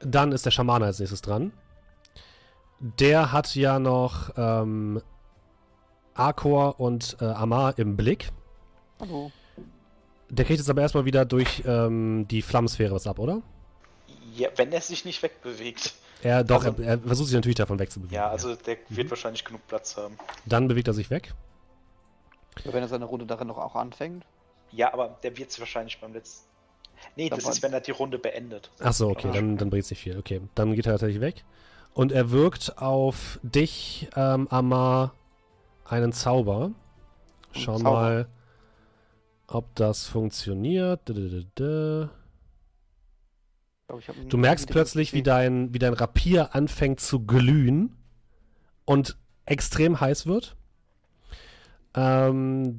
Dann 0.00 0.32
ist 0.32 0.44
der 0.44 0.50
Schamane 0.50 0.84
als 0.86 0.98
nächstes 0.98 1.22
dran. 1.22 1.52
Der 2.78 3.32
hat 3.32 3.54
ja 3.54 3.78
noch 3.78 4.30
ähm, 4.36 5.00
Arkor 6.14 6.78
und 6.78 7.16
äh, 7.20 7.24
Amar 7.24 7.78
im 7.78 7.96
Blick. 7.96 8.30
Hallo. 9.00 9.30
Der 10.28 10.44
kriegt 10.44 10.58
jetzt 10.58 10.68
aber 10.68 10.82
erstmal 10.82 11.04
wieder 11.04 11.24
durch 11.24 11.62
ähm, 11.66 12.26
die 12.28 12.42
Flammensphäre 12.42 12.94
was 12.94 13.06
ab, 13.06 13.18
oder? 13.18 13.42
Ja, 14.34 14.48
wenn 14.56 14.72
er 14.72 14.80
sich 14.80 15.04
nicht 15.04 15.22
wegbewegt. 15.22 15.94
Er, 16.22 16.44
doch, 16.44 16.64
Also- 16.64 16.82
er, 16.82 16.88
er 16.88 16.98
versucht 16.98 17.28
sich 17.28 17.36
natürlich 17.36 17.54
davon 17.56 17.78
wegzubewegen. 17.78 18.14
Ja, 18.14 18.28
also 18.28 18.54
der 18.54 18.76
Mhm. 18.88 18.96
wird 18.96 19.10
wahrscheinlich 19.10 19.44
genug 19.44 19.66
Platz 19.66 19.96
haben. 19.96 20.18
Dann 20.44 20.68
bewegt 20.68 20.88
er 20.88 20.94
sich 20.94 21.08
weg. 21.10 21.32
Wenn 22.64 22.82
er 22.82 22.88
seine 22.88 23.04
Runde 23.04 23.24
darin 23.26 23.48
noch 23.48 23.58
auch 23.58 23.76
anfängt. 23.76 24.24
Ja, 24.72 24.92
aber 24.92 25.16
der 25.22 25.36
wird 25.36 25.50
es 25.50 25.60
wahrscheinlich 25.60 26.00
beim 26.00 26.12
letzten. 26.12 26.46
Nee, 27.16 27.28
das 27.28 27.46
ist, 27.46 27.62
wenn 27.62 27.72
er 27.72 27.80
die 27.80 27.92
Runde 27.92 28.18
beendet. 28.18 28.70
Achso, 28.78 29.10
okay, 29.10 29.30
dann, 29.32 29.56
dann 29.56 29.70
bringt 29.70 29.84
es 29.84 29.90
nicht 29.90 30.00
viel. 30.00 30.18
Okay, 30.18 30.40
dann 30.54 30.74
geht 30.74 30.86
er 30.86 30.92
tatsächlich 30.92 31.20
weg. 31.20 31.44
Und 31.94 32.12
er 32.12 32.30
wirkt 32.30 32.78
auf 32.78 33.40
dich, 33.42 34.08
ähm, 34.16 34.48
Amar, 34.48 35.14
einen 35.84 36.12
Zauber. 36.12 36.72
Schau 37.52 37.78
Zauber. 37.78 37.90
mal, 37.90 38.28
ob 39.46 39.74
das 39.74 40.06
funktioniert. 40.06 41.00
Du 41.08 42.08
merkst 44.36 44.68
plötzlich, 44.68 45.12
wie 45.14 45.22
dein, 45.22 45.72
wie 45.72 45.78
dein 45.78 45.94
Rapier 45.94 46.54
anfängt 46.54 47.00
zu 47.00 47.24
glühen 47.24 47.96
und 48.84 49.16
extrem 49.46 50.00
heiß 50.00 50.26
wird. 50.26 50.56
Ähm. 51.94 52.76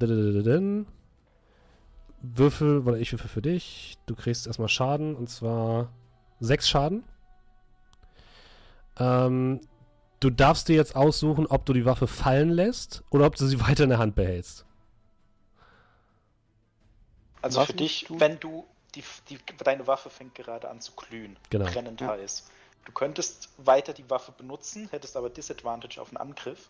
Würfel, 2.20 2.80
oder 2.86 2.98
ich 2.98 3.12
würfel 3.12 3.28
für 3.28 3.42
dich. 3.42 3.96
Du 4.06 4.14
kriegst 4.16 4.46
erstmal 4.46 4.68
Schaden 4.68 5.14
und 5.14 5.28
zwar 5.30 5.92
sechs 6.40 6.68
Schaden. 6.68 7.04
Ähm, 8.98 9.60
du 10.20 10.30
darfst 10.30 10.68
dir 10.68 10.76
jetzt 10.76 10.96
aussuchen, 10.96 11.46
ob 11.46 11.64
du 11.66 11.72
die 11.72 11.84
Waffe 11.84 12.06
fallen 12.08 12.50
lässt 12.50 13.04
oder 13.10 13.26
ob 13.26 13.36
du 13.36 13.46
sie 13.46 13.60
weiter 13.68 13.84
in 13.84 13.90
der 13.90 13.98
Hand 13.98 14.14
behältst. 14.14 14.64
Also 17.42 17.60
Was 17.60 17.66
für 17.68 17.74
dich, 17.74 18.04
du- 18.08 18.18
wenn 18.18 18.40
du 18.40 18.64
die, 18.94 19.04
die, 19.28 19.38
deine 19.62 19.86
Waffe 19.86 20.10
fängt 20.10 20.34
gerade 20.34 20.68
an 20.68 20.80
zu 20.80 20.92
glühen, 20.92 21.36
Genau. 21.50 21.66
brennend 21.66 22.00
Ja. 22.00 22.08
heiß. 22.08 22.50
Du 22.84 22.92
könntest 22.92 23.50
weiter 23.58 23.92
die 23.92 24.08
Waffe 24.10 24.32
benutzen, 24.32 24.88
hättest 24.90 25.16
aber 25.16 25.30
Disadvantage 25.30 26.00
auf 26.00 26.08
einen 26.08 26.16
Angriff. 26.16 26.68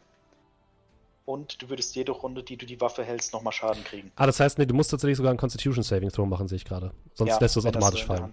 Und 1.28 1.60
du 1.60 1.68
würdest 1.68 1.94
jede 1.94 2.12
Runde, 2.12 2.42
die 2.42 2.56
du 2.56 2.64
die 2.64 2.80
Waffe 2.80 3.04
hältst, 3.04 3.34
nochmal 3.34 3.52
Schaden 3.52 3.84
kriegen. 3.84 4.10
Ah, 4.16 4.24
das 4.24 4.40
heißt, 4.40 4.56
nee, 4.56 4.64
du 4.64 4.72
musst 4.72 4.90
tatsächlich 4.90 5.18
sogar 5.18 5.28
einen 5.28 5.38
Constitution 5.38 5.82
Saving 5.82 6.08
Throw 6.08 6.26
machen, 6.26 6.48
sehe 6.48 6.56
ich 6.56 6.64
gerade. 6.64 6.90
Sonst 7.12 7.32
Ja, 7.32 7.38
lässt 7.38 7.54
du 7.54 7.60
es 7.60 7.66
automatisch 7.66 8.06
fallen. 8.06 8.32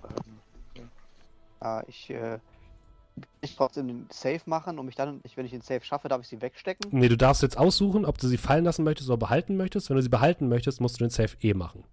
Ja, 1.61 1.83
ich, 1.87 2.09
äh, 2.09 2.39
ich 3.41 3.53
trotzdem 3.57 3.89
den 3.89 4.07
Safe 4.13 4.39
machen 4.45 4.79
und 4.79 4.85
mich 4.85 4.95
dann, 4.95 5.19
ich, 5.23 5.35
wenn 5.35 5.45
ich 5.45 5.51
den 5.51 5.59
Safe 5.59 5.83
schaffe, 5.83 6.07
darf 6.07 6.21
ich 6.21 6.29
sie 6.29 6.41
wegstecken. 6.41 6.89
Nee, 6.97 7.09
du 7.09 7.17
darfst 7.17 7.41
jetzt 7.43 7.57
aussuchen, 7.57 8.05
ob 8.05 8.17
du 8.17 8.29
sie 8.29 8.37
fallen 8.37 8.63
lassen 8.63 8.85
möchtest 8.85 9.09
oder 9.09 9.17
behalten 9.17 9.57
möchtest. 9.57 9.89
Wenn 9.89 9.97
du 9.97 10.01
sie 10.01 10.07
behalten 10.07 10.47
möchtest, 10.47 10.79
musst 10.79 10.97
du 10.97 11.03
den 11.03 11.09
Safe 11.09 11.35
eh 11.41 11.53
machen. 11.53 11.83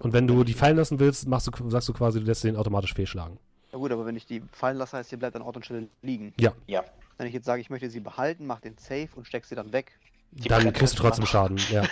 Und 0.00 0.12
wenn 0.12 0.26
du 0.26 0.44
die 0.44 0.52
fallen 0.52 0.76
lassen 0.76 1.00
willst, 1.00 1.26
machst 1.26 1.46
du, 1.46 1.70
sagst 1.70 1.88
du 1.88 1.94
quasi, 1.94 2.20
du 2.20 2.26
lässt 2.26 2.44
den 2.44 2.56
automatisch 2.56 2.92
fehlschlagen. 2.92 3.38
Ja 3.72 3.78
gut, 3.78 3.92
aber 3.92 4.04
wenn 4.04 4.16
ich 4.16 4.26
die 4.26 4.42
fallen 4.52 4.76
lasse, 4.76 4.98
heißt, 4.98 5.08
sie 5.08 5.16
bleibt 5.16 5.36
an 5.36 5.40
Ort 5.42 5.56
und 5.56 5.64
Stelle 5.64 5.88
liegen. 6.02 6.34
Ja. 6.38 6.52
Wenn 7.20 7.26
ich 7.26 7.34
jetzt 7.34 7.44
sage, 7.44 7.60
ich 7.60 7.68
möchte 7.68 7.90
sie 7.90 8.00
behalten, 8.00 8.46
mach 8.46 8.60
den 8.60 8.78
Safe 8.78 9.10
und 9.14 9.26
steck 9.26 9.44
sie 9.44 9.54
dann 9.54 9.74
weg. 9.74 9.92
Die 10.30 10.48
Dann 10.48 10.72
kriegst 10.72 10.98
du 10.98 11.02
trotzdem. 11.02 11.26
Schaden, 11.26 11.60
ja. 11.70 11.82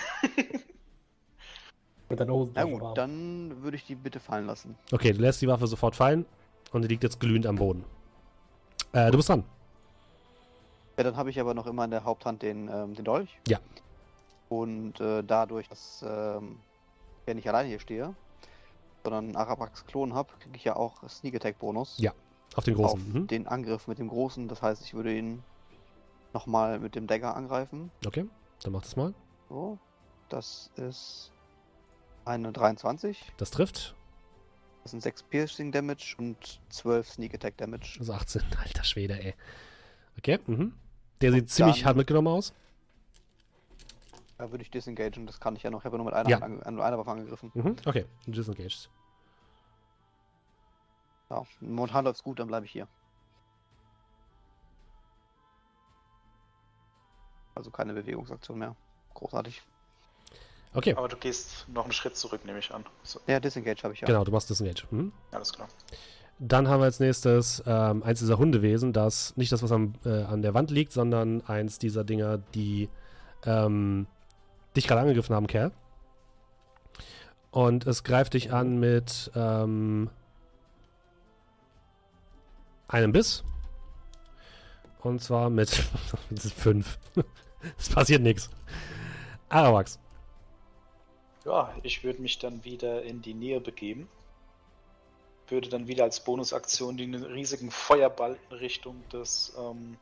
Mit 2.09 2.19
deiner 2.19 2.33
Hose. 2.33 2.51
Na 2.55 2.65
gut, 2.65 2.97
dann 2.97 3.63
würde 3.63 3.77
ich 3.77 3.85
die 3.85 3.95
bitte 3.95 4.21
fallen 4.21 4.47
lassen. 4.47 4.75
Okay, 4.91 5.13
du 5.13 5.21
lässt 5.21 5.43
die 5.43 5.47
Waffe 5.47 5.67
sofort 5.67 5.97
fallen 5.97 6.25
und 6.73 6.81
die 6.81 6.89
liegt 6.89 7.03
jetzt 7.03 7.21
glühend 7.21 7.47
am 7.47 7.57
Boden. 7.57 7.85
Äh, 8.93 9.11
du 9.11 9.19
bist 9.19 9.29
dran. 9.29 9.45
Ja, 10.97 11.05
dann 11.05 11.19
habe 11.19 11.29
ich 11.29 11.39
aber 11.39 11.53
noch 11.53 11.67
immer 11.67 11.85
in 11.85 11.91
der 11.91 12.05
Haupthand 12.05 12.41
den, 12.41 12.71
ähm, 12.73 12.95
den 12.95 13.05
Dolch. 13.05 13.39
Ja. 13.49 13.59
Und 14.49 14.99
äh, 14.99 15.23
dadurch, 15.23 15.69
dass 15.69 16.03
ähm, 16.09 16.57
ich 17.27 17.35
nicht 17.35 17.49
alleine 17.51 17.69
hier 17.69 17.81
stehe, 17.81 18.15
sondern 19.05 19.27
einen 19.27 19.37
Arabrax-Klon 19.37 20.15
habe, 20.15 20.33
kriege 20.41 20.57
ich 20.57 20.65
ja 20.65 20.75
auch 20.75 21.07
Sneak 21.07 21.35
Attack 21.35 21.59
Bonus. 21.59 21.99
Ja, 21.99 22.15
Auf 22.59 22.65
den 22.65 22.75
Auf 22.77 22.93
großen. 22.93 23.13
Mhm. 23.13 23.27
den 23.29 23.47
Angriff 23.47 23.87
mit 23.87 23.99
dem 23.99 24.09
Großen. 24.09 24.49
Das 24.49 24.61
heißt, 24.63 24.83
ich 24.85 24.93
würde 24.95 25.17
ihn 25.17 25.43
nochmal 26.35 26.79
mit 26.81 26.95
dem 26.95 27.07
Dagger 27.07 27.37
angreifen. 27.37 27.91
Okay, 28.07 28.27
dann 28.63 28.73
mach 28.73 28.83
das 28.83 28.97
mal. 28.97 29.15
So. 29.49 29.79
Das 30.29 30.71
ist 30.77 31.33
eine 32.25 32.53
23. 32.53 33.33
Das 33.39 33.51
trifft. 33.51 33.95
Das 34.83 34.91
sind 34.91 35.03
6 35.03 35.23
Piercing 35.25 35.73
Damage 35.73 36.15
und 36.19 36.61
12 36.71 37.09
Sneak 37.11 37.35
Attack 37.35 37.57
Damage. 37.59 37.97
Also 37.99 38.13
18. 38.13 38.43
Alter 38.65 38.85
Schwede, 38.85 39.19
ey. 39.23 39.35
Okay, 40.19 40.39
mhm. 40.47 40.75
Der 41.21 41.33
sieht 41.33 41.49
ziemlich 41.51 41.77
dann- 41.79 41.87
hart 41.87 41.97
mitgenommen 41.97 42.29
aus. 42.29 42.53
Da 44.37 44.51
würde 44.51 44.63
ich 44.63 44.71
disengagen. 44.71 45.27
Das 45.27 45.41
kann 45.41 45.57
ich 45.57 45.63
ja 45.63 45.71
noch. 45.71 45.81
Ich 45.81 45.85
habe 45.85 45.97
ja 45.97 45.99
nur 45.99 46.07
mit 46.07 46.15
einer, 46.15 46.29
Ja. 46.29 46.39
Ange- 46.39 46.71
mit 46.71 46.81
einer 46.81 46.99
Waffe 46.99 47.11
angegriffen. 47.11 47.51
Mhm. 47.55 47.77
Okay, 47.85 48.05
du 48.27 48.33
disengaged. 48.33 48.89
Ja, 51.31 51.43
momentan 51.61 52.05
läuft's 52.05 52.23
gut, 52.23 52.39
dann 52.39 52.49
bleibe 52.49 52.67
ich 52.67 52.73
hier. 52.73 52.89
Also 57.55 57.71
keine 57.71 57.93
Bewegungsaktion 57.93 58.59
mehr. 58.59 58.77
Großartig. 59.15 59.63
Okay, 60.75 60.95
Aber 60.95 61.09
du 61.09 61.17
gehst 61.17 61.67
noch 61.69 61.85
einen 61.85 61.93
Schritt 61.93 62.17
zurück, 62.17 62.45
nehme 62.45 62.59
ich 62.59 62.73
an. 62.73 62.85
So, 63.03 63.21
Ja, 63.27 63.41
Disengage 63.41 63.83
habe 63.83 63.95
ich 63.95 64.01
ja. 64.01 64.07
genau, 64.07 64.23
du 64.23 64.31
machst 64.31 64.49
disengage. 64.49 64.85
Mhm. 64.91 65.13
alles 65.33 65.53
klar. 65.53 65.69
Dann 66.39 66.69
haben 66.69 66.81
wir 66.81 66.85
als 66.85 67.01
nächstes 67.01 67.63
ähm, 67.67 68.05
eins 68.05 68.21
dieser 68.21 68.39
Hundewesen, 68.39 68.93
das 68.93 69.37
nicht 69.37 69.51
das, 69.51 69.63
was 69.63 69.73
am, 69.73 69.95
äh, 70.05 70.23
an 70.23 70.41
der 70.41 70.55
Wand 70.55 70.71
liegt, 70.71 70.93
sondern 70.93 71.41
eins 71.47 71.81
dieser 71.81 72.05
Dinger, 72.05 72.39
die 72.39 72.89
ähm, 73.45 74.07
dich 74.77 74.87
gerade 74.87 75.01
angegriffen 75.01 75.35
haben, 75.35 75.49
Kerl. 75.49 75.73
Und 77.51 77.87
es 77.87 78.05
greift 78.05 78.35
dich 78.35 78.53
an 78.53 78.79
mit 78.79 79.33
ähm, 79.35 80.11
einem 82.89 83.13
Biss. 83.13 83.45
Und 85.01 85.23
zwar 85.23 85.51
mit 85.51 85.71
fünf. 86.57 86.99
es 87.79 87.89
passiert 87.89 88.23
nichts. 88.23 88.51
Arawax. 89.49 89.99
Ja, 91.45 91.73
ich 91.83 92.05
würde 92.05 92.21
mich 92.21 92.39
dann 92.39 92.65
wieder 92.65 93.03
in 93.03 93.23
die 93.23 93.35
Nähe 93.35 93.61
begeben. 93.61 94.09
Würde 95.49 95.69
dann 95.71 95.87
wieder 95.87 96.05
als 96.05 96.21
Bonusaktion 96.23 96.99
den 96.99 97.15
riesigen 97.15 97.71
Feuerball 97.71 98.37
in 98.51 98.57
Richtung 98.59 99.03
des 99.09 99.55
ähm, 99.59 99.97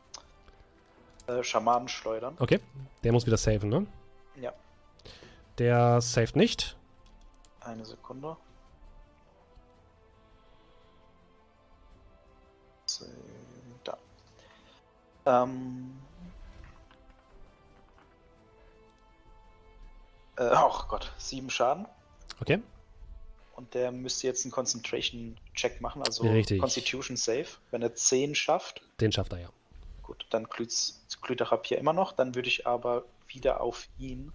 äh, 1.29 1.45
Schamanen 1.45 1.87
schleudern. 1.89 2.35
Okay, 2.41 2.59
der 3.05 3.13
muss 3.13 3.27
wieder 3.27 3.37
saven, 3.37 3.69
ne? 3.69 3.87
Ja, 4.41 4.53
Der 5.59 6.01
saved 6.01 6.35
nicht. 6.35 6.77
eine 7.61 7.85
Sekunde. 7.85 8.37
Ähm. 15.27 15.93
Äh, 20.37 20.51
oh 20.55 20.83
Gott, 20.89 21.13
sieben 21.19 21.51
Schaden. 21.51 21.87
Okay. 22.41 22.61
Und 23.57 23.73
der 23.73 23.91
müsste 23.91 24.27
jetzt 24.27 24.45
einen 24.45 24.53
Concentration-Check 24.53 25.81
machen, 25.81 26.03
also 26.03 26.29
Richtig. 26.29 26.61
Constitution 26.61 27.17
Save. 27.17 27.47
Wenn 27.71 27.81
er 27.81 27.95
10 27.95 28.35
schafft, 28.35 28.83
Den 29.01 29.13
schafft 29.13 29.33
er 29.33 29.41
ja. 29.41 29.49
gut, 30.03 30.27
dann 30.31 30.45
glüht 30.45 31.41
der 31.41 31.51
Rapier 31.51 31.79
immer 31.79 31.95
noch. 31.95 32.13
Dann 32.13 32.35
würde 32.35 32.49
ich 32.49 32.67
aber 32.67 33.05
wieder 33.29 33.63
auf 33.63 33.89
ihn. 33.99 34.31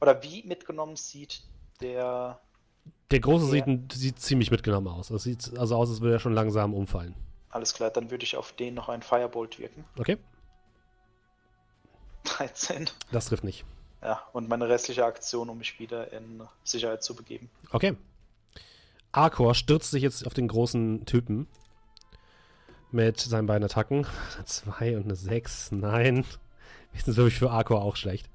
Oder 0.00 0.22
wie 0.22 0.42
mitgenommen 0.42 0.96
sieht 0.96 1.42
der. 1.80 2.40
Der 3.10 3.20
große 3.20 3.56
Ja. 3.56 3.64
sieht, 3.66 3.92
sieht 3.92 4.18
ziemlich 4.20 4.50
mitgenommen 4.50 4.88
aus. 4.88 5.08
Das 5.08 5.22
sieht 5.22 5.56
also 5.58 5.76
aus, 5.76 5.90
als 5.90 6.00
würde 6.00 6.16
er 6.16 6.20
schon 6.20 6.32
langsam 6.34 6.72
umfallen. 6.72 7.14
Alles 7.54 7.72
klar, 7.72 7.90
dann 7.90 8.10
würde 8.10 8.24
ich 8.24 8.36
auf 8.36 8.52
den 8.52 8.74
noch 8.74 8.88
einen 8.88 9.02
Firebolt 9.02 9.60
wirken. 9.60 9.84
Okay, 9.96 10.18
13. 12.24 12.90
das 13.12 13.26
trifft 13.26 13.44
nicht. 13.44 13.64
Ja, 14.02 14.22
und 14.32 14.48
meine 14.48 14.68
restliche 14.68 15.04
Aktion, 15.04 15.48
um 15.48 15.58
mich 15.58 15.78
wieder 15.78 16.12
in 16.12 16.42
Sicherheit 16.64 17.04
zu 17.04 17.14
begeben. 17.14 17.48
Okay. 17.70 17.96
Arkor 19.12 19.54
stürzt 19.54 19.92
sich 19.92 20.02
jetzt 20.02 20.26
auf 20.26 20.34
den 20.34 20.48
großen 20.48 21.06
Typen 21.06 21.46
mit 22.90 23.20
seinen 23.20 23.46
beiden 23.46 23.64
Attacken. 23.64 24.04
Eine 24.36 24.44
2 24.44 24.96
und 24.96 25.04
eine 25.04 25.14
6. 25.14 25.72
Nein. 25.72 26.24
Das 26.92 27.08
ist 27.08 27.16
wirklich 27.16 27.38
für 27.40 27.50
Arkor 27.50 27.82
auch 27.82 27.96
schlecht. 27.96 28.30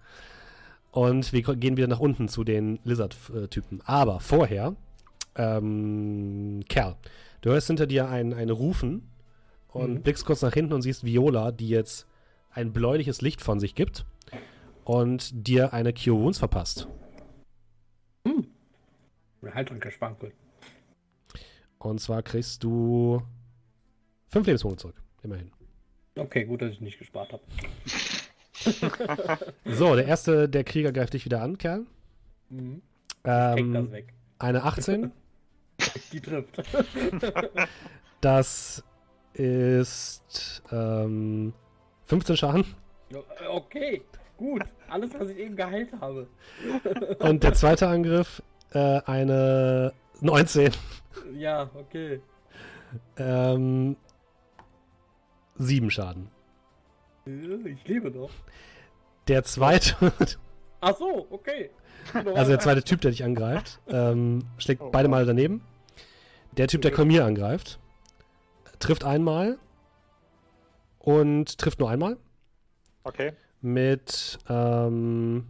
Und 0.91 1.31
wir 1.31 1.41
gehen 1.43 1.77
wieder 1.77 1.87
nach 1.87 2.01
unten 2.01 2.27
zu 2.27 2.43
den 2.43 2.77
Lizard-Typen. 2.83 3.81
Aber 3.85 4.19
vorher, 4.19 4.75
ähm, 5.35 6.65
Kerl, 6.67 6.97
du 7.39 7.51
hörst 7.51 7.67
hinter 7.67 7.87
dir 7.87 8.09
ein, 8.09 8.33
ein 8.33 8.49
Rufen 8.49 9.08
und 9.71 9.93
Mhm. 9.95 10.01
blickst 10.01 10.25
kurz 10.25 10.41
nach 10.41 10.53
hinten 10.53 10.73
und 10.73 10.81
siehst 10.81 11.03
Viola, 11.05 11.51
die 11.51 11.69
jetzt 11.69 12.07
ein 12.51 12.73
bläuliches 12.73 13.21
Licht 13.21 13.41
von 13.41 13.59
sich 13.59 13.75
gibt 13.75 14.05
und 14.83 15.47
dir 15.47 15.73
eine 15.73 15.93
Cure 15.93 16.19
Wounds 16.19 16.39
verpasst. 16.39 16.87
Heiltränke-Spankel. 19.43 20.33
Und 21.77 21.99
zwar 22.01 22.21
kriegst 22.23 22.63
du 22.63 23.21
fünf 24.27 24.45
Lebenspunkte 24.45 24.81
zurück. 24.81 25.01
Immerhin. 25.23 25.51
Okay, 26.17 26.43
gut, 26.43 26.61
dass 26.61 26.71
ich 26.71 26.81
nicht 26.81 26.99
gespart 26.99 27.31
habe. 27.33 27.43
So, 29.63 29.95
der 29.95 30.05
erste, 30.05 30.49
der 30.49 30.65
Krieger 30.65 30.91
greift 30.91 31.13
dich 31.13 31.23
wieder 31.23 31.41
an, 31.41 31.57
Kerl. 31.57 31.85
Mhm. 32.49 32.81
Check 33.07 33.23
das 33.23 33.57
Ähm, 33.59 33.91
weg. 33.93 34.13
eine 34.37 34.63
18. 34.63 35.11
Die 36.11 36.19
trifft. 36.19 36.61
Das 38.19 38.83
ist 39.39 40.61
ähm, 40.71 41.53
15 42.05 42.35
Schaden. 42.37 42.65
okay, 43.49 44.01
gut. 44.37 44.63
Alles, 44.89 45.11
was 45.17 45.29
ich 45.29 45.37
eben 45.37 45.55
geheilt 45.55 45.89
habe. 46.01 46.27
Und 47.19 47.43
der 47.43 47.53
zweite 47.53 47.87
Angriff, 47.87 48.41
äh, 48.73 48.99
eine 49.05 49.93
19. 50.19 50.71
Ja, 51.35 51.69
okay. 51.75 52.21
Ähm, 53.17 53.95
7 55.57 55.89
Schaden. 55.89 56.29
Äh, 57.25 57.69
Ich 57.69 57.87
lebe 57.87 58.11
noch. 58.11 58.31
Der 59.27 59.43
zweite, 59.43 59.95
Ach 60.81 60.95
so, 60.97 61.27
okay. 61.29 61.69
also 62.13 62.49
der 62.51 62.59
zweite 62.59 62.83
Typ, 62.83 63.01
der 63.01 63.11
dich 63.11 63.23
angreift, 63.23 63.79
ähm, 63.87 64.43
schlägt 64.57 64.81
Oh, 64.81 64.89
beide. 64.89 65.07
Mal 65.07 65.25
daneben. 65.25 65.61
Der 66.57 66.67
Typ, 66.67 66.81
der 66.81 66.91
Kolmir 66.91 67.25
angreift, 67.25 67.79
trifft 68.79 69.03
einmal 69.03 69.59
und 70.99 71.57
trifft 71.57 71.79
nur 71.79 71.89
einmal. 71.89 72.17
Okay. 73.03 73.33
mit 73.61 74.37
ähm, 74.49 75.47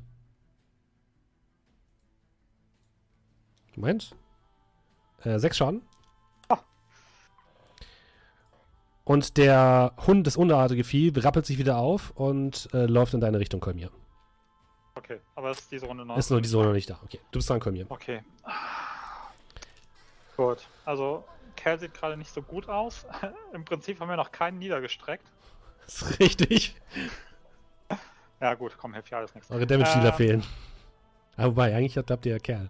Moment. 3.79 4.15
Äh, 5.23 5.39
sechs 5.39 5.57
Schaden. 5.57 5.81
Ah. 6.49 6.59
Und 9.05 9.37
der 9.37 9.93
Hund, 10.05 10.27
das 10.27 10.37
unartige 10.37 10.83
Vieh, 10.83 11.13
rappelt 11.15 11.45
sich 11.45 11.57
wieder 11.57 11.77
auf 11.77 12.11
und 12.11 12.69
äh, 12.73 12.85
läuft 12.85 13.13
in 13.13 13.21
deine 13.21 13.39
Richtung, 13.39 13.59
Kolmir. 13.59 13.89
Okay, 14.95 15.19
aber 15.35 15.51
ist 15.51 15.71
diese 15.71 15.85
Runde 15.85 16.05
noch. 16.05 16.17
Ist 16.17 16.29
nur 16.29 16.41
die 16.41 16.49
Sonne 16.49 16.67
noch 16.67 16.73
nicht 16.73 16.89
da. 16.89 16.99
Okay, 17.03 17.19
du 17.31 17.39
bist 17.39 17.49
dran, 17.49 17.59
Kolmir. 17.61 17.85
Okay. 17.89 18.21
Gut, 20.35 20.67
also 20.85 21.23
Cal 21.59 21.79
sieht 21.79 21.93
gerade 21.93 22.15
nicht 22.17 22.33
so 22.33 22.41
gut 22.41 22.69
aus. 22.69 23.05
Im 23.53 23.65
Prinzip 23.65 23.99
haben 23.99 24.09
wir 24.09 24.15
noch 24.15 24.31
keinen 24.31 24.57
niedergestreckt. 24.59 25.27
Das 25.85 26.03
ist 26.03 26.19
richtig. 26.19 26.75
Ja 28.39 28.53
gut, 28.53 28.77
komm, 28.77 28.93
hilft 28.93 29.09
ja 29.09 29.17
alles 29.17 29.33
nichts. 29.33 29.49
Eure 29.49 29.65
Damage-Dealer 29.65 30.09
Ähm. 30.09 30.13
fehlen. 30.15 30.43
Ah, 31.35 31.45
wobei, 31.47 31.73
eigentlich 31.75 31.97
habt, 31.97 32.25
ihr 32.27 32.33
ja 32.33 32.37
Kerl. 32.37 32.69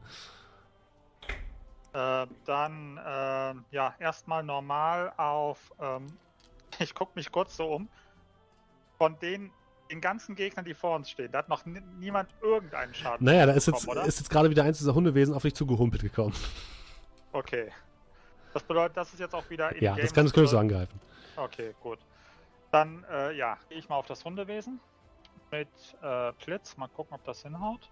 Äh, 1.92 2.28
dann, 2.46 2.98
äh, 2.98 3.76
ja, 3.76 3.94
erstmal 4.00 4.42
normal 4.44 5.12
auf. 5.18 5.72
Ähm, 5.82 6.06
ich 6.80 6.94
gucke 6.96 7.12
mich 7.16 7.30
kurz 7.30 7.58
so 7.58 7.74
um. 7.74 7.90
Von 8.98 9.20
den, 9.20 9.52
den 9.92 10.00
ganzen 10.00 10.36
Gegnern, 10.36 10.64
die 10.64 10.74
vor 10.74 10.96
uns 10.96 11.10
stehen, 11.10 11.32
da 11.32 11.40
hat 11.40 11.50
noch 11.50 11.66
ni- 11.66 11.82
niemand 12.00 12.30
irgendeinen 12.42 12.94
Schaden. 12.94 13.26
Naja, 13.26 13.46
da 13.48 13.52
ist 13.52 13.68
jetzt, 13.68 13.86
ist 13.86 14.20
jetzt 14.20 14.30
gerade 14.30 14.50
wieder 14.50 14.64
eins 14.64 14.78
dieser 14.78 14.96
Hundewesen 14.96 15.34
auf 15.34 15.42
dich 15.42 15.56
zugehumpelt 15.56 16.04
gekommen. 16.04 16.36
Okay. 17.34 17.70
Das 18.54 18.64
bedeutet, 18.64 18.98
das 18.98 19.14
ist 19.14 19.20
jetzt 19.20 19.36
auch 19.36 19.48
wieder 19.50 19.76
in 19.76 19.84
Ja, 19.84 19.96
das 19.96 20.14
kann 20.14 20.26
das 20.26 20.54
äh, 20.54 20.58
angreifen. 20.58 21.00
Okay, 21.36 21.76
gut. 21.82 22.00
Dann, 22.72 23.04
äh, 23.12 23.36
ja, 23.36 23.58
gehe 23.70 23.78
ich 23.78 23.90
mal 23.90 23.96
auf 23.96 24.08
das 24.08 24.24
Hundewesen 24.26 24.80
mit 25.52 25.68
äh, 26.02 26.32
Blitz. 26.46 26.78
Mal 26.78 26.88
gucken, 26.88 27.16
ob 27.16 27.24
das 27.24 27.44
hinhaut. 27.44 27.90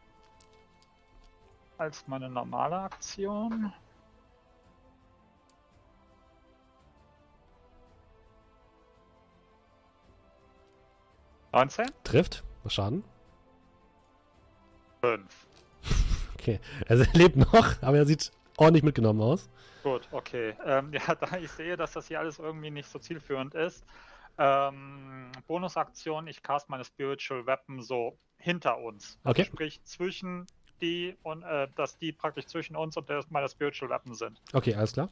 Als 1.78 2.08
meine 2.08 2.30
normale 2.30 2.78
Aktion. 2.78 3.72
Neunzehn? 11.52 11.88
Trifft. 12.04 12.44
Was 12.64 12.74
Schaden? 12.74 13.04
Fünf. 15.02 15.48
Okay. 16.40 16.62
Also 16.88 17.04
er 17.04 17.12
lebt 17.14 17.36
noch, 17.36 17.82
aber 17.82 17.98
er 17.98 18.06
sieht 18.06 18.32
ordentlich 18.56 18.82
mitgenommen 18.82 19.20
aus. 19.20 19.50
Gut, 19.88 20.10
okay. 20.12 20.54
Ähm, 20.66 20.92
ja, 21.08 21.16
da 21.16 21.38
ich 21.38 21.50
sehe, 21.52 21.78
dass 21.78 21.94
das 21.94 22.08
hier 22.08 22.20
alles 22.20 22.40
irgendwie 22.40 22.72
nicht 22.72 22.90
so 22.90 23.00
zielführend 23.00 23.56
ist. 23.56 23.86
Ähm, 24.38 25.32
Bonusaktion, 25.48 26.28
ich 26.28 26.44
cast 26.44 26.70
meine 26.70 26.84
Spiritual 26.84 27.46
Weapon 27.46 27.82
so 27.82 28.20
hinter 28.38 28.78
uns. 28.80 29.18
Also 29.24 29.42
Okay. 29.42 29.50
sprich 29.50 29.82
zwischen 29.86 30.46
die 30.82 31.16
und 31.24 31.42
äh, 31.44 31.70
dass 31.76 31.98
die 31.98 32.12
praktisch 32.12 32.48
zwischen 32.48 32.76
uns 32.76 32.98
und 32.98 33.08
der, 33.10 33.24
meine 33.30 33.48
Spiritual 33.48 33.90
Weapon 33.90 34.14
sind. 34.14 34.42
Okay, 34.54 34.76
alles 34.76 34.92
klar. 34.92 35.10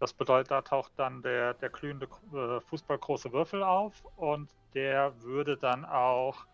Das 0.00 0.12
bedeutet, 0.12 0.50
da 0.50 0.60
taucht 0.60 0.92
dann 0.96 1.22
der, 1.22 1.54
der 1.54 1.70
glühende 1.70 2.08
äh, 2.32 2.60
fußballgroße 2.60 3.32
Würfel 3.32 3.62
auf 3.62 4.04
und 4.16 4.50
der 4.74 5.20
würde 5.22 5.56
dann 5.56 5.86
auch, 5.86 6.44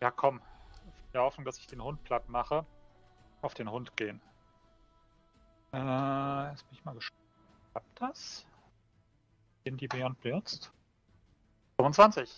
ja 0.00 0.12
komm, 0.12 0.40
in 0.84 1.12
der 1.12 1.22
Hoffnung, 1.22 1.44
dass 1.44 1.58
ich 1.58 1.66
den 1.66 1.82
Hund 1.82 2.02
platt 2.04 2.28
mache, 2.28 2.64
auf 3.42 3.54
den 3.54 3.68
Hund 3.68 3.96
gehen. 3.96 4.22
Äh, 5.72 6.50
jetzt 6.50 6.68
bin 6.68 6.78
ich 6.78 6.84
mal 6.84 6.94
gespannt. 6.94 7.22
Klappt 7.72 8.00
das? 8.00 8.46
In 9.64 9.76
die 9.76 9.88
Beyond 9.88 10.20
Blitzt? 10.20 10.72
25. 11.76 12.30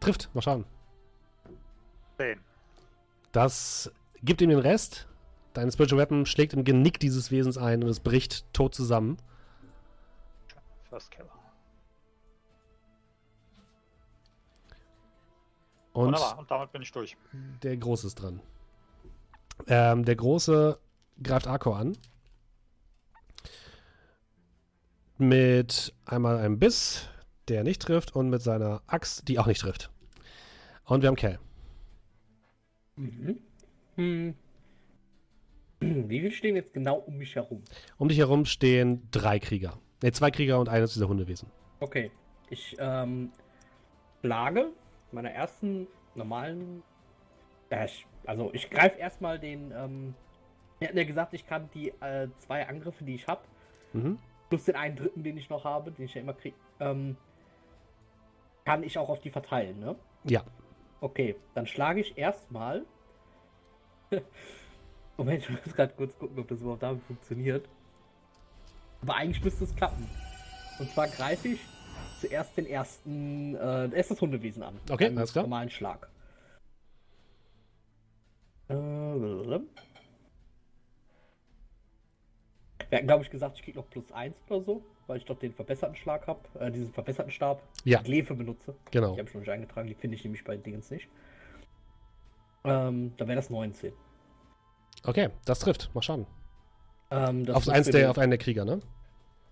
Trifft. 0.00 0.30
Mal 0.34 0.42
schauen. 0.42 0.64
10. 2.16 2.40
Das 3.32 3.92
gibt 4.22 4.40
ihm 4.40 4.48
den 4.50 4.58
Rest. 4.58 5.06
Dein 5.52 5.70
Spiritual 5.70 6.00
Weapon 6.00 6.26
schlägt 6.26 6.52
im 6.52 6.64
Genick 6.64 6.98
dieses 7.00 7.30
Wesens 7.30 7.58
ein 7.58 7.82
und 7.82 7.88
es 7.88 8.00
bricht 8.00 8.52
tot 8.52 8.74
zusammen. 8.74 9.18
First 10.88 11.10
Kill. 11.10 11.26
Und 15.92 16.06
Wunderbar, 16.06 16.38
und 16.38 16.50
damit 16.50 16.72
bin 16.72 16.82
ich 16.82 16.92
durch. 16.92 17.16
der 17.62 17.76
Große 17.76 18.06
ist 18.06 18.14
dran. 18.16 18.40
Ähm, 19.66 20.04
der 20.04 20.14
Große 20.16 20.78
greift 21.22 21.46
Arko 21.46 21.72
an. 21.72 21.96
Mit 25.18 25.92
einmal 26.04 26.38
einem 26.38 26.58
Biss, 26.58 27.08
der 27.48 27.64
nicht 27.64 27.82
trifft, 27.82 28.14
und 28.14 28.30
mit 28.30 28.42
seiner 28.42 28.82
Axt, 28.86 29.28
die 29.28 29.38
auch 29.38 29.46
nicht 29.46 29.60
trifft. 29.60 29.90
Und 30.84 31.02
wir 31.02 31.08
haben 31.08 31.16
Kell. 31.16 31.38
Mhm. 32.96 33.38
Hm. 33.96 34.34
Wie 35.80 36.20
viel 36.20 36.30
stehen 36.30 36.56
jetzt 36.56 36.72
genau 36.72 36.96
um 36.96 37.16
mich 37.16 37.34
herum? 37.34 37.62
Um 37.96 38.08
dich 38.08 38.18
herum 38.18 38.44
stehen 38.44 39.08
drei 39.10 39.38
Krieger. 39.38 39.78
Ne, 40.02 40.12
zwei 40.12 40.30
Krieger 40.30 40.60
und 40.60 40.68
eines 40.68 40.94
dieser 40.94 41.08
Hundewesen. 41.08 41.50
Okay. 41.80 42.10
Ich 42.50 42.76
ähm, 42.78 43.32
schlage 44.20 44.68
meiner 45.12 45.30
ersten 45.30 45.86
normalen. 46.14 46.82
Äh, 47.70 47.88
also 48.24 48.50
ich 48.52 48.70
greife 48.70 48.98
erstmal 48.98 49.38
den. 49.38 49.72
Ähm, 49.72 50.14
wir 50.78 50.88
hatten 50.88 50.98
ja 50.98 51.04
gesagt, 51.04 51.34
ich 51.34 51.46
kann 51.46 51.68
die 51.74 51.90
äh, 52.00 52.28
zwei 52.38 52.66
Angriffe, 52.68 53.04
die 53.04 53.14
ich 53.14 53.26
habe, 53.26 53.42
Mhm. 53.92 54.18
plus 54.50 54.64
den 54.64 54.76
einen 54.76 54.96
dritten, 54.96 55.22
den 55.22 55.36
ich 55.38 55.48
noch 55.48 55.64
habe, 55.64 55.90
den 55.90 56.04
ich 56.04 56.14
ja 56.14 56.20
immer 56.20 56.34
kriege, 56.34 56.56
ähm, 56.78 57.16
kann 58.64 58.82
ich 58.82 58.98
auch 58.98 59.08
auf 59.08 59.20
die 59.20 59.30
verteilen, 59.30 59.78
ne? 59.80 59.96
Ja. 60.24 60.42
Okay, 61.00 61.36
dann 61.54 61.66
schlage 61.66 62.00
ich 62.00 62.18
erstmal. 62.18 62.84
Moment, 65.16 65.40
ich 65.42 65.50
muss 65.50 65.74
gerade 65.74 65.94
kurz 65.96 66.16
gucken, 66.18 66.38
ob 66.38 66.48
das 66.48 66.60
überhaupt 66.60 66.82
damit 66.82 67.02
funktioniert. 67.04 67.68
Aber 69.02 69.14
eigentlich 69.14 69.42
müsste 69.42 69.64
es 69.64 69.74
klappen. 69.74 70.06
Und 70.78 70.90
zwar 70.90 71.08
greife 71.08 71.48
ich 71.48 71.60
zuerst 72.20 72.56
den 72.56 72.66
ersten, 72.66 73.54
äh, 73.56 73.88
erst 73.94 74.10
das 74.10 74.20
Hundewesen 74.20 74.62
an. 74.62 74.78
Okay, 74.90 75.12
alles 75.16 75.32
klar. 75.32 75.44
normalen 75.44 75.70
Schlag. 75.70 76.08
Äh, 78.68 78.74
Wir 82.88 82.98
hatten, 82.98 83.06
glaube 83.06 83.22
ich, 83.24 83.30
gesagt, 83.30 83.56
ich 83.58 83.62
krieg 83.64 83.76
noch 83.76 83.88
plus 83.90 84.10
1 84.12 84.34
oder 84.48 84.62
so, 84.62 84.82
weil 85.06 85.18
ich 85.18 85.24
doch 85.24 85.38
den 85.38 85.52
verbesserten 85.52 85.96
Schlag 85.96 86.26
habe, 86.26 86.40
äh, 86.58 86.70
diesen 86.70 86.92
verbesserten 86.92 87.30
Stab, 87.32 87.62
Ja. 87.84 88.00
Glefe 88.00 88.34
benutze. 88.34 88.74
Genau. 88.90 89.12
Die 89.14 89.18
habe 89.20 89.28
ich 89.28 89.34
noch 89.34 89.40
nicht 89.40 89.50
eingetragen, 89.50 89.88
die 89.88 89.94
finde 89.94 90.16
ich 90.16 90.24
nämlich 90.24 90.44
bei 90.44 90.56
Dingens 90.56 90.90
nicht. 90.90 91.08
Ähm, 92.64 93.12
da 93.16 93.26
wäre 93.26 93.36
das 93.36 93.50
19. 93.50 93.92
Okay, 95.04 95.28
das 95.44 95.58
trifft. 95.60 95.90
Mal 95.94 96.02
schauen. 96.02 96.26
Ähm, 97.10 97.44
das 97.46 97.56
Auf, 97.56 97.68
eins 97.68 97.88
der, 97.90 98.10
auf 98.10 98.18
einen 98.18 98.30
der 98.30 98.38
Krieger, 98.38 98.64
ne? 98.64 98.80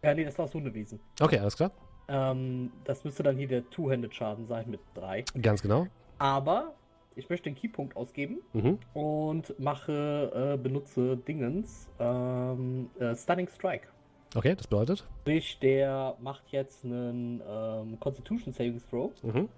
Ja, 0.02 0.14
nee, 0.14 0.24
das 0.24 0.36
war 0.38 0.46
das 0.46 0.54
Hundewesen. 0.54 1.00
Okay, 1.20 1.38
alles 1.38 1.56
klar. 1.56 1.70
Ähm, 2.08 2.72
das 2.84 3.04
müsste 3.04 3.22
dann 3.22 3.36
hier 3.36 3.48
der 3.48 3.68
Two-Handed-Schaden 3.70 4.46
sein 4.46 4.70
mit 4.70 4.80
3. 4.94 5.24
Ganz 5.40 5.62
genau. 5.62 5.86
Aber 6.18 6.74
ich 7.16 7.28
möchte 7.28 7.50
den 7.50 7.56
Keypunkt 7.56 7.96
ausgeben 7.96 8.38
Mhm. 8.52 8.78
und 8.94 9.58
mache, 9.58 10.52
äh, 10.54 10.56
benutze 10.62 11.16
Dingens, 11.16 11.88
ähm, 11.98 12.90
äh, 13.00 13.14
Stunning 13.16 13.48
Strike. 13.48 13.88
Okay, 14.34 14.54
das 14.54 14.66
bedeutet. 14.66 15.06
Sprich, 15.22 15.58
der 15.60 16.16
macht 16.20 16.44
jetzt 16.50 16.84
einen 16.84 17.42
ähm, 17.48 17.98
Constitution 17.98 18.52
Savings 18.52 18.86
Throw 18.88 19.10
Mhm. 19.22 19.48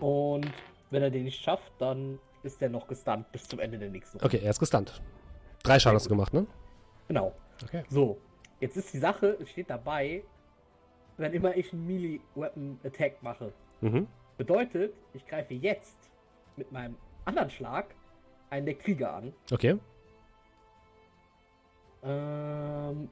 und 0.00 0.50
wenn 0.90 1.02
er 1.02 1.10
den 1.10 1.24
nicht 1.24 1.42
schafft, 1.42 1.72
dann 1.78 2.18
ist 2.42 2.60
der 2.60 2.68
noch 2.70 2.86
gestunt 2.86 3.30
bis 3.32 3.48
zum 3.48 3.58
Ende 3.60 3.78
der 3.78 3.90
nächsten 3.90 4.18
Runde. 4.18 4.26
Okay, 4.36 4.44
er 4.44 4.50
ist 4.50 4.60
gestunt. 4.60 5.00
Drei 5.62 5.78
Schaden 5.78 5.96
hast 5.96 6.04
du 6.06 6.10
gemacht, 6.10 6.32
ne? 6.32 6.46
Genau. 7.08 7.32
Okay. 7.64 7.82
So, 7.88 8.18
jetzt 8.60 8.76
ist 8.76 8.92
die 8.94 8.98
Sache, 8.98 9.36
es 9.40 9.50
steht 9.50 9.68
dabei, 9.70 10.22
wenn 11.16 11.32
immer 11.32 11.56
ich 11.56 11.72
einen 11.72 11.86
Melee 11.86 12.20
Weapon 12.36 12.78
Attack 12.84 13.22
mache. 13.22 13.52
Mhm. 13.80 14.06
Bedeutet, 14.36 14.94
ich 15.14 15.26
greife 15.26 15.54
jetzt 15.54 16.07
mit 16.58 16.70
meinem 16.72 16.96
anderen 17.24 17.50
Schlag 17.50 17.94
einen 18.50 18.66
der 18.66 18.74
Krieger 18.76 19.14
an. 19.14 19.32
Okay. 19.52 19.78
Ähm, 22.02 23.08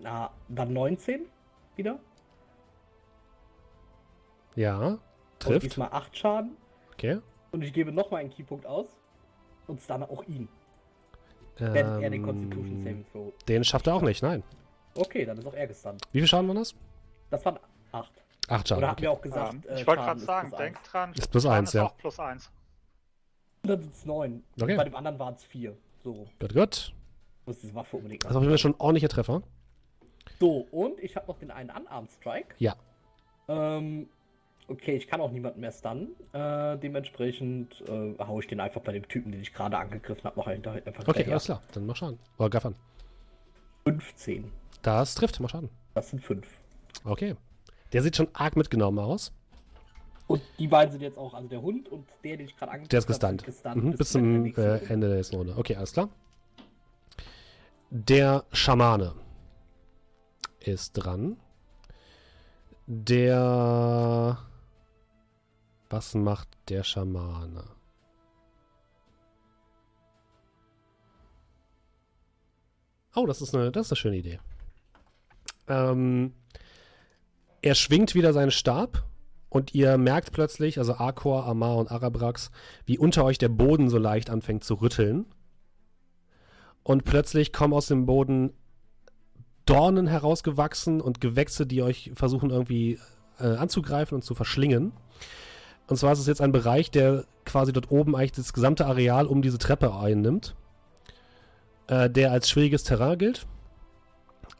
na, 0.00 0.30
dann 0.48 0.72
19 0.72 1.26
wieder. 1.76 1.98
Ja. 4.54 4.78
Und 4.88 5.00
Trifft. 5.38 5.62
diesmal 5.64 5.88
8 5.92 6.16
Schaden. 6.16 6.56
Okay. 6.92 7.20
Und 7.52 7.62
ich 7.62 7.72
gebe 7.72 7.92
nochmal 7.92 8.20
einen 8.20 8.30
Keypunkt 8.30 8.66
aus. 8.66 8.88
Und 9.66 9.80
dann 9.88 10.02
auch 10.02 10.24
ihn. 10.24 10.48
Wenn 11.58 12.02
er 12.02 12.10
den 12.10 12.22
Constitution 12.22 12.70
Ähm, 12.70 12.78
Saving 12.84 13.06
Throw. 13.12 13.32
den 13.46 13.62
schafft 13.64 13.86
er 13.86 13.94
auch 13.94 14.02
nicht, 14.02 14.22
nein. 14.22 14.42
Okay, 14.94 15.24
dann 15.24 15.38
ist 15.38 15.46
auch 15.46 15.54
er 15.54 15.66
gestunt. 15.66 16.02
Wie 16.12 16.18
viel 16.18 16.26
Schaden 16.26 16.48
waren 16.48 16.56
das? 16.56 16.74
Das 17.30 17.44
waren 17.44 17.58
8. 17.92 18.21
Acht 18.52 18.68
Schaden. 18.68 18.84
Oder 18.84 18.92
Okay. 18.92 19.02
wir 19.02 19.10
auch 19.12 19.20
gesagt, 19.22 19.52
Ähm, 19.54 19.62
äh, 19.68 19.80
ich 19.80 19.86
wollte 19.86 20.02
gerade 20.02 20.20
sagen, 20.20 20.52
denk 20.58 20.82
dran. 20.84 21.12
Ist 21.14 21.30
plus 21.30 21.42
Schaden 21.44 21.58
eins, 21.58 21.68
ist 21.70 21.74
ja. 21.74 21.84
auch 21.86 21.96
plus 21.96 22.18
1. 22.18 22.50
Dann 23.62 23.80
sind 23.80 23.94
es 23.94 24.04
9. 24.04 24.42
Okay. 24.60 24.76
Bei 24.76 24.84
dem 24.84 24.94
anderen 24.96 25.18
waren 25.18 25.34
es 25.34 25.44
4. 25.44 25.76
So, 26.04 26.26
Gut, 26.40 26.52
gut. 26.54 26.92
muss 27.46 27.60
diese 27.60 27.74
Waffe 27.74 27.96
unbedingt 27.96 28.26
auf 28.26 28.32
jeden 28.32 28.44
Fall 28.48 28.58
schon 28.58 28.72
ein 28.72 28.80
ordentlicher 28.80 29.08
Treffer. 29.08 29.42
So, 30.40 30.66
und 30.70 31.00
ich 31.00 31.16
habe 31.16 31.26
noch 31.28 31.38
den 31.38 31.50
einen 31.50 31.70
Unarmed 31.70 32.10
Strike. 32.10 32.54
Ja. 32.58 32.74
Ähm, 33.48 34.08
okay, 34.68 34.96
ich 34.96 35.06
kann 35.08 35.20
auch 35.20 35.30
niemanden 35.30 35.60
mehr 35.60 35.72
stunnen. 35.72 36.08
Äh, 36.32 36.76
dementsprechend 36.78 37.80
äh, 37.88 38.14
hau 38.18 38.40
ich 38.40 38.48
den 38.48 38.60
einfach 38.60 38.80
bei 38.82 38.92
dem 38.92 39.06
Typen, 39.08 39.30
den 39.32 39.40
ich 39.40 39.52
gerade 39.54 39.78
angegriffen 39.78 40.24
habe, 40.24 40.38
noch 40.38 40.48
hinter, 40.48 40.72
einfach 40.72 41.06
Okay, 41.06 41.24
alles 41.30 41.44
klar. 41.44 41.62
Dann 41.72 41.86
mach 41.86 41.96
Schaden. 41.96 42.18
Oder 42.38 42.50
greif 42.50 42.66
an. 42.66 42.74
15. 43.84 44.50
Das 44.82 45.14
trifft, 45.14 45.38
mach 45.40 45.50
Schaden. 45.50 45.70
Das 45.94 46.10
sind 46.10 46.20
5. 46.22 46.46
Okay. 47.04 47.36
Der 47.92 48.02
sieht 48.02 48.16
schon 48.16 48.28
arg 48.32 48.56
mitgenommen 48.56 48.98
aus. 48.98 49.32
Und 50.26 50.40
die 50.58 50.68
beiden 50.68 50.92
sind 50.92 51.02
jetzt 51.02 51.18
auch, 51.18 51.34
also 51.34 51.48
der 51.48 51.60
Hund 51.60 51.88
und 51.90 52.06
der, 52.24 52.36
den 52.36 52.46
ich 52.46 52.56
gerade 52.56 52.72
angegriffen 52.72 52.88
Der 52.90 52.98
ist 52.98 53.04
habe, 53.04 53.36
gestunt. 53.36 53.44
sind 53.74 53.84
Mhm, 53.84 53.96
bis 53.96 54.12
zum 54.12 54.24
Ende 54.24 54.54
zum 54.54 54.54
der 54.54 54.64
äh, 54.64 54.72
nächsten 54.72 54.92
Ende 54.92 55.08
der 55.08 55.16
nächsten 55.16 55.36
Runde. 55.36 55.54
Okay, 55.56 55.76
alles 55.76 55.92
klar. 55.92 56.08
Der 57.90 58.44
Schamane 58.52 59.14
ist 60.60 60.92
dran. 60.92 61.36
Der. 62.86 64.38
Was 65.90 66.14
macht 66.14 66.48
der 66.70 66.84
Schamane? 66.84 67.64
Oh, 73.14 73.26
das 73.26 73.42
ist 73.42 73.54
eine, 73.54 73.70
das 73.70 73.86
ist 73.86 73.92
eine 73.92 73.96
schöne 73.96 74.16
Idee. 74.16 74.40
Ähm, 75.68 76.32
er 77.62 77.74
schwingt 77.74 78.14
wieder 78.14 78.32
seinen 78.32 78.50
Stab 78.50 79.04
und 79.48 79.74
ihr 79.74 79.96
merkt 79.96 80.32
plötzlich, 80.32 80.78
also 80.78 80.94
Arkor, 80.94 81.46
Amar 81.46 81.76
und 81.76 81.90
Arabrax, 81.90 82.50
wie 82.84 82.98
unter 82.98 83.24
euch 83.24 83.38
der 83.38 83.48
Boden 83.48 83.88
so 83.88 83.98
leicht 83.98 84.30
anfängt 84.30 84.64
zu 84.64 84.74
rütteln. 84.74 85.26
Und 86.82 87.04
plötzlich 87.04 87.52
kommen 87.52 87.72
aus 87.72 87.86
dem 87.86 88.06
Boden 88.06 88.52
Dornen 89.64 90.08
herausgewachsen 90.08 91.00
und 91.00 91.20
Gewächse, 91.20 91.66
die 91.66 91.82
euch 91.82 92.10
versuchen 92.16 92.50
irgendwie 92.50 92.98
äh, 93.38 93.46
anzugreifen 93.46 94.16
und 94.16 94.22
zu 94.22 94.34
verschlingen. 94.34 94.92
Und 95.86 95.96
zwar 95.96 96.12
ist 96.12 96.18
es 96.18 96.26
jetzt 96.26 96.40
ein 96.40 96.50
Bereich, 96.52 96.90
der 96.90 97.26
quasi 97.44 97.72
dort 97.72 97.90
oben 97.90 98.16
eigentlich 98.16 98.32
das 98.32 98.52
gesamte 98.52 98.86
Areal 98.86 99.26
um 99.26 99.42
diese 99.42 99.58
Treppe 99.58 99.94
einnimmt, 99.94 100.56
äh, 101.86 102.10
der 102.10 102.32
als 102.32 102.50
schwieriges 102.50 102.82
Terrain 102.82 103.18
gilt. 103.18 103.46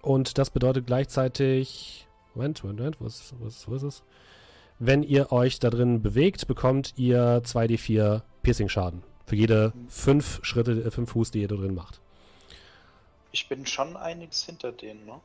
Und 0.03 0.39
das 0.39 0.51
bedeutet 0.51 0.87
gleichzeitig. 0.87 2.07
Moment, 2.35 2.63
Moment, 2.63 2.79
Moment, 2.81 3.01
wo 3.01 3.07
ist, 3.07 3.35
wo 3.39 3.47
ist, 3.47 3.69
wo 3.69 3.75
ist 3.75 3.83
es? 3.83 4.03
Wenn 4.79 5.03
ihr 5.03 5.31
euch 5.33 5.59
da 5.59 5.71
drin 5.71 6.03
bewegt, 6.03 6.47
bekommt 6.47 6.95
ihr 6.97 7.43
2d4 7.45 8.23
Piercing-Schaden. 8.43 9.03
Für 9.27 9.37
jede 9.37 9.73
5 9.89 10.41
Schritte, 10.43 10.91
5 10.91 11.11
Fuß, 11.11 11.31
die 11.31 11.43
ihr 11.43 11.49
da 11.49 11.57
drin 11.57 11.75
macht. 11.75 12.01
Ich 13.31 13.49
bin 13.49 13.65
schon 13.67 13.97
einiges 13.97 14.45
hinter 14.45 14.73
denen, 14.73 15.07
ne? 15.07 15.21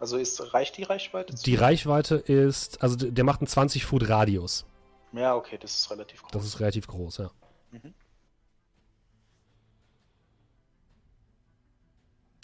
Also 0.00 0.18
ist, 0.18 0.52
reicht 0.52 0.76
die 0.76 0.82
Reichweite? 0.82 1.34
Die 1.34 1.54
Reichweite 1.54 2.16
ist, 2.16 2.82
also 2.82 2.96
der 2.96 3.24
macht 3.24 3.40
einen 3.40 3.46
20 3.46 3.86
Foot 3.86 4.08
Radius. 4.08 4.66
Ja, 5.12 5.36
okay, 5.36 5.56
das 5.58 5.74
ist 5.76 5.90
relativ 5.90 6.22
groß. 6.22 6.32
Das 6.32 6.44
ist 6.44 6.60
relativ 6.60 6.86
groß, 6.88 7.18
ja. 7.18 7.30
Mhm. 7.70 7.94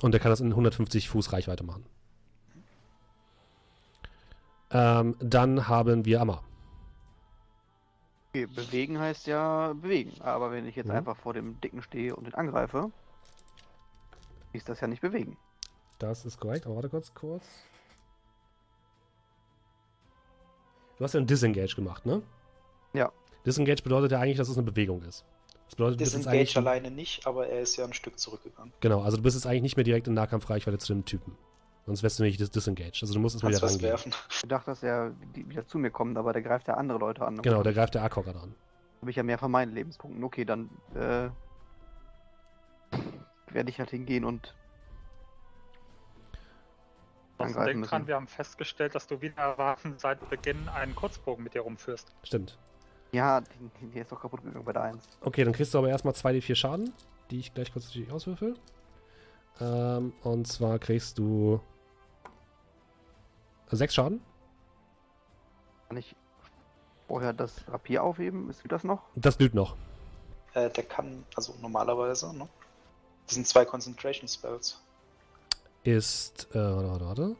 Und 0.00 0.12
der 0.12 0.20
kann 0.20 0.30
das 0.30 0.40
in 0.40 0.50
150 0.50 1.08
Fuß 1.08 1.32
Reichweite 1.32 1.64
machen. 1.64 1.84
Ähm, 4.70 5.16
dann 5.20 5.68
haben 5.68 6.04
wir 6.04 6.20
Amma. 6.20 6.42
Okay, 8.32 8.46
bewegen 8.46 8.98
heißt 9.00 9.26
ja 9.26 9.72
bewegen. 9.72 10.12
Aber 10.20 10.52
wenn 10.52 10.66
ich 10.66 10.76
jetzt 10.76 10.86
Mhm. 10.86 10.94
einfach 10.94 11.16
vor 11.16 11.34
dem 11.34 11.60
Dicken 11.60 11.82
stehe 11.82 12.14
und 12.14 12.26
ihn 12.28 12.34
angreife, 12.34 12.90
ist 14.52 14.68
das 14.68 14.80
ja 14.80 14.86
nicht 14.86 15.02
bewegen. 15.02 15.36
Das 15.98 16.24
ist 16.24 16.38
korrekt, 16.38 16.66
aber 16.66 16.76
warte 16.76 16.88
kurz, 16.88 17.12
kurz. 17.14 17.44
Du 20.98 21.04
hast 21.04 21.14
ja 21.14 21.18
einen 21.18 21.26
Disengage 21.26 21.74
gemacht, 21.74 22.06
ne? 22.06 22.22
Ja. 22.92 23.10
Disengage 23.46 23.82
bedeutet 23.82 24.12
ja 24.12 24.20
eigentlich, 24.20 24.36
dass 24.36 24.48
es 24.48 24.56
eine 24.56 24.66
Bewegung 24.66 25.02
ist. 25.02 25.24
Das 25.66 25.74
bedeutet, 25.76 26.00
du 26.00 26.04
bist 26.04 26.12
jetzt 26.14 26.20
Disengage 26.26 26.40
eigentlich. 26.40 26.56
alleine 26.56 26.90
nicht, 26.90 27.26
aber 27.26 27.46
er 27.48 27.60
ist 27.60 27.76
ja 27.76 27.84
ein 27.84 27.92
Stück 27.92 28.18
zurückgegangen. 28.18 28.72
Genau, 28.80 29.02
also 29.02 29.16
du 29.16 29.22
bist 29.22 29.36
jetzt 29.36 29.46
eigentlich 29.46 29.62
nicht 29.62 29.76
mehr 29.76 29.84
direkt 29.84 30.08
in 30.08 30.14
Nahkampfreichweite 30.14 30.78
zu 30.78 30.92
dem 30.92 31.04
Typen. 31.04 31.36
Sonst 31.90 32.04
wärst 32.04 32.20
du 32.20 32.22
nicht 32.22 32.38
dis 32.38 32.52
disengaged. 32.52 33.02
Also 33.02 33.14
du 33.14 33.18
musst 33.18 33.34
es 33.34 33.42
wieder 33.42 33.60
rangehen. 33.60 33.82
werfen. 33.82 34.12
Ich 34.30 34.42
dachte, 34.42 34.70
dass 34.70 34.80
er 34.84 35.12
wieder 35.34 35.66
zu 35.66 35.76
mir 35.76 35.90
kommt, 35.90 36.16
aber 36.16 36.32
der 36.32 36.40
greift 36.40 36.68
ja 36.68 36.74
andere 36.74 37.00
Leute 37.00 37.26
an. 37.26 37.42
Genau, 37.42 37.64
der 37.64 37.72
greift 37.72 37.96
der 37.96 38.04
Akkor 38.04 38.22
gerade 38.22 38.38
an. 38.38 38.54
habe 39.00 39.10
ich 39.10 39.16
ja 39.16 39.24
mehr 39.24 39.38
von 39.38 39.50
meinen 39.50 39.74
Lebenspunkten. 39.74 40.22
Okay, 40.22 40.44
dann 40.44 40.70
äh, 40.94 41.30
werde 43.52 43.70
ich 43.70 43.80
halt 43.80 43.90
hingehen 43.90 44.24
und 44.24 44.54
Also 47.38 47.58
angreifen 47.58 47.80
denk 47.80 47.90
dran, 47.90 48.06
wir 48.06 48.14
haben 48.14 48.28
festgestellt, 48.28 48.94
dass 48.94 49.08
du 49.08 49.20
wieder 49.20 49.38
erwarten 49.38 49.94
seit 49.96 50.30
Beginn 50.30 50.68
einen 50.68 50.94
Kurzbogen 50.94 51.42
mit 51.42 51.54
dir 51.54 51.62
rumführst. 51.62 52.14
Stimmt. 52.22 52.56
Ja, 53.10 53.40
die, 53.40 53.86
die 53.88 53.98
ist 53.98 54.12
doch 54.12 54.20
kaputt 54.20 54.44
gegangen 54.44 54.64
bei 54.64 54.72
der 54.72 54.82
1. 54.82 55.08
Okay, 55.22 55.42
dann 55.42 55.52
kriegst 55.52 55.74
du 55.74 55.78
aber 55.78 55.88
erstmal 55.88 56.14
2d4 56.14 56.54
Schaden, 56.54 56.92
die 57.32 57.40
ich 57.40 57.52
gleich 57.52 57.72
kurz 57.72 57.86
natürlich 57.86 58.12
auswürfel. 58.12 58.54
Ähm, 59.60 60.12
und 60.22 60.46
zwar 60.46 60.78
kriegst 60.78 61.18
du 61.18 61.60
6 63.70 63.94
Schaden. 63.94 64.20
Kann 65.88 65.96
ich 65.96 66.14
vorher 67.08 67.32
das 67.32 67.66
Rapier 67.68 68.02
aufheben? 68.02 68.48
Ist 68.50 68.62
das 68.68 68.84
noch? 68.84 69.02
Das 69.16 69.38
glüht 69.38 69.54
noch. 69.54 69.76
Äh, 70.54 70.70
der 70.70 70.84
kann, 70.84 71.24
also 71.36 71.54
normalerweise, 71.60 72.36
ne? 72.36 72.48
Das 73.26 73.34
sind 73.34 73.46
zwei 73.46 73.64
Concentration 73.64 74.28
Spells. 74.28 74.80
Ist, 75.84 76.48
äh, 76.52 76.58
warte, 76.58 76.88
warte, 76.88 77.06
warte. 77.06 77.36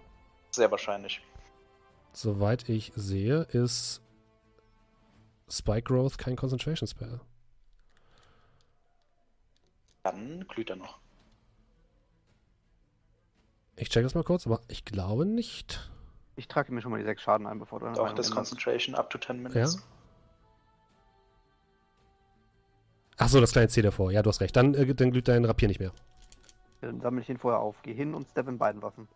Sehr 0.53 0.71
wahrscheinlich. 0.71 1.21
Soweit 2.13 2.69
ich 2.69 2.93
sehe, 2.97 3.43
ist 3.53 4.01
Spike 5.49 5.83
Growth 5.83 6.19
kein 6.19 6.37
Concentration 6.37 6.87
Spell. 6.87 7.21
Dann 10.03 10.47
glüht 10.49 10.71
er 10.71 10.77
noch. 10.77 10.99
Ich 13.77 13.89
check 13.89 14.03
das 14.03 14.15
mal 14.15 14.25
kurz, 14.25 14.47
aber 14.47 14.61
ich 14.69 14.85
glaube 14.85 15.27
nicht. 15.27 15.91
Ich 16.37 16.49
trage 16.49 16.73
mir 16.73 16.81
schon 16.81 16.91
mal 16.91 16.99
die 16.99 17.05
6 17.05 17.21
Schaden 17.23 17.47
ein, 17.47 17.59
bevor 17.59 17.81
du 17.81 17.87
Auch 17.87 17.97
Meinung 17.97 18.17
das. 18.17 18.31
Concentration 18.31 18.95
up 18.95 19.11
to 19.11 19.19
10 19.19 19.37
Ja. 19.37 19.43
Minutes. 19.49 19.83
Achso, 23.19 23.41
das 23.41 23.53
kleine 23.53 23.69
C 23.69 23.83
davor. 23.83 24.11
Ja, 24.13 24.23
du 24.23 24.31
hast 24.31 24.41
recht. 24.41 24.57
Dann, 24.57 24.75
äh, 24.75 24.95
dann 24.95 25.11
glüht 25.11 25.29
dein 25.29 25.45
Rapier 25.45 25.69
nicht 25.69 25.81
mehr. 25.81 25.93
Dann 26.81 27.01
sammle 27.01 27.21
ich 27.21 27.29
ihn 27.29 27.37
vorher 27.37 27.61
auf. 27.61 27.77
Geh 27.83 27.93
hin 27.93 28.15
und 28.15 28.27
step 28.29 28.49
in 28.49 28.57
beiden 28.57 28.81
Waffen. 28.81 29.07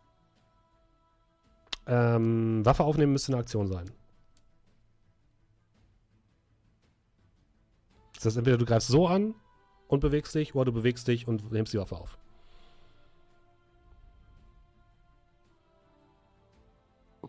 Ähm, 1.87 2.65
Waffe 2.65 2.85
aufnehmen 2.85 3.13
müsste 3.13 3.33
eine 3.33 3.41
Aktion 3.41 3.67
sein. 3.69 3.91
Das 8.15 8.27
heißt, 8.27 8.37
entweder 8.37 8.59
du 8.59 8.65
greifst 8.65 8.89
so 8.89 9.07
an 9.07 9.35
und 9.89 10.01
bewegst 10.01 10.35
dich, 10.35 10.55
oder 10.55 10.67
du 10.67 10.73
bewegst 10.73 11.09
dich 11.09 11.27
und 11.29 11.51
nimmst 11.53 11.73
die 11.73 11.79
Waffe 11.79 11.97
auf. 11.97 12.19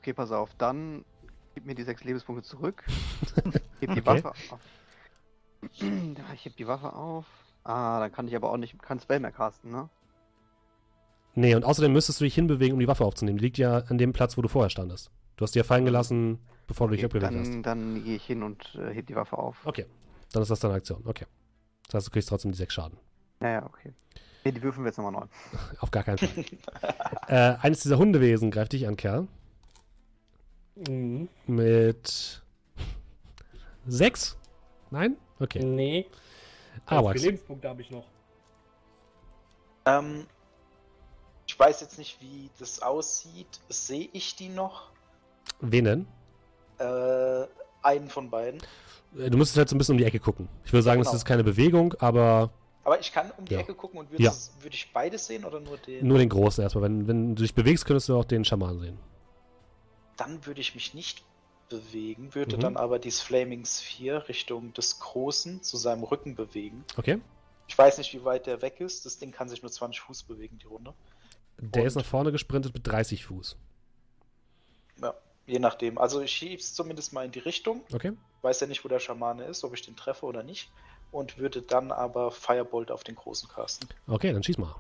Okay, 0.06 0.14
pass 0.14 0.32
auf. 0.32 0.53
Dann 0.60 1.03
gib 1.56 1.65
mir 1.65 1.73
die 1.73 1.82
6 1.82 2.03
Lebenspunkte 2.03 2.48
zurück. 2.48 2.84
Heb 3.36 3.64
die 3.82 3.90
Okay. 3.90 4.06
Waffe 4.06 4.30
auf. 4.30 4.60
Ich 6.36 6.45
heb 6.45 6.56
die 6.57 6.68
Waffe 6.68 6.94
auf. 6.94 7.26
Ah, 7.64 7.99
dann 7.99 8.11
kann 8.11 8.27
ich 8.27 8.36
aber 8.36 8.52
auch 8.52 8.57
nicht 8.57 8.80
kein 8.84 8.99
Spell 8.99 9.19
mehr 9.19 9.32
casten, 9.32 9.72
ne? 9.72 9.90
Nee, 11.34 11.56
und 11.56 11.65
außerdem 11.65 11.91
müsstest 11.91 12.19
du 12.22 12.26
dich 12.26 12.36
hinbewegen, 12.36 12.73
um 12.73 12.80
die 12.80 12.88
Waffe 12.88 13.03
aufzunehmen. 13.03 13.40
Die 13.40 13.45
liegt 13.45 13.57
ja 13.57 13.80
an 13.80 13.98
dem 13.98 14.14
Platz, 14.14 14.38
wo 14.38 14.44
du 14.44 14.48
vorher 14.48 14.69
standest. 14.69 15.10
Du 15.38 15.44
hast 15.44 15.56
die 15.56 15.60
ja 15.60 15.64
fallen 15.64 15.86
gelassen, 15.86 16.38
bevor 16.68 16.88
du 16.88 16.95
dich 16.95 17.03
abgewehrt 17.03 17.34
hast. 17.34 17.52
dann, 17.64 18.03
gehe 18.03 18.18
ich 18.18 18.26
hin 18.26 18.44
und 18.44 18.76
äh, 18.76 18.94
heb 18.94 19.07
die 19.07 19.15
Waffe 19.15 19.40
auf. 19.40 19.57
Okay, 19.65 19.88
dann 20.34 20.44
ist 20.44 20.52
das 20.52 20.60
deine 20.60 20.76
Aktion. 20.76 21.02
Okay. 21.03 21.26
Das 21.88 21.95
heißt, 21.95 22.07
du 22.07 22.11
kriegst 22.11 22.30
trotzdem 22.30 22.52
die 22.52 22.57
sechs 22.60 22.76
Schaden. 22.76 22.99
Naja, 23.40 23.65
okay. 23.65 23.91
Nee, 24.44 24.52
die 24.52 24.61
würfeln 24.61 24.84
wir 24.84 24.90
jetzt 24.90 24.98
nochmal 24.98 25.14
neu. 25.14 25.26
Auf 25.80 25.90
gar 25.90 26.03
keinen 26.03 26.19
Fall. 26.19 26.45
äh, 27.27 27.57
eines 27.60 27.80
dieser 27.80 27.98
Hundewesen 27.98 28.52
greift 28.52 28.73
dich 28.73 28.88
an, 28.88 28.98
Kerl. 28.98 29.27
Mhm. 30.76 31.30
Mit 31.47 32.41
sechs? 33.88 34.38
Nein? 34.91 35.18
Okay. 35.39 35.64
Nee. 35.64 36.07
Ah, 36.85 37.02
Wie 37.14 37.18
Lebenspunkte 37.18 37.69
habe 37.69 37.81
ich 37.81 37.89
noch? 37.91 38.06
Ähm, 39.85 40.26
ich 41.47 41.57
weiß 41.57 41.81
jetzt 41.81 41.97
nicht, 41.97 42.19
wie 42.22 42.49
das 42.60 42.81
aussieht. 42.81 43.47
Sehe 43.69 44.10
ich 44.14 44.35
die 44.35 44.49
noch? 44.49 44.89
Wen 45.61 45.85
denn? 45.85 46.07
Äh, 46.80 47.47
einen 47.84 48.10
von 48.10 48.30
beiden. 48.30 48.60
Äh, 49.18 49.30
Du 49.30 49.38
müsstest 49.38 49.57
jetzt 49.57 49.72
ein 49.72 49.77
bisschen 49.77 49.93
um 49.93 49.97
die 49.99 50.03
Ecke 50.06 50.19
gucken. 50.19 50.49
Ich 50.65 50.73
würde 50.73 50.84
sagen, 50.84 50.99
das 50.99 51.07
genau. 51.07 51.18
ist 51.18 51.26
keine 51.26 51.43
Bewegung, 51.43 51.93
aber 51.99 52.49
Aber 52.84 52.99
ich 52.99 53.11
kann 53.14 53.31
um 53.38 53.45
die 53.45 53.53
Ja. 53.53 53.61
Ecke 53.61 53.73
gucken 53.73 53.99
und 53.99 54.11
würde 54.11 54.23
Ja. 54.23 54.34
würd 54.61 54.73
ich 54.73 54.91
beides 54.91 55.27
sehen 55.27 55.45
oder 55.45 55.60
nur 55.60 55.77
den? 55.77 56.06
nur 56.06 56.18
den 56.18 56.30
Großen 56.30 56.61
erstmal. 56.64 56.84
Wenn, 56.84 57.07
wenn 57.07 57.35
du 57.35 57.41
dich 57.43 57.53
bewegst, 57.56 57.85
könntest 57.85 58.10
du 58.10 58.18
auch 58.18 58.26
den 58.26 58.43
Schaman 58.43 58.80
sehen. 58.80 58.99
Dann 60.17 60.45
würde 60.45 60.61
ich 60.61 60.75
mich 60.75 60.93
nicht 60.93 61.23
bewegen, 61.69 62.35
würde 62.35 62.57
Mhm. 62.57 62.61
dann 62.61 62.77
aber 62.77 62.99
dieses 62.99 63.21
Flaming 63.21 63.65
Sphere 63.65 64.27
Richtung 64.29 64.73
des 64.73 64.99
Großen 64.99 65.63
zu 65.63 65.77
seinem 65.77 66.03
Rücken 66.03 66.35
bewegen. 66.35 66.85
Okay? 66.97 67.19
Ich 67.67 67.77
weiß 67.77 67.97
nicht, 67.97 68.13
wie 68.13 68.23
weit 68.23 68.45
der 68.45 68.61
weg 68.61 68.79
ist. 68.79 69.05
Das 69.05 69.17
Ding 69.17 69.31
kann 69.31 69.49
sich 69.49 69.61
nur 69.63 69.71
20 69.71 70.01
Fuß 70.01 70.23
bewegen, 70.23 70.59
die 70.59 70.67
Runde. 70.67 70.93
Der 71.57 71.81
Und- 71.81 71.87
ist 71.87 71.95
nach 71.95 72.05
vorne 72.05 72.31
gesprintet 72.31 72.73
mit 72.73 72.85
30 72.85 73.25
Fuß. 73.25 73.57
Ja, 75.01 75.15
je 75.47 75.57
nachdem. 75.59 75.97
Also 75.97 76.21
ich 76.21 76.31
schiebe 76.31 76.61
es 76.61 76.73
zumindest 76.75 77.13
mal 77.13 77.25
in 77.25 77.31
die 77.31 77.39
Richtung. 77.39 77.83
Okay? 77.91 78.13
Weiß 78.43 78.59
ja 78.59 78.67
nicht, 78.67 78.83
wo 78.85 78.87
der 78.89 78.99
Schamane 78.99 79.45
ist, 79.45 79.63
ob 79.63 79.73
ich 79.73 79.81
den 79.81 79.95
treffe 79.95 80.25
oder 80.27 80.43
nicht. 80.43 80.69
Und 81.11 81.37
würde 81.39 81.61
dann 81.63 81.91
aber 81.91 82.29
Firebolt 82.31 82.91
auf 82.91 83.03
den 83.03 83.15
Großen 83.15 83.49
casten. 83.49 83.89
Okay, 84.05 84.31
dann 84.33 84.43
schieß 84.43 84.57
mal. 84.59 84.75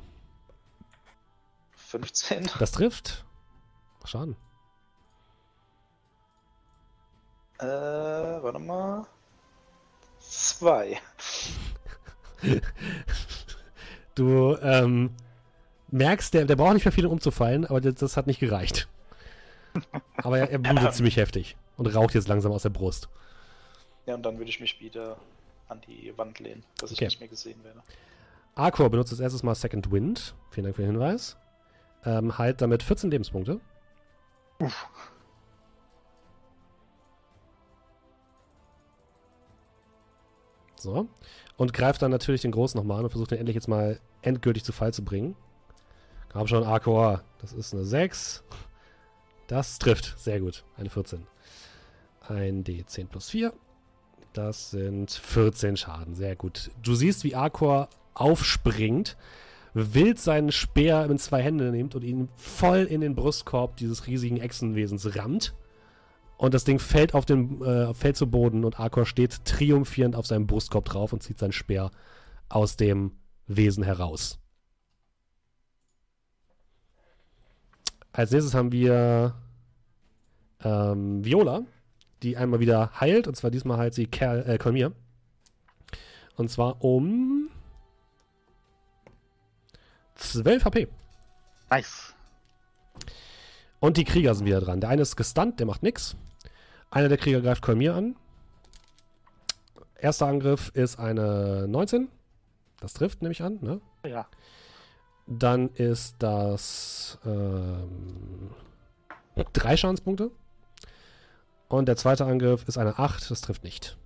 15. 1.75 2.49
Das 2.59 2.71
trifft. 2.71 3.25
Schaden. 4.03 4.35
Äh, 7.59 7.63
warte 7.65 8.59
mal. 8.59 9.05
Zwei. 10.19 10.99
Du 14.15 14.57
ähm, 14.61 15.11
merkst, 15.91 16.33
der, 16.33 16.45
der 16.45 16.55
braucht 16.55 16.73
nicht 16.73 16.85
mehr 16.85 16.91
viel, 16.91 17.05
um 17.05 17.13
umzufallen, 17.13 17.65
aber 17.65 17.81
das, 17.81 17.95
das 17.95 18.17
hat 18.17 18.27
nicht 18.27 18.39
gereicht. 18.39 18.87
Aber 20.17 20.39
er, 20.39 20.49
er 20.51 20.59
blutet 20.59 20.93
ziemlich 20.95 21.17
heftig 21.17 21.57
und 21.77 21.87
raucht 21.87 22.13
jetzt 22.15 22.27
langsam 22.27 22.51
aus 22.51 22.63
der 22.63 22.69
Brust. 22.69 23.09
Ja, 24.05 24.15
und 24.15 24.23
dann 24.23 24.37
würde 24.37 24.49
ich 24.49 24.59
mich 24.59 24.79
wieder 24.79 25.17
an 25.67 25.81
die 25.81 26.13
Wand 26.17 26.39
lehnen, 26.39 26.63
dass 26.79 26.91
ich 26.91 26.97
Okay. 26.97 27.05
nicht 27.05 27.19
mehr 27.19 27.29
gesehen 27.29 27.63
werde. 27.63 27.81
Arcor 28.55 28.89
benutzt 28.89 29.11
als 29.11 29.19
erstes 29.19 29.43
mal 29.43 29.55
Second 29.55 29.91
Wind. 29.91 30.33
Vielen 30.51 30.65
Dank 30.65 30.75
für 30.75 30.83
den 30.83 30.91
Hinweis. 30.91 31.35
Ähm, 32.05 32.37
heilt 32.37 32.61
damit 32.61 32.83
14 32.83 33.11
Lebenspunkte. 33.11 33.59
Uff. 34.59 34.87
So. 40.85 41.07
Und 41.57 41.73
greift 41.73 42.01
dann 42.01 42.11
natürlich 42.11 42.41
den 42.41 42.51
Großen 42.51 42.77
nochmal 42.77 42.99
an 42.99 43.05
und 43.05 43.09
versucht 43.09 43.31
den 43.31 43.39
endlich 43.39 43.55
jetzt 43.55 43.67
mal 43.67 43.99
endgültig 44.21 44.63
zu 44.63 44.71
Fall 44.71 44.93
zu 44.93 45.03
bringen. 45.03 45.35
Komm 46.31 46.47
schon, 46.47 46.63
Arcor. 46.63 47.21
Das 47.41 47.53
ist 47.53 47.73
eine 47.73 47.83
6. 47.83 48.43
Das 49.47 49.79
trifft. 49.79 50.17
Sehr 50.17 50.39
gut. 50.39 50.63
Eine 50.77 50.89
14. 50.89 51.27
Ein 52.21 52.63
D10 52.63 53.07
plus 53.07 53.29
4. 53.29 53.53
Das 54.33 54.71
sind 54.71 55.11
14 55.11 55.77
Schaden. 55.77 56.15
Sehr 56.15 56.35
gut. 56.35 56.71
Du 56.81 56.93
siehst, 56.93 57.23
wie 57.23 57.35
Arcor 57.35 57.89
aufspringt, 58.13 59.15
wild 59.73 60.19
seinen 60.19 60.51
Speer 60.51 61.05
in 61.05 61.17
zwei 61.17 61.41
Hände 61.41 61.71
nimmt 61.71 61.95
und 61.95 62.03
ihn 62.03 62.29
voll 62.35 62.83
in 62.83 63.01
den 63.01 63.15
Brustkorb 63.15 63.77
dieses 63.77 64.07
riesigen 64.07 64.37
Echsenwesens 64.37 65.15
rammt. 65.15 65.53
Und 66.37 66.53
das 66.53 66.65
Ding 66.65 66.79
fällt 66.79 67.13
auf 67.13 67.25
den 67.25 67.61
äh, 67.61 67.93
fällt 67.93 68.17
zu 68.17 68.29
Boden 68.29 68.65
und 68.65 68.79
Arcor 68.79 69.05
steht 69.05 69.45
triumphierend 69.45 70.15
auf 70.15 70.27
seinem 70.27 70.47
Brustkorb 70.47 70.85
drauf 70.85 71.13
und 71.13 71.23
zieht 71.23 71.39
seinen 71.39 71.53
Speer 71.53 71.91
aus 72.49 72.75
dem 72.75 73.13
Wesen 73.47 73.83
heraus. 73.83 74.39
Als 78.11 78.31
nächstes 78.31 78.53
haben 78.53 78.71
wir 78.71 79.35
ähm, 80.63 81.23
Viola, 81.23 81.63
die 82.23 82.37
einmal 82.37 82.59
wieder 82.59 82.99
heilt. 82.99 83.27
Und 83.27 83.35
zwar 83.35 83.51
diesmal 83.51 83.77
heilt 83.77 83.93
sie 83.93 84.07
Kerl, 84.07 84.47
äh, 84.47 84.57
Kolmir. 84.57 84.93
Und 86.35 86.49
zwar 86.49 86.83
um 86.83 87.49
12 90.15 90.65
HP. 90.65 90.87
Nice. 91.69 92.13
Und 93.79 93.97
die 93.97 94.03
Krieger 94.03 94.33
sind 94.33 94.45
wieder 94.45 94.61
dran. 94.61 94.81
Der 94.81 94.89
eine 94.89 95.01
ist 95.01 95.15
gestunt, 95.15 95.59
der 95.59 95.67
macht 95.67 95.83
nix. 95.83 96.15
Einer 96.95 97.09
der 97.09 97.17
Krieger 97.17 97.41
greift 97.41 97.61
Kolmir 97.61 97.93
an. 97.93 98.15
Erster 99.99 100.27
Angriff 100.27 100.71
ist 100.73 100.97
eine 100.97 101.67
19. 101.67 102.07
Das 102.79 102.93
trifft, 102.93 103.21
nehme 103.21 103.33
ich 103.33 103.43
an, 103.43 103.59
ne? 103.61 103.81
Ja. 104.07 104.27
Dann 105.27 105.67
ist 105.73 106.15
das 106.19 107.19
ähm, 107.25 108.51
drei 109.51 109.75
Schadenspunkte. 109.75 110.31
Und 111.67 111.87
der 111.89 111.97
zweite 111.97 112.23
Angriff 112.23 112.65
ist 112.65 112.77
eine 112.77 112.97
8, 112.97 113.29
das 113.29 113.41
trifft 113.41 113.65
nicht. 113.65 113.97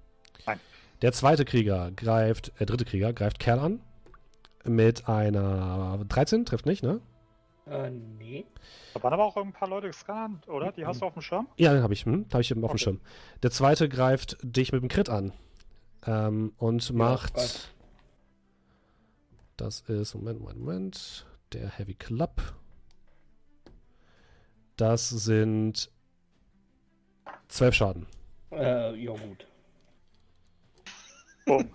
Nein. 0.47 0.59
Der 1.03 1.13
zweite 1.13 1.45
Krieger 1.45 1.91
greift, 1.91 2.53
der 2.59 2.65
dritte 2.65 2.85
Krieger 2.85 3.13
greift 3.13 3.37
Kerl 3.37 3.59
an. 3.59 3.81
Mit 4.63 5.07
einer 5.07 6.03
13, 6.09 6.43
trifft 6.43 6.65
nicht, 6.65 6.81
ne? 6.81 7.01
Äh, 7.69 7.91
nee. 7.91 8.45
Da 8.93 9.03
waren 9.03 9.13
aber 9.13 9.25
auch 9.25 9.37
ein 9.37 9.53
paar 9.53 9.67
Leute 9.67 9.87
gescannt, 9.87 10.47
oder? 10.47 10.71
Die 10.71 10.85
hast 10.85 11.01
du 11.01 11.05
auf 11.05 11.13
dem 11.13 11.21
Schirm? 11.21 11.47
Ja, 11.57 11.73
den 11.73 11.83
habe 11.83 11.93
ich, 11.93 12.05
hm, 12.05 12.25
habe 12.31 12.41
ich 12.41 12.53
auf 12.53 12.71
dem. 12.71 12.77
Schirm. 12.77 12.99
Der 13.43 13.51
zweite 13.51 13.87
greift 13.87 14.37
dich 14.41 14.71
mit 14.71 14.81
dem 14.81 14.89
Crit 14.89 15.09
an. 15.09 15.33
Ähm, 16.05 16.53
und 16.57 16.91
macht. 16.93 17.33
Gott. 17.33 17.73
das 19.57 19.81
ist, 19.81 20.15
Moment, 20.15 20.39
Moment, 20.39 20.59
Moment. 20.59 21.25
Der 21.53 21.69
Heavy 21.69 21.93
Club. 21.93 22.41
Das 24.77 25.09
sind 25.09 25.91
12 27.49 27.75
Schaden. 27.75 28.07
Äh, 28.51 28.95
ja 28.95 29.11
gut. 29.11 29.45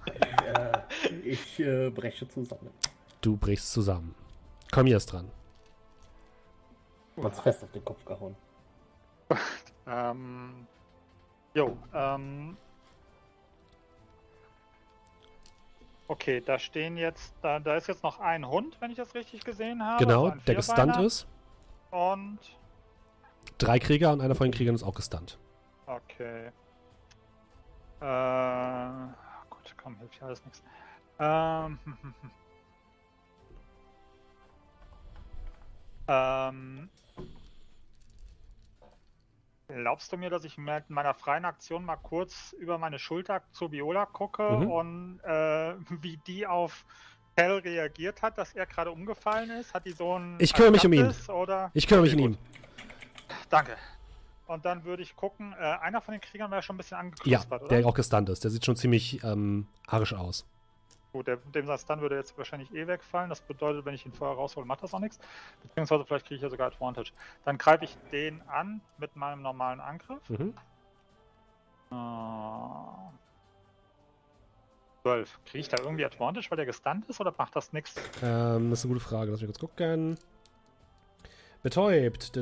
Äh, 0.45 0.79
ich 1.25 1.59
äh, 1.59 1.91
breche 1.91 2.29
zusammen. 2.29 2.71
Du 3.23 3.37
brichst 3.37 3.73
zusammen. 3.73 4.15
Komm, 4.71 4.87
hier 4.87 4.99
ist 4.99 5.07
dran. 5.07 5.33
Ganz 7.17 7.41
fest 7.41 7.63
auf 7.63 7.73
den 7.73 7.85
Kopf 7.85 8.05
gehauen. 8.05 8.37
Ähm. 9.87 10.67
Jo, 11.53 11.77
ähm. 11.93 12.57
Okay, 16.07 16.41
da 16.41 16.59
stehen 16.59 16.97
jetzt, 16.97 17.35
da, 17.41 17.59
da 17.59 17.77
ist 17.77 17.87
jetzt 17.89 18.03
noch 18.03 18.21
ein 18.21 18.47
Hund, 18.47 18.77
wenn 18.81 18.91
ich 18.91 18.97
das 18.97 19.15
richtig 19.15 19.45
gesehen 19.45 19.85
habe. 19.85 20.05
genau, 20.05 20.27
also 20.27 20.39
der 20.47 20.55
gestunt 20.57 20.97
ist. 20.99 21.27
Und. 21.91 22.39
Drei 23.59 23.79
Krieger 23.79 24.13
und 24.13 24.21
einer 24.21 24.35
von 24.35 24.47
den 24.47 24.55
Kriegern 24.55 24.75
ist 24.75 24.83
auch 24.83 24.95
gestunt. 24.95 25.39
Okay. 25.87 26.51
Äh. 28.01 29.07
Gut, 29.51 29.75
komm, 29.83 29.97
hilft 29.97 30.21
ja 30.21 30.27
alles 30.27 30.45
nichts. 30.45 30.63
Ähm. 31.19 31.79
ähm. 36.09 36.91
Glaubst 39.69 40.13
du 40.13 40.17
mir, 40.19 40.29
dass 40.29 40.45
ich 40.45 40.59
mit 40.59 40.91
meiner 40.91 41.15
freien 41.15 41.45
Aktion 41.47 41.85
mal 41.85 41.97
kurz 41.97 42.55
über 42.59 42.77
meine 42.77 42.99
Schulter 42.99 43.43
zu 43.53 43.73
Viola 43.73 44.05
gucke 44.07 44.43
Mhm. 44.43 44.71
und 44.71 45.21
äh, 45.25 45.75
wie 46.03 46.19
die 46.27 46.47
auf 46.47 46.85
Kel 47.37 47.59
reagiert 47.59 48.23
hat, 48.23 48.37
dass 48.39 48.53
er 48.55 48.67
gerade 48.67 48.91
umgefallen 48.93 49.51
ist? 49.51 49.73
Hat 49.75 49.85
die 49.87 49.93
so 49.93 50.19
ein 50.19 50.37
Ich 50.39 50.53
kümmere 50.53 50.73
mich 50.73 50.87
um 50.87 50.93
ihn. 50.93 51.15
Oder? 51.29 51.71
Ich 51.75 51.87
kümmere 51.89 52.03
mich 52.05 52.13
Okay, 52.15 52.23
um 52.25 52.31
ihn. 52.33 52.39
Danke. 53.51 53.77
Und 54.47 54.65
dann 54.67 54.85
würde 54.85 55.03
ich 55.03 55.17
gucken, 55.17 55.55
äh, 55.59 55.63
einer 55.81 56.03
von 56.03 56.13
den 56.13 56.21
Kriegern 56.21 56.51
wäre 56.51 56.63
schon 56.63 56.75
ein 56.75 56.77
bisschen 56.77 56.97
Ja, 56.97 57.01
angeknuspert, 57.01 57.63
oder? 57.63 57.69
der 57.77 57.87
auch 57.87 57.95
gestunt 57.95 58.29
ist. 58.29 58.45
Der 58.45 58.51
sieht 58.51 58.65
schon 58.67 58.77
ziemlich 58.77 59.25
ähm, 59.25 59.67
arisch 59.87 60.13
aus. 60.13 60.47
Gut, 61.15 61.29
der, 61.29 61.37
dem 61.37 61.79
Stun 61.79 62.01
würde 62.01 62.17
jetzt 62.17 62.37
wahrscheinlich 62.37 62.75
eh 62.75 62.89
wegfallen. 62.89 63.29
Das 63.31 63.41
bedeutet, 63.41 63.85
wenn 63.85 63.95
ich 63.95 64.05
ihn 64.05 64.13
vorher 64.13 64.37
raushole, 64.37 64.67
macht 64.67 64.83
das 64.83 64.93
auch 64.95 64.99
nichts. 64.99 65.21
Beziehungsweise 65.63 66.05
vielleicht 66.05 66.27
kriege 66.27 66.35
ich 66.35 66.43
ja 66.43 66.51
sogar 66.51 66.67
Advantage. 66.67 67.13
Dann 67.45 67.57
greife 67.57 67.85
ich 67.85 67.97
den 68.11 68.43
an 68.49 68.81
mit 68.99 69.15
meinem 69.15 69.41
normalen 69.41 69.79
Angriff. 69.79 70.29
Mhm. 70.29 70.55
Äh, 71.93 71.95
12. 75.03 75.39
Kriege 75.45 75.59
ich 75.59 75.69
da 75.69 75.77
irgendwie 75.79 76.05
Advantage, 76.05 76.51
weil 76.51 76.57
der 76.57 76.67
gestunt 76.67 77.07
ist 77.07 77.21
oder 77.21 77.33
macht 77.39 77.55
das 77.55 77.73
nichts? 77.73 77.95
Ähm, 78.21 78.71
das 78.71 78.81
ist 78.81 78.87
eine 78.87 78.95
gute 78.95 79.05
Frage. 79.05 79.31
Lass 79.31 79.41
mich 79.41 79.47
kurz 79.47 79.61
gucken. 79.61 80.19
Betäubt. 81.63 82.33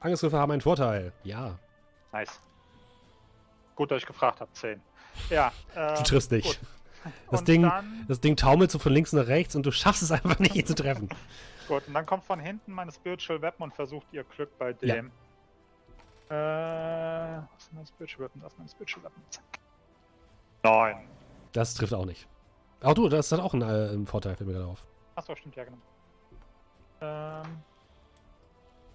Angriffsgriffe 0.00 0.36
haben 0.36 0.50
einen 0.50 0.60
Vorteil. 0.60 1.12
Ja. 1.22 1.56
Nice. 2.10 2.40
Gut, 3.76 3.92
dass 3.92 3.98
ich 3.98 4.06
gefragt 4.06 4.40
habe. 4.40 4.52
10. 4.54 4.82
Ja. 5.28 5.52
Äh, 5.76 5.94
Du 5.98 6.02
triffst 6.02 6.32
nicht. 6.32 6.46
gut. 6.46 6.58
Das 7.30 7.40
Und 7.40 7.48
Ding, 7.48 7.62
dann- 7.62 8.04
das 8.08 8.20
Ding 8.20 8.36
taumelt 8.36 8.70
so 8.70 8.78
von 8.78 8.92
links 8.92 9.12
nach 9.12 9.26
rechts 9.26 9.56
und 9.56 9.64
du 9.64 9.70
schaffst 9.70 10.02
es 10.02 10.12
einfach 10.12 10.38
nicht, 10.38 10.54
ihn 10.54 10.66
zu 10.66 10.74
treffen. 10.74 11.08
Gut, 11.68 11.86
und 11.86 11.94
dann 11.94 12.04
kommt 12.04 12.24
von 12.24 12.40
hinten 12.40 12.72
meine 12.72 12.90
Spiritual 12.92 13.40
Weapon 13.42 13.64
und 13.70 13.74
versucht 13.74 14.06
ihr 14.12 14.24
Glück 14.24 14.56
bei 14.58 14.74
Ja. 14.82 14.94
dem. 14.96 15.06
Äh, 16.28 16.32
was 16.34 17.62
ist 17.64 17.72
mein 17.72 17.86
Spiritual 17.86 18.24
Weapon? 18.28 18.42
Das 18.42 18.52
ist 18.52 18.58
mein 18.58 18.68
Spiritual 18.68 19.04
Weapon. 19.04 19.22
Zack. 19.30 19.44
Neun. 20.62 20.96
Das 21.52 21.74
trifft 21.74 21.94
auch 21.94 22.04
nicht. 22.04 22.26
Auch 22.82 22.94
du, 22.94 23.08
das 23.08 23.30
hat 23.32 23.40
auch 23.40 23.52
einen, 23.54 23.62
äh, 23.62 23.90
einen 23.92 24.06
Vorteil, 24.06 24.36
fällt 24.36 24.46
mir 24.48 24.54
gerade 24.54 24.66
auf. 24.70 24.84
Achso, 25.16 25.34
stimmt, 25.36 25.56
ja, 25.56 25.64
genau. 25.64 25.78
Ähm, 27.00 27.58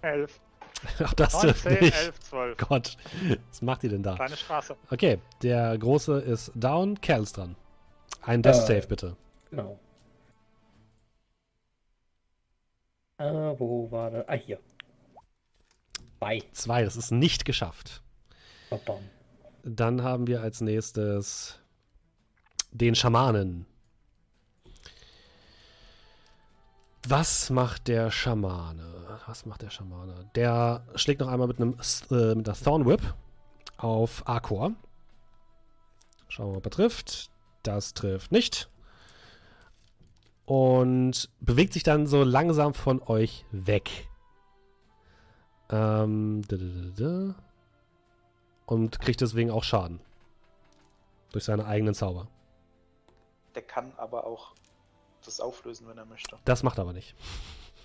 elf. 0.02 0.40
Ach, 1.04 1.14
das 1.14 1.32
trifft 1.38 1.64
19, 1.64 1.84
nicht. 1.84 1.94
11, 1.96 2.20
12. 2.20 2.56
Gott, 2.68 2.96
was 3.48 3.62
macht 3.62 3.84
ihr 3.84 3.90
denn 3.90 4.02
da? 4.02 4.14
Kleine 4.14 4.36
Straße. 4.36 4.76
Okay, 4.90 5.18
der 5.42 5.76
Große 5.78 6.20
ist 6.20 6.52
down, 6.54 7.00
Kerl 7.00 7.22
ist 7.22 7.36
dran. 7.36 7.56
Ein 8.26 8.42
Death 8.42 8.56
Äh. 8.56 8.66
Save, 8.66 8.86
bitte. 8.88 9.16
Genau. 9.50 9.78
Äh, 13.18 13.24
wo 13.58 13.90
war 13.90 14.10
der? 14.10 14.28
Ah, 14.28 14.34
hier. 14.34 14.58
Bei. 16.18 16.42
Zwei, 16.52 16.82
das 16.84 16.96
ist 16.96 17.12
nicht 17.12 17.44
geschafft. 17.44 18.02
Bam. 18.84 18.98
Dann 19.62 20.02
haben 20.02 20.26
wir 20.26 20.42
als 20.42 20.60
nächstes 20.60 21.60
den 22.72 22.94
Schamanen. 22.96 23.64
Was 27.08 27.50
macht 27.50 27.86
der 27.86 28.10
Schamane? 28.10 29.20
Was 29.26 29.46
macht 29.46 29.62
der 29.62 29.70
Schamane? 29.70 30.28
Der 30.34 30.84
schlägt 30.96 31.20
noch 31.20 31.28
einmal 31.28 31.46
mit 31.46 31.60
einem 31.60 31.78
äh, 32.10 32.34
mit 32.34 32.48
einer 32.48 32.58
Thorn 32.58 32.86
Whip 32.86 33.14
auf 33.76 34.26
Arkor. 34.28 34.72
Schauen 36.28 36.48
wir 36.48 36.52
mal, 36.52 36.58
ob 36.58 36.66
er 36.66 36.70
trifft. 36.72 37.30
Das 37.66 37.94
trifft 37.94 38.30
nicht. 38.30 38.70
Und 40.44 41.28
bewegt 41.40 41.72
sich 41.72 41.82
dann 41.82 42.06
so 42.06 42.22
langsam 42.22 42.74
von 42.74 43.02
euch 43.02 43.44
weg. 43.50 44.08
Ähm, 45.68 46.42
und 48.66 49.00
kriegt 49.00 49.20
deswegen 49.20 49.50
auch 49.50 49.64
Schaden. 49.64 50.00
Durch 51.32 51.44
seine 51.44 51.66
eigenen 51.66 51.94
Zauber. 51.94 52.28
Der 53.56 53.62
kann 53.62 53.92
aber 53.96 54.24
auch 54.24 54.54
das 55.24 55.40
auflösen, 55.40 55.88
wenn 55.88 55.98
er 55.98 56.06
möchte. 56.06 56.38
Das 56.44 56.62
macht 56.62 56.78
er 56.78 56.82
aber 56.82 56.92
nicht. 56.92 57.16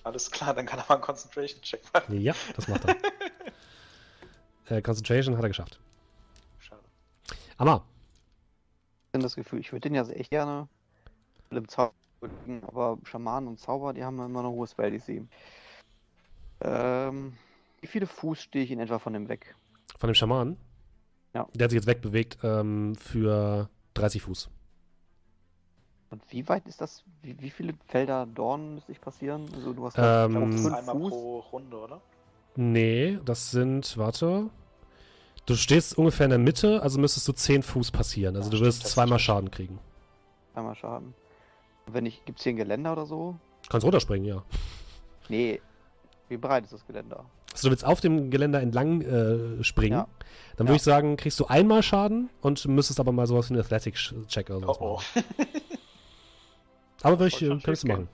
Alles 0.03 0.29
klar, 0.29 0.53
dann 0.53 0.67
kann 0.67 0.77
er 0.77 0.85
mal 0.87 0.95
einen 0.95 1.03
Concentration-Check 1.03 1.81
machen. 1.91 2.21
Ja, 2.21 2.35
das 2.55 2.67
macht 2.67 2.85
er. 2.85 2.95
äh, 4.77 4.81
Concentration 4.83 5.37
hat 5.37 5.43
er 5.43 5.49
geschafft. 5.49 5.79
Schade. 6.59 6.83
Amma, 7.57 7.83
Ich 9.11 9.17
habe 9.17 9.23
das 9.23 9.35
Gefühl, 9.35 9.59
ich 9.59 9.73
würde 9.73 9.89
den 9.89 9.95
ja 9.95 10.07
echt 10.07 10.29
gerne 10.29 10.69
im 11.49 11.67
Zauber, 11.67 11.91
aber 12.61 12.97
Schamanen 13.03 13.49
und 13.49 13.59
Zauber, 13.59 13.91
die 13.91 14.05
haben 14.05 14.17
immer 14.21 14.39
eine 14.39 14.49
hohe 14.49 14.65
Spell 14.67 14.89
DC. 14.97 15.23
Ähm, 16.61 17.33
wie 17.81 17.87
viele 17.87 18.07
Fuß 18.07 18.41
stehe 18.41 18.63
ich 18.63 18.71
in 18.71 18.79
etwa 18.79 18.99
von 18.99 19.11
dem 19.11 19.27
weg? 19.27 19.53
Von 19.97 20.07
dem 20.07 20.15
Schamanen? 20.15 20.55
Ja. 21.33 21.45
Der 21.53 21.65
hat 21.65 21.71
sich 21.71 21.77
jetzt 21.79 21.87
wegbewegt 21.87 22.37
ähm, 22.43 22.95
für 22.95 23.69
30 23.95 24.21
Fuß. 24.21 24.49
Und 26.11 26.23
wie 26.29 26.47
weit 26.47 26.65
ist 26.69 26.79
das? 26.79 27.03
Wie, 27.21 27.37
wie 27.41 27.49
viele 27.49 27.73
Felder 27.89 28.25
Dorn 28.25 28.75
müsste 28.75 28.93
ich 28.93 29.01
passieren? 29.01 29.45
Also 29.53 29.73
du 29.73 29.85
hast 29.85 29.97
Ähm, 29.97 30.31
fünf 30.31 30.73
einmal 30.73 30.95
Fuß. 30.95 31.09
pro 31.11 31.39
Runde, 31.51 31.77
oder? 31.77 32.01
Nee, 32.55 33.19
das 33.25 33.51
sind, 33.51 33.97
warte. 33.97 34.49
Du 35.45 35.55
stehst 35.55 35.97
ungefähr 35.97 36.25
in 36.25 36.29
der 36.31 36.39
Mitte, 36.39 36.81
also 36.83 36.99
müsstest 36.99 37.27
du 37.27 37.33
10 37.33 37.63
Fuß 37.63 37.91
passieren. 37.91 38.35
Also 38.35 38.51
Ja, 38.51 38.57
du 38.59 38.65
wirst 38.65 38.85
zweimal. 38.87 39.19
Schaden 39.19 39.49
kriegen. 39.51 39.79
Einmal 40.53 40.75
Schaden. 40.75 41.13
Wenn 41.87 42.05
ich, 42.05 42.23
gibt 42.25 42.37
es 42.39 42.43
hier 42.43 42.53
ein 42.53 42.57
Geländer 42.57 42.93
oder 42.93 43.05
so? 43.05 43.35
Kannst 43.69 43.85
runterspringen, 43.85 44.25
ja. 44.27 44.43
Nee. 45.29 45.61
Wie 46.29 46.37
breit 46.37 46.63
ist 46.65 46.73
das 46.73 46.85
Geländer? 46.85 47.25
Also 47.51 47.67
du 47.67 47.71
willst 47.71 47.83
auf 47.85 47.99
dem 47.99 48.29
Geländer 48.29 48.61
entlang 48.61 49.01
äh, 49.01 49.63
springen. 49.63 49.93
Ja. 49.93 50.07
Dann 50.55 50.67
Ja. 50.67 50.71
würde 50.71 50.77
ich 50.77 50.83
sagen, 50.83 51.17
kriegst 51.17 51.39
du 51.39 51.45
einmal 51.47 51.83
Schaden 51.83 52.29
und 52.41 52.65
müsstest 52.67 52.99
aber 52.99 53.11
mal 53.11 53.27
sowas 53.27 53.49
wie 53.49 53.55
einen 53.55 53.63
Athletic-Check 53.63 54.49
oder 54.51 54.59
sowas 54.61 54.77
Oh 54.79 54.83
oh. 54.85 54.95
machen. 54.95 55.25
Aber 57.03 57.17
würde 57.19 57.27
ich, 57.29 57.37
schon 57.39 57.57
äh, 57.57 57.61
könntest 57.61 57.83
du 57.83 57.87
machen. 57.87 58.07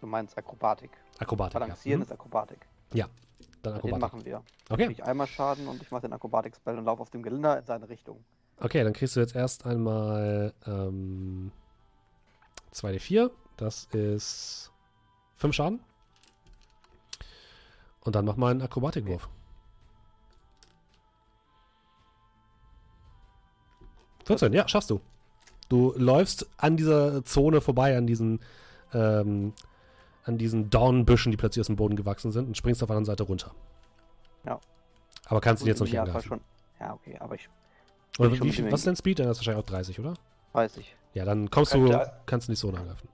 Du 0.00 0.06
meinst 0.06 0.36
Akrobatik. 0.36 0.90
Akrobatik. 1.18 1.54
Ja. 1.54 1.60
Balancieren 1.60 2.00
Mhm. 2.00 2.02
ist 2.04 2.12
Akrobatik. 2.12 2.58
Dann 3.62 3.74
Den 3.74 3.78
Akrobatik. 3.78 4.00
machen 4.00 4.24
wir. 4.24 4.42
Okay. 4.68 4.88
Ich 4.90 5.02
einmal 5.04 5.26
Schaden 5.26 5.66
und 5.68 5.82
ich 5.82 5.90
mache 5.90 6.02
den 6.02 6.12
Akrobatik-Spell 6.12 6.78
und 6.78 6.84
laufe 6.84 7.02
auf 7.02 7.10
dem 7.10 7.22
Geländer 7.22 7.58
in 7.58 7.64
seine 7.64 7.88
Richtung. 7.88 8.24
Okay, 8.58 8.82
dann 8.84 8.92
kriegst 8.92 9.16
du 9.16 9.20
jetzt 9.20 9.34
erst 9.36 9.66
einmal 9.66 10.54
ähm, 10.66 11.50
2d4. 12.72 13.30
Das 13.56 13.84
ist 13.92 14.72
5 15.36 15.54
Schaden. 15.54 15.80
Und 18.00 18.14
dann 18.14 18.24
mach 18.24 18.36
mal 18.36 18.50
einen 18.52 18.62
Akrobatikwurf. 18.62 19.28
14, 24.26 24.52
ja, 24.52 24.66
schaffst 24.68 24.90
du. 24.90 25.00
Du 25.68 25.92
läufst 25.96 26.48
an 26.56 26.76
dieser 26.76 27.24
Zone 27.24 27.60
vorbei, 27.60 27.96
an 27.96 28.06
diesen, 28.06 28.40
ähm, 28.92 29.52
an 30.26 30.38
diesen 30.38 30.70
Dornbüschen, 30.70 31.30
die 31.30 31.36
plötzlich 31.36 31.60
aus 31.60 31.66
dem 31.68 31.76
Boden 31.76 31.96
gewachsen 31.96 32.32
sind 32.32 32.46
und 32.48 32.56
springst 32.56 32.82
auf 32.82 32.88
der 32.88 32.96
anderen 32.96 33.06
Seite 33.06 33.22
runter. 33.22 33.52
Ja. 34.44 34.60
Aber 35.26 35.40
kannst 35.40 35.62
ihn 35.62 35.64
Und 35.64 35.68
jetzt 35.68 35.80
noch 35.80 35.86
nicht 35.86 35.98
angreifen. 35.98 36.28
schon. 36.28 36.40
Ja, 36.80 36.92
okay, 36.94 37.16
aber 37.18 37.34
ich 37.36 37.48
Oder 38.18 38.32
wie, 38.32 38.70
was 38.70 38.80
ist 38.80 38.86
dein 38.86 38.96
Speed? 38.96 39.18
Dann 39.20 39.28
ist 39.28 39.38
wahrscheinlich 39.38 39.62
auch 39.64 39.68
30, 39.68 39.98
oder? 40.00 40.14
weiß 40.52 40.78
ich. 40.78 40.96
Ja, 41.12 41.24
dann 41.24 41.50
kommst 41.50 41.74
du, 41.74 41.88
kannst 42.26 42.48
du 42.48 42.52
die 42.52 42.56
Zone 42.58 42.78
angreifen. 42.78 43.08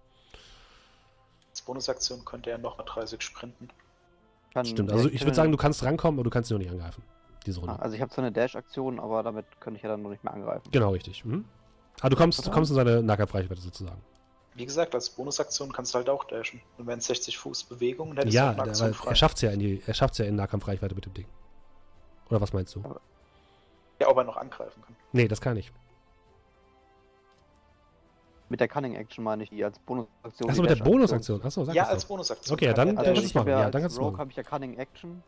Als 1.51 1.63
Bonusaktion 1.63 2.25
könnte 2.25 2.51
er 2.51 2.59
noch 2.59 2.79
mal 2.79 2.85
30 2.85 3.21
sprinten. 3.21 3.69
Kann 4.55 4.65
Stimmt, 4.65 4.93
also 4.93 5.09
ich 5.09 5.23
würde 5.23 5.35
sagen, 5.35 5.51
du 5.51 5.59
kannst 5.59 5.83
rankommen, 5.83 6.19
aber 6.19 6.25
du 6.25 6.31
kannst 6.31 6.49
sie 6.49 6.55
noch 6.55 6.61
nicht 6.61 6.71
angreifen. 6.71 7.03
Diese 7.47 7.61
Runde. 7.61 7.75
Ah, 7.75 7.83
also 7.83 7.97
ich 7.97 8.01
habe 8.01 8.11
zwar 8.11 8.25
eine 8.25 8.33
Dash-Aktion, 8.33 9.01
aber 9.01 9.23
damit 9.23 9.45
könnte 9.61 9.79
ich 9.79 9.83
ja 9.83 9.89
dann 9.89 10.03
noch 10.03 10.11
nicht 10.11 10.23
mehr 10.23 10.33
angreifen. 10.33 10.69
Genau, 10.71 10.91
richtig. 10.91 11.25
Mhm. 11.25 11.45
Ah, 12.01 12.09
du 12.09 12.17
kommst, 12.17 12.47
du 12.47 12.51
kommst 12.51 12.71
in 12.71 12.77
seine 12.77 13.03
Nahkampfreichweite 13.03 13.61
sozusagen. 13.61 14.01
Wie 14.55 14.67
gesagt, 14.67 14.95
als 14.95 15.09
Bonusaktion 15.11 15.73
kannst 15.73 15.95
du 15.95 15.99
halt 15.99 16.11
auch 16.11 16.25
dashen. 16.25 16.61
Und 16.77 16.87
wenn 16.87 17.01
60 17.01 17.39
Fuß 17.39 17.65
Bewegung, 17.65 18.09
dann 18.11 18.19
hättest 18.19 18.35
Ja, 18.35 18.53
du 18.53 18.59
auch 18.59 18.63
eine 18.65 18.71
Aktion 18.71 18.95
frei. 18.95 19.11
er 19.11 19.15
schafft 19.17 19.37
es 19.37 19.43
ja 19.43 19.51
in 19.51 19.59
die, 19.61 19.83
er 19.87 19.95
schafft's 19.95 20.19
ja 20.19 20.27
in 20.27 20.37
Nahkampfreichweite 20.37 20.95
mit 20.95 21.07
dem 21.07 21.15
Ding. 21.15 21.27
Oder 22.29 22.41
was 22.41 22.53
meinst 22.53 22.75
du? 22.75 22.83
Ja, 23.99 24.09
ob 24.09 24.17
er 24.19 24.25
noch 24.25 24.37
angreifen 24.37 24.83
kann. 24.85 24.95
Nee, 25.13 25.29
das 25.29 25.41
kann 25.41 25.57
ich. 25.57 25.73
Mit 28.49 28.61
der 28.61 28.69
Cunning-Action 28.69 29.25
meine 29.25 29.45
ich 29.45 29.49
die 29.51 29.65
als 29.65 29.79
Bonusaktion. 29.79 30.51
Achso, 30.51 30.61
mit 30.63 30.71
der. 30.71 30.77
Bonusaktion. 30.85 31.43
Achso, 31.43 31.65
sag 31.65 31.75
ja, 31.75 31.85
das 31.85 31.93
als. 31.93 32.05
Bonusaktion. 32.05 32.55
Okay, 32.55 32.67
kann 32.67 32.75
dann- 32.75 32.89
er 32.89 32.93
dann 32.95 32.99
Also 33.07 33.13
kannst 33.15 33.31
ich 33.31 33.37
habe 33.37 33.51
machen. 33.51 33.59
ja 33.59 33.65
Ja, 33.65 33.71
dann 33.71 33.81
kannst 33.83 33.97
du 33.97 34.03
machen. 34.03 34.19
habe 34.19 34.31
ich 34.31 34.37
ja 34.37 34.43
Cunning-Action. 34.43 35.23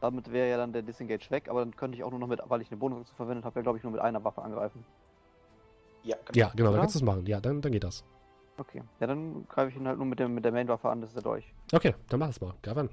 Damit 0.00 0.32
wäre 0.32 0.50
ja 0.50 0.56
dann 0.56 0.72
der 0.72 0.82
Disengage 0.82 1.30
weg, 1.30 1.48
aber 1.48 1.60
dann 1.60 1.74
könnte 1.76 1.96
ich 1.96 2.02
auch 2.04 2.10
nur 2.10 2.18
noch 2.18 2.26
mit, 2.26 2.40
weil 2.48 2.60
ich 2.62 2.68
eine 2.70 2.76
Bonusaktion 2.78 3.16
verwendet 3.16 3.44
habe, 3.44 3.56
ja 3.58 3.62
glaube 3.62 3.78
ich 3.78 3.84
nur 3.84 3.92
mit 3.92 4.00
einer 4.00 4.22
Waffe 4.24 4.42
angreifen. 4.42 4.84
Ja, 6.02 6.16
genau. 6.24 6.38
Ja, 6.38 6.48
genau, 6.54 6.64
dann 6.64 6.72
Oder? 6.74 6.80
kannst 6.80 6.94
du 6.96 6.98
es 6.98 7.04
machen. 7.04 7.26
Ja, 7.26 7.40
dann, 7.40 7.60
dann 7.62 7.72
geht 7.72 7.84
das. 7.84 8.04
Okay. 8.58 8.82
Ja, 9.00 9.06
dann 9.06 9.46
greife 9.48 9.70
ich 9.70 9.76
ihn 9.76 9.86
halt 9.86 9.98
nur 9.98 10.06
mit, 10.06 10.18
dem, 10.18 10.34
mit 10.34 10.44
der 10.44 10.52
Main-Waffe 10.52 10.88
an, 10.88 11.00
das 11.00 11.10
ist 11.10 11.14
der 11.16 11.22
Dolch. 11.22 11.52
Okay, 11.72 11.94
dann 12.08 12.20
mach 12.20 12.28
es 12.30 12.40
mal. 12.40 12.54
Greif 12.62 12.76
an. 12.76 12.90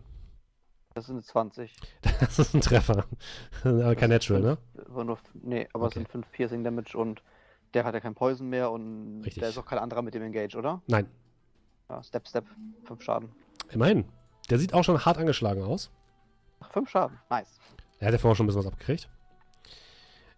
Das 0.94 1.08
sind 1.08 1.24
20. 1.26 1.76
Das 2.20 2.38
ist 2.40 2.54
ein 2.54 2.62
Treffer. 2.62 3.06
aber 3.64 3.96
kein 3.96 4.10
Natural, 4.10 4.42
ne? 4.42 4.58
Aber 4.90 5.04
nur, 5.04 5.18
nee, 5.34 5.68
aber 5.74 5.86
es 5.88 5.92
Okay. 5.94 6.00
sind 6.00 6.10
5 6.10 6.32
Piercing 6.32 6.64
Damage 6.64 6.98
und 6.98 7.22
der 7.74 7.84
hat 7.86 7.94
ja 7.94 8.00
kein 8.00 8.14
Poison 8.14 8.48
mehr 8.50 8.70
und 8.72 9.22
Richtig. 9.24 9.42
der 9.42 9.50
ist 9.50 9.58
auch 9.58 9.66
kein 9.66 9.80
anderer 9.80 10.02
mit 10.02 10.14
dem 10.14 10.22
Engage, 10.22 10.56
oder? 10.58 10.82
Nein. 10.88 11.10
Ja, 11.90 12.04
Step, 12.04 12.28
Step. 12.28 12.46
5 12.86 13.02
Schaden. 13.02 13.30
Immerhin. 13.72 14.06
Der 14.50 14.60
sieht 14.60 14.74
auch 14.74 14.84
schon 14.84 15.04
hart 15.04 15.18
angeschlagen 15.18 15.64
aus. 15.64 15.92
Ach, 16.60 16.72
5 16.72 16.90
Schaden. 16.90 17.18
Nice. 17.30 17.60
Er 18.00 18.08
hat 18.08 18.14
ja 18.14 18.20
vorher 18.20 18.36
schon 18.36 18.46
ein 18.46 18.48
bisschen 18.48 18.60
was 18.66 18.72
abgekriegt. 18.72 19.10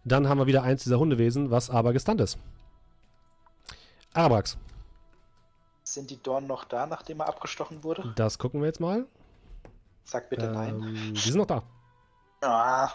Dann 0.05 0.29
haben 0.29 0.37
wir 0.37 0.45
wieder 0.47 0.63
eins 0.63 0.83
dieser 0.83 0.99
Hundewesen, 0.99 1.51
was 1.51 1.69
aber 1.69 1.91
gestunt 1.91 2.21
ist. 2.21 2.37
Arabrax. 4.13 4.57
Sind 5.95 6.09
die 6.11 6.21
Dornen 6.21 6.45
noch 6.47 6.65
da, 6.65 6.85
nachdem 6.85 7.21
er 7.21 7.27
abgestochen 7.27 7.81
wurde? 7.85 8.11
Das 8.17 8.37
gucken 8.37 8.59
wir 8.59 8.67
jetzt 8.67 8.81
mal. 8.81 9.05
Sag 10.03 10.29
bitte 10.29 10.51
nein. 10.51 10.75
Ähm, 10.75 11.13
die 11.13 11.19
sind 11.21 11.37
noch 11.37 11.45
da. 11.45 11.63
Ah. 12.41 12.91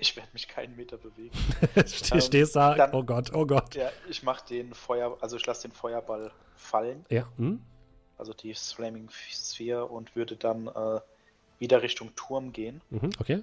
Ich 0.00 0.16
werde 0.16 0.30
mich 0.32 0.48
keinen 0.48 0.74
Meter 0.74 0.96
bewegen. 0.96 1.36
Ste 1.86 2.14
Ähm, 2.14 2.20
stehst 2.22 2.56
da. 2.56 2.74
dann- 2.74 2.94
oh 2.94 3.02
Gott, 3.04 3.30
oh 3.34 3.44
Gott. 3.44 3.74
Ja, 3.74 3.90
ich 4.08 4.22
mache 4.22 4.46
den 4.48 4.72
Feuer, 4.72 5.18
also 5.20 5.36
ich 5.36 5.44
lasse 5.44 5.68
den 5.68 5.72
Feuerball 5.72 6.32
fallen, 6.54 7.04
Ja, 7.10 7.28
hm? 7.36 7.60
also 8.16 8.32
die 8.32 8.54
Flaming 8.54 9.10
Sphere 9.10 9.84
und 9.84 10.16
würde 10.16 10.34
dann 10.36 10.68
äh, 10.68 11.00
wieder 11.58 11.82
Richtung 11.82 12.14
Turm 12.16 12.52
gehen. 12.52 12.80
Mhm, 12.88 13.10
okay. 13.20 13.42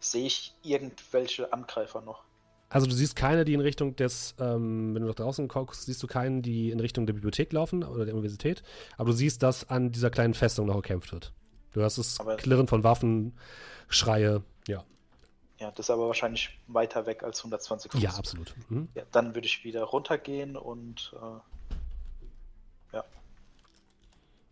Sehe 0.00 0.26
ich 0.26 0.54
irgendwelche 0.62 1.50
Angreifer 1.50 2.02
noch? 2.02 2.24
Also 2.70 2.86
du 2.86 2.92
siehst 2.94 3.16
keine, 3.16 3.44
die 3.46 3.54
in 3.54 3.60
Richtung 3.60 3.96
des, 3.96 4.34
ähm, 4.38 4.94
wenn 4.94 5.02
du 5.02 5.08
nach 5.08 5.14
draußen 5.14 5.48
guckst, 5.48 5.86
siehst 5.86 6.02
du 6.02 6.06
keinen, 6.06 6.42
die 6.42 6.70
in 6.70 6.80
Richtung 6.80 7.06
der 7.06 7.14
Bibliothek 7.14 7.52
laufen 7.52 7.82
oder 7.82 8.04
der 8.04 8.14
Universität. 8.14 8.62
Aber 8.98 9.10
du 9.10 9.16
siehst, 9.16 9.42
dass 9.42 9.68
an 9.70 9.90
dieser 9.90 10.10
kleinen 10.10 10.34
Festung 10.34 10.66
noch 10.66 10.76
gekämpft 10.76 11.12
wird. 11.12 11.32
Du 11.72 11.80
hörst 11.80 11.96
das 11.98 12.20
Aber- 12.20 12.36
Klirren 12.36 12.68
von 12.68 12.84
Waffen, 12.84 13.32
Schreie. 13.88 14.42
Ja, 14.66 14.84
Ja, 15.58 15.70
das 15.70 15.86
ist 15.86 15.90
aber 15.90 16.06
wahrscheinlich 16.08 16.58
weiter 16.66 17.06
weg 17.06 17.22
als 17.22 17.38
120 17.40 17.90
Fuß. 17.92 18.02
ja, 18.02 18.10
absolut. 18.10 18.54
Mhm. 18.68 18.88
Ja, 18.94 19.02
dann 19.12 19.34
würde 19.34 19.46
ich 19.46 19.64
wieder 19.64 19.82
runtergehen 19.84 20.56
und 20.56 21.14
äh, 21.16 21.40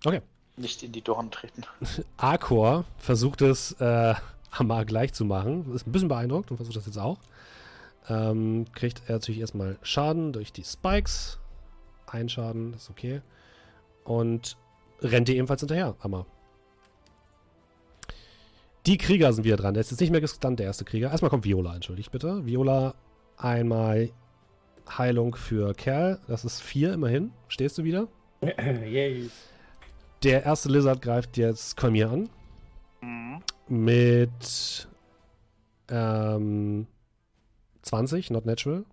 Okay. 0.04 0.20
nicht 0.56 0.82
in 0.82 0.92
die 0.92 1.02
Dornen 1.02 1.30
treten. 1.30 1.64
Arcor 2.16 2.84
versucht 2.98 3.42
es 3.42 3.72
äh, 3.80 4.14
Amar 4.52 4.84
gleich 4.84 5.12
zu 5.12 5.24
machen. 5.24 5.74
Ist 5.74 5.86
ein 5.86 5.92
bisschen 5.92 6.08
beeindruckt 6.08 6.50
und 6.50 6.56
versucht 6.58 6.76
das 6.76 6.86
jetzt 6.86 6.98
auch. 6.98 7.18
Ähm, 8.08 8.66
kriegt 8.72 9.02
er 9.06 9.14
natürlich 9.14 9.40
erstmal 9.40 9.78
Schaden 9.82 10.32
durch 10.32 10.52
die 10.52 10.64
Spikes. 10.64 11.38
Ein 12.06 12.28
Schaden, 12.28 12.74
ist 12.74 12.90
okay. 12.90 13.20
Und 14.04 14.56
rennt 15.02 15.28
dir 15.28 15.34
ebenfalls 15.34 15.60
hinterher, 15.60 15.96
Amar. 16.00 16.26
Die 18.86 18.98
Krieger 18.98 19.32
sind 19.32 19.44
wieder 19.44 19.56
dran. 19.56 19.74
Der 19.74 19.80
ist 19.80 19.90
jetzt 19.90 20.00
nicht 20.00 20.12
mehr 20.12 20.20
gestunt, 20.20 20.60
der 20.60 20.66
erste 20.66 20.84
Krieger. 20.84 21.10
Erstmal 21.10 21.30
kommt 21.30 21.44
Viola, 21.44 21.74
entschuldigt 21.74 22.12
bitte. 22.12 22.46
Viola, 22.46 22.94
einmal 23.36 24.10
Heilung 24.88 25.34
für 25.34 25.74
Kerl. 25.74 26.20
Das 26.28 26.44
ist 26.44 26.60
vier 26.60 26.92
immerhin. 26.92 27.32
Stehst 27.48 27.78
du 27.78 27.84
wieder? 27.84 28.06
Yay. 28.40 29.28
Der 30.22 30.44
erste 30.44 30.68
Lizard 30.68 31.02
greift 31.02 31.36
jetzt 31.36 31.76
Kolmir 31.76 32.10
an. 32.10 32.28
Mhm. 33.00 33.42
Mit 33.68 34.88
ähm, 35.88 36.86
20, 37.86 38.30
not 38.30 38.44
natural. 38.46 38.84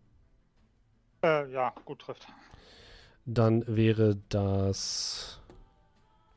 Äh, 1.24 1.52
ja, 1.52 1.74
gut 1.86 2.00
trifft. 2.00 2.28
Dann 3.26 3.64
wäre 3.68 4.18
das 4.30 5.40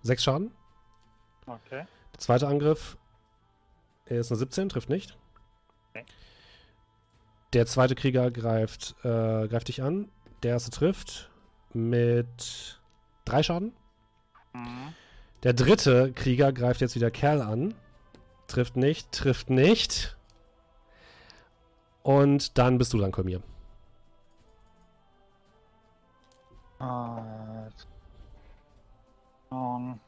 6 0.02 0.24
Schaden. 0.24 0.52
Okay. 1.46 1.86
Der 2.12 2.18
zweite 2.18 2.48
Angriff 2.48 2.96
ist 4.06 4.30
eine 4.30 4.38
17, 4.38 4.68
trifft 4.70 4.88
nicht. 4.88 5.18
Okay. 5.90 6.04
Der 7.52 7.66
zweite 7.66 7.94
Krieger 7.94 8.30
greift, 8.30 8.94
äh, 9.04 9.48
greift 9.48 9.68
dich 9.68 9.82
an. 9.82 10.10
Der 10.42 10.52
erste 10.52 10.70
trifft 10.70 11.30
mit 11.74 12.80
3 13.26 13.42
Schaden. 13.42 13.72
Mhm. 14.54 14.94
Der 15.42 15.52
dritte 15.52 16.12
Krieger 16.12 16.52
greift 16.52 16.80
jetzt 16.80 16.94
wieder 16.94 17.10
Kerl 17.10 17.42
an. 17.42 17.74
Trifft 18.46 18.76
nicht, 18.76 19.12
trifft 19.12 19.50
nicht. 19.50 20.15
Und 22.06 22.56
dann 22.56 22.78
bist 22.78 22.92
du 22.92 22.98
dran, 22.98 23.10
ähm, 29.50 29.98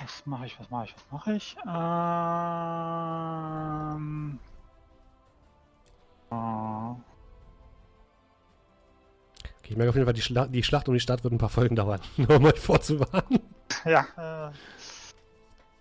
das 0.00 0.24
was 0.24 0.24
mache 0.24 0.46
ich, 0.46 0.56
was 0.60 0.70
mache 0.70 0.84
ich, 0.84 0.94
was 0.94 1.10
mache 1.10 1.32
ich? 1.32 1.56
Ähm. 3.96 4.38
äh, 6.30 7.15
Okay, 9.66 9.72
ich 9.72 9.78
merke 9.78 9.88
auf 9.90 9.96
jeden 9.96 10.06
Fall, 10.06 10.14
die, 10.14 10.22
Schla 10.22 10.46
die 10.46 10.62
Schlacht 10.62 10.86
um 10.86 10.94
die 10.94 11.00
Stadt 11.00 11.24
wird 11.24 11.34
ein 11.34 11.38
paar 11.38 11.48
Folgen 11.48 11.74
dauern, 11.74 12.00
nur 12.16 12.36
um 12.36 12.44
euch 12.44 12.60
vorzuwarnen. 12.60 13.40
Ja, 13.84 14.06
äh, 14.16 14.52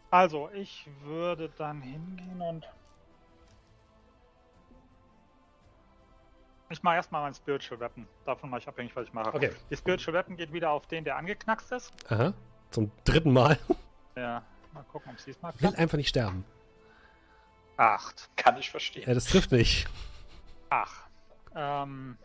also 0.10 0.50
ich 0.56 0.90
würde 1.04 1.52
dann 1.56 1.84
hingehen 1.84 2.42
und 2.42 2.68
ich 6.72 6.82
mache 6.82 6.96
erstmal 6.96 7.22
mein 7.22 7.36
Spiritual 7.36 7.80
Weapon. 7.80 8.08
Davon 8.26 8.50
mache 8.50 8.62
ich 8.62 8.68
abhängig, 8.68 8.96
was 8.96 9.06
ich 9.06 9.14
mache. 9.14 9.32
Okay. 9.36 9.52
Die 9.70 9.78
Spiritual 9.78 10.16
Weapon 10.16 10.36
geht 10.36 10.52
wieder 10.52 10.72
auf 10.72 10.88
den, 10.88 11.04
der 11.04 11.18
angeknackst 11.18 11.72
ist. 11.72 11.94
Aha, 12.10 12.34
zum 12.72 12.92
dritten 13.04 13.34
Mal. 13.34 13.58
Ja, 14.18 14.44
mal 14.74 14.84
gucken, 14.84 15.12
ob 15.12 15.18
es 15.20 15.26
diesmal 15.26 15.52
Will 15.56 15.60
klappt. 15.60 15.78
einfach 15.78 15.98
nicht 15.98 16.08
sterben. 16.08 16.46
Acht. 17.76 18.30
Kann 18.38 18.58
ich 18.58 18.72
verstehen. 18.72 19.04
Ja, 19.06 19.14
das 19.14 19.26
trifft 19.26 19.52
nicht. 19.52 19.90
Ach. 20.70 21.04
Ähm. 21.54 22.18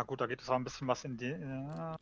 Ja 0.00 0.04
gut, 0.04 0.18
da 0.18 0.26
geht 0.26 0.40
es 0.40 0.48
auch 0.48 0.54
ein 0.54 0.64
bisschen 0.64 0.88
was 0.88 1.04
in 1.04 1.14
die. 1.18 1.26
Äh... 1.26 1.96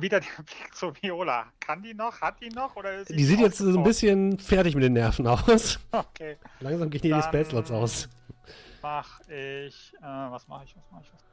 Wieder 0.00 0.20
der 0.20 0.26
Blick 0.42 0.74
zu 0.74 0.94
Viola. 0.94 1.52
Kann 1.60 1.82
die 1.82 1.92
noch? 1.92 2.18
Hat 2.18 2.40
die 2.40 2.48
noch? 2.48 2.74
Oder 2.76 2.94
ist 2.94 3.08
sie 3.08 3.16
Die 3.16 3.24
sieht 3.24 3.40
jetzt 3.40 3.58
so 3.58 3.78
ein 3.78 3.82
bisschen 3.84 4.38
fertig 4.38 4.74
mit 4.74 4.84
den 4.84 4.94
Nerven 4.94 5.26
aus. 5.26 5.78
Okay. 5.92 6.38
Langsam 6.60 6.90
hier 6.90 6.98
die 6.98 7.22
Spellslots 7.22 7.70
aus. 7.70 8.08
Mach 8.80 9.20
ich. 9.28 9.92
Äh, 10.00 10.02
was 10.02 10.48
mache 10.48 10.64
ich? 10.64 10.74
Was 10.76 10.90
mache 10.90 11.02
ich? 11.02 11.12
Was... 11.12 11.24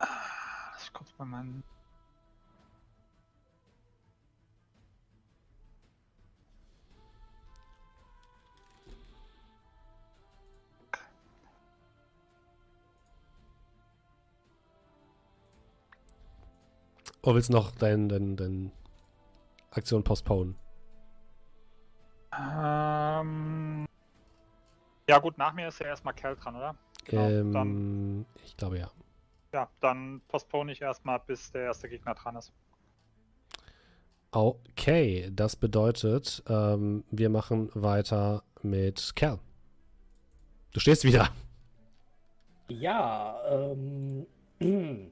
Ah, 0.00 0.72
lass 0.72 0.82
ich 0.82 0.92
kurz 0.92 1.12
bei 1.12 1.24
meinen. 1.24 1.62
Oder 17.26 17.34
willst 17.34 17.48
du 17.48 17.54
noch 17.54 17.72
deine 17.72 18.06
dein, 18.06 18.36
dein 18.36 18.72
Aktion 19.72 20.04
postponen? 20.04 20.54
Ähm. 22.32 23.84
Ja 25.08 25.18
gut, 25.18 25.36
nach 25.36 25.52
mir 25.52 25.66
ist 25.66 25.80
ja 25.80 25.86
erstmal 25.86 26.14
Kel 26.14 26.36
dran, 26.36 26.54
oder? 26.54 26.76
Genau, 27.04 27.52
dann, 27.52 27.68
ähm, 27.68 28.26
ich 28.44 28.56
glaube 28.56 28.78
ja. 28.78 28.90
ja, 29.52 29.68
dann 29.80 30.20
postpone 30.28 30.70
ich 30.70 30.80
erstmal, 30.80 31.18
bis 31.18 31.50
der 31.50 31.64
erste 31.64 31.88
Gegner 31.88 32.14
dran 32.14 32.36
ist. 32.36 32.52
Okay, 34.30 35.28
das 35.32 35.56
bedeutet, 35.56 36.44
ähm, 36.48 37.02
wir 37.10 37.28
machen 37.28 37.70
weiter 37.74 38.44
mit 38.62 39.16
Kerl. 39.16 39.40
Du 40.72 40.78
stehst 40.78 41.02
wieder. 41.02 41.30
Ja, 42.68 43.36
ähm. 43.50 44.26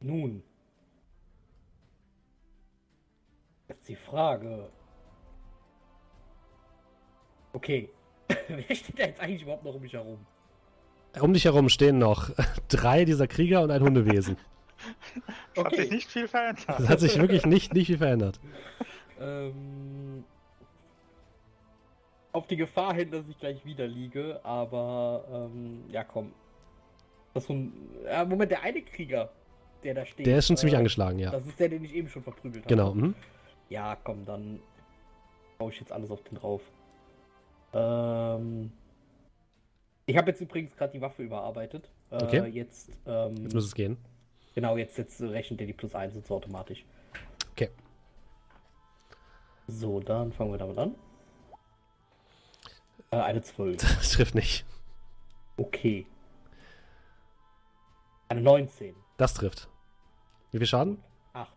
Nun. 0.00 0.42
Jetzt 3.82 3.88
die 3.88 3.96
Frage. 3.96 4.68
Okay. 7.52 7.90
Wer 8.48 8.76
steht 8.76 8.96
da 8.96 9.02
jetzt 9.06 9.20
eigentlich 9.20 9.42
überhaupt 9.42 9.64
noch 9.64 9.74
um 9.74 9.82
mich 9.82 9.92
herum? 9.92 10.24
Um 11.20 11.32
dich 11.32 11.44
herum 11.46 11.68
stehen 11.68 11.98
noch 11.98 12.30
drei 12.68 13.04
dieser 13.04 13.26
Krieger 13.26 13.60
und 13.62 13.72
ein 13.72 13.82
Hundewesen. 13.82 14.36
Hat 15.56 15.66
Okay. 15.66 15.82
sich 15.82 15.90
nicht 15.90 16.08
viel 16.10 16.28
verändert. 16.28 16.64
Das 16.68 16.88
hat 16.88 17.00
sich 17.00 17.18
wirklich 17.18 17.44
nicht, 17.44 17.74
nicht 17.74 17.88
viel 17.88 17.98
verändert. 17.98 18.38
Ähm, 19.20 20.22
auf 22.30 22.46
die 22.46 22.56
Gefahr 22.56 22.94
hin, 22.94 23.10
dass 23.10 23.26
ich 23.28 23.38
gleich 23.40 23.64
wieder 23.64 23.88
liege, 23.88 24.40
aber 24.44 25.24
ähm, 25.52 25.82
ja 25.88 26.04
komm. 26.04 26.32
Das 27.34 27.46
so 27.46 27.52
ein, 27.54 27.72
ja, 28.04 28.24
Moment, 28.24 28.52
der 28.52 28.62
eine 28.62 28.80
Krieger, 28.82 29.28
der 29.82 29.94
da 29.94 30.06
steht. 30.06 30.24
Der 30.26 30.38
ist 30.38 30.46
schon 30.46 30.56
ziemlich 30.56 30.74
äh, 30.74 30.78
angeschlagen, 30.78 31.18
ja. 31.18 31.32
Das 31.32 31.44
ist 31.46 31.58
der, 31.58 31.68
den 31.68 31.82
ich 31.84 31.94
eben 31.94 32.08
schon 32.08 32.22
verprügelt 32.22 32.64
habe. 32.64 32.74
Genau. 32.74 32.94
Mhm. 32.94 33.14
Ja, 33.72 33.96
komm, 33.96 34.26
dann 34.26 34.60
hau 35.58 35.70
ich 35.70 35.80
jetzt 35.80 35.90
alles 35.92 36.10
auf 36.10 36.22
den 36.24 36.34
drauf. 36.36 36.60
Ähm, 37.72 38.70
ich 40.04 40.14
habe 40.18 40.30
jetzt 40.30 40.42
übrigens 40.42 40.76
gerade 40.76 40.92
die 40.92 41.00
Waffe 41.00 41.22
überarbeitet. 41.22 41.88
Äh, 42.10 42.22
Okay. 42.22 42.46
Jetzt, 42.48 42.90
ähm, 43.06 43.34
Jetzt 43.44 43.54
muss 43.54 43.64
es 43.64 43.74
gehen. 43.74 43.96
genau, 44.54 44.76
jetzt, 44.76 44.98
jetzt 44.98 45.22
rechnet 45.22 45.60
der 45.60 45.66
die 45.66 45.72
plus 45.72 45.94
1 45.94 46.14
und 46.16 46.26
so 46.26 46.34
automatisch. 46.36 46.84
Okay. 47.52 47.70
So, 49.68 50.00
dann 50.00 50.32
fangen 50.34 50.50
wir 50.52 50.58
damit 50.58 50.76
an. 50.76 50.94
Äh, 53.10 53.16
eine 53.16 53.40
12. 53.40 53.80
Das 53.96 54.10
trifft 54.10 54.34
nicht. 54.34 54.66
Okay. 55.56 56.04
Eine 58.28 58.42
19. 58.42 58.94
Das 59.16 59.32
trifft. 59.32 59.68
Wie 60.50 60.58
viel 60.58 60.66
Schaden? 60.66 61.02
8. 61.32 61.50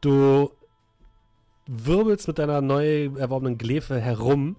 Du 0.00 0.52
wirbelst 1.66 2.28
mit 2.28 2.38
deiner 2.38 2.60
neu 2.60 3.06
erworbenen 3.16 3.58
Glefe 3.58 4.00
herum. 4.00 4.56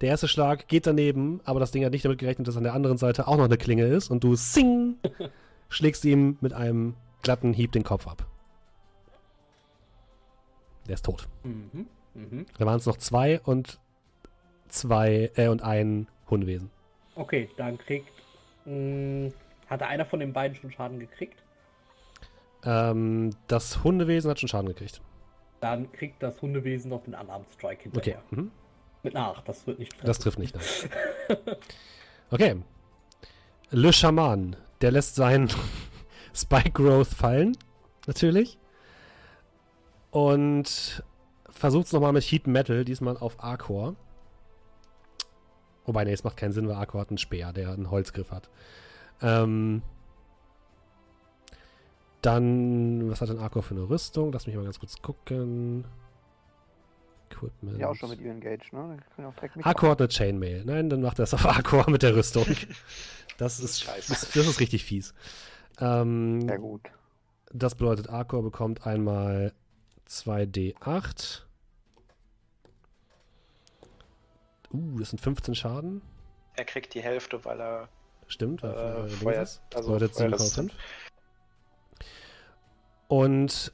Der 0.00 0.10
erste 0.10 0.28
Schlag 0.28 0.68
geht 0.68 0.86
daneben, 0.86 1.40
aber 1.44 1.60
das 1.60 1.70
Ding 1.70 1.84
hat 1.84 1.92
nicht 1.92 2.04
damit 2.04 2.18
gerechnet, 2.18 2.46
dass 2.46 2.56
an 2.56 2.62
der 2.62 2.74
anderen 2.74 2.98
Seite 2.98 3.26
auch 3.26 3.36
noch 3.36 3.44
eine 3.44 3.56
Klinge 3.58 3.84
ist 3.86 4.10
und 4.10 4.22
du 4.22 4.36
sing 4.36 4.96
schlägst 5.68 6.04
ihm 6.04 6.38
mit 6.40 6.52
einem 6.52 6.94
glatten 7.22 7.52
Hieb 7.52 7.72
den 7.72 7.84
Kopf 7.84 8.06
ab. 8.06 8.26
Der 10.86 10.94
ist 10.94 11.04
tot. 11.04 11.28
Mhm. 11.42 11.86
Mhm. 12.14 12.46
Da 12.56 12.66
waren 12.66 12.78
es 12.78 12.86
noch 12.86 12.96
zwei 12.96 13.40
und 13.40 13.78
zwei 14.68 15.30
äh, 15.36 15.48
und 15.48 15.62
ein 15.62 16.08
Hundewesen. 16.30 16.70
Okay, 17.14 17.48
dann 17.56 17.78
kriegt. 17.78 18.08
Mh, 18.64 19.32
hatte 19.68 19.86
einer 19.86 20.06
von 20.06 20.20
den 20.20 20.32
beiden 20.32 20.56
schon 20.56 20.70
Schaden 20.72 20.98
gekriegt? 20.98 21.38
Ähm, 22.64 23.30
das 23.46 23.84
Hundewesen 23.84 24.30
hat 24.30 24.40
schon 24.40 24.48
Schaden 24.48 24.68
gekriegt. 24.68 25.00
Dann 25.60 25.90
kriegt 25.92 26.22
das 26.22 26.40
Hundewesen 26.40 26.90
noch 26.90 27.02
den 27.02 27.14
Unarmed 27.14 27.48
Strike 27.50 27.88
Okay. 27.88 28.12
hinterher. 28.16 28.22
Mhm. 28.30 28.50
Mit 29.02 29.16
8, 29.16 29.48
das 29.48 29.66
wird 29.66 29.78
nicht 29.78 29.92
treffen. 29.92 30.06
Das 30.06 30.18
trifft 30.18 30.38
nicht. 30.38 30.54
Nein. 31.28 31.38
Okay. 32.30 32.62
Le 33.70 33.90
Schaman, 33.92 34.54
der 34.82 34.90
lässt 34.90 35.14
seinen 35.14 35.48
Spike 36.34 36.72
Growth 36.72 37.08
fallen, 37.08 37.56
natürlich. 38.06 38.58
Und 40.10 41.02
versucht 41.48 41.86
es 41.86 41.92
nochmal 41.92 42.12
mit 42.12 42.22
Heat 42.24 42.46
Metal, 42.46 42.84
diesmal 42.84 43.16
auf 43.16 43.42
Arcor. 43.42 43.96
Wobei, 45.86 46.04
nee, 46.04 46.12
es 46.12 46.22
macht 46.22 46.36
keinen 46.36 46.52
Sinn, 46.52 46.68
weil 46.68 46.76
Arcor 46.76 47.00
hat 47.00 47.08
einen 47.08 47.16
Speer, 47.18 47.52
der 47.54 47.70
einen 47.70 47.90
Holzgriff 47.90 48.30
hat. 48.30 48.50
Ähm, 49.22 49.82
dann, 52.22 53.10
was 53.10 53.20
hat 53.20 53.28
denn 53.28 53.38
Arcor 53.38 53.62
für 53.62 53.74
eine 53.74 53.88
Rüstung? 53.88 54.32
Lass 54.32 54.46
mich 54.46 54.56
mal 54.56 54.64
ganz 54.64 54.78
kurz 54.80 55.00
gucken. 55.00 55.84
Equipment. 57.30 57.78
Ja, 57.78 57.88
auch 57.90 57.94
schon 57.94 58.10
mit 58.10 58.20
ihm 58.20 58.30
engaged, 58.30 58.72
ne? 58.72 58.96
Arcor 59.62 59.90
hat 59.90 60.00
eine 60.00 60.08
Chainmail. 60.08 60.64
Nein, 60.64 60.88
dann 60.88 61.02
macht 61.02 61.18
er 61.18 61.24
es 61.24 61.34
auf 61.34 61.44
Arcor 61.46 61.88
mit 61.90 62.02
der 62.02 62.16
Rüstung. 62.16 62.46
Das 63.36 63.60
ist, 63.60 63.80
Scheiße. 63.82 64.08
das, 64.12 64.30
das 64.32 64.46
ist 64.46 64.60
richtig 64.60 64.84
fies. 64.84 65.14
Ähm, 65.80 66.40
Sehr 66.48 66.58
gut. 66.58 66.90
das 67.52 67.74
bedeutet, 67.74 68.08
Arcor 68.08 68.42
bekommt 68.42 68.86
einmal 68.86 69.52
2d8. 70.08 71.42
Uh, 74.72 74.98
das 74.98 75.10
sind 75.10 75.20
15 75.20 75.54
Schaden. 75.54 76.02
Er 76.56 76.64
kriegt 76.64 76.94
die 76.94 77.00
Hälfte, 77.02 77.44
weil 77.44 77.60
er 77.60 77.88
Stimmt, 78.26 78.62
weil 78.62 78.72
Äh, 78.74 78.76
äh, 79.04 79.06
Dings 79.08 79.22
Feuer- 79.22 79.42
ist. 79.42 79.62
Das 79.70 79.78
also 79.80 79.92
bedeutet 79.94 80.16
Feuerresistent. 80.16 80.72
7,5. 80.72 80.74
Und 83.08 83.72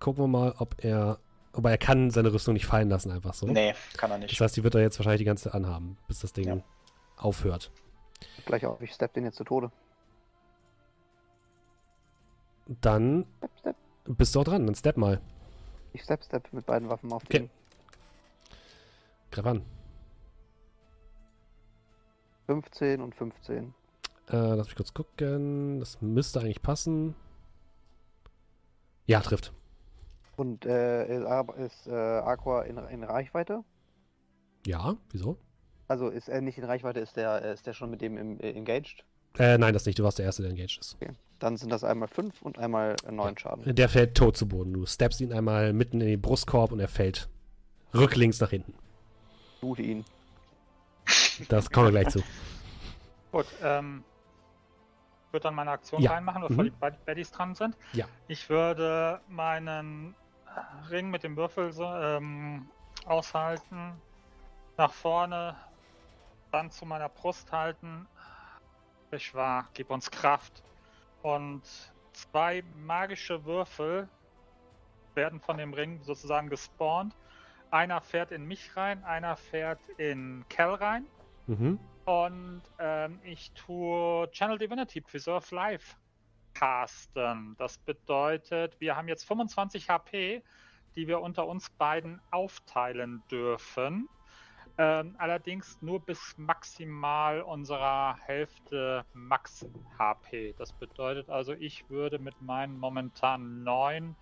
gucken 0.00 0.24
wir 0.24 0.28
mal, 0.28 0.54
ob 0.58 0.84
er. 0.84 1.18
Wobei 1.52 1.70
er 1.70 1.78
kann 1.78 2.10
seine 2.10 2.32
Rüstung 2.32 2.54
nicht 2.54 2.66
fallen 2.66 2.88
lassen, 2.88 3.12
einfach 3.12 3.32
so. 3.32 3.46
Nee, 3.46 3.74
kann 3.96 4.10
er 4.10 4.18
Das 4.18 4.28
nicht. 4.28 4.40
heißt, 4.40 4.56
die 4.56 4.64
wird 4.64 4.74
er 4.74 4.80
jetzt 4.80 4.98
wahrscheinlich 4.98 5.20
die 5.20 5.24
ganze 5.24 5.44
Zeit 5.44 5.54
anhaben, 5.54 5.96
bis 6.08 6.18
das 6.18 6.32
Ding 6.32 6.48
Ja. 6.48 6.58
aufhört. 7.16 7.70
Gleich 8.44 8.66
auf, 8.66 8.80
ich 8.80 8.92
step 8.92 9.12
den 9.14 9.24
jetzt 9.24 9.36
zu 9.36 9.44
Tode. 9.44 9.70
Dann 12.66 13.24
Step, 13.38 13.50
step. 13.60 13.76
bist 14.06 14.34
du 14.34 14.40
auch 14.40 14.44
dran. 14.44 14.66
Dann 14.66 14.74
step 14.74 14.96
mal. 14.96 15.20
Ich 15.92 16.02
step, 16.02 16.24
step 16.24 16.52
mit 16.52 16.66
beiden 16.66 16.88
Waffen 16.88 17.12
auf 17.12 17.22
Okay. 17.24 17.38
den. 17.40 17.50
Greif 19.30 19.46
an. 19.46 19.62
15 22.46 23.00
und 23.00 23.14
15. 23.14 23.74
Äh, 24.28 24.36
lass 24.36 24.66
mich 24.66 24.76
kurz 24.76 24.92
gucken. 24.92 25.78
Das 25.78 26.00
müsste 26.02 26.40
eigentlich 26.40 26.62
passen. 26.62 27.14
Ja, 29.06 29.20
trifft. 29.20 29.52
Und 30.36 30.64
äh, 30.64 31.18
ist, 31.64 31.86
äh, 31.86 31.92
Aqua 31.92 32.62
in, 32.62 32.78
in 32.78 33.04
Reichweite? 33.04 33.62
Ja, 34.66 34.96
wieso? 35.10 35.38
Also 35.86 36.08
ist 36.08 36.28
er 36.28 36.40
nicht 36.40 36.58
in 36.58 36.64
Reichweite, 36.64 37.00
ist 37.00 37.16
der, 37.16 37.52
ist 37.52 37.66
der 37.66 37.74
schon 37.74 37.90
mit 37.90 38.00
dem 38.00 38.16
im, 38.16 38.40
äh, 38.40 38.50
engaged? 38.52 39.04
Äh, 39.38 39.58
nein, 39.58 39.74
das 39.74 39.84
nicht. 39.86 39.98
Du 39.98 40.04
warst 40.04 40.18
der 40.18 40.26
Erste, 40.26 40.42
der 40.42 40.50
engaged 40.50 40.78
ist. 40.78 40.96
Okay. 41.00 41.12
Dann 41.38 41.56
sind 41.56 41.70
das 41.70 41.84
einmal 41.84 42.08
5 42.08 42.40
und 42.42 42.58
einmal 42.58 42.96
9 43.10 43.36
Schaden. 43.36 43.74
Der 43.74 43.88
fällt 43.88 44.16
tot 44.16 44.36
zu 44.36 44.48
Boden. 44.48 44.72
Du 44.72 44.86
steppst 44.86 45.20
ihn 45.20 45.32
einmal 45.32 45.72
mitten 45.72 46.00
in 46.00 46.06
den 46.06 46.20
Brustkorb 46.20 46.72
und 46.72 46.80
er 46.80 46.88
fällt 46.88 47.28
rücklings 47.92 48.40
nach 48.40 48.50
hinten. 48.50 48.74
Loote 49.60 49.82
ihn. 49.82 50.04
Das 51.48 51.70
kommen 51.70 51.88
wir 51.88 52.00
gleich 52.00 52.08
zu. 52.08 52.22
Gut, 53.32 53.46
ähm, 53.62 54.04
würde 55.34 55.42
dann 55.44 55.54
meine 55.54 55.72
Aktion 55.72 56.00
Ja. 56.00 56.12
reinmachen, 56.12 56.40
bevor 56.42 56.64
Mhm. 56.64 56.68
die 56.68 56.76
Bad- 56.78 57.04
Baddies 57.04 57.30
dran 57.30 57.54
sind. 57.54 57.76
Ja. 57.92 58.06
Ich 58.28 58.48
würde 58.48 59.20
meinen 59.28 60.14
Ring 60.88 61.10
mit 61.10 61.22
dem 61.24 61.36
Würfel 61.36 61.72
so, 61.72 61.84
ähm, 61.84 62.68
aushalten, 63.04 64.00
nach 64.78 64.92
vorne, 64.92 65.56
dann 66.52 66.70
zu 66.70 66.86
meiner 66.86 67.08
Brust 67.08 67.50
halten. 67.52 68.06
Ich 69.10 69.34
war, 69.34 69.68
gib 69.74 69.90
uns 69.90 70.10
Kraft. 70.10 70.62
Und 71.22 71.62
zwei 72.12 72.62
magische 72.76 73.44
Würfel 73.44 74.08
werden 75.14 75.40
von 75.40 75.58
dem 75.58 75.74
Ring 75.74 76.00
sozusagen 76.02 76.48
gespawnt. 76.48 77.14
Einer 77.70 78.00
fährt 78.00 78.30
in 78.30 78.46
mich 78.46 78.76
rein, 78.76 79.02
einer 79.04 79.36
fährt 79.36 79.80
in 79.96 80.44
Cal 80.48 80.74
rein. 80.74 81.06
Mhm. 81.46 81.78
Und 82.04 82.62
ähm, 82.78 83.20
ich 83.24 83.52
tue 83.52 84.30
Channel 84.30 84.58
Divinity 84.58 85.00
Preserve 85.00 85.54
Life 85.54 85.96
casten. 86.52 87.56
Das 87.58 87.78
bedeutet, 87.78 88.78
wir 88.80 88.96
haben 88.96 89.08
jetzt 89.08 89.26
25 89.26 89.88
HP, 89.88 90.42
die 90.94 91.08
wir 91.08 91.20
unter 91.20 91.46
uns 91.46 91.70
beiden 91.70 92.20
aufteilen 92.30 93.22
dürfen. 93.30 94.08
Ähm, 94.76 95.14
allerdings 95.18 95.80
nur 95.82 96.00
bis 96.00 96.34
maximal 96.36 97.42
unserer 97.42 98.16
Hälfte 98.26 99.04
Max 99.12 99.66
HP. 99.98 100.54
Das 100.58 100.72
bedeutet 100.72 101.30
also, 101.30 101.52
ich 101.52 101.88
würde 101.88 102.18
mit 102.18 102.40
meinen 102.42 102.78
momentan 102.78 103.62
9 103.62 104.16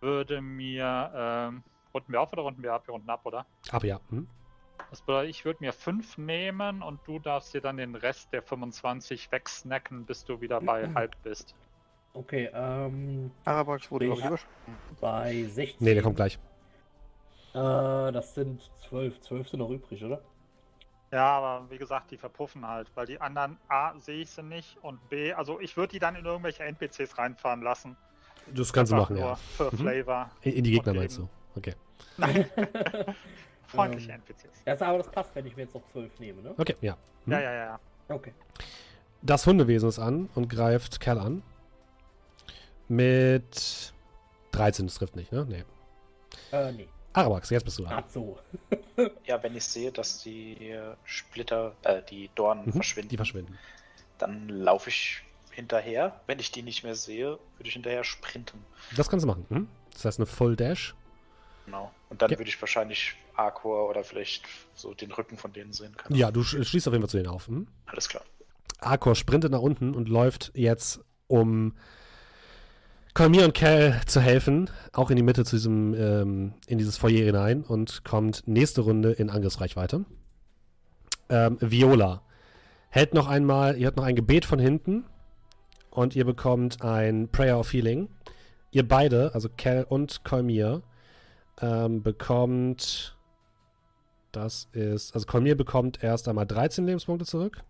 würde 0.00 0.40
mir 0.40 1.12
ähm, 1.14 1.62
runden 1.92 2.12
wir 2.12 2.20
auf 2.20 2.32
oder 2.32 2.42
runden 2.42 2.62
wir 2.62 2.72
ab? 2.72 2.86
Wir 2.86 2.92
runden 2.92 3.10
ab, 3.10 3.20
oder? 3.24 3.46
Aber 3.70 3.86
ja. 3.86 4.00
Mhm. 4.10 4.28
Das 4.90 5.02
bedeutet, 5.02 5.30
ich 5.30 5.44
würde 5.44 5.62
mir 5.62 5.72
5 5.72 6.18
nehmen 6.18 6.82
und 6.82 7.00
du 7.06 7.20
darfst 7.20 7.54
dir 7.54 7.60
dann 7.60 7.76
den 7.76 7.94
Rest 7.94 8.32
der 8.32 8.42
25 8.42 9.30
wegsnacken, 9.30 10.04
bis 10.04 10.24
du 10.24 10.40
wieder 10.40 10.60
bei 10.60 10.86
Mhm. 10.86 10.94
halb 10.96 11.16
bist. 11.22 11.54
Okay, 12.12 12.50
ähm, 12.52 13.30
Arabax 13.44 13.88
wurde 13.90 14.06
noch 14.08 14.38
bei 15.00 15.44
16. 15.44 15.76
Nee, 15.84 15.94
der 15.94 16.02
kommt 16.02 16.16
gleich. 16.16 16.38
Äh, 17.54 18.12
das 18.12 18.34
sind 18.34 18.68
12. 18.88 19.20
12 19.20 19.48
sind 19.48 19.60
noch 19.60 19.70
übrig, 19.70 20.02
oder? 20.04 20.20
Ja, 21.12 21.38
aber 21.38 21.70
wie 21.70 21.78
gesagt, 21.78 22.10
die 22.10 22.16
verpuffen 22.18 22.66
halt, 22.66 22.90
weil 22.96 23.06
die 23.06 23.20
anderen 23.20 23.58
A 23.68 23.98
sehe 23.98 24.22
ich 24.22 24.30
sie 24.30 24.42
nicht 24.42 24.76
und 24.82 25.08
B, 25.08 25.32
also 25.32 25.60
ich 25.60 25.76
würde 25.76 25.92
die 25.92 25.98
dann 25.98 26.14
in 26.16 26.24
irgendwelche 26.24 26.62
NPCs 26.64 27.18
reinfahren 27.18 27.62
lassen. 27.62 27.96
Das 28.54 28.72
kannst 28.72 28.90
du 28.92 28.96
machen, 28.96 29.16
nur 29.16 29.24
ja. 29.30 29.34
Für 29.34 29.70
Mhm. 29.72 29.78
Flavor. 29.78 30.30
In, 30.42 30.52
in 30.52 30.64
die 30.64 30.70
Gegner 30.72 30.94
meinst 30.94 31.18
du? 31.18 31.28
Okay. 31.56 31.74
Freundliche 33.70 34.10
Ähm. 34.12 34.22
NPCs. 34.26 34.62
Ja, 34.66 34.86
aber 34.86 34.98
das 34.98 35.10
passt, 35.10 35.34
wenn 35.34 35.46
ich 35.46 35.56
mir 35.56 35.62
jetzt 35.62 35.74
noch 35.74 35.82
12 35.92 36.18
nehme, 36.20 36.42
ne? 36.42 36.54
Okay, 36.58 36.76
ja. 36.80 36.96
Mhm. 37.24 37.32
Ja, 37.32 37.40
ja, 37.40 37.52
ja, 37.52 37.64
ja. 37.66 37.80
Okay. 38.08 38.32
Das 39.22 39.46
Hundewesen 39.46 39.88
ist 39.88 39.98
an 39.98 40.28
und 40.34 40.48
greift 40.48 41.00
Kerl 41.00 41.18
an. 41.18 41.42
Mit 42.88 43.92
13, 44.52 44.86
das 44.86 44.96
trifft 44.96 45.14
nicht, 45.16 45.30
ne? 45.32 45.46
Nee. 45.48 45.64
Äh, 46.52 46.72
nee. 46.72 46.88
Arabax, 47.12 47.50
jetzt 47.50 47.64
bist 47.64 47.78
du 47.78 47.84
dran. 47.84 48.02
Ach 48.04 48.08
so. 48.10 48.38
Ja, 49.24 49.42
wenn 49.42 49.56
ich 49.56 49.64
sehe, 49.64 49.90
dass 49.90 50.22
die 50.22 50.76
Splitter, 51.04 51.74
äh, 51.84 52.02
die 52.10 52.28
Dornen 52.34 52.66
Mhm, 52.66 52.72
verschwinden, 52.72 53.08
Die 53.08 53.16
verschwinden. 53.16 53.58
dann 54.18 54.48
laufe 54.50 54.90
ich 54.90 55.22
hinterher. 55.52 56.20
Wenn 56.26 56.38
ich 56.38 56.52
die 56.52 56.62
nicht 56.62 56.84
mehr 56.84 56.94
sehe, 56.94 57.38
würde 57.56 57.66
ich 57.68 57.72
hinterher 57.72 58.04
sprinten. 58.04 58.62
Das 58.96 59.08
kannst 59.08 59.24
du 59.24 59.26
machen. 59.28 59.46
Mhm. 59.48 59.68
Das 59.94 60.04
heißt 60.04 60.18
eine 60.18 60.26
Full 60.26 60.54
Dash. 60.56 60.94
Genau. 61.70 61.92
Und 62.08 62.20
dann 62.20 62.30
Ja. 62.30 62.38
würde 62.38 62.48
ich 62.48 62.60
wahrscheinlich 62.60 63.14
Arcor 63.36 63.88
oder 63.88 64.02
vielleicht 64.02 64.44
so 64.74 64.92
den 64.92 65.12
Rücken 65.12 65.36
von 65.36 65.52
denen 65.52 65.72
sehen 65.72 65.96
können. 65.96 66.16
Ja, 66.18 66.30
du 66.32 66.42
sch 66.42 66.56
schließt 66.66 66.88
auf 66.88 66.92
jeden 66.94 67.02
Fall 67.02 67.10
zu 67.10 67.16
denen 67.16 67.28
auf. 67.28 67.48
Mhm. 67.48 67.68
Alles 67.86 68.08
klar. 68.08 68.24
Arkor 68.80 69.14
sprintet 69.14 69.52
nach 69.52 69.60
unten 69.60 69.94
und 69.94 70.08
läuft 70.08 70.50
jetzt, 70.54 71.00
um 71.28 71.74
Kolmir 73.14 73.44
und 73.44 73.54
Cal 73.54 74.00
zu 74.06 74.20
helfen, 74.20 74.68
auch 74.92 75.10
in 75.10 75.16
die 75.16 75.22
Mitte 75.22 75.44
zu 75.44 75.56
diesem, 75.56 75.94
ähm, 75.94 76.54
in 76.66 76.78
dieses 76.78 76.96
Foyer 76.96 77.24
hinein 77.24 77.62
und 77.62 78.04
kommt 78.04 78.42
nächste 78.46 78.80
Runde 78.80 79.12
in 79.12 79.30
Angriffsreichweite. 79.30 80.04
Ähm, 81.28 81.56
Viola 81.60 82.22
hält 82.88 83.14
noch 83.14 83.28
einmal, 83.28 83.76
ihr 83.76 83.86
habt 83.86 83.96
noch 83.96 84.04
ein 84.04 84.16
Gebet 84.16 84.44
von 84.44 84.58
hinten 84.58 85.04
und 85.90 86.16
ihr 86.16 86.24
bekommt 86.24 86.82
ein 86.82 87.28
Prayer 87.28 87.58
of 87.60 87.72
Healing. 87.72 88.08
Ihr 88.72 88.86
beide, 88.86 89.34
also 89.34 89.48
Cal 89.56 89.84
und 89.84 90.24
Kolmir, 90.24 90.82
ähm, 91.60 92.02
bekommt, 92.02 93.16
das 94.32 94.68
ist, 94.72 95.14
also 95.14 95.26
Kolmir 95.26 95.56
bekommt 95.56 96.02
erst 96.02 96.28
einmal 96.28 96.46
13 96.46 96.86
Lebenspunkte 96.86 97.26
zurück. 97.26 97.62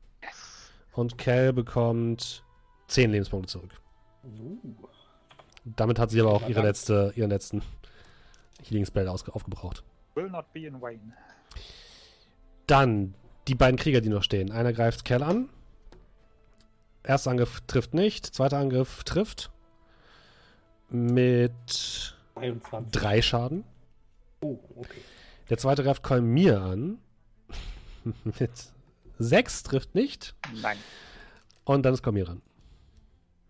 Und 0.92 1.18
Cal 1.18 1.52
bekommt 1.52 2.42
10 2.88 3.10
Lebenspunkte 3.10 3.52
zurück. 3.52 3.70
Uh. 4.24 4.58
Damit 5.64 5.98
hat 5.98 6.10
sie 6.10 6.20
aber 6.20 6.32
auch 6.32 6.48
ihre 6.48 6.62
letzte, 6.62 7.12
ihren 7.16 7.30
letzten 7.30 7.62
Healing 8.62 8.86
Spell 8.86 9.08
aufgebraucht. 9.08 9.84
Will 10.14 10.28
not 10.28 10.52
be 10.52 10.66
in 10.66 10.80
vain. 10.80 11.12
Dann 12.66 13.14
die 13.46 13.54
beiden 13.54 13.78
Krieger, 13.78 14.00
die 14.00 14.08
noch 14.08 14.22
stehen. 14.22 14.50
Einer 14.52 14.72
greift 14.72 15.04
Cal 15.04 15.22
an. 15.22 15.48
Erster 17.02 17.30
Angriff 17.30 17.60
trifft 17.66 17.94
nicht. 17.94 18.26
Zweiter 18.26 18.58
Angriff 18.58 19.04
trifft. 19.04 19.50
Mit 20.88 22.14
23. 22.34 22.90
drei 22.90 23.22
Schaden. 23.22 23.64
Oh, 24.40 24.58
okay. 24.76 25.00
Der 25.48 25.58
zweite 25.58 25.82
greift 25.82 26.02
Kolmir 26.02 26.60
an. 26.60 26.98
Mit 28.24 28.50
sechs 29.18 29.62
trifft 29.62 29.94
nicht. 29.94 30.34
Nein. 30.62 30.78
Und 31.64 31.84
dann 31.84 31.94
ist 31.94 32.02
Kolmir 32.02 32.24
dran. 32.24 32.42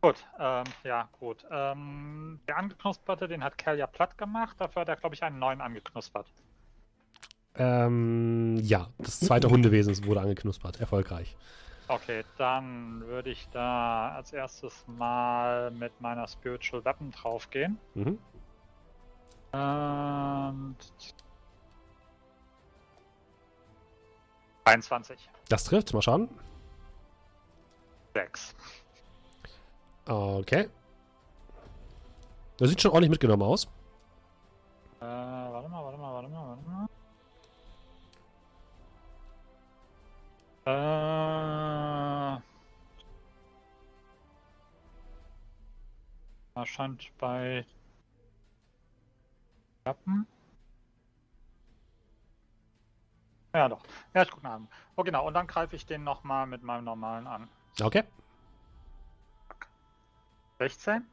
Gut, 0.03 0.25
ähm, 0.39 0.65
ja, 0.83 1.09
gut. 1.19 1.45
Ähm, 1.51 2.41
der 2.49 2.57
angeknusperte, 2.57 3.29
den 3.29 3.45
hat 3.45 3.59
Cal 3.59 3.79
ja 3.79 3.87
platt 3.87 4.17
gemacht. 4.17 4.57
Dafür 4.59 4.83
hat 4.83 4.89
er, 4.89 4.97
glaube 4.97 5.15
ich, 5.15 5.23
einen 5.23 5.39
neuen 5.39 5.61
angeknuspert. 5.61 6.27
Ähm, 7.55 8.57
ja, 8.63 8.89
das 8.99 9.21
zweite 9.21 9.49
Hundewesen 9.51 10.05
wurde 10.07 10.23
angeknuspert. 10.23 10.81
Erfolgreich. 10.81 11.37
Okay, 11.89 12.25
dann 12.39 13.03
würde 13.07 13.31
ich 13.31 13.49
da 13.51 14.13
als 14.13 14.33
erstes 14.33 14.85
mal 14.87 15.71
mit 15.73 16.01
meiner 16.01 16.27
Spiritual 16.29 16.85
Weapon 16.85 17.11
draufgehen. 17.11 17.79
Mhm. 17.95 18.19
Und 19.53 20.77
23. 24.65 25.29
Das 25.49 25.65
trifft. 25.65 25.93
Mal 25.93 26.03
schauen. 26.03 26.29
6. 28.15 28.55
Okay. 30.07 30.69
Das 32.59 32.69
sieht 32.69 32.81
schon 32.81 32.91
ordentlich 32.93 33.11
mitgenommen 33.11 33.43
aus. 33.43 33.65
Äh, 35.01 35.05
warte 35.05 35.69
mal, 35.69 35.83
warte 35.85 35.99
mal, 35.99 36.13
warte 36.15 36.29
mal, 36.29 36.49
warte 36.49 36.63
mal. 36.69 36.87
Äh. 40.67 42.41
Erscheint 46.55 47.11
bei 47.19 47.65
Klappen. 49.83 50.27
Ja, 53.55 53.69
doch. 53.69 53.83
Ja, 54.15 54.23
ich 54.23 54.31
gucke 54.31 54.45
nach. 54.45 54.61
Oh, 54.97 55.03
genau. 55.03 55.27
Und 55.27 55.35
dann 55.35 55.47
greife 55.47 55.75
ich 55.75 55.87
den 55.87 56.05
nochmal 56.05 56.47
mit 56.47 56.63
meinem 56.63 56.85
normalen 56.85 57.27
an. 57.27 57.49
Okay. 57.81 58.05
16? 60.59 61.05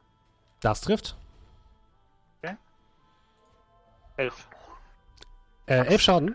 Das 0.60 0.80
trifft. 0.80 1.16
11. 4.18 4.48
Äh, 5.66 5.74
elf 5.86 6.02
Schaden. 6.02 6.34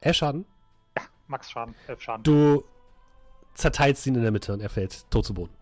Elf 0.00 0.16
Schaden. 0.16 0.44
Max 1.28 1.50
Schaden. 1.50 1.74
11 1.86 2.00
Schaden. 2.02 2.24
Du 2.24 2.64
zerteilst 3.54 4.06
ihn 4.06 4.16
in 4.16 4.22
der 4.22 4.32
Mitte 4.32 4.52
und 4.52 4.60
er 4.60 4.68
fällt 4.68 5.08
tot 5.10 5.24
zu 5.24 5.32
Boden. 5.32 5.54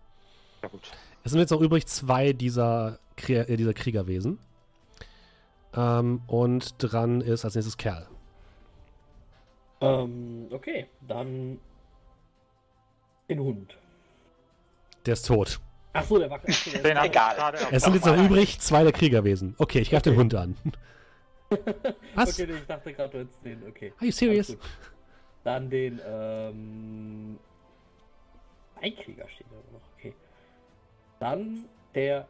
Ja, 0.63 0.69
gut. 0.69 0.91
Es 1.23 1.31
sind 1.31 1.39
jetzt 1.39 1.51
noch 1.51 1.61
übrig 1.61 1.85
zwei 1.85 2.33
dieser, 2.33 2.97
Krie 3.17 3.35
äh, 3.35 3.55
dieser 3.55 3.73
Kriegerwesen. 3.73 4.39
Ähm, 5.75 6.21
und 6.27 6.75
dran 6.77 7.21
ist 7.21 7.45
als 7.45 7.55
nächstes 7.55 7.77
Kerl. 7.77 8.07
Ähm, 9.79 10.47
okay, 10.51 10.87
dann 11.07 11.59
den 13.29 13.39
Hund. 13.39 13.77
Der 15.05 15.13
ist 15.13 15.25
tot. 15.25 15.59
Ach 15.93 16.03
so, 16.03 16.19
der 16.19 16.29
war 16.29 16.39
Den 16.39 16.97
hab 16.97 17.05
ich 17.05 17.11
Egal. 17.11 17.53
Es 17.71 17.83
sind 17.83 17.95
jetzt 17.95 18.05
noch 18.05 18.17
übrig 18.17 18.59
zwei 18.59 18.83
der 18.83 18.93
Kriegerwesen. 18.93 19.55
Okay, 19.57 19.79
ich 19.79 19.89
greife 19.89 20.03
den. 20.03 20.17
Hund 20.17 20.35
an. 20.35 20.55
Was? 22.15 22.39
Okay, 22.39 22.51
ich 22.53 22.65
dachte 22.65 22.93
gerade, 22.93 23.09
du 23.09 23.19
hättest 23.19 23.43
den, 23.43 23.67
okay. 23.67 23.93
Are 23.97 24.05
you 24.05 24.11
serious? 24.11 24.55
Dann 25.43 25.69
den, 25.69 25.99
ähm. 26.05 27.39
Ein 28.81 28.95
Krieger 28.95 29.27
steht 29.27 29.47
da 29.49 29.55
noch, 29.73 29.81
okay. 29.97 30.13
Dann 31.19 31.65
der. 31.93 32.27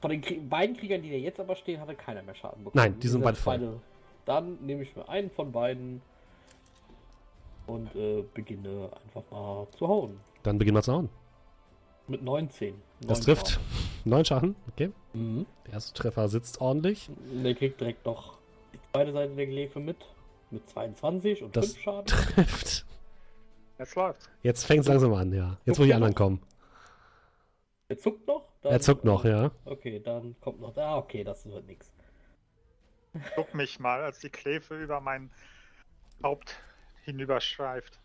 Von 0.00 0.10
den 0.10 0.22
Krie 0.22 0.38
beiden 0.38 0.76
Kriegern, 0.76 1.02
die 1.02 1.10
da 1.10 1.16
jetzt 1.16 1.38
aber 1.40 1.56
stehen, 1.56 1.80
hatte 1.80 1.94
keiner 1.94 2.22
mehr 2.22 2.34
Schaden 2.34 2.64
bekommen. 2.64 2.82
Nein, 2.82 2.98
die 3.00 3.08
sind 3.08 3.22
beide 3.22 3.36
voll. 3.36 3.80
Dann 4.24 4.58
nehme 4.64 4.82
ich 4.82 4.94
mir 4.96 5.08
einen 5.08 5.30
von 5.30 5.52
beiden 5.52 6.00
und 7.66 7.94
äh, 7.94 8.22
beginne 8.34 8.90
einfach 9.04 9.22
mal 9.30 9.66
zu 9.76 9.86
hauen. 9.86 10.18
Dann 10.42 10.58
beginnen 10.58 10.76
wir 10.76 10.82
zu 10.82 10.92
hauen. 10.92 11.08
Mit 12.08 12.22
19. 12.22 12.74
Das 13.00 13.18
Neun 13.18 13.24
trifft. 13.24 13.48
Schaden. 13.50 13.64
Neun 14.04 14.24
Schaden, 14.24 14.56
okay. 14.68 14.90
Mhm. 15.12 15.46
Der 15.66 15.74
erste 15.74 15.94
Treffer 15.94 16.28
sitzt 16.28 16.60
ordentlich. 16.60 17.10
Der 17.44 17.54
kriegt 17.54 17.80
direkt 17.80 18.04
noch 18.06 18.38
die 18.72 18.78
zweite 18.90 19.12
Seite 19.12 19.34
der 19.34 19.46
Gelefe 19.46 19.80
mit. 19.80 19.96
Mit 20.50 20.68
22 20.68 21.42
und 21.44 21.56
Das 21.56 21.74
5 21.74 21.82
Schaden. 21.82 22.06
Trifft. 22.06 22.84
Jetzt 23.78 23.94
läuft's. 23.94 24.28
Jetzt 24.42 24.64
fängt 24.64 24.80
es 24.80 24.88
langsam 24.88 25.14
an, 25.14 25.32
ja. 25.32 25.56
Jetzt, 25.64 25.78
wo 25.78 25.84
die 25.84 25.94
anderen 25.94 26.14
kommen. 26.14 26.42
Er 27.88 27.98
zuckt 27.98 28.26
noch? 28.26 28.49
Er 28.62 28.72
Dann- 28.72 28.80
zuckt 28.82 29.04
noch, 29.04 29.24
ja. 29.24 29.50
Okay, 29.64 30.00
dann 30.00 30.38
kommt 30.40 30.60
noch. 30.60 30.76
Ah, 30.76 30.98
okay, 30.98 31.24
das 31.24 31.46
wird 31.46 31.66
nix. 31.66 31.92
Guck 33.34 33.54
mich 33.54 33.80
mal, 33.80 34.02
als 34.02 34.20
die 34.20 34.28
Klefe 34.28 34.76
über 34.82 35.00
mein 35.00 35.30
Haupt 36.22 36.54
hinüberschreift. 37.04 37.98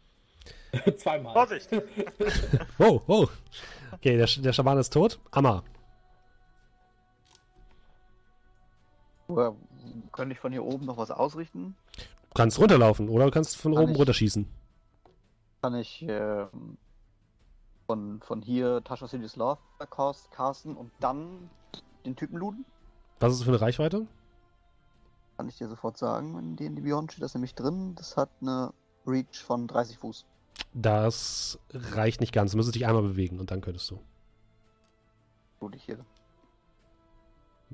Zweimal. 0.97 1.33
Vorsicht! 1.33 1.69
Wow, 2.77 3.03
wow. 3.07 3.29
Okay, 3.93 4.17
der, 4.17 4.27
Sch- 4.27 4.41
der 4.41 4.53
Schaman 4.53 4.77
ist 4.77 4.91
tot. 4.93 5.19
Amma. 5.31 5.63
Oder 9.27 9.55
könnte 10.11 10.33
ich 10.33 10.39
von 10.39 10.51
hier 10.51 10.63
oben 10.63 10.85
noch 10.85 10.97
was 10.97 11.11
ausrichten? 11.11 11.75
Du 11.97 12.33
kannst 12.35 12.59
runterlaufen 12.59 13.09
oder 13.09 13.25
du 13.25 13.31
kannst 13.31 13.57
von 13.57 13.73
Kann 13.73 13.83
oben 13.83 13.91
ich. 13.93 13.97
runterschießen. 13.99 14.47
Kann 15.61 15.75
ich 15.75 16.03
ähm, 16.07 16.77
von, 17.85 18.21
von 18.21 18.41
hier 18.41 18.83
Tasha 18.83 19.07
City's 19.07 19.35
Love 19.35 19.59
cast, 19.89 20.31
casten 20.31 20.75
und 20.75 20.91
dann 20.99 21.49
den 22.05 22.15
Typen 22.15 22.37
looten? 22.37 22.65
Was 23.19 23.33
ist 23.33 23.39
das 23.39 23.45
für 23.45 23.51
eine 23.51 23.61
Reichweite? 23.61 24.07
Kann 25.37 25.49
ich 25.49 25.57
dir 25.57 25.67
sofort 25.67 25.97
sagen, 25.97 26.37
in 26.37 26.55
den 26.55 26.83
Beyond 26.83 27.11
steht 27.11 27.23
das 27.23 27.33
nämlich 27.33 27.55
drin. 27.55 27.95
Das 27.95 28.15
hat 28.17 28.29
eine 28.41 28.73
Reach 29.05 29.43
von 29.43 29.67
30 29.67 29.97
Fuß. 29.97 30.25
Das 30.73 31.59
reicht 31.71 32.21
nicht 32.21 32.33
ganz. 32.33 32.51
Du 32.51 32.57
müsstest 32.57 32.75
dich 32.75 32.85
einmal 32.85 33.03
bewegen 33.03 33.39
und 33.39 33.51
dann 33.51 33.61
könntest 33.61 33.89
du. 33.91 33.99
Loot 35.59 35.75
ich 35.75 35.83
hier. 35.83 36.05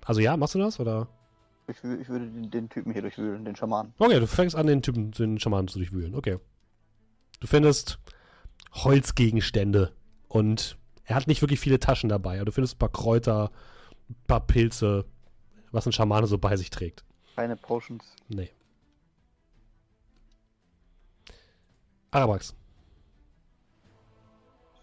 Also 0.05 0.21
ja, 0.21 0.37
machst 0.37 0.55
du 0.55 0.59
das? 0.59 0.79
Oder? 0.79 1.07
Ich, 1.67 1.77
ich 1.77 2.09
würde 2.09 2.25
den, 2.25 2.49
den 2.49 2.69
Typen 2.69 2.91
hier 2.91 3.01
durchwühlen, 3.01 3.45
den 3.45 3.55
Schaman. 3.55 3.93
Okay, 3.99 4.19
du 4.19 4.27
fängst 4.27 4.55
an, 4.55 4.67
den 4.67 4.81
Typen, 4.81 5.11
den 5.11 5.39
Schamanen 5.39 5.67
zu 5.67 5.77
durchwühlen. 5.77 6.15
Okay. 6.15 6.39
Du 7.39 7.47
findest 7.47 7.99
Holzgegenstände 8.73 9.93
und 10.31 10.77
er 11.03 11.15
hat 11.17 11.27
nicht 11.27 11.41
wirklich 11.41 11.59
viele 11.59 11.79
Taschen 11.79 12.09
dabei, 12.09 12.35
aber 12.37 12.45
du 12.45 12.51
findest 12.53 12.75
ein 12.75 12.79
paar 12.79 12.89
Kräuter, 12.91 13.51
ein 14.09 14.15
paar 14.27 14.39
Pilze, 14.39 15.05
was 15.71 15.85
ein 15.85 15.91
Schamane 15.91 16.25
so 16.27 16.37
bei 16.37 16.55
sich 16.55 16.69
trägt. 16.69 17.03
Keine 17.35 17.57
Potions. 17.57 18.03
Nee. 18.29 18.49
Arabax. 22.11 22.53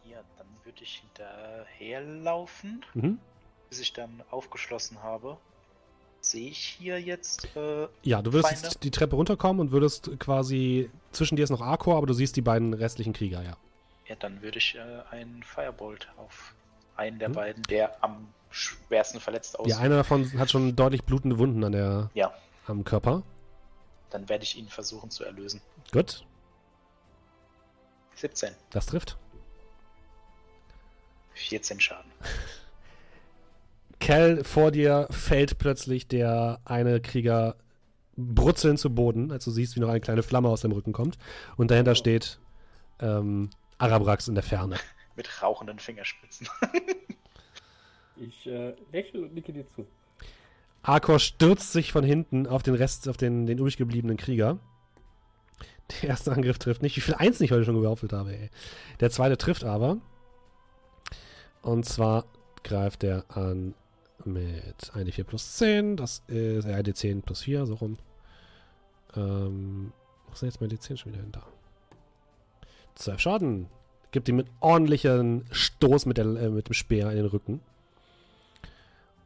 Ja, 0.04 0.18
dann 0.38 0.46
würde 0.64 0.82
ich 0.82 1.02
hinterherlaufen, 1.02 2.84
Mhm. 2.94 3.18
bis 3.68 3.80
ich 3.80 3.92
dann 3.92 4.22
aufgeschlossen 4.30 5.02
habe. 5.02 5.36
Sehe 6.20 6.48
ich 6.50 6.58
hier 6.58 7.00
jetzt. 7.00 7.48
Äh, 7.56 7.86
Ja, 8.02 8.22
du 8.22 8.32
würdest 8.32 8.48
Feinde? 8.52 8.66
jetzt 8.66 8.82
die 8.84 8.90
Treppe 8.90 9.16
runterkommen 9.16 9.60
und 9.60 9.70
würdest 9.72 10.10
quasi. 10.18 10.90
Zwischen 11.12 11.36
dir 11.36 11.44
ist 11.44 11.50
noch 11.50 11.60
Arcor, 11.60 11.96
aber 11.96 12.06
du 12.06 12.12
siehst 12.12 12.34
die 12.36 12.42
beiden 12.42 12.74
restlichen 12.74 13.12
Krieger, 13.12 13.42
ja. 13.42 13.56
Ja, 14.08 14.16
dann 14.16 14.42
würde 14.42 14.58
ich 14.58 14.74
äh, 14.74 14.80
einen 15.10 15.42
Firebolt 15.42 16.08
auf 16.16 16.54
einen 16.96 17.18
der 17.18 17.28
Hm. 17.28 17.34
beiden, 17.34 17.62
der 17.64 18.02
am 18.02 18.28
schwersten 18.50 19.20
verletzt 19.20 19.58
aussieht. 19.58 19.72
Ja, 19.74 19.78
einer 19.80 19.96
davon 19.96 20.30
hat 20.38 20.50
schon 20.50 20.74
deutlich 20.74 21.04
blutende 21.04 21.38
Wunden 21.38 21.62
an 21.64 21.72
der, 21.72 22.10
Ja, 22.14 22.32
am 22.66 22.82
Körper. 22.84 23.22
dann 24.10 24.28
werde 24.28 24.44
ich 24.44 24.56
ihn 24.56 24.68
versuchen 24.68 25.10
zu 25.10 25.24
erlösen. 25.24 25.60
Gut, 25.92 26.24
17, 28.14 28.50
das 28.70 28.86
trifft. 28.86 29.16
14 31.34 31.78
Schaden. 31.80 32.10
Cal, 34.00 34.42
vor 34.44 34.70
dir 34.70 35.06
fällt 35.10 35.58
plötzlich 35.58 36.08
der 36.08 36.60
eine 36.64 37.00
Krieger 37.00 37.56
brutzelnd 38.16 38.78
zu 38.80 38.92
Boden, 38.94 39.30
als 39.30 39.44
du 39.44 39.50
siehst, 39.50 39.76
wie 39.76 39.80
noch 39.80 39.88
eine 39.88 40.00
kleine 40.00 40.22
Flamme 40.22 40.48
aus 40.48 40.62
dem 40.62 40.72
Rücken 40.72 40.92
kommt. 40.92 41.18
Und 41.56 41.70
dahinter 41.70 41.92
Oh. 41.92 41.94
steht 41.96 42.38
ähm, 43.00 43.50
Arabrax 43.78 44.28
in 44.28 44.34
der 44.34 44.44
Ferne. 44.44 44.76
Mit 45.16 45.42
rauchenden 45.42 45.78
Fingerspitzen. 45.78 46.48
Ich 48.20 48.46
äh, 48.46 48.74
lächle 48.92 49.22
und 49.22 49.34
nicke 49.34 49.52
dir 49.52 49.64
zu. 49.68 49.86
Arkor 50.82 51.18
stürzt 51.18 51.72
sich 51.72 51.92
von 51.92 52.04
hinten 52.04 52.46
auf 52.46 52.62
den 52.62 52.74
Rest, 52.74 53.08
auf 53.08 53.16
den, 53.16 53.46
den 53.46 53.58
übrig 53.58 53.76
gebliebenen 53.76 54.16
Krieger. 54.16 54.58
Der 56.02 56.10
erste 56.10 56.32
Angriff 56.32 56.58
trifft 56.58 56.82
nicht. 56.82 56.96
Wie 56.96 57.00
viel 57.00 57.14
Eins 57.14 57.40
ich 57.40 57.52
heute 57.52 57.64
schon 57.64 57.76
gewürfelt 57.76 58.12
habe, 58.12 58.36
ey. 58.36 58.50
Der 59.00 59.10
zweite 59.10 59.38
trifft 59.38 59.64
aber. 59.64 59.98
Und 61.62 61.84
zwar 61.84 62.24
greift 62.64 63.04
er 63.04 63.24
an 63.28 63.74
mit 64.24 64.92
1d4 64.94 65.24
plus 65.24 65.56
10. 65.56 65.96
Das 65.96 66.22
ist 66.26 66.66
ja, 66.66 66.78
d10 66.78 67.22
plus 67.22 67.42
4, 67.42 67.66
so 67.66 67.74
rum. 67.74 67.98
Ähm, 69.16 69.92
wo 70.26 70.32
ist 70.32 70.42
denn 70.42 70.48
jetzt 70.48 70.60
mein 70.60 70.70
d10 70.70 70.96
schon 70.96 71.12
wieder 71.12 71.22
hinter? 71.22 71.46
12 72.98 73.20
Schaden. 73.20 73.66
Gibt 74.10 74.28
ihm 74.28 74.36
mit 74.36 74.48
ordentlichen 74.60 75.44
Stoß 75.50 76.06
mit, 76.06 76.18
der, 76.18 76.26
äh, 76.26 76.50
mit 76.50 76.68
dem 76.68 76.74
Speer 76.74 77.10
in 77.10 77.16
den 77.16 77.26
Rücken. 77.26 77.60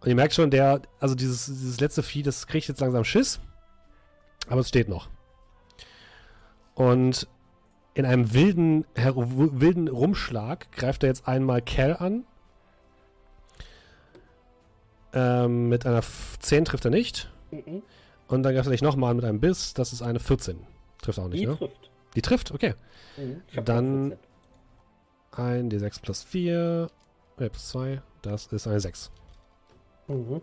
Und 0.01 0.09
ihr 0.09 0.15
merkt 0.15 0.35
schon, 0.35 0.51
der, 0.51 0.83
also 0.99 1.15
dieses, 1.15 1.47
dieses 1.47 1.81
letzte 1.81 2.03
Vieh, 2.03 2.23
das 2.23 2.47
kriegt 2.47 2.67
jetzt 2.69 2.81
langsam 2.81 3.05
Schiss. 3.05 3.41
Aber 4.49 4.61
es 4.61 4.69
steht 4.69 4.89
noch. 4.89 5.09
Und 6.75 7.29
in 7.95 8.05
einem 8.05 8.33
wilden, 8.33 8.85
wilden 8.95 9.89
Rumschlag 9.89 10.73
greift 10.73 11.05
er 11.05 11.09
jetzt 11.09 11.29
einmal 11.29 11.63
Cal 11.63 11.97
an. 11.97 12.25
Ähm, 15.13 15.69
mit 15.69 15.87
einer 15.87 15.99
F 15.99 16.39
10 16.41 16.65
trifft 16.65 16.85
er 16.85 16.91
nicht. 16.91 17.31
Mhm. 17.51 17.83
Und 18.29 18.43
dann 18.43 18.55
greift 18.55 18.67
er 18.67 18.73
dich 18.73 18.83
nochmal 18.83 19.15
mit 19.15 19.25
einem 19.25 19.41
Biss. 19.41 19.75
Das 19.75 19.93
ist 19.93 20.03
eine 20.03 20.19
14. 20.19 20.59
Trifft 21.01 21.19
auch 21.19 21.29
nicht, 21.29 21.43
Die 21.43 21.47
ne? 21.47 21.57
trifft. 21.57 21.91
Die 22.17 22.23
trifft, 22.23 22.51
okay. 22.51 22.75
Mhm. 23.17 23.43
Dann- 23.65 24.09
noch 24.09 24.17
14. 24.17 24.19
Ein 25.35 25.71
D6 25.71 26.01
plus 26.03 26.23
4. 26.23 26.89
Äh, 27.39 27.49
plus 27.49 27.69
2. 27.71 28.03
Das 28.23 28.47
ist 28.47 28.67
eine 28.67 28.81
6. 28.81 29.11
Mhm. 30.09 30.41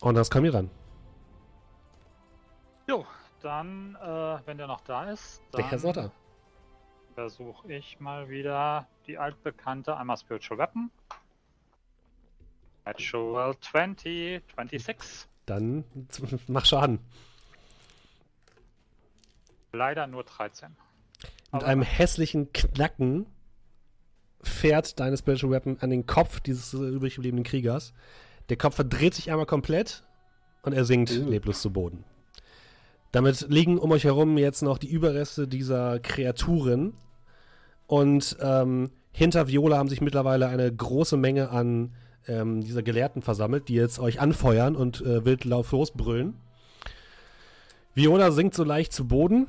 Und 0.00 0.14
das 0.14 0.30
kommt 0.30 0.44
hier 0.44 0.54
ran. 0.54 0.70
Jo, 2.86 3.06
dann, 3.40 3.94
äh, 3.96 4.38
wenn 4.46 4.58
der 4.58 4.66
noch 4.66 4.82
da 4.82 5.10
ist, 5.10 5.40
dann 5.52 5.62
Der 5.62 5.72
ist 5.72 5.84
noch 5.84 5.92
da. 5.94 6.10
versuche 7.14 7.72
ich 7.72 7.98
mal 8.00 8.28
wieder 8.28 8.86
die 9.06 9.16
altbekannte, 9.16 9.96
einmal 9.96 10.18
Spiritual 10.18 10.58
Weapon. 10.58 10.90
Natural 12.84 13.58
20, 13.58 14.42
26. 14.54 15.28
Dann 15.46 15.84
mach 16.48 16.66
Schaden. 16.66 16.98
Leider 19.72 20.06
nur 20.06 20.24
13. 20.24 20.76
Mit 21.54 21.62
Aber- 21.62 21.70
einem 21.70 21.82
hässlichen 21.82 22.52
Knacken 22.52 23.26
fährt 24.42 24.98
deine 24.98 25.16
Spiritual 25.16 25.52
Weapon 25.52 25.78
an 25.80 25.88
den 25.90 26.04
Kopf 26.04 26.40
dieses 26.40 26.74
äh, 26.74 26.78
übrig 26.78 27.14
gebliebenen 27.14 27.44
Kriegers. 27.44 27.94
Der 28.48 28.56
Kopf 28.56 28.74
verdreht 28.74 29.14
sich 29.14 29.30
einmal 29.30 29.46
komplett 29.46 30.02
und 30.62 30.72
er 30.74 30.84
sinkt 30.84 31.12
Uh. 31.12 31.28
leblos 31.30 31.62
zu 31.62 31.72
Boden. 31.72 32.04
Damit 33.12 33.46
liegen 33.48 33.78
um 33.78 33.92
euch 33.92 34.02
herum 34.02 34.36
jetzt 34.36 34.62
noch 34.62 34.78
die 34.78 34.90
Überreste 34.90 35.46
dieser 35.46 36.00
Kreaturen. 36.00 36.94
Und 37.86 38.36
ähm, 38.40 38.90
hinter 39.12 39.46
Viola 39.46 39.78
haben 39.78 39.88
sich 39.88 40.00
mittlerweile 40.00 40.48
eine 40.48 40.74
große 40.74 41.16
Menge 41.16 41.50
an 41.50 41.94
ähm, 42.26 42.62
dieser 42.62 42.82
Gelehrten 42.82 43.22
versammelt, 43.22 43.68
die 43.68 43.74
jetzt 43.74 44.00
euch 44.00 44.20
anfeuern 44.20 44.74
und 44.74 45.02
äh, 45.02 45.24
wild 45.24 45.44
lauf 45.44 45.70
losbrüllen. 45.70 46.34
Viola 47.94 48.32
sinkt 48.32 48.56
so 48.56 48.64
leicht 48.64 48.92
zu 48.92 49.06
Boden, 49.06 49.46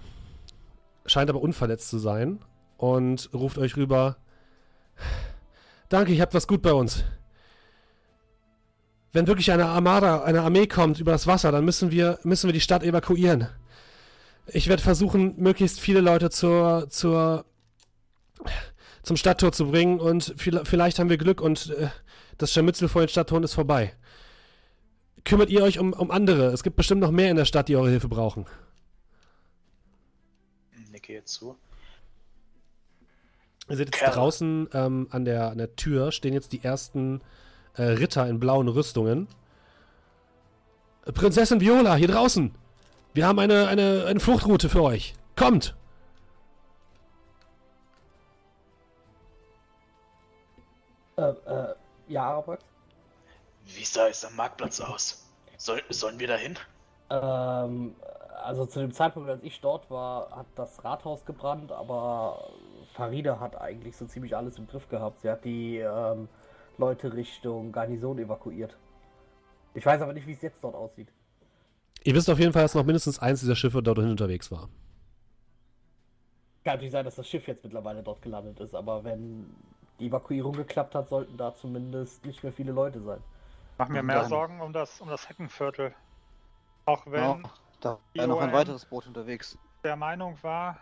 scheint 1.05 1.29
aber 1.29 1.41
unverletzt 1.41 1.89
zu 1.89 1.97
sein 1.97 2.39
und 2.77 3.29
ruft 3.33 3.57
euch 3.57 3.77
rüber. 3.77 4.17
Danke, 5.89 6.13
ihr 6.13 6.21
habt 6.21 6.33
was 6.33 6.47
gut 6.47 6.61
bei 6.61 6.73
uns. 6.73 7.03
Wenn 9.13 9.27
wirklich 9.27 9.51
eine 9.51 9.67
Armada, 9.67 10.23
eine 10.23 10.41
Armee 10.41 10.67
kommt 10.67 10.99
über 10.99 11.11
das 11.11 11.25
Wasser, 11.27 11.51
dann 11.51 11.63
müssen 11.63 11.91
wir, 11.91 12.19
müssen 12.23 12.47
wir 12.47 12.53
die 12.53 12.61
Stadt 12.61 12.83
evakuieren. 12.83 13.47
Ich 14.47 14.67
werde 14.67 14.83
versuchen, 14.83 15.35
möglichst 15.37 15.79
viele 15.79 16.01
Leute 16.01 16.29
zur, 16.29 16.89
zur, 16.89 17.45
zum 19.03 19.15
Stadttor 19.15 19.51
zu 19.51 19.71
bringen 19.71 19.99
und 19.99 20.33
viel, 20.37 20.61
vielleicht 20.65 20.99
haben 20.99 21.09
wir 21.09 21.17
Glück 21.17 21.41
und 21.41 21.69
äh, 21.69 21.87
das 22.37 22.51
Scharmützel 22.51 22.89
vor 22.89 23.03
den 23.03 23.09
Stadttoren 23.09 23.43
ist 23.43 23.53
vorbei. 23.53 23.93
kümmert 25.23 25.49
ihr 25.49 25.63
euch 25.63 25.79
um, 25.79 25.93
um 25.93 26.11
andere? 26.11 26.47
Es 26.47 26.63
gibt 26.63 26.75
bestimmt 26.75 27.01
noch 27.01 27.11
mehr 27.11 27.29
in 27.31 27.37
der 27.37 27.45
Stadt, 27.45 27.69
die 27.69 27.75
eure 27.75 27.89
Hilfe 27.89 28.09
brauchen. 28.09 28.45
Nicke 31.05 31.13
jetzt 31.13 31.33
zu. 31.33 31.55
Ihr 33.69 33.77
seht 33.77 33.87
jetzt 33.87 33.99
Kerl. 33.99 34.13
draußen 34.13 34.69
ähm, 34.73 35.07
an, 35.11 35.25
der, 35.25 35.49
an 35.51 35.57
der 35.57 35.75
Tür 35.75 36.11
stehen 36.11 36.33
jetzt 36.33 36.51
die 36.51 36.63
ersten 36.63 37.21
äh, 37.75 37.83
Ritter 37.83 38.27
in 38.27 38.39
blauen 38.39 38.67
Rüstungen. 38.67 39.27
Prinzessin 41.13 41.61
Viola, 41.61 41.95
hier 41.95 42.07
draußen! 42.07 42.55
Wir 43.13 43.27
haben 43.27 43.39
eine, 43.39 43.67
eine, 43.67 44.05
eine 44.05 44.19
Fluchtroute 44.19 44.69
für 44.69 44.81
euch. 44.81 45.13
Kommt! 45.35 45.75
Äh, 51.17 51.21
äh, 51.21 51.75
ja, 52.07 52.23
Arabrax? 52.23 52.63
Wie 53.65 53.85
sah 53.85 54.07
es 54.07 54.25
am 54.25 54.35
Marktplatz 54.35 54.81
aus? 54.81 55.23
Soll, 55.57 55.81
sollen 55.89 56.19
wir 56.19 56.27
dahin? 56.27 56.57
Ähm, 57.09 57.95
also 58.43 58.65
zu 58.65 58.79
dem 58.79 58.91
Zeitpunkt, 58.91 59.29
als 59.29 59.43
ich 59.43 59.61
dort 59.61 59.89
war, 59.89 60.31
hat 60.35 60.47
das 60.55 60.83
Rathaus 60.83 61.25
gebrannt, 61.25 61.71
aber 61.71 62.49
Farida 62.93 63.39
hat 63.39 63.59
eigentlich 63.59 63.95
so 63.95 64.05
ziemlich 64.05 64.35
alles 64.35 64.57
im 64.57 64.67
Griff 64.67 64.87
gehabt. 64.89 65.19
Sie 65.19 65.29
hat 65.29 65.45
die 65.45 65.77
ähm, 65.77 66.27
Leute 66.77 67.13
Richtung 67.13 67.71
Garnison 67.71 68.17
evakuiert. 68.19 68.77
Ich 69.73 69.85
weiß 69.85 70.01
aber 70.01 70.13
nicht, 70.13 70.27
wie 70.27 70.33
es 70.33 70.41
jetzt 70.41 70.63
dort 70.63 70.75
aussieht. 70.75 71.11
Ihr 72.03 72.13
wisst 72.13 72.29
auf 72.29 72.39
jeden 72.39 72.53
Fall, 72.53 72.61
dass 72.61 72.75
noch 72.75 72.85
mindestens 72.85 73.19
eins 73.19 73.39
dieser 73.39 73.55
Schiffe 73.55 73.81
dorthin 73.81 74.09
unterwegs 74.09 74.51
war. 74.51 74.69
Kann 76.63 76.75
natürlich 76.75 76.91
sein, 76.91 77.05
dass 77.05 77.15
das 77.15 77.27
Schiff 77.27 77.47
jetzt 77.47 77.63
mittlerweile 77.63 78.01
dort 78.03 78.21
gelandet 78.21 78.59
ist, 78.59 78.73
aber 78.73 79.03
wenn 79.03 79.55
die 79.99 80.07
Evakuierung 80.07 80.53
geklappt 80.53 80.95
hat, 80.95 81.09
sollten 81.09 81.37
da 81.37 81.55
zumindest 81.55 82.25
nicht 82.25 82.43
mehr 82.43 82.53
viele 82.53 82.71
Leute 82.71 83.01
sein. 83.01 83.19
Mach 83.77 83.89
mir 83.89 83.99
Und 83.99 84.05
mehr 84.05 84.25
Sorgen 84.25 84.61
um 84.61 84.71
das, 84.71 85.01
um 85.01 85.09
das 85.09 85.27
Heckenviertel. 85.29 85.93
Auch 86.85 87.05
wenn 87.07 87.21
Ja, 87.21 87.39
da 87.85 87.99
wäre 88.13 88.27
noch 88.27 88.41
ein 88.41 88.51
weiteres 88.51 88.85
Boot 88.85 89.05
unterwegs. 89.05 89.59
der 89.83 89.95
Meinung 89.95 90.41
war, 90.41 90.79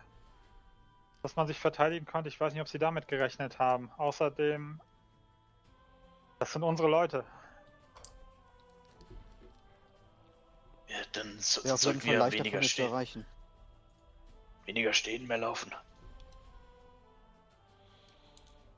dass 1.21 1.35
man 1.35 1.47
sich 1.47 1.59
verteidigen 1.59 2.05
konnte. 2.05 2.29
Ich 2.29 2.39
weiß 2.39 2.53
nicht, 2.53 2.61
ob 2.61 2.69
sie 2.69 2.79
damit 2.79 3.09
gerechnet 3.09 3.59
haben. 3.59 3.91
Außerdem, 3.97 4.79
das 6.39 6.53
sind 6.53 6.63
unsere 6.63 6.87
Leute. 6.87 7.25
Ja, 10.87 10.97
dann 11.11 11.37
so, 11.39 11.61
jeden 11.61 11.77
sollten 11.77 12.03
wir 12.05 12.31
weniger 12.31 12.63
stehen. 12.63 12.89
erreichen. 12.89 13.25
Weniger 14.65 14.93
stehen, 14.93 15.27
mehr 15.27 15.39
laufen. 15.39 15.73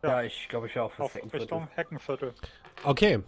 Ja. 0.01 0.09
Ja, 0.09 0.23
ich 0.23 0.49
glaube, 0.49 0.65
ich 0.67 0.73
wäre 0.73 0.85
auch 0.85 0.91
fürs 0.91 1.05
Auf 1.05 1.13
Heckenviertel. 1.13 1.41
Richtung 1.41 1.67
Heckenviertel. 1.75 2.33
Okay. 2.83 3.21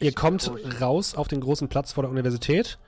Ihr 0.00 0.12
kommt 0.12 0.50
raus 0.80 1.14
auf 1.14 1.28
den 1.28 1.40
großen 1.40 1.68
Platz 1.68 1.92
vor 1.92 2.02
der 2.02 2.10
Universität 2.10 2.78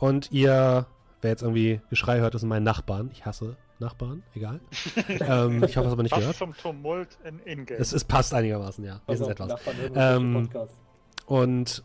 und 0.00 0.32
ihr, 0.32 0.86
wer 1.20 1.30
jetzt 1.30 1.42
irgendwie 1.42 1.80
Geschrei 1.90 2.18
hört, 2.20 2.34
das 2.34 2.40
sind 2.40 2.48
meine 2.48 2.64
Nachbarn. 2.64 3.10
Ich 3.12 3.24
hasse 3.26 3.56
Nachbarn, 3.78 4.22
egal. 4.34 4.60
ähm, 5.08 5.62
ich 5.64 5.76
hoffe, 5.76 5.84
das 5.84 5.92
aber 5.92 6.02
nicht 6.02 6.12
Was 6.12 6.18
gehört. 6.20 6.36
zum 6.36 6.54
Tumult 6.56 7.16
in 7.24 7.38
Ingame. 7.46 7.78
Es, 7.80 7.92
es 7.92 8.04
passt 8.04 8.34
einigermaßen, 8.34 8.84
ja. 8.84 9.00
Also, 9.06 9.24
Wenigstens 9.26 9.28
etwas. 9.30 9.48
Nachbarn 9.48 9.76
hören 9.76 10.34
unseren 10.36 10.66
Ähm. 10.66 10.68
Und 11.26 11.84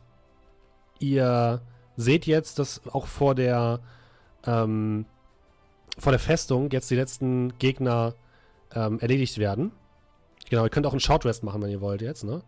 ihr 1.00 1.62
seht 1.98 2.26
jetzt, 2.26 2.60
dass 2.60 2.82
auch 2.92 3.08
vor 3.08 3.36
der 3.36 3.80
ähm, 4.46 5.06
vor 5.98 6.12
der 6.12 6.20
Festung 6.20 6.70
jetzt 6.72 6.90
die 6.92 6.96
letzten 6.96 7.58
Gegner 7.58 8.16
ähm, 8.74 9.00
erledigt 9.00 9.38
werden. 9.38 9.72
Genau, 10.50 10.64
ihr 10.64 10.70
könnt 10.70 10.86
auch 10.86 10.92
einen 10.92 11.00
Shortrest 11.00 11.44
machen, 11.44 11.62
wenn 11.62 11.70
ihr 11.72 11.80
wollt 11.82 12.02
jetzt, 12.02 12.24
ne? 12.24 12.42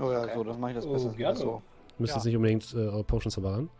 Oh 0.00 0.10
ja, 0.10 0.22
Okay. 0.22 0.32
so, 0.34 0.44
dann 0.44 0.60
mache 0.60 0.72
ich 0.72 0.76
das 0.76 0.86
Oh, 0.86 0.92
besser. 0.92 1.10
gerne. 1.10 1.36
So. 1.38 1.62
Müsst 1.98 2.10
Ja. 2.12 2.16
jetzt 2.16 2.24
nicht 2.26 2.36
unbedingt 2.36 2.74
äh, 2.74 2.78
eure 2.78 3.04
Potions 3.04 3.34
verballern. 3.34 3.70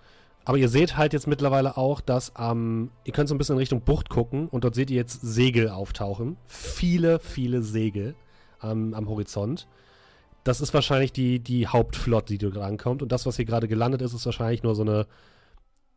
Aber 0.49 0.57
ihr 0.57 0.71
seht 0.71 0.97
halt 0.97 1.13
jetzt 1.13 1.27
mittlerweile 1.27 1.77
auch, 1.77 2.01
dass 2.01 2.35
am. 2.35 2.91
ihr 3.05 3.13
könnt 3.13 3.29
so 3.29 3.35
ein 3.35 3.39
bisschen 3.39 3.57
in 3.57 3.59
Richtung 3.59 3.83
Bucht 3.83 4.09
gucken 4.09 4.49
und 4.49 4.65
dort 4.65 4.75
seht 4.75 4.89
ihr 4.89 4.97
jetzt 4.97 5.21
Segel 5.21 5.69
auftauchen. 5.69 6.39
Viele, 6.47 7.21
viele 7.21 7.61
Segel 7.61 8.15
am, 8.59 8.95
am 8.95 9.11
Horizont. 9.11 9.69
Das 10.45 10.63
ist 10.63 10.73
wahrscheinlich 10.73 11.13
die, 11.13 11.39
die 11.39 11.67
Hauptflotte, 11.67 12.33
die 12.33 12.39
dort 12.39 12.57
ankommt. 12.57 13.03
Und 13.03 13.13
das, 13.13 13.27
was 13.27 13.37
hier 13.37 13.45
gerade 13.45 13.69
gelandet 13.69 14.01
ist, 14.01 14.15
ist 14.15 14.25
wahrscheinlich 14.25 14.63
nur 14.63 14.75
so 14.75 14.81
eine, 14.81 15.07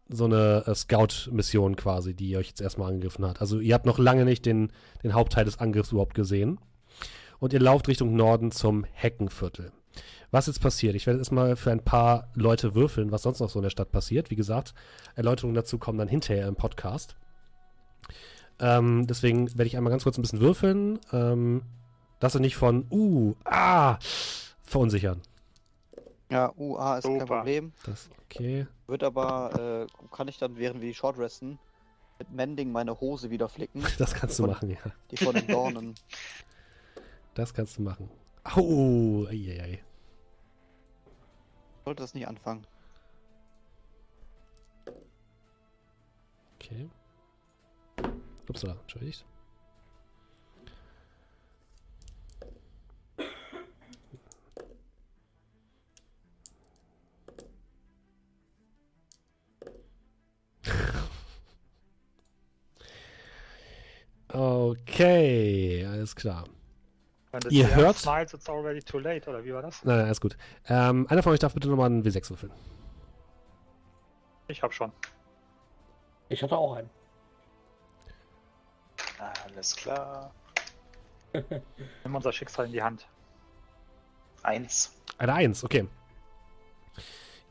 so 0.10 0.26
eine 0.26 0.66
äh, 0.68 0.76
Scout-Mission 0.76 1.78
quasi, 1.78 2.14
die 2.14 2.36
euch 2.36 2.50
jetzt 2.50 2.60
erstmal 2.60 2.90
angegriffen 2.90 3.26
hat. 3.26 3.40
Also 3.40 3.62
ihr 3.62 3.74
habt 3.74 3.86
noch 3.86 4.00
lange 4.00 4.26
nicht 4.26 4.46
den, 4.46 4.74
den 5.02 5.14
Hauptteil 5.14 5.46
des 5.46 5.62
Angriffs 5.62 5.94
überhaupt 5.94 6.14
gesehen. 6.14 6.60
Und 7.40 7.54
ihr 7.54 7.62
lauft 7.62 7.88
Richtung 7.88 8.18
Norden 8.18 8.52
zum 8.52 8.84
Heckenviertel. 8.84 9.72
Was 10.32 10.48
jetzt 10.48 10.62
passiert? 10.62 10.96
Ich 10.96 11.06
werde 11.08 11.20
jetzt 11.20 11.32
mal 11.32 11.56
für 11.56 11.72
ein 11.72 11.84
paar 11.84 12.30
Leute 12.34 12.74
würfeln, 12.74 13.12
was 13.12 13.24
sonst 13.24 13.42
noch 13.42 13.50
so 13.50 13.60
in 13.60 13.64
der 13.64 13.70
Stadt 13.70 13.92
passiert. 13.92 14.32
Wie 14.32 14.36
gesagt, 14.36 14.74
Erläuterungen 15.16 15.56
dazu 15.56 15.78
kommen 15.78 15.98
dann 15.98 16.08
hinterher 16.08 16.48
im 16.48 16.56
Podcast. 16.56 17.16
Ähm, 18.60 19.08
deswegen 19.08 19.50
werde 19.50 19.66
ich 19.66 19.76
einmal 19.76 19.92
ganz 19.92 20.04
kurz 20.04 20.18
ein 20.18 20.22
bisschen 20.22 20.40
würfeln. 20.40 21.00
Ähm, 21.12 21.64
dass 22.22 22.36
ihr 22.36 22.40
nicht 22.40 22.56
von 22.56 22.86
uh, 22.92 23.36
ah, 23.46 23.98
verunsichern. 24.64 25.22
Ja, 26.30 26.54
UA 26.56 27.00
ist 27.00 27.04
kein 27.04 27.20
Super. 27.20 27.38
Problem. 27.38 27.74
Das 27.86 28.10
okay. 28.26 28.68
Wird 28.88 29.04
aber, 29.04 29.88
äh, 29.90 30.16
kann 30.16 30.30
ich 30.30 30.38
dann, 30.38 30.56
während 30.56 30.80
wir 30.80 30.88
die 30.88 30.94
Short 30.94 31.18
resten, 31.18 31.60
mit 32.20 32.32
Mending 32.32 32.72
meine 32.72 33.02
Hose 33.02 33.32
wieder 33.32 33.50
flicken, 33.50 33.84
Das 33.98 34.14
kannst 34.14 34.40
du 34.40 34.44
Von- 34.44 34.52
machen, 34.52 34.70
ja. 34.70 34.78
die 35.10 35.18
von 35.18 35.36
den 35.36 35.48
Dornen. 35.48 35.96
Das 37.34 37.54
kannst 37.54 37.78
du 37.78 37.82
machen. 37.82 38.10
Au, 38.44 39.26
eieiei. 39.28 39.82
Sollte 41.84 42.04
das 42.04 42.14
nicht 42.14 42.28
anfangen. 42.28 42.66
Okay. 46.56 46.90
Upsala, 48.48 48.76
entschuldigt. 48.82 49.26
Okay, 64.34 65.86
alles 65.86 66.16
klar. 66.16 66.46
Wenn 67.32 67.40
das 67.42 67.52
Ihr 67.54 67.74
hört- 67.76 67.98
Smiles, 67.98 68.34
it's 68.34 68.50
already 68.50 68.82
too 68.82 69.00
late, 69.00 69.30
oder 69.30 69.44
wie 69.46 69.54
war 69.54 69.62
das? 69.62 69.84
Nein, 69.86 69.98
nein, 69.98 70.06
alles 70.08 70.20
gut. 70.22 70.36
Ähm, 70.68 71.08
einer 71.10 71.24
von 71.24 71.32
euch 71.34 71.40
darf 71.40 71.54
bitte 71.54 71.70
nochmal 71.70 71.86
einen 71.88 72.04
W6 72.04 72.30
würfeln. 72.30 72.52
Ich 74.48 74.62
hab 74.62 74.74
schon. 74.74 74.92
Ich 76.30 76.44
hatte 76.44 76.58
auch 76.58 76.76
einen. 76.76 76.90
Alles 79.46 79.76
klar. 79.76 80.34
Nimm 82.04 82.16
unser 82.16 82.34
Schicksal 82.34 82.66
in 82.66 82.72
die 82.74 82.82
Hand. 82.84 83.08
Eins. 84.44 84.94
Eine 85.18 85.34
Eins, 85.34 85.64
okay. 85.64 85.88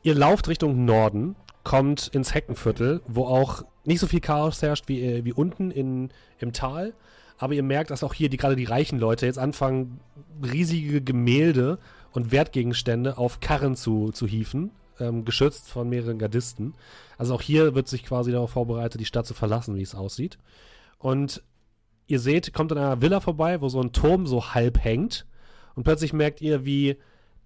Ihr 0.03 0.15
lauft 0.15 0.47
Richtung 0.47 0.85
Norden, 0.85 1.35
kommt 1.63 2.07
ins 2.09 2.33
Heckenviertel, 2.33 3.01
wo 3.07 3.25
auch 3.25 3.63
nicht 3.85 3.99
so 3.99 4.07
viel 4.07 4.19
Chaos 4.19 4.61
herrscht 4.61 4.87
wie, 4.87 5.01
äh, 5.03 5.25
wie 5.25 5.33
unten 5.33 5.71
in, 5.71 6.11
im 6.39 6.53
Tal. 6.53 6.93
Aber 7.41 7.55
ihr 7.55 7.63
merkt, 7.63 7.89
dass 7.89 8.03
auch 8.03 8.13
hier 8.13 8.29
die, 8.29 8.37
gerade 8.37 8.55
die 8.55 8.65
reichen 8.65 8.99
Leute 8.99 9.25
jetzt 9.25 9.39
anfangen, 9.39 9.99
riesige 10.43 11.01
Gemälde 11.01 11.79
und 12.11 12.31
Wertgegenstände 12.31 13.17
auf 13.17 13.39
Karren 13.39 13.75
zu, 13.75 14.11
zu 14.11 14.27
hieven, 14.27 14.69
ähm, 14.99 15.25
geschützt 15.25 15.67
von 15.67 15.89
mehreren 15.89 16.19
Gardisten. 16.19 16.75
Also 17.17 17.33
auch 17.33 17.41
hier 17.41 17.73
wird 17.73 17.87
sich 17.87 18.05
quasi 18.05 18.31
darauf 18.31 18.51
vorbereitet, 18.51 19.01
die 19.01 19.05
Stadt 19.05 19.25
zu 19.25 19.33
verlassen, 19.33 19.75
wie 19.75 19.81
es 19.81 19.95
aussieht. 19.95 20.37
Und 20.99 21.41
ihr 22.05 22.19
seht, 22.19 22.53
kommt 22.53 22.73
an 22.73 22.77
einer 22.77 23.01
Villa 23.01 23.19
vorbei, 23.21 23.59
wo 23.59 23.69
so 23.69 23.81
ein 23.81 23.91
Turm 23.91 24.27
so 24.27 24.53
halb 24.53 24.83
hängt. 24.83 25.25
Und 25.73 25.81
plötzlich 25.81 26.13
merkt 26.13 26.41
ihr, 26.41 26.63
wie 26.63 26.97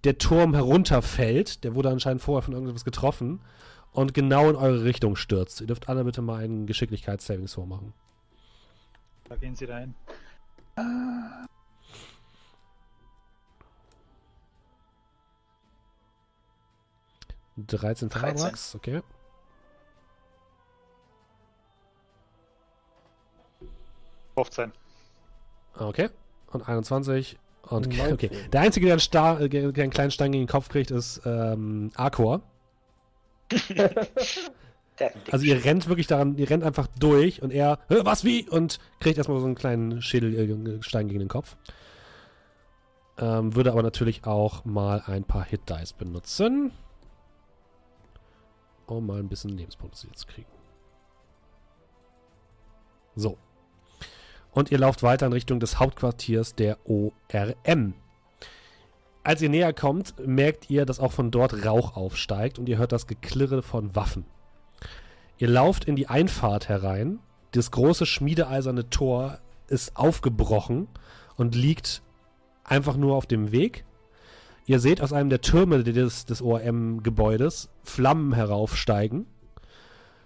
der 0.04 0.18
Turm 0.18 0.56
herunterfällt. 0.56 1.64
Der 1.64 1.74
wurde 1.74 1.90
anscheinend 1.90 2.22
vorher 2.22 2.42
von 2.42 2.54
irgendwas 2.54 2.84
getroffen. 2.84 3.40
Und 3.94 4.14
genau 4.14 4.50
in 4.50 4.58
eure 4.58 4.84
Richtung 4.84 5.16
stürzt. 5.16 5.62
Ihr 5.62 5.68
dürft 5.68 5.88
alle 5.88 6.04
bitte 6.04 6.22
mal 6.22 6.44
einen 6.44 6.66
Geschicklichkeits-Saving 6.66 7.46
Throw 7.46 7.66
machen. 7.66 7.94
Da 9.30 9.36
gehen 9.36 9.56
sie 9.56 9.66
dahin. 9.66 9.96
13 17.58 17.68
13. 17.68 18.10
Parallax, 18.10 18.76
okay. 18.76 19.02
Fünfzehn. 24.36 24.74
Okay. 25.78 26.10
Und 26.52 26.68
21. 26.68 27.38
Und 27.64 27.88
okay. 28.00 28.10
19. 28.10 28.52
Der 28.52 28.62
Einzige, 28.62 28.86
der 28.86 28.94
einen, 28.94 29.00
Star, 29.00 29.42
äh, 29.42 29.50
der 29.50 29.64
einen 29.64 29.90
kleinen 29.90 30.12
Stein 30.12 30.32
gegen 30.34 30.44
den 30.44 30.52
Kopf 30.52 30.70
kriegt, 30.70 30.92
ist 30.92 31.22
ähm, 31.26 31.92
Arkor. 31.96 32.42
Also 35.32 35.46
ihr 35.46 35.64
rennt 35.66 35.88
wirklich 35.90 36.08
daran, 36.08 36.38
ihr 36.38 36.50
rennt 36.50 36.64
einfach 36.64 36.88
durch 37.00 37.42
und 37.42 37.52
er, 37.52 37.80
"Hä, 37.90 37.98
was 38.04 38.24
wie? 38.24 38.48
Und 38.50 38.80
kriegt 39.00 39.18
erstmal 39.18 39.40
so 39.40 39.46
einen 39.46 39.56
kleinen 39.56 40.02
Schädelstein 40.02 41.08
gegen 41.08 41.20
den 41.20 41.28
Kopf. 41.28 41.58
Ähm, 43.18 43.56
würde 43.56 43.72
aber 43.72 43.84
natürlich 43.84 44.26
auch 44.26 44.66
mal 44.66 45.02
ein 45.06 45.24
paar 45.24 45.44
Hit 45.46 45.70
Dice 45.70 45.94
benutzen. 45.94 46.72
um 48.88 49.08
mal 49.08 49.18
ein 49.20 49.30
bisschen 49.30 49.50
Lebenspunkte 49.58 50.12
zu 50.14 50.28
kriegen. 50.28 50.48
So. 53.16 53.38
Und 54.52 54.72
ihr 54.72 54.78
lauft 54.78 55.02
weiter 55.02 55.26
in 55.26 55.34
Richtung 55.34 55.60
des 55.60 55.80
Hauptquartiers 55.80 56.54
der 56.54 56.78
ORM. 56.88 57.96
Als 59.24 59.42
ihr 59.42 59.50
näher 59.50 59.74
kommt, 59.74 60.14
merkt 60.26 60.70
ihr, 60.70 60.86
dass 60.86 61.00
auch 61.00 61.12
von 61.12 61.32
dort 61.32 61.66
Rauch 61.66 61.96
aufsteigt 61.98 62.60
und 62.60 62.70
ihr 62.70 62.78
hört 62.78 62.92
das 62.92 63.08
Geklirre 63.08 63.64
von 63.64 63.96
Waffen. 63.96 64.26
Ihr 65.38 65.50
lauft 65.50 65.86
in 65.86 65.96
die 65.96 66.08
Einfahrt 66.08 66.70
herein. 66.70 67.20
Das 67.52 67.72
große 67.72 68.06
schmiedeeiserne 68.06 68.90
Tor 68.90 69.40
ist 69.68 69.98
aufgebrochen 69.98 70.88
und 71.36 71.56
liegt 71.56 72.02
einfach 72.64 72.96
nur 72.96 73.16
auf 73.16 73.26
dem 73.26 73.52
Weg. 73.52 73.86
Ihr 74.66 74.80
seht 74.80 75.02
aus 75.02 75.14
einem 75.14 75.30
der 75.30 75.42
Türme 75.42 75.84
des, 75.84 76.26
des 76.26 76.42
ORM-Gebäudes 76.42 77.70
Flammen 77.84 78.34
heraufsteigen. 78.34 79.28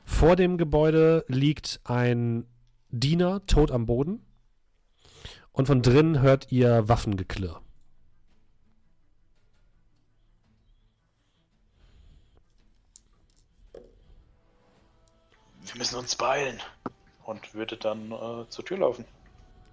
Vor 0.06 0.36
dem 0.36 0.58
Gebäude 0.58 1.26
liegt 1.28 1.82
ein 1.84 2.46
Diener 2.90 3.46
tot 3.46 3.72
am 3.72 3.86
Boden. 3.86 4.22
Und 5.52 5.68
von 5.68 5.82
drinnen 5.82 6.22
hört 6.22 6.52
ihr 6.52 6.88
Waffengeklirr. 6.88 7.62
Wir 15.74 15.80
müssen 15.80 15.98
uns 15.98 16.16
beeilen. 16.16 16.60
Und 17.26 17.54
würde 17.54 17.78
dann 17.78 18.12
äh, 18.12 18.50
zur 18.50 18.66
Tür 18.66 18.80
laufen. 18.80 19.06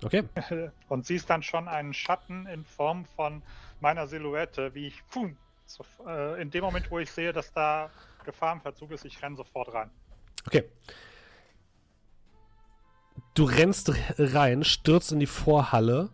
Okay. 0.05 0.24
Und 0.89 1.06
siehst 1.06 1.31
dann 1.31 1.43
schon 1.43 1.68
einen 1.68 1.94
Schatten 1.94 2.47
in 2.47 2.64
Form 2.64 3.06
von 3.16 3.43
meiner 3.81 4.06
Silhouette, 4.06 4.74
wie 4.74 4.89
ich 4.89 5.02
pum, 5.09 5.36
so, 5.64 5.85
äh, 6.06 6.40
in 6.40 6.51
dem 6.51 6.62
Moment, 6.64 6.90
wo 6.90 6.98
ich 6.98 7.10
sehe, 7.10 7.32
dass 7.32 7.52
da 7.52 7.90
Gefahr 8.24 8.52
im 8.52 8.60
Verzug 8.60 8.90
ist, 8.90 9.05
ich 9.05 9.23
renne 9.23 9.36
sofort 9.36 9.73
rein. 9.73 9.90
Okay. 10.47 10.64
Du 13.35 13.44
rennst 13.44 13.93
rein, 14.18 14.64
stürzt 14.64 15.12
in 15.12 15.20
die 15.20 15.27
Vorhalle 15.27 16.10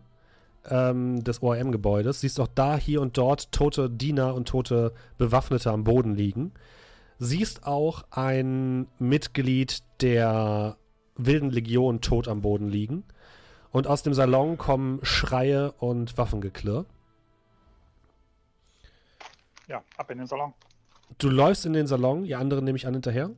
ähm, 0.69 1.23
des 1.23 1.41
ORM-Gebäudes, 1.41 2.21
siehst 2.21 2.39
auch 2.39 2.47
da, 2.53 2.77
hier 2.77 3.01
und 3.01 3.17
dort 3.17 3.51
tote 3.51 3.89
Diener 3.89 4.33
und 4.33 4.47
tote 4.47 4.93
Bewaffnete 5.17 5.71
am 5.71 5.83
Boden 5.83 6.15
liegen. 6.15 6.53
Siehst 7.23 7.65
auch 7.65 8.03
ein 8.11 8.87
Mitglied 8.99 9.81
der 10.01 10.75
Wilden 11.15 11.51
Legion 11.51 12.01
tot 12.01 12.27
am 12.27 12.41
Boden 12.41 12.67
liegen. 12.67 13.05
Und 13.71 13.87
aus 13.87 14.03
dem 14.03 14.13
Salon 14.13 14.57
kommen 14.57 14.99
Schreie 15.03 15.71
und 15.71 16.17
Waffengeklirr. 16.17 16.85
Ja, 19.67 19.81
ab 19.97 20.11
in 20.11 20.17
den 20.17 20.27
Salon. 20.27 20.53
Du 21.17 21.29
läufst 21.29 21.65
in 21.65 21.73
den 21.73 21.87
Salon, 21.87 22.25
die 22.25 22.35
anderen 22.35 22.65
nehme 22.65 22.75
ich 22.75 22.87
an 22.87 22.93
hinterher. 22.93 23.31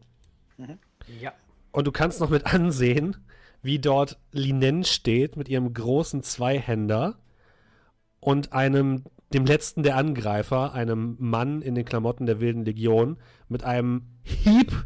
Ja. 1.20 1.34
Und 1.72 1.86
du 1.86 1.92
kannst 1.92 2.20
noch 2.20 2.30
mit 2.30 2.46
ansehen, 2.52 3.18
wie 3.62 3.80
dort 3.80 4.18
Linen 4.32 4.84
steht 4.84 5.38
mit 5.38 5.48
ihrem 5.48 5.74
großen 5.74 6.24
Zweihänder 6.24 7.20
und 8.20 8.54
einem, 8.54 9.04
dem 9.36 9.46
letzten 9.46 9.84
der 9.84 9.98
Angreifer, 9.98 10.74
einem 10.74 11.18
Mann 11.20 11.62
in 11.62 11.76
den 11.76 11.84
Klamotten 11.84 12.26
der 12.26 12.40
Wilden 12.40 12.64
Legion, 12.64 13.18
mit 13.50 13.66
einem 13.66 14.04
Hieb 14.24 14.86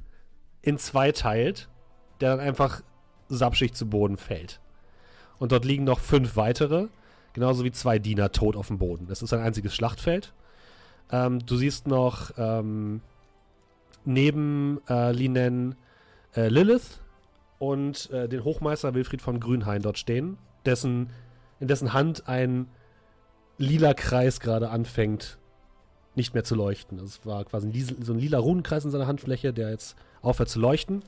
in 0.64 0.80
zwei 0.80 1.12
teilt, 1.12 1.70
der 2.20 2.32
dann 2.32 2.40
einfach 2.40 2.82
sapschig 3.28 3.76
zu 3.76 3.88
Boden 3.88 4.18
fällt. 4.18 4.60
Und 5.38 5.52
dort 5.52 5.66
liegen 5.66 5.84
noch 5.84 6.00
fünf 6.00 6.36
weitere, 6.36 6.88
genauso 7.34 7.64
wie 7.64 7.72
zwei 7.72 8.00
Diener 8.00 8.32
tot 8.32 8.56
auf 8.56 8.70
dem 8.70 8.80
Boden. 8.80 9.06
Das 9.06 9.22
ist 9.22 9.32
ein 9.34 9.40
einziges 9.40 9.76
Schlachtfeld. 9.76 10.34
Ähm, 11.12 11.46
du 11.46 11.56
siehst 11.56 11.86
noch 11.86 12.32
ähm, 12.36 13.02
neben 14.04 14.82
äh, 14.90 15.12
Linen 15.12 15.76
äh, 16.36 16.48
Lilith 16.48 17.02
und 17.60 18.10
äh, 18.10 18.28
den 18.28 18.44
Hochmeister 18.44 18.96
Wilfried 18.96 19.22
von 19.22 19.40
Grünhain 19.40 19.84
dort 19.84 20.00
stehen, 20.00 20.40
dessen, 20.66 21.12
in 21.60 21.68
dessen 21.68 21.94
Hand 21.94 22.28
ein 22.28 22.66
lila 23.60 23.94
Kreis 23.94 24.40
gerade 24.40 24.72
anfängt, 24.72 25.38
nicht 26.16 26.34
mehr 26.34 26.44
zu 26.44 26.56
leuchten. 26.56 26.98
Das 26.98 27.24
war 27.26 27.46
quasi 27.46 27.68
ein, 27.68 27.72
lis- 27.72 27.96
so 28.02 28.14
ein 28.14 28.20
lila 28.20 28.40
Runenkreis 28.40 28.84
in 28.84 28.92
seiner 28.92 29.06
Handfläche, 29.06 29.54
der 29.54 29.70
jetzt 29.70 29.96
aufhört 30.22 30.50
zu 30.50 30.60
leuchten. 30.60 31.04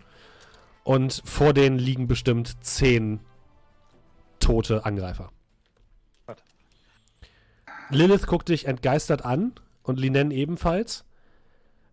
Und 0.84 1.22
vor 1.26 1.54
denen 1.54 1.80
liegen 1.80 2.08
bestimmt 2.08 2.64
zehn 2.64 3.20
tote 4.40 4.86
Angreifer. 4.86 5.32
Gut. 6.28 6.44
Lilith 7.90 8.28
guckt 8.28 8.50
dich 8.50 8.66
entgeistert 8.66 9.24
an 9.24 9.54
und 9.84 10.00
Linen 10.00 10.32
ebenfalls. 10.32 11.06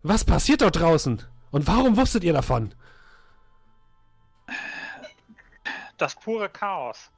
Was 0.03 0.23
passiert 0.23 0.61
dort 0.61 0.79
draußen? 0.79 1.21
Und 1.51 1.67
warum 1.67 1.97
wusstet 1.97 2.23
ihr 2.23 2.33
davon? 2.33 2.73
Das 5.97 6.15
pure 6.15 6.49
Chaos. 6.49 7.11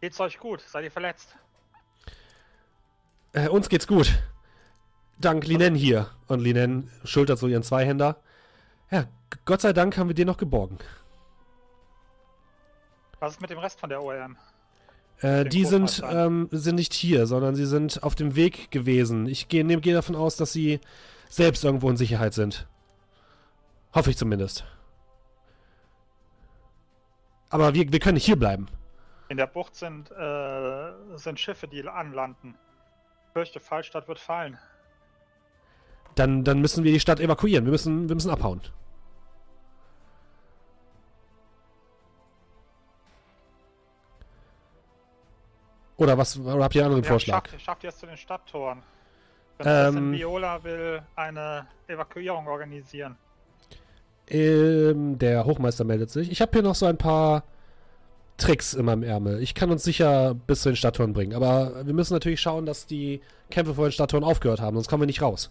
Geht's 0.00 0.20
euch 0.20 0.38
gut? 0.38 0.60
Seid 0.60 0.84
ihr 0.84 0.90
verletzt? 0.90 1.36
Äh, 3.36 3.48
uns 3.48 3.68
geht's 3.68 3.86
gut. 3.86 4.18
Dank 5.18 5.46
Linen 5.46 5.74
hier. 5.74 6.10
Und 6.26 6.40
Linen 6.40 6.90
schultert 7.04 7.38
so 7.38 7.46
ihren 7.46 7.62
Zweihänder. 7.62 8.16
Ja, 8.90 9.04
Gott 9.44 9.60
sei 9.60 9.74
Dank 9.74 9.98
haben 9.98 10.08
wir 10.08 10.14
den 10.14 10.26
noch 10.26 10.38
geborgen. 10.38 10.78
Was 13.20 13.34
ist 13.34 13.40
mit 13.42 13.50
dem 13.50 13.58
Rest 13.58 13.78
von 13.78 13.90
der 13.90 14.02
ORM? 14.02 14.38
Äh, 15.20 15.44
die 15.44 15.66
sind, 15.66 16.02
ähm, 16.08 16.48
sind 16.50 16.76
nicht 16.76 16.94
hier, 16.94 17.26
sondern 17.26 17.54
sie 17.54 17.66
sind 17.66 18.02
auf 18.02 18.14
dem 18.14 18.36
Weg 18.36 18.70
gewesen. 18.70 19.26
Ich 19.26 19.48
gehe 19.48 19.64
nehm, 19.64 19.82
geh 19.82 19.92
davon 19.92 20.16
aus, 20.16 20.36
dass 20.36 20.52
sie 20.52 20.80
selbst 21.28 21.62
irgendwo 21.64 21.90
in 21.90 21.96
Sicherheit 21.98 22.32
sind. 22.32 22.66
Hoffe 23.94 24.10
ich 24.10 24.16
zumindest. 24.16 24.64
Aber 27.50 27.74
wir, 27.74 27.92
wir 27.92 28.00
können 28.00 28.14
nicht 28.14 28.26
hier 28.26 28.38
bleiben. 28.38 28.66
In 29.28 29.36
der 29.36 29.46
Bucht 29.46 29.74
sind, 29.74 30.10
äh, 30.10 30.92
sind 31.16 31.38
Schiffe, 31.38 31.68
die 31.68 31.86
anlanden. 31.86 32.54
Fürchte, 33.36 33.60
Fallstadt 33.60 34.08
wird 34.08 34.18
fallen. 34.18 34.56
Dann, 36.14 36.42
dann 36.42 36.58
müssen 36.62 36.84
wir 36.84 36.92
die 36.92 37.00
Stadt 37.00 37.20
evakuieren. 37.20 37.66
Wir 37.66 37.70
müssen, 37.70 38.08
wir 38.08 38.14
müssen 38.14 38.30
abhauen. 38.30 38.62
Oder 45.98 46.16
was? 46.16 46.38
Oder 46.38 46.64
habt 46.64 46.74
ihr 46.76 46.80
einen 46.80 46.86
anderen 46.86 47.04
Ja, 47.04 47.10
Vorschlag? 47.10 47.46
Schafft, 47.50 47.60
schafft 47.62 47.84
ihr 47.84 47.90
es 47.90 47.98
zu 47.98 48.06
den 48.06 48.16
Stadttoren? 48.16 48.82
Ähm. 49.58 50.12
Viola 50.12 50.64
will 50.64 51.02
eine 51.14 51.66
Evakuierung 51.88 52.46
organisieren. 52.46 53.18
Ähm, 54.28 55.18
der 55.18 55.44
Hochmeister 55.44 55.84
meldet 55.84 56.08
sich. 56.08 56.30
Ich 56.30 56.40
habe 56.40 56.52
hier 56.52 56.62
noch 56.62 56.74
so 56.74 56.86
ein 56.86 56.96
paar 56.96 57.42
Tricks 58.36 58.74
in 58.74 58.84
meinem 58.84 59.02
Ärmel. 59.02 59.42
Ich 59.42 59.54
kann 59.54 59.70
uns 59.70 59.82
sicher 59.82 60.34
bis 60.34 60.62
zu 60.62 60.70
den 60.70 60.76
Stadttoren 60.76 61.12
bringen. 61.12 61.34
Aber 61.34 61.86
wir 61.86 61.94
müssen 61.94 62.12
natürlich 62.12 62.40
schauen, 62.40 62.66
dass 62.66 62.86
die 62.86 63.20
Kämpfe 63.50 63.74
vor 63.74 63.86
den 63.86 63.92
Stadttoren 63.92 64.24
aufgehört 64.24 64.60
haben, 64.60 64.76
sonst 64.76 64.88
kommen 64.88 65.02
wir 65.02 65.06
nicht 65.06 65.22
raus. 65.22 65.50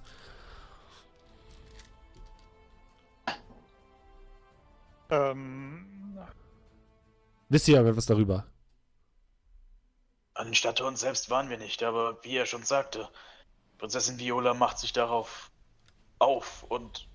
Ähm, 5.09 5.85
Wisst 7.49 7.67
ihr 7.67 7.79
etwas 7.79 8.05
darüber? 8.05 8.45
An 10.33 10.47
den 10.47 10.55
Stadttoren 10.55 10.95
selbst 10.95 11.29
waren 11.29 11.49
wir 11.49 11.57
nicht, 11.57 11.83
aber 11.83 12.23
wie 12.23 12.35
er 12.35 12.45
schon 12.45 12.63
sagte, 12.63 13.07
Prinzessin 13.77 14.19
Viola 14.19 14.53
macht 14.53 14.79
sich 14.79 14.93
darauf 14.93 15.51
auf 16.19 16.63
und 16.63 17.07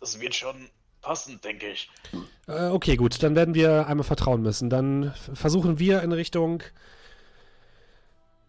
das 0.00 0.20
wird 0.20 0.34
schon 0.34 0.70
passen, 1.00 1.40
denke 1.40 1.70
ich. 1.70 1.90
Äh, 2.48 2.68
okay, 2.68 2.96
gut. 2.96 3.22
Dann 3.22 3.36
werden 3.36 3.54
wir 3.54 3.86
einmal 3.86 4.04
vertrauen 4.04 4.42
müssen. 4.42 4.70
Dann 4.70 5.12
versuchen 5.34 5.78
wir 5.78 6.02
in 6.02 6.12
Richtung 6.12 6.62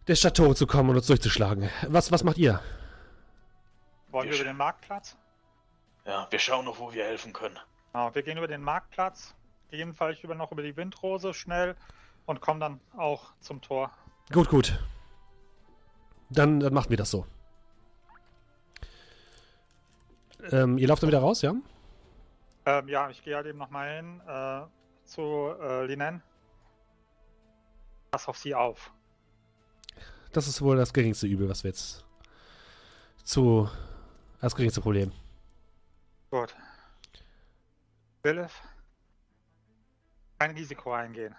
der 0.07 0.15
Stadttore 0.15 0.55
zu 0.55 0.65
kommen 0.65 0.89
und 0.89 0.95
uns 0.95 1.07
durchzuschlagen. 1.07 1.69
Was, 1.88 2.11
was 2.11 2.23
macht 2.23 2.38
ihr? 2.38 2.61
wollen 4.11 4.27
wir 4.27 4.34
Wir 4.34 4.41
über 4.41 4.51
den 4.51 4.57
Marktplatz? 4.57 5.15
Ja, 6.05 6.27
wir 6.30 6.39
schauen 6.39 6.65
noch, 6.65 6.80
wo 6.80 6.91
wir 6.93 7.03
helfen 7.03 7.34
können. 7.34 7.59
Genau, 7.93 8.13
wir 8.15 8.23
gehen 8.23 8.38
über 8.38 8.47
den 8.47 8.61
Marktplatz, 8.61 9.35
gegebenenfalls 9.69 10.19
über 10.23 10.35
noch 10.35 10.51
über 10.51 10.63
die 10.63 10.76
Windrose 10.76 11.34
schnell 11.34 11.76
und 12.26 12.41
kommen 12.41 12.59
dann 12.59 12.80
auch 12.97 13.34
zum 13.39 13.61
Tor. 13.61 13.91
Gut, 14.31 14.49
gut. 14.49 14.80
Dann, 16.30 16.59
dann 16.59 16.73
machen 16.73 16.89
wir 16.89 16.97
das 16.97 17.11
so. 17.11 17.26
Ähm, 20.51 20.77
ihr 20.77 20.88
lauft 20.88 21.03
dann 21.03 21.09
wieder 21.09 21.19
raus, 21.19 21.41
ja? 21.41 21.53
Ähm, 22.70 22.88
ja, 22.88 23.10
ich 23.10 23.24
gehe 23.24 23.36
halt 23.36 23.48
eben 23.48 23.58
nochmal 23.58 23.96
hin 23.98 24.22
äh, 24.28 24.62
zu 25.06 25.22
äh, 25.60 25.86
Linen. 25.86 26.22
Pass 28.12 28.28
auf 28.28 28.38
sie 28.38 28.54
auf. 28.54 28.91
Das 30.34 30.48
ist 30.48 30.62
wohl 30.62 30.78
das 30.78 30.94
geringste 30.94 31.26
Übel, 31.26 31.50
was 31.50 31.64
wir 31.64 31.70
jetzt 31.72 32.06
zu. 33.24 33.68
Das 34.41 34.56
geringste 34.56 34.82
Problem. 34.82 35.12
Gut. 36.30 36.56
Willif, 38.22 38.62
kein 40.38 40.52
Risiko 40.52 40.94
eingehen. 40.94 41.36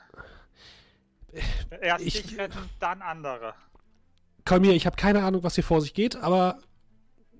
Erst 1.80 2.04
ich- 2.04 2.22
dich 2.22 2.38
retten, 2.38 2.68
dann 2.80 3.02
andere. 3.02 3.54
Kolmir, 4.44 4.72
ich 4.72 4.86
habe 4.86 4.96
keine 4.96 5.22
Ahnung, 5.22 5.44
was 5.44 5.54
hier 5.54 5.62
vor 5.64 5.80
sich 5.80 5.94
geht, 5.94 6.16
aber 6.16 6.58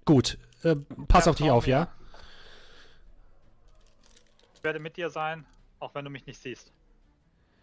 gut. 0.04 0.38
Äh, 0.62 0.76
pass 1.08 1.24
Ja, 1.24 1.30
auf 1.32 1.36
dich 1.38 1.50
auf, 1.50 1.66
mir. 1.66 1.70
ja? 1.72 1.88
Ich 4.60 4.64
werde 4.64 4.78
mit 4.78 4.98
dir 4.98 5.08
sein, 5.08 5.46
auch 5.78 5.94
wenn 5.94 6.04
du 6.04 6.10
mich 6.10 6.26
nicht 6.26 6.38
siehst. 6.38 6.70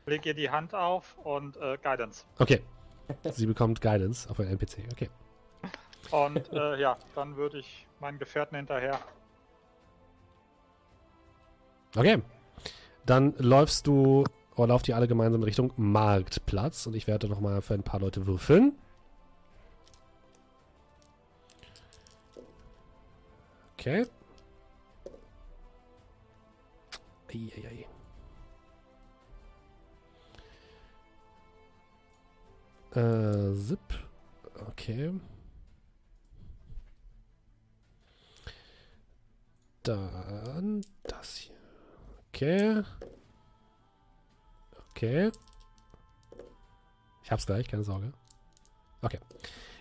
Leg 0.07 0.25
ihr 0.25 0.33
die 0.33 0.49
Hand 0.49 0.73
auf 0.73 1.15
und 1.19 1.55
äh, 1.57 1.77
Guidance. 1.77 2.25
Okay. 2.39 2.63
Sie 3.33 3.45
bekommt 3.45 3.81
Guidance 3.81 4.27
auf 4.27 4.39
einen 4.39 4.49
NPC. 4.49 4.79
Okay. 4.91 5.11
Und 6.09 6.51
äh, 6.51 6.79
ja, 6.79 6.97
dann 7.13 7.35
würde 7.35 7.59
ich 7.59 7.85
meinen 7.99 8.17
Gefährten 8.17 8.57
hinterher. 8.57 8.99
Okay. 11.95 12.23
Dann 13.05 13.35
läufst 13.37 13.85
du 13.85 14.23
oder 14.55 14.69
lauft 14.69 14.87
ihr 14.87 14.95
alle 14.95 15.07
gemeinsam 15.07 15.41
in 15.41 15.45
Richtung 15.45 15.73
Marktplatz 15.77 16.87
und 16.87 16.95
ich 16.95 17.05
werde 17.05 17.29
nochmal 17.29 17.61
für 17.61 17.75
ein 17.75 17.83
paar 17.83 17.99
Leute 17.99 18.25
würfeln. 18.25 18.75
Okay. 23.73 24.07
Eieiei. 27.29 27.87
Äh, 32.91 33.53
Zip. 33.55 33.79
Okay. 34.67 35.13
Dann 39.83 40.81
das 41.03 41.35
hier. 41.35 41.55
Okay. 42.29 42.83
Okay. 44.91 45.31
Ich 47.23 47.31
hab's 47.31 47.45
gleich, 47.45 47.67
keine 47.67 47.83
Sorge. 47.83 48.13
Okay. 49.01 49.19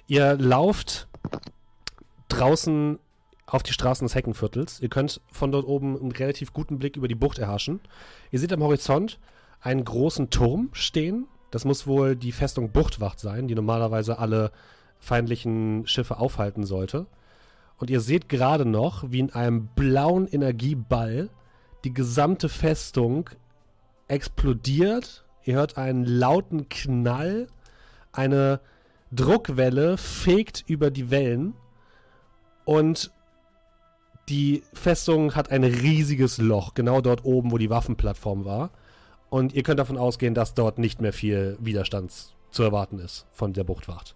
Ihr 0.08 0.36
lauft 0.36 1.08
draußen 2.28 2.98
auf 3.46 3.62
die 3.62 3.72
Straßen 3.72 4.04
des 4.06 4.14
Heckenviertels. 4.14 4.80
Ihr 4.80 4.88
könnt 4.88 5.20
von 5.30 5.52
dort 5.52 5.66
oben 5.66 5.98
einen 5.98 6.12
relativ 6.12 6.52
guten 6.52 6.78
Blick 6.78 6.96
über 6.96 7.08
die 7.08 7.14
Bucht 7.14 7.38
erhaschen. 7.38 7.80
Ihr 8.30 8.40
seht 8.40 8.52
am 8.52 8.62
Horizont 8.62 9.18
einen 9.60 9.84
großen 9.84 10.30
Turm 10.30 10.70
stehen. 10.72 11.26
Das 11.50 11.64
muss 11.64 11.86
wohl 11.86 12.16
die 12.16 12.32
Festung 12.32 12.70
Buchtwacht 12.72 13.20
sein, 13.20 13.46
die 13.48 13.54
normalerweise 13.54 14.18
alle 14.18 14.50
feindlichen 14.98 15.86
Schiffe 15.86 16.18
aufhalten 16.18 16.64
sollte. 16.64 17.06
Und 17.78 17.90
ihr 17.90 18.00
seht 18.00 18.28
gerade 18.28 18.64
noch, 18.64 19.10
wie 19.10 19.20
in 19.20 19.32
einem 19.32 19.68
blauen 19.68 20.26
Energieball 20.26 21.28
die 21.84 21.94
gesamte 21.94 22.48
Festung 22.48 23.30
explodiert. 24.08 25.24
Ihr 25.44 25.54
hört 25.54 25.76
einen 25.76 26.04
lauten 26.04 26.68
Knall. 26.68 27.46
Eine 28.12 28.60
Druckwelle 29.12 29.98
fegt 29.98 30.64
über 30.66 30.90
die 30.90 31.10
Wellen. 31.10 31.54
Und 32.64 33.12
die 34.28 34.62
Festung 34.72 35.34
hat 35.34 35.50
ein 35.50 35.64
riesiges 35.64 36.38
Loch, 36.38 36.74
genau 36.74 37.00
dort 37.00 37.24
oben, 37.24 37.52
wo 37.52 37.58
die 37.58 37.70
Waffenplattform 37.70 38.44
war. 38.44 38.70
Und 39.28 39.54
ihr 39.54 39.62
könnt 39.62 39.80
davon 39.80 39.98
ausgehen, 39.98 40.34
dass 40.34 40.54
dort 40.54 40.78
nicht 40.78 41.00
mehr 41.00 41.12
viel 41.12 41.56
Widerstand 41.60 42.12
zu 42.50 42.62
erwarten 42.62 42.98
ist 42.98 43.26
von 43.32 43.52
der 43.52 43.64
Buchtwacht. 43.64 44.14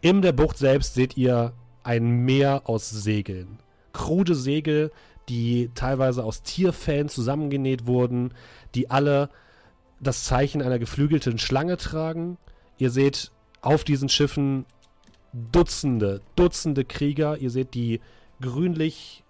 In 0.00 0.22
der 0.22 0.32
Bucht 0.32 0.58
selbst 0.58 0.94
seht 0.94 1.16
ihr 1.16 1.52
ein 1.82 2.24
Meer 2.24 2.62
aus 2.64 2.90
Segeln. 2.90 3.58
Krude 3.92 4.34
Segel, 4.34 4.90
die 5.28 5.70
teilweise 5.74 6.24
aus 6.24 6.42
Tierfällen 6.42 7.08
zusammengenäht 7.08 7.86
wurden, 7.86 8.32
die 8.74 8.90
alle 8.90 9.30
das 10.00 10.24
Zeichen 10.24 10.62
einer 10.62 10.78
geflügelten 10.78 11.38
Schlange 11.38 11.76
tragen. 11.76 12.38
Ihr 12.78 12.90
seht 12.90 13.32
auf 13.62 13.84
diesen 13.84 14.08
Schiffen 14.08 14.66
Dutzende, 15.32 16.20
Dutzende 16.36 16.84
Krieger. 16.84 17.38
Ihr 17.38 17.50
seht 17.50 17.74
die 17.74 18.00
grünlich, 18.40 19.24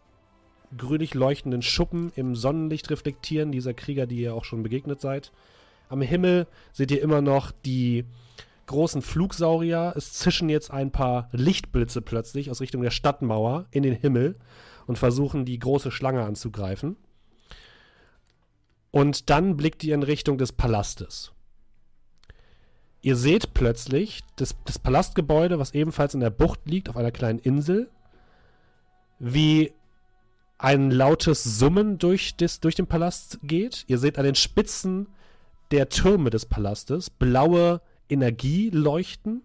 grünlich 0.76 1.14
leuchtenden 1.14 1.62
Schuppen 1.62 2.12
im 2.16 2.34
Sonnenlicht 2.34 2.90
reflektieren, 2.90 3.52
dieser 3.52 3.74
Krieger, 3.74 4.06
die 4.06 4.20
ihr 4.20 4.34
auch 4.34 4.44
schon 4.44 4.62
begegnet 4.62 5.00
seid. 5.00 5.32
Am 5.88 6.00
Himmel 6.00 6.46
seht 6.72 6.90
ihr 6.90 7.00
immer 7.02 7.20
noch 7.20 7.52
die 7.52 8.04
großen 8.66 9.02
Flugsaurier. 9.02 9.94
Es 9.96 10.12
zischen 10.12 10.48
jetzt 10.48 10.70
ein 10.70 10.90
paar 10.90 11.28
Lichtblitze 11.32 12.02
plötzlich 12.02 12.50
aus 12.50 12.60
Richtung 12.60 12.82
der 12.82 12.90
Stadtmauer 12.90 13.66
in 13.70 13.82
den 13.82 13.94
Himmel 13.94 14.36
und 14.86 14.98
versuchen, 14.98 15.44
die 15.44 15.58
große 15.58 15.90
Schlange 15.90 16.22
anzugreifen. 16.22 16.96
Und 18.90 19.30
dann 19.30 19.56
blickt 19.56 19.84
ihr 19.84 19.94
in 19.94 20.02
Richtung 20.02 20.38
des 20.38 20.52
Palastes. 20.52 21.32
Ihr 23.02 23.14
seht 23.14 23.54
plötzlich 23.54 24.22
das, 24.36 24.56
das 24.64 24.78
Palastgebäude, 24.78 25.58
was 25.58 25.74
ebenfalls 25.74 26.14
in 26.14 26.20
der 26.20 26.30
Bucht 26.30 26.60
liegt, 26.64 26.88
auf 26.88 26.96
einer 26.96 27.12
kleinen 27.12 27.38
Insel, 27.38 27.90
wie 29.18 29.72
ein 30.58 30.90
lautes 30.90 31.44
Summen 31.44 31.98
durch, 31.98 32.36
des, 32.36 32.60
durch 32.60 32.74
den 32.74 32.86
Palast 32.86 33.38
geht. 33.42 33.84
Ihr 33.88 33.98
seht 33.98 34.18
an 34.18 34.24
den 34.24 34.34
Spitzen 34.34 35.08
der 35.70 35.88
Türme 35.88 36.30
des 36.30 36.46
Palastes 36.46 37.10
blaue 37.10 37.80
Energie 38.08 38.70
leuchten. 38.70 39.42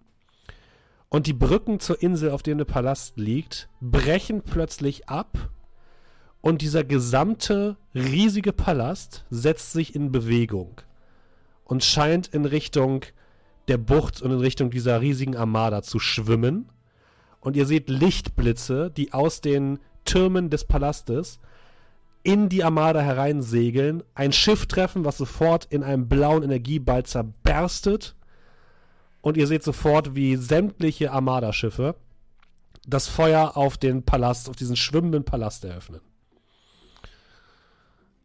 Und 1.09 1.27
die 1.27 1.33
Brücken 1.33 1.79
zur 1.79 2.01
Insel, 2.01 2.31
auf 2.31 2.43
der 2.43 2.55
der 2.55 2.65
Palast 2.65 3.17
liegt, 3.17 3.67
brechen 3.81 4.43
plötzlich 4.43 5.09
ab. 5.09 5.49
Und 6.39 6.61
dieser 6.61 6.83
gesamte 6.83 7.77
riesige 7.93 8.53
Palast 8.53 9.25
setzt 9.29 9.73
sich 9.73 9.93
in 9.93 10.11
Bewegung 10.11 10.81
und 11.65 11.83
scheint 11.83 12.27
in 12.29 12.45
Richtung 12.45 13.05
der 13.67 13.77
Bucht 13.77 14.21
und 14.21 14.31
in 14.31 14.39
Richtung 14.39 14.71
dieser 14.71 15.01
riesigen 15.01 15.35
Armada 15.35 15.83
zu 15.83 15.99
schwimmen. 15.99 16.69
Und 17.41 17.55
ihr 17.55 17.65
seht 17.65 17.89
Lichtblitze, 17.89 18.91
die 18.91 19.13
aus 19.13 19.41
den 19.41 19.79
Türmen 20.05 20.49
des 20.49 20.65
Palastes 20.65 21.39
in 22.23 22.49
die 22.49 22.63
Armada 22.63 23.01
hereinsegeln, 23.01 24.03
ein 24.13 24.31
Schiff 24.31 24.67
treffen, 24.67 25.05
was 25.05 25.17
sofort 25.17 25.65
in 25.65 25.83
einem 25.83 26.07
blauen 26.07 26.43
Energieball 26.43 27.03
zerberstet. 27.03 28.15
Und 29.21 29.37
ihr 29.37 29.47
seht 29.47 29.63
sofort, 29.63 30.15
wie 30.15 30.35
sämtliche 30.35 31.11
Armada-Schiffe 31.11 31.95
das 32.87 33.07
Feuer 33.07 33.57
auf 33.57 33.77
den 33.77 34.03
Palast, 34.03 34.49
auf 34.49 34.55
diesen 34.55 34.75
schwimmenden 34.75 35.23
Palast 35.23 35.65
eröffnen. 35.65 36.01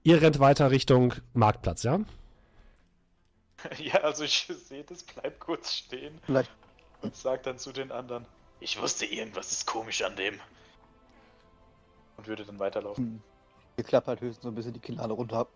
Ihr 0.03 0.23
rennt 0.23 0.39
weiter 0.39 0.71
Richtung 0.71 1.15
Marktplatz, 1.35 1.83
ja? 1.83 2.01
Ja, 3.79 4.03
also 4.03 4.23
ich 4.23 4.47
sehe 4.69 4.85
das, 4.85 5.03
bleib 5.03 5.41
kurz 5.41 5.73
stehen 5.73 6.21
Vielleicht 6.25 6.51
und 7.03 7.17
sag 7.17 7.43
dann 7.43 7.59
zu 7.59 7.73
den 7.73 7.91
anderen. 7.91 8.27
Ich 8.61 8.81
wusste, 8.81 9.07
irgendwas 9.07 9.53
ist 9.53 9.67
komisch 9.67 10.03
an 10.03 10.17
dem. 10.17 10.41
Und 12.17 12.27
würde 12.27 12.45
dann 12.45 12.59
weiterlaufen. 12.59 13.05
hm, 13.05 13.23
ihr 13.77 13.85
klappt 13.85 14.09
halt 14.09 14.21
höchstens 14.21 14.43
so 14.43 14.49
ein 14.49 14.55
bisschen 14.55 14.73
die 14.73 14.81
Kinnlade 14.81 15.13
runter. 15.13 15.47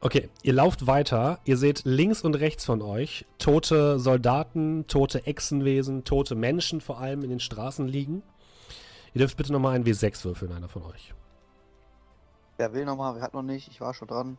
Okay, 0.00 0.28
ihr 0.42 0.52
lauft 0.52 0.86
weiter. 0.86 1.40
Ihr 1.44 1.56
seht 1.56 1.82
links 1.84 2.22
und 2.22 2.34
rechts 2.34 2.64
von 2.64 2.82
euch 2.82 3.24
tote 3.38 3.98
Soldaten, 3.98 4.86
tote 4.86 5.26
Echsenwesen, 5.26 6.04
tote 6.04 6.34
Menschen 6.34 6.80
vor 6.80 6.98
allem 7.00 7.22
in 7.22 7.30
den 7.30 7.40
Straßen 7.40 7.88
liegen. 7.88 8.22
Ihr 9.14 9.20
dürft 9.20 9.36
bitte 9.36 9.52
nochmal 9.52 9.74
einen 9.74 9.84
W6 9.84 10.24
würfeln, 10.24 10.52
einer 10.52 10.68
von 10.68 10.82
euch. 10.82 11.14
Wer 12.58 12.72
will 12.72 12.84
nochmal, 12.84 13.14
wer 13.14 13.22
hat 13.22 13.34
noch 13.34 13.42
nicht, 13.42 13.68
ich 13.68 13.80
war 13.80 13.94
schon 13.94 14.08
dran. 14.08 14.38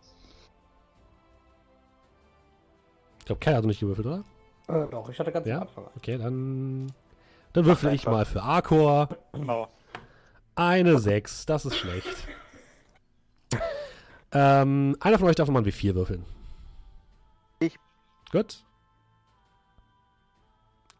Ich 3.19 3.25
glaube, 3.25 3.39
Kai 3.39 3.53
hat 3.53 3.63
noch 3.63 3.67
nicht 3.69 3.79
gewürfelt, 3.79 4.07
oder? 4.07 4.23
Äh, 4.67 4.85
doch, 4.91 5.09
ich 5.09 5.19
hatte 5.19 5.31
ganz 5.31 5.47
Ja? 5.47 5.57
am 5.57 5.61
Anfang. 5.63 5.85
Okay, 5.95 6.17
dann. 6.17 6.91
Dann 7.53 7.65
würfel 7.65 7.93
ich 7.93 8.05
mal 8.05 8.25
für 8.25 8.43
Arcor. 8.43 9.09
Genau. 9.33 9.69
Eine 10.55 10.99
6, 10.99 11.45
das 11.45 11.65
ist 11.65 11.77
schlecht. 11.77 12.07
ähm, 14.31 14.95
einer 14.99 15.17
von 15.19 15.27
euch 15.27 15.35
darf 15.35 15.47
nochmal 15.47 15.63
ein 15.63 15.69
W4 15.69 15.95
würfeln. 15.95 16.25
Ich. 17.59 17.77
Gut. 18.31 18.63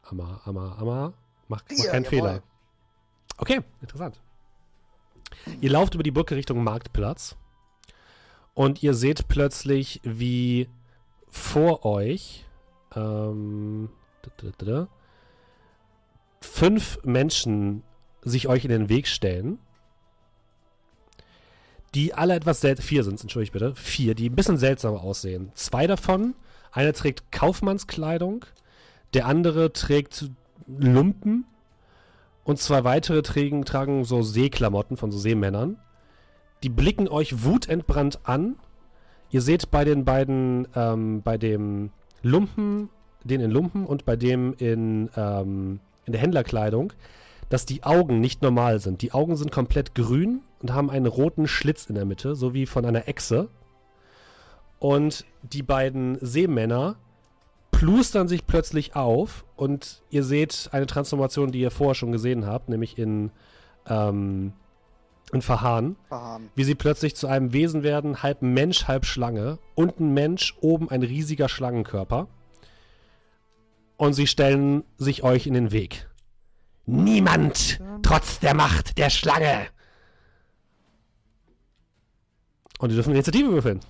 Amma, 0.03 0.41
Amma, 0.45 0.75
Amma. 0.79 1.13
Mach, 1.47 1.61
mach 1.69 1.77
Ja, 1.77 1.91
keinen 1.91 2.05
jawohl. 2.05 2.19
Fehler. 2.19 2.43
Okay, 3.37 3.61
interessant. 3.81 4.19
Ihr 5.61 5.69
lauft 5.69 5.93
über 5.93 6.03
die 6.03 6.11
Brücke 6.11 6.35
Richtung 6.35 6.63
Marktplatz 6.63 7.35
und 8.53 8.81
ihr 8.81 8.93
seht 8.93 9.27
plötzlich, 9.27 9.99
wie 10.03 10.69
vor 11.29 11.85
euch 11.85 12.45
ähm, 12.97 13.89
fünf 16.41 16.99
Menschen 17.03 17.83
sich 18.21 18.47
euch 18.47 18.63
in 18.63 18.69
den 18.69 18.89
Weg 18.89 19.07
stellen, 19.07 19.59
die 21.95 22.13
alle 22.13 22.35
etwas 22.35 22.61
seltsam, 22.61 22.85
vier 22.85 23.03
sind 23.03 23.21
entschuldigt 23.21 23.53
bitte, 23.53 23.75
vier, 23.75 24.15
die 24.15 24.29
ein 24.29 24.35
bisschen 24.35 24.57
seltsam 24.57 24.95
aussehen. 24.95 25.51
Zwei 25.55 25.87
davon, 25.87 26.35
einer 26.71 26.93
trägt 26.93 27.31
Kaufmannskleidung, 27.31 28.45
der 29.13 29.25
andere 29.25 29.73
trägt 29.73 30.29
Lumpen 30.67 31.45
und 32.43 32.59
zwei 32.59 32.83
weitere 32.83 33.21
tragen, 33.21 33.65
tragen 33.65 34.03
so 34.03 34.21
Seeklamotten 34.21 34.97
von 34.97 35.11
so 35.11 35.17
Seemännern. 35.17 35.79
Die 36.63 36.69
blicken 36.69 37.07
euch 37.07 37.43
wutentbrannt 37.43 38.19
an. 38.23 38.57
Ihr 39.29 39.41
seht 39.41 39.71
bei 39.71 39.85
den 39.85 40.05
beiden, 40.05 40.67
ähm, 40.75 41.21
bei 41.21 41.37
dem 41.37 41.91
Lumpen, 42.27 42.89
den 43.23 43.41
in 43.41 43.51
Lumpen 43.51 43.85
und 43.85 44.05
bei 44.05 44.15
dem 44.15 44.53
in, 44.57 45.09
ähm, 45.15 45.79
in 46.05 46.13
der 46.13 46.21
Händlerkleidung, 46.21 46.93
dass 47.49 47.65
die 47.65 47.83
Augen 47.83 48.19
nicht 48.19 48.41
normal 48.41 48.79
sind. 48.79 49.01
Die 49.01 49.13
Augen 49.13 49.35
sind 49.35 49.51
komplett 49.51 49.95
grün 49.95 50.41
und 50.61 50.73
haben 50.73 50.89
einen 50.89 51.05
roten 51.05 51.47
Schlitz 51.47 51.85
in 51.85 51.95
der 51.95 52.05
Mitte, 52.05 52.35
so 52.35 52.53
wie 52.53 52.65
von 52.65 52.85
einer 52.85 53.07
Echse. 53.07 53.49
Und 54.79 55.25
die 55.41 55.63
beiden 55.63 56.17
Seemänner 56.21 56.97
plustern 57.71 58.27
sich 58.27 58.45
plötzlich 58.45 58.95
auf 58.95 59.45
und 59.55 60.01
ihr 60.09 60.23
seht 60.23 60.69
eine 60.71 60.87
Transformation, 60.87 61.51
die 61.51 61.59
ihr 61.61 61.71
vorher 61.71 61.95
schon 61.95 62.11
gesehen 62.11 62.45
habt, 62.45 62.69
nämlich 62.69 62.97
in, 62.97 63.31
ähm, 63.87 64.53
in 65.33 65.41
Verhahn, 65.41 65.97
Verharren. 66.07 66.49
wie 66.55 66.63
sie 66.63 66.75
plötzlich 66.75 67.15
zu 67.15 67.27
einem 67.27 67.53
Wesen 67.53 67.83
werden, 67.83 68.23
halb 68.23 68.41
Mensch, 68.41 68.87
halb 68.87 69.05
Schlange. 69.05 69.59
Unten 69.75 70.13
Mensch, 70.13 70.55
oben 70.61 70.89
ein 70.89 71.03
riesiger 71.03 71.49
Schlangenkörper. 71.49 72.27
Und 73.97 74.13
sie 74.13 74.27
stellen 74.27 74.83
sich 74.97 75.23
euch 75.23 75.47
in 75.47 75.53
den 75.53 75.71
Weg. 75.71 76.07
Niemand, 76.85 77.81
trotz 78.03 78.39
der 78.39 78.53
Macht 78.53 78.97
der 78.97 79.09
Schlange. 79.09 79.67
Und 82.79 82.89
die 82.89 82.95
dürfen 82.95 83.09
eine 83.09 83.17
Initiative 83.17 83.51
würfeln. 83.51 83.81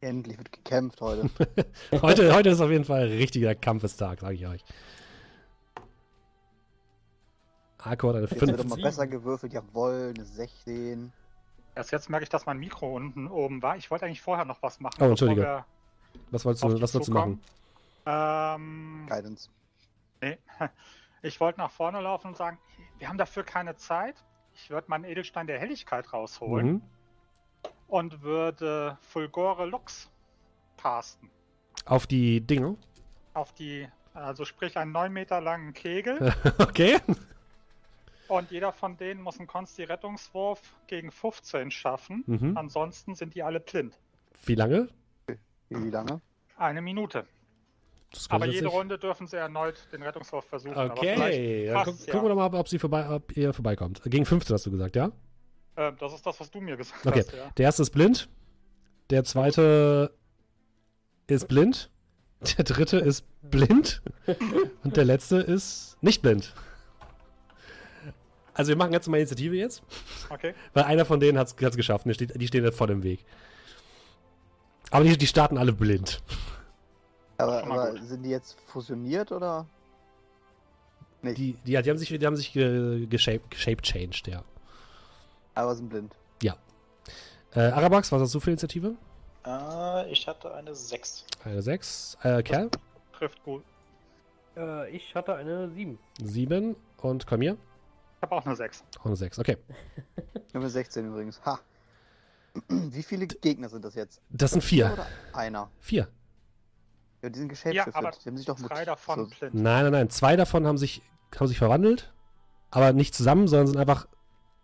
Endlich 0.00 0.38
wird 0.38 0.52
gekämpft 0.52 1.00
heute. 1.00 1.28
Heute, 2.02 2.34
heute 2.34 2.50
ist 2.50 2.60
auf 2.60 2.70
jeden 2.70 2.84
Fall 2.84 3.06
ein 3.06 3.16
richtiger 3.16 3.54
Kampfestag, 3.54 4.20
sage 4.20 4.34
ich 4.34 4.46
euch. 4.46 4.62
Hardcore 7.88 8.14
hat 8.14 8.16
eine 8.18 8.28
Jetzt 8.30 8.40
wird 8.40 8.60
5. 8.60 8.64
immer 8.72 8.82
besser 8.82 9.06
gewürfelt. 9.06 9.52
Jawohl, 9.52 10.12
eine 10.14 10.24
16. 10.24 11.12
Erst 11.74 11.92
jetzt 11.92 12.08
merke 12.10 12.24
ich, 12.24 12.28
dass 12.30 12.46
mein 12.46 12.58
Mikro 12.58 12.94
unten 12.96 13.26
oben 13.28 13.62
war. 13.62 13.76
Ich 13.76 13.90
wollte 13.90 14.06
eigentlich 14.06 14.22
vorher 14.22 14.44
noch 14.44 14.62
was 14.62 14.80
machen. 14.80 14.96
Oh, 15.00 15.04
entschuldige. 15.04 15.64
Was 16.30 16.44
wolltest 16.44 16.64
du, 16.64 16.68
was 16.80 16.94
wolltest 16.94 17.08
du 17.08 17.12
machen? 17.12 17.40
Ähm, 18.06 19.06
Guidance. 19.08 19.50
nee. 20.22 20.38
Ich 21.22 21.40
wollte 21.40 21.58
nach 21.58 21.70
vorne 21.72 22.00
laufen 22.02 22.28
und 22.28 22.36
sagen, 22.36 22.58
wir 22.98 23.08
haben 23.08 23.18
dafür 23.18 23.42
keine 23.42 23.74
Zeit. 23.74 24.14
Ich 24.54 24.70
würde 24.70 24.88
meinen 24.88 25.04
Edelstein 25.04 25.46
der 25.48 25.58
Helligkeit 25.58 26.12
rausholen 26.12 26.66
Mhm. 26.74 26.82
und 27.88 28.22
würde 28.22 28.96
Fulgore 29.00 29.66
Lux 29.66 30.08
casten. 30.76 31.28
Auf 31.84 32.06
die 32.06 32.40
Dinge. 32.42 32.76
Auf 33.34 33.52
die, 33.54 33.88
also 34.14 34.44
sprich 34.44 34.76
einen 34.76 34.92
9 34.92 35.12
Meter 35.12 35.40
langen 35.40 35.72
Kegel. 35.72 36.32
okay. 36.58 36.98
Und 38.28 38.50
jeder 38.50 38.72
von 38.72 38.96
denen 38.96 39.22
muss 39.22 39.38
einen 39.38 39.46
Konsti-Rettungswurf 39.46 40.60
gegen 40.86 41.10
15 41.10 41.70
schaffen. 41.70 42.24
Mhm. 42.26 42.56
Ansonsten 42.56 43.14
sind 43.14 43.34
die 43.34 43.42
alle 43.42 43.60
blind. 43.60 43.98
Wie 44.44 44.54
lange? 44.54 44.88
Wie 45.68 45.90
lange? 45.90 46.20
Eine 46.56 46.80
Minute. 46.80 47.26
Aber 48.28 48.46
jede. 48.46 48.68
Runde 48.68 48.98
dürfen 48.98 49.26
sie 49.26 49.36
erneut 49.36 49.88
den 49.92 50.02
Rettungswurf 50.02 50.44
versuchen. 50.44 50.76
Okay, 50.76 51.66
dann 51.66 51.84
gu 51.84 51.90
ja. 51.90 52.12
gucken 52.12 52.22
wir 52.22 52.28
doch 52.28 52.36
mal, 52.36 52.54
ob, 52.54 52.68
sie 52.68 52.78
vorbei, 52.78 53.08
ob 53.10 53.36
ihr 53.36 53.52
vorbeikommt. 53.52 54.02
Gegen 54.04 54.24
15 54.24 54.54
hast 54.54 54.66
du 54.66 54.70
gesagt, 54.70 54.96
ja? 54.96 55.10
Äh, 55.74 55.92
das 55.98 56.14
ist 56.14 56.24
das, 56.24 56.38
was 56.40 56.50
du 56.50 56.60
mir 56.60 56.76
gesagt 56.76 57.04
Okay. 57.06 57.20
hast, 57.20 57.32
ja. 57.32 57.50
Der 57.56 57.64
erste 57.64 57.82
ist 57.82 57.90
blind. 57.90 58.28
Der 59.10 59.24
zweite 59.24 60.14
ist 61.26 61.48
blind. 61.48 61.90
Der 62.56 62.64
dritte 62.64 62.98
ist 62.98 63.24
blind. 63.42 64.02
Und 64.84 64.96
der 64.96 65.04
letzte 65.04 65.36
ist 65.36 65.96
nicht 66.00 66.22
blind. 66.22 66.54
Also 68.56 68.70
wir 68.70 68.76
machen 68.76 68.92
jetzt 68.92 69.06
mal 69.08 69.18
Initiative 69.18 69.54
jetzt. 69.56 69.82
Okay. 70.30 70.54
Weil 70.72 70.84
einer 70.84 71.04
von 71.04 71.20
denen 71.20 71.38
hat 71.38 71.48
es 71.60 71.76
geschafft. 71.76 72.06
Die, 72.06 72.14
steht, 72.14 72.40
die 72.40 72.46
stehen 72.46 72.64
jetzt 72.64 72.78
vor 72.78 72.86
dem 72.86 73.02
Weg. 73.02 73.24
Aber 74.90 75.04
die, 75.04 75.16
die 75.16 75.26
starten 75.26 75.58
alle 75.58 75.72
blind. 75.72 76.22
Aber, 77.38 77.64
aber 77.64 78.02
sind 78.02 78.22
die 78.22 78.30
jetzt 78.30 78.58
fusioniert 78.66 79.30
oder? 79.30 79.66
Nicht. 81.22 81.38
Die, 81.38 81.52
die, 81.66 81.82
die 81.82 81.90
haben 81.90 81.98
sich, 81.98 82.08
die 82.08 82.26
haben 82.26 82.36
sich 82.36 82.52
ge- 82.52 83.06
geshape, 83.06 83.42
shape 83.54 83.82
changed, 83.82 84.26
ja. 84.28 84.42
Aber 85.54 85.74
sind 85.74 85.88
blind. 85.88 86.14
Äh, 87.54 87.70
Arabax, 87.70 88.12
was 88.12 88.20
hast 88.20 88.34
du 88.34 88.40
für 88.40 88.50
Initiative? 88.50 88.96
Äh, 89.46 90.10
ich 90.12 90.28
hatte 90.28 90.52
eine 90.52 90.74
6. 90.74 91.24
Eine 91.42 91.62
6. 91.62 92.18
Äh, 92.22 92.42
Kerl? 92.42 92.70
Trifft 93.16 93.42
gut. 93.44 93.62
Äh, 94.58 94.90
ich 94.90 95.14
hatte 95.14 95.34
eine 95.34 95.70
7. 95.70 95.98
7. 96.22 96.76
Und 96.98 97.26
Kamir? 97.26 97.56
Ich 98.16 98.22
habe 98.22 98.34
auch 98.34 98.46
eine 98.46 98.56
6. 98.56 98.84
Auch 99.00 99.06
eine 99.06 99.16
6. 99.16 99.38
Okay. 99.38 99.56
Nummer 100.52 100.68
16 100.70 101.06
übrigens. 101.06 101.40
Ha. 101.44 101.60
Wie 102.68 103.02
viele 103.02 103.26
Gegner 103.26 103.68
sind 103.68 103.84
das 103.84 103.94
jetzt? 103.94 104.20
Das 104.30 104.52
sind 104.52 104.64
vier. 104.64 104.90
Oder 104.92 105.06
einer? 105.34 105.70
Vier. 105.80 106.08
Ja, 107.22 107.28
die 107.30 107.38
sind 107.38 107.48
Ja, 107.48 107.84
geshapeshiftet. 107.84 107.94
aber 107.96 108.10
die 108.12 108.28
haben 108.28 108.36
sich 108.36 108.46
doch 108.46 108.58
Drei 108.60 108.84
davon 108.84 109.18
so, 109.20 109.26
blind. 109.38 109.54
Nein, 109.54 109.82
nein, 109.84 109.92
nein. 109.92 110.10
Zwei 110.10 110.36
davon 110.36 110.66
haben 110.66 110.78
sich, 110.78 111.02
haben 111.38 111.46
sich 111.48 111.58
verwandelt, 111.58 112.12
aber 112.70 112.92
nicht 112.92 113.14
zusammen, 113.14 113.48
sondern 113.48 113.66
sind 113.66 113.76
einfach, 113.78 114.08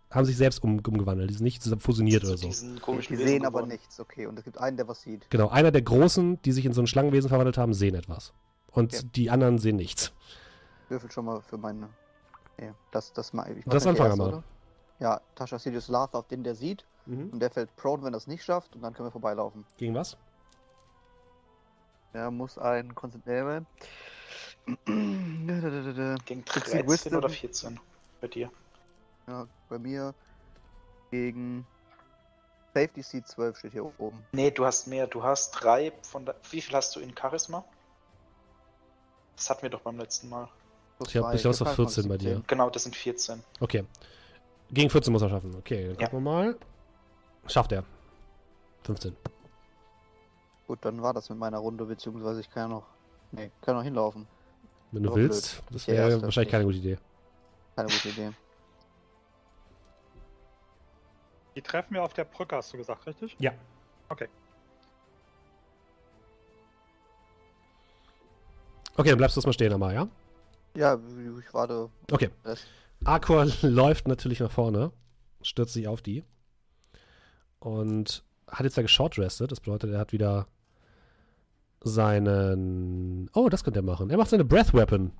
haben 0.09 0.25
sich 0.25 0.37
selbst 0.37 0.63
um, 0.63 0.79
umgewandelt. 0.79 1.29
Die 1.29 1.35
sind 1.35 1.43
nicht 1.43 1.61
zusammen 1.61 1.81
fusioniert 1.81 2.23
oder 2.23 2.37
so. 2.37 2.47
Die 2.47 3.15
sehen 3.15 3.45
aber 3.45 3.65
nichts, 3.65 3.99
okay. 3.99 4.25
Und 4.27 4.37
es 4.39 4.45
gibt 4.45 4.57
einen, 4.59 4.77
der 4.77 4.87
was 4.87 5.01
sieht. 5.01 5.29
Genau, 5.29 5.49
einer 5.49 5.71
der 5.71 5.81
Großen, 5.83 6.41
die 6.41 6.51
sich 6.51 6.65
in 6.65 6.73
so 6.73 6.81
ein 6.81 6.87
Schlangenwesen 6.87 7.29
verwandelt 7.29 7.57
haben, 7.57 7.73
sehen 7.73 7.95
etwas. 7.95 8.33
Und 8.71 8.93
Okay. 8.95 9.07
die 9.15 9.29
anderen 9.29 9.59
sehen 9.59 9.75
nichts. 9.75 10.11
Würfel 10.89 11.11
schon 11.11 11.25
mal 11.25 11.41
für 11.41 11.57
meine. 11.57 11.89
Ja, 12.59 12.73
das, 12.91 13.13
das 13.13 13.33
mal. 13.33 13.57
Ich 13.57 13.65
Das 13.65 13.85
wir 13.85 13.93
mal. 13.93 14.19
oder? 14.21 14.43
Ja, 14.99 15.21
Tascha 15.35 15.59
Sirius 15.59 15.87
Lath 15.87 16.13
auf 16.15 16.27
den, 16.27 16.43
der 16.43 16.55
sieht. 16.55 16.85
Und 17.05 17.39
der 17.41 17.51
fällt 17.51 17.75
prone, 17.75 18.01
wenn 18.03 18.13
er 18.13 18.17
es 18.17 18.27
nicht 18.27 18.45
schafft. 18.45 18.75
Und 18.75 18.81
dann 18.81 18.93
können 18.93 19.07
wir 19.07 19.11
vorbeilaufen. 19.11 19.65
Gegen 19.77 19.93
was? 19.93 20.15
Er 22.13 22.31
muss 22.31 22.57
ein 22.57 22.95
Konzentrieren. 22.95 23.65
Gegen 24.85 25.45
Gibt's 26.25 26.53
die 26.53 26.59
13 26.61 26.87
Wisdom? 26.87 27.15
oder 27.15 27.29
14 27.29 27.79
bei 28.21 28.27
dir. 28.27 28.49
Ja, 29.27 29.47
bei 29.67 29.77
mir 29.79 30.13
gegen 31.11 31.65
Safety 32.73 33.01
C 33.01 33.23
12 33.23 33.57
steht 33.57 33.71
hier 33.73 33.85
oben. 33.99 34.23
Nee, 34.31 34.51
du 34.51 34.65
hast 34.65 34.87
mehr. 34.87 35.07
Du 35.07 35.23
hast 35.23 35.51
drei 35.51 35.91
von 36.03 36.25
der. 36.25 36.35
Wie 36.51 36.61
viel 36.61 36.75
hast 36.75 36.95
du 36.95 36.99
in 37.01 37.13
Charisma? 37.17 37.63
Das 39.35 39.49
hatten 39.49 39.63
wir 39.63 39.69
doch 39.69 39.81
beim 39.81 39.97
letzten 39.97 40.29
Mal. 40.29 40.47
Plus 40.97 41.09
Ich 41.09 41.15
hab- 41.17 41.23
zwei. 41.23 41.35
ich 41.35 41.43
wir 41.59 41.65
14 41.67 42.07
bei 42.07 42.17
dir. 42.17 42.29
17. 42.35 42.47
Genau, 42.47 42.69
das 42.69 42.83
sind 42.83 42.95
14. 42.95 43.43
Okay. 43.59 43.83
Gegen 44.71 44.89
14 44.89 45.11
muss 45.13 45.21
er 45.21 45.29
schaffen. 45.29 45.55
Okay, 45.55 45.87
dann 45.89 45.99
Ja. 45.99 46.07
gucken 46.07 46.23
wir 46.23 46.31
mal. 46.31 46.57
Schafft 47.47 47.71
er. 47.71 47.83
15. 48.83 49.15
Gut, 50.67 50.79
dann 50.85 51.01
war 51.01 51.13
das 51.13 51.29
mit 51.29 51.37
meiner 51.37 51.57
Runde, 51.57 51.85
beziehungsweise 51.85 52.39
ich 52.41 52.49
kann 52.49 52.63
ja 52.69 52.75
noch. 52.77 52.85
Nee, 53.31 53.51
kann 53.61 53.75
noch 53.75 53.83
hinlaufen. 53.83 54.27
Wenn 54.91 55.03
du 55.03 55.11
Oh, 55.11 55.15
willst, 55.15 55.65
blöd. 55.67 55.75
das 55.75 55.87
wäre 55.87 56.21
wahrscheinlich 56.21 56.37
okay. 56.37 56.51
keine 56.51 56.65
gute 56.65 56.77
Idee. 56.77 56.97
Keine 57.75 57.89
gute 57.89 58.09
Idee. 58.09 58.31
Die 61.55 61.61
treffen 61.61 61.93
wir 61.93 62.03
auf 62.03 62.13
der 62.13 62.23
Brücke, 62.25 62.55
hast 62.55 62.71
du 62.73 62.77
gesagt, 62.77 63.05
richtig? 63.05 63.35
Ja. 63.39 63.51
Okay. 64.09 64.27
Okay, 68.95 69.09
dann 69.09 69.17
bleibst 69.17 69.35
du 69.35 69.39
erstmal 69.39 69.53
stehen, 69.53 69.73
einmal, 69.73 69.93
ja? 69.93 70.07
Ja, 70.75 70.99
ich 71.39 71.53
warte. 71.53 71.89
Okay. 72.11 72.29
Aqua 73.03 73.45
läuft 73.61 74.07
natürlich 74.07 74.39
nach 74.39 74.51
vorne, 74.51 74.91
stürzt 75.41 75.73
sich 75.73 75.87
auf 75.87 76.01
die 76.01 76.23
und 77.59 78.23
hat 78.47 78.61
jetzt 78.65 78.77
ja 78.77 78.83
geshortrestet. 78.83 79.51
Das 79.51 79.59
bedeutet, 79.59 79.91
er 79.91 79.99
hat 79.99 80.13
wieder 80.13 80.47
seinen. 81.81 83.29
Oh, 83.33 83.49
das 83.49 83.63
könnte 83.63 83.79
er 83.81 83.83
machen. 83.83 84.09
Er 84.09 84.17
macht 84.17 84.29
seine 84.29 84.45
Breath 84.45 84.73
Weapon 84.73 85.11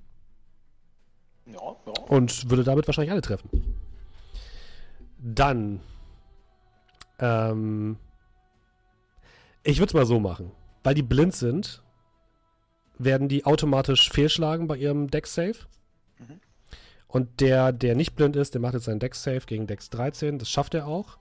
Ja, 1.46 1.54
ja. 1.86 1.94
und 2.08 2.50
würde 2.50 2.64
damit 2.64 2.88
wahrscheinlich 2.88 3.12
alle 3.12 3.22
treffen. 3.22 3.50
Dann. 5.20 5.82
Ähm, 7.20 7.98
ich 9.62 9.78
würde 9.78 9.90
es 9.90 9.94
mal 9.94 10.06
so 10.06 10.20
machen. 10.20 10.52
Weil 10.84 10.96
die 10.96 11.04
blind 11.04 11.34
sind, 11.36 11.83
werden 13.04 13.30
die 13.30 13.46
automatisch 13.46 14.10
fehlschlagen 14.10 14.68
bei 14.68 14.78
ihrem 14.78 15.10
Dex-Save. 15.10 15.56
Mhm. 16.20 16.40
Und 17.08 17.42
der, 17.42 17.72
der 17.72 17.96
nicht 17.96 18.16
blind 18.16 18.36
ist, 18.36 18.54
der 18.54 18.62
macht 18.62 18.74
jetzt 18.74 18.86
seinen 18.86 19.00
Dex-Save 19.00 19.42
gegen 19.46 19.68
Dex 19.68 19.90
13. 19.90 20.40
Das 20.40 20.50
schafft 20.50 20.74
er 20.74 20.88
auch. 20.88 21.18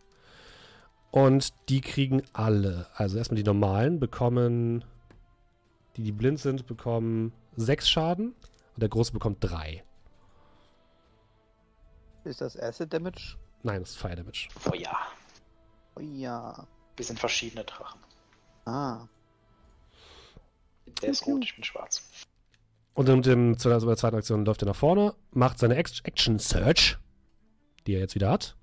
Und 1.10 1.52
die 1.68 1.82
kriegen 1.82 2.22
alle. 2.32 2.86
Also 2.94 3.18
erstmal 3.18 3.36
die 3.36 3.44
normalen 3.44 4.00
bekommen. 4.00 4.84
Die, 5.96 6.02
die 6.02 6.12
blind 6.12 6.40
sind, 6.40 6.66
bekommen 6.66 7.32
6 7.56 7.88
Schaden. 7.88 8.28
Und 8.28 8.80
der 8.80 8.88
Große 8.88 9.12
bekommt 9.12 9.38
3. 9.40 9.84
Ist 12.24 12.40
das 12.40 12.58
Acid 12.58 12.92
Damage? 12.92 13.36
Nein, 13.62 13.80
das 13.80 13.90
ist 13.90 13.96
Fire 13.96 14.16
Damage. 14.16 14.48
Oh 14.70 14.74
ja. 14.74 14.96
Oh 15.96 16.00
ja. 16.00 16.66
Wir 16.96 17.04
sind 17.04 17.18
verschiedene 17.18 17.64
Drachen. 17.64 18.00
Ah. 18.64 19.06
Der 21.02 21.10
ist 21.10 21.26
rot, 21.26 21.44
ich 21.44 21.54
bin 21.54 21.64
schwarz. 21.64 22.02
Und 22.94 23.08
in 23.08 23.22
dem, 23.22 23.58
zu 23.58 23.68
der, 23.68 23.80
zu 23.80 23.86
der 23.86 23.96
zweiten 23.96 24.16
Aktion 24.16 24.44
läuft 24.44 24.62
er 24.62 24.68
nach 24.68 24.76
vorne, 24.76 25.14
macht 25.30 25.58
seine 25.58 25.76
Act- 25.76 26.02
Action 26.04 26.38
Search, 26.38 26.98
die 27.86 27.94
er 27.94 28.00
jetzt 28.00 28.14
wieder 28.14 28.30
hat. 28.30 28.56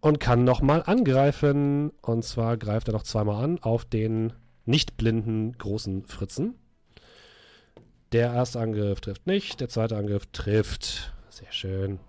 Und 0.00 0.20
kann 0.20 0.44
nochmal 0.44 0.82
angreifen. 0.86 1.90
Und 2.02 2.24
zwar 2.24 2.56
greift 2.56 2.88
er 2.88 2.94
noch 2.94 3.02
zweimal 3.02 3.44
an 3.44 3.58
auf 3.60 3.84
den 3.84 4.32
nicht 4.64 4.96
blinden 4.96 5.56
großen 5.58 6.06
Fritzen. 6.06 6.54
Der 8.12 8.32
erste 8.32 8.60
Angriff 8.60 9.00
trifft 9.00 9.26
nicht, 9.26 9.60
der 9.60 9.68
zweite 9.68 9.96
Angriff 9.96 10.26
trifft. 10.32 11.12
Sehr 11.28 11.52
schön. 11.52 12.00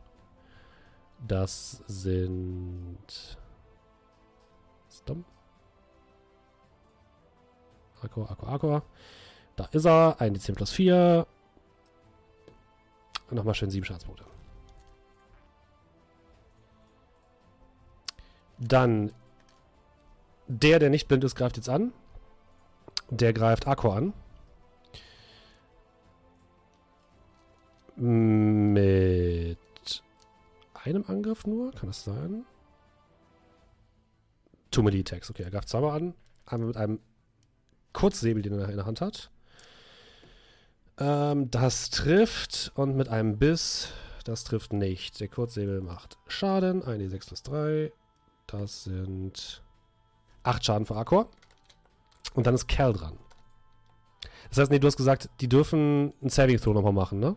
Das 1.27 1.83
sind. 1.87 3.37
Ist 4.87 5.09
dumm. 5.09 5.25
Akku, 8.01 8.23
Akku, 8.23 8.45
Akku. 8.45 8.81
Da 9.55 9.65
ist 9.71 9.85
er. 9.85 10.19
1 10.19 10.39
D10 10.39 10.55
plus 10.55 10.71
4. 10.71 11.27
Und 13.29 13.35
nochmal 13.35 13.53
schön 13.55 13.69
7 13.69 13.85
Schadenspunkte. 13.85 14.25
Dann. 18.57 19.11
Der, 20.47 20.79
der 20.79 20.89
nicht 20.89 21.07
blind 21.07 21.23
ist, 21.23 21.35
greift 21.35 21.57
jetzt 21.57 21.69
an. 21.69 21.93
Der 23.09 23.33
greift 23.33 23.67
Akku 23.67 23.89
an. 23.89 24.13
Mit 27.95 29.59
einem 30.73 31.03
Angriff 31.07 31.45
nur? 31.45 31.71
Kann 31.73 31.89
das 31.89 32.03
sein? 32.03 32.45
Two 34.71 34.83
Melee 34.83 35.01
Attacks. 35.01 35.29
Okay, 35.29 35.43
er 35.43 35.51
greift 35.51 35.69
zweimal 35.69 35.97
an. 35.97 36.13
Einmal 36.45 36.67
mit 36.67 36.77
einem 36.77 36.99
Kurzsäbel, 37.93 38.41
den 38.41 38.59
er 38.59 38.69
in 38.69 38.77
der 38.77 38.85
Hand 38.85 39.01
hat. 39.01 39.29
Ähm, 40.97 41.49
das 41.49 41.89
trifft 41.89 42.71
und 42.75 42.95
mit 42.95 43.09
einem 43.09 43.37
Biss. 43.37 43.93
Das 44.25 44.43
trifft 44.43 44.73
nicht. 44.73 45.19
Der 45.19 45.27
Kurzsäbel 45.27 45.81
macht 45.81 46.17
Schaden. 46.27 46.83
1d6 46.83 47.27
plus 47.27 47.43
3. 47.43 47.91
Das 48.47 48.83
sind 48.83 49.63
8 50.43 50.65
Schaden 50.65 50.85
für 50.85 50.95
Akor. 50.95 51.29
Und 52.33 52.45
dann 52.45 52.55
ist 52.55 52.67
Cal 52.67 52.93
dran. 52.93 53.17
Das 54.49 54.57
heißt, 54.57 54.71
nee, 54.71 54.79
du 54.79 54.87
hast 54.87 54.97
gesagt, 54.97 55.29
die 55.41 55.47
dürfen 55.47 56.13
einen 56.21 56.29
Saving 56.29 56.57
Throw 56.57 56.73
nochmal 56.73 56.93
machen, 56.93 57.19
ne? 57.19 57.35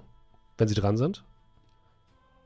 Wenn 0.58 0.68
sie 0.68 0.74
dran 0.74 0.96
sind. 0.96 1.24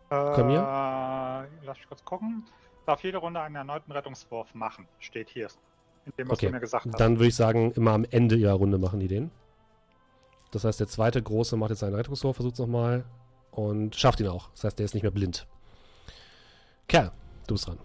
Komm 0.08 0.50
Äh, 0.62 1.64
lass 1.64 1.78
mich 1.78 1.88
kurz 1.88 2.04
gucken. 2.04 2.44
Darf 2.84 3.02
jede 3.02 3.18
Runde 3.18 3.40
einen 3.40 3.56
erneuten 3.56 3.90
Rettungswurf 3.90 4.54
machen. 4.54 4.86
Steht 5.00 5.28
hier. 5.28 5.48
In 6.06 6.12
dem, 6.18 6.28
was 6.28 6.38
Okay, 6.38 6.46
du 6.46 6.52
mir 6.52 6.60
gesagt 6.60 6.86
hast. 6.86 7.00
Dann 7.00 7.16
würde 7.18 7.28
ich 7.28 7.36
sagen, 7.36 7.72
immer 7.72 7.92
am 7.92 8.04
Ende 8.10 8.36
ihrer 8.36 8.54
Runde 8.54 8.78
machen 8.78 9.00
die 9.00 9.08
den. 9.08 9.30
Das 10.52 10.64
heißt, 10.64 10.80
der 10.80 10.86
zweite 10.86 11.22
Große 11.22 11.56
macht 11.56 11.70
jetzt 11.70 11.80
seinen 11.80 11.94
Rettungswurf, 11.94 12.36
versucht 12.36 12.54
es 12.54 12.60
nochmal 12.60 13.04
und 13.50 13.96
schafft 13.96 14.20
ihn 14.20 14.28
auch. 14.28 14.48
Das 14.50 14.64
heißt, 14.64 14.78
der 14.78 14.84
ist 14.84 14.94
nicht 14.94 15.02
mehr 15.02 15.10
blind. 15.10 15.46
Kerl, 16.88 17.10
du 17.48 17.54
bist 17.54 17.66
dran. 17.66 17.78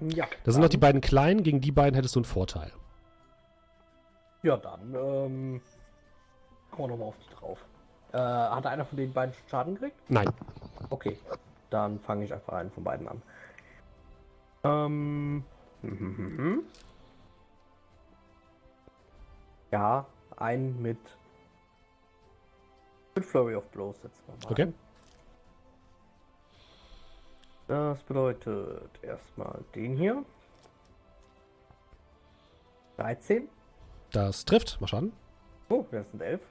Ja. 0.00 0.26
Das 0.44 0.54
sind 0.54 0.62
noch 0.62 0.68
die 0.68 0.76
beiden 0.76 1.00
Kleinen, 1.00 1.42
gegen 1.42 1.60
die 1.60 1.72
beiden 1.72 1.94
hättest 1.94 2.16
du 2.16 2.20
einen 2.20 2.24
Vorteil. 2.24 2.72
Ja, 4.42 4.56
dann, 4.56 4.94
ähm. 4.94 5.60
Hauen 6.72 6.78
wir 6.78 6.88
nochmal 6.88 7.08
auf 7.08 7.18
die 7.18 7.34
drauf. 7.34 7.66
Äh, 8.12 8.18
hat 8.18 8.66
einer 8.66 8.84
von 8.84 8.96
den 8.96 9.12
beiden 9.12 9.34
schon 9.34 9.48
Schaden 9.48 9.74
gekriegt? 9.74 9.96
Nein. 10.08 10.30
Okay. 10.88 11.16
Dann 11.68 12.00
fange 12.00 12.24
ich 12.24 12.32
einfach 12.32 12.54
einen 12.54 12.70
von 12.70 12.82
beiden 12.82 13.06
an. 13.08 13.22
Ähm. 14.64 15.44
hm, 15.82 15.98
hm, 15.98 16.16
hm, 16.16 16.38
hm. 16.38 16.62
Ja, 19.70 20.06
einen 20.36 20.80
mit. 20.82 20.98
Mit 23.14 23.24
Flurry 23.24 23.54
of 23.54 23.66
Blows 23.70 24.00
setzen 24.00 24.22
wir 24.26 24.34
mal. 24.34 24.50
Okay. 24.52 24.62
an. 24.62 24.74
Das 27.68 28.02
bedeutet 28.02 28.90
erstmal 29.02 29.62
den 29.74 29.96
hier. 29.96 30.24
13. 32.96 33.48
Das 34.10 34.44
trifft. 34.44 34.78
Mach 34.80 34.88
Schaden. 34.88 35.12
Oh, 35.68 35.84
das 35.90 36.10
sind 36.10 36.20
11. 36.20 36.42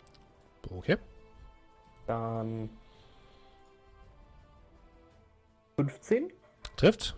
Okay. 0.72 0.98
Dann 2.08 2.70
15 5.76 6.32
Trifft. 6.78 7.16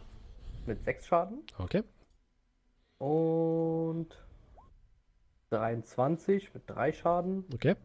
mit 0.65 0.83
6 0.83 1.07
Schaden 1.07 1.43
Okay. 1.57 1.83
und 2.97 4.07
23 5.55 6.53
mit 6.53 6.63
3 6.69 6.93
Schaden 6.93 7.45
Okay. 7.53 7.75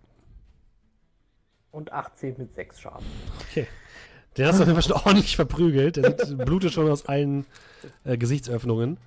und 1.73 1.93
18 1.93 2.37
mit 2.39 2.55
6 2.55 2.81
Schaden. 2.81 3.07
Den 4.37 4.47
hast 4.47 4.59
du 4.59 4.63
auf 4.63 4.69
jeden 4.69 4.81
Fall 4.81 4.83
schon 4.83 4.93
ordentlich 5.07 5.37
verprügelt. 5.37 5.97
Der 5.97 6.17
sieht- 6.17 6.39
blutet 6.45 6.73
schon 6.73 6.89
aus 6.91 7.07
allen 7.07 7.45
äh, 8.05 8.17
Gesichtsöffnungen. 8.17 8.99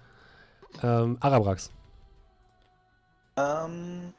Ähm, 0.83 1.17
Arabrax. 1.21 1.71
Ähm, 3.37 4.13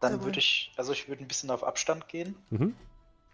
dann 0.00 0.22
würde 0.22 0.38
ich, 0.38 0.72
also 0.76 0.92
ich 0.92 1.08
würde 1.08 1.24
ein 1.24 1.28
bisschen 1.28 1.50
auf 1.50 1.64
Abstand 1.64 2.06
gehen 2.08 2.36
Mhm. 2.50 2.74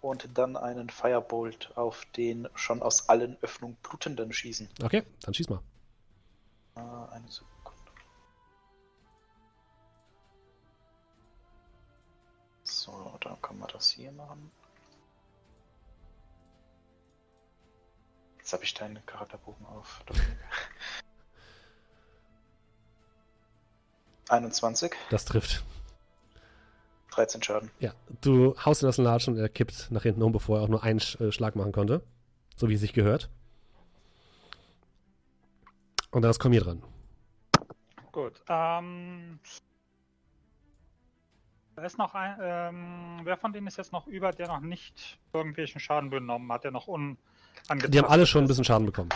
und 0.00 0.28
dann 0.34 0.56
einen 0.56 0.88
Firebolt 0.88 1.72
auf 1.76 2.06
den 2.16 2.48
schon 2.54 2.80
aus 2.82 3.08
allen 3.10 3.36
Öffnungen 3.42 3.76
blutenden 3.82 4.32
schießen. 4.32 4.68
Okay, 4.82 5.02
dann 5.20 5.34
schieß 5.34 5.50
mal. 5.50 5.60
Äh, 6.76 6.80
eine 6.80 7.28
Sekunde. 7.28 7.51
So, 12.82 13.16
dann 13.20 13.40
kann 13.40 13.60
man 13.60 13.68
das 13.72 13.90
hier 13.90 14.10
machen. 14.10 14.50
Jetzt 18.38 18.52
habe 18.52 18.64
ich 18.64 18.74
deinen 18.74 19.06
Charakterbogen 19.06 19.64
auf. 19.66 20.02
Dominik. 20.04 20.36
21, 24.30 24.92
Das 25.10 25.24
trifft. 25.24 25.62
13 27.10 27.40
Schaden. 27.44 27.70
Ja, 27.78 27.92
du 28.20 28.56
haust 28.64 28.82
ihn 28.82 28.88
aus 28.88 28.96
dem 28.96 29.04
Latschen 29.04 29.34
und 29.34 29.38
er 29.40 29.48
kippt 29.48 29.92
nach 29.92 30.02
hinten 30.02 30.22
um, 30.22 30.32
bevor 30.32 30.58
er 30.58 30.64
auch 30.64 30.68
nur 30.68 30.82
einen 30.82 30.98
Sch- 30.98 31.20
äh, 31.24 31.30
Schlag 31.30 31.54
machen 31.54 31.70
konnte. 31.70 32.02
So 32.56 32.68
wie 32.68 32.74
es 32.74 32.80
sich 32.80 32.94
gehört. 32.94 33.30
Und 36.10 36.22
dann 36.22 36.32
ist 36.32 36.40
Komir 36.40 36.62
dran. 36.62 36.82
Gut. 38.10 38.42
Ähm, 38.48 39.38
da 41.76 41.82
ist 41.82 41.98
noch 41.98 42.14
ein. 42.14 42.36
Ähm, 42.40 43.20
wer 43.24 43.36
von 43.36 43.52
denen 43.52 43.66
ist 43.66 43.78
jetzt 43.78 43.92
noch 43.92 44.06
über, 44.06 44.30
der 44.32 44.48
noch 44.48 44.60
nicht 44.60 45.18
irgendwelchen 45.32 45.80
Schaden 45.80 46.10
benommen 46.10 46.50
hat, 46.52 46.64
der 46.64 46.70
noch 46.70 46.86
unangetastet 46.86 47.94
Die 47.94 47.98
haben 47.98 48.08
alle 48.08 48.26
schon 48.26 48.44
ein 48.44 48.48
bisschen 48.48 48.64
Schaden 48.64 48.86
bekommen. 48.86 49.10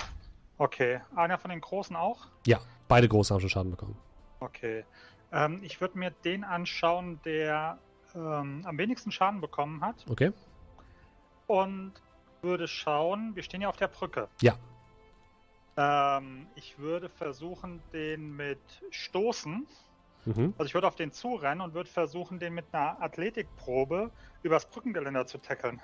Okay. 0.59 1.01
Einer 1.15 1.39
von 1.39 1.51
den 1.51 1.61
Großen 1.61 1.95
auch? 1.97 2.29
Ja, 2.47 2.61
beide 2.89 3.09
Große 3.09 3.33
haben 3.35 3.41
schon 3.41 3.51
Schaden 3.51 3.71
bekommen. 3.71 3.97
Okay. 4.41 4.85
Ähm, 5.33 5.61
ich 5.63 5.81
würde 5.81 5.99
mir 5.99 6.11
den 6.11 6.45
anschauen, 6.45 7.21
der 7.25 7.79
ähm, 8.15 8.63
am 8.65 8.79
wenigsten 8.79 9.11
Schaden 9.13 9.41
bekommen 9.41 9.83
hat. 9.83 10.05
Okay? 10.09 10.33
Und 11.47 11.93
würde 12.43 12.69
schauen, 12.69 13.35
wir 13.35 13.43
stehen 13.43 13.61
ja 13.61 13.69
auf 13.69 13.77
der 13.77 13.89
Brücke. 13.89 14.29
Ja. 14.41 14.57
Ähm, 15.77 16.47
ich 16.55 16.79
würde 16.79 17.09
versuchen, 17.09 17.83
den 17.93 18.35
mit 18.35 18.61
Stoßen, 18.91 19.67
Mhm. 20.27 20.55
also 20.59 20.67
ich 20.67 20.75
würde 20.75 20.89
auf 20.89 20.97
den 20.97 21.13
zurennen 21.13 21.61
und 21.61 21.75
würde 21.75 21.89
versuchen, 21.89 22.39
den 22.39 22.53
mit 22.55 22.67
einer 22.73 23.01
Athletikprobe 23.01 24.11
übers 24.43 24.67
Brückengeländer 24.67 25.27
zu 25.27 25.39
tackeln. 25.39 25.81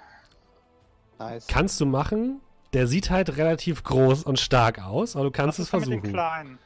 Nice. 1.19 1.47
Kannst 1.47 1.81
du 1.81 1.87
machen. 1.87 2.41
Der 2.73 2.87
sieht 2.87 3.11
halt 3.11 3.37
relativ 3.37 3.83
groß 3.85 4.25
und 4.25 4.39
stark 4.39 4.83
aus, 4.83 5.15
aber 5.15 5.27
du 5.27 5.31
kannst 5.31 5.59
Was 5.59 5.69
es 5.69 5.73
ist 5.73 5.73
denn 5.73 5.81
mit 5.81 6.01
versuchen. 6.01 6.13
Kleinen? 6.13 6.59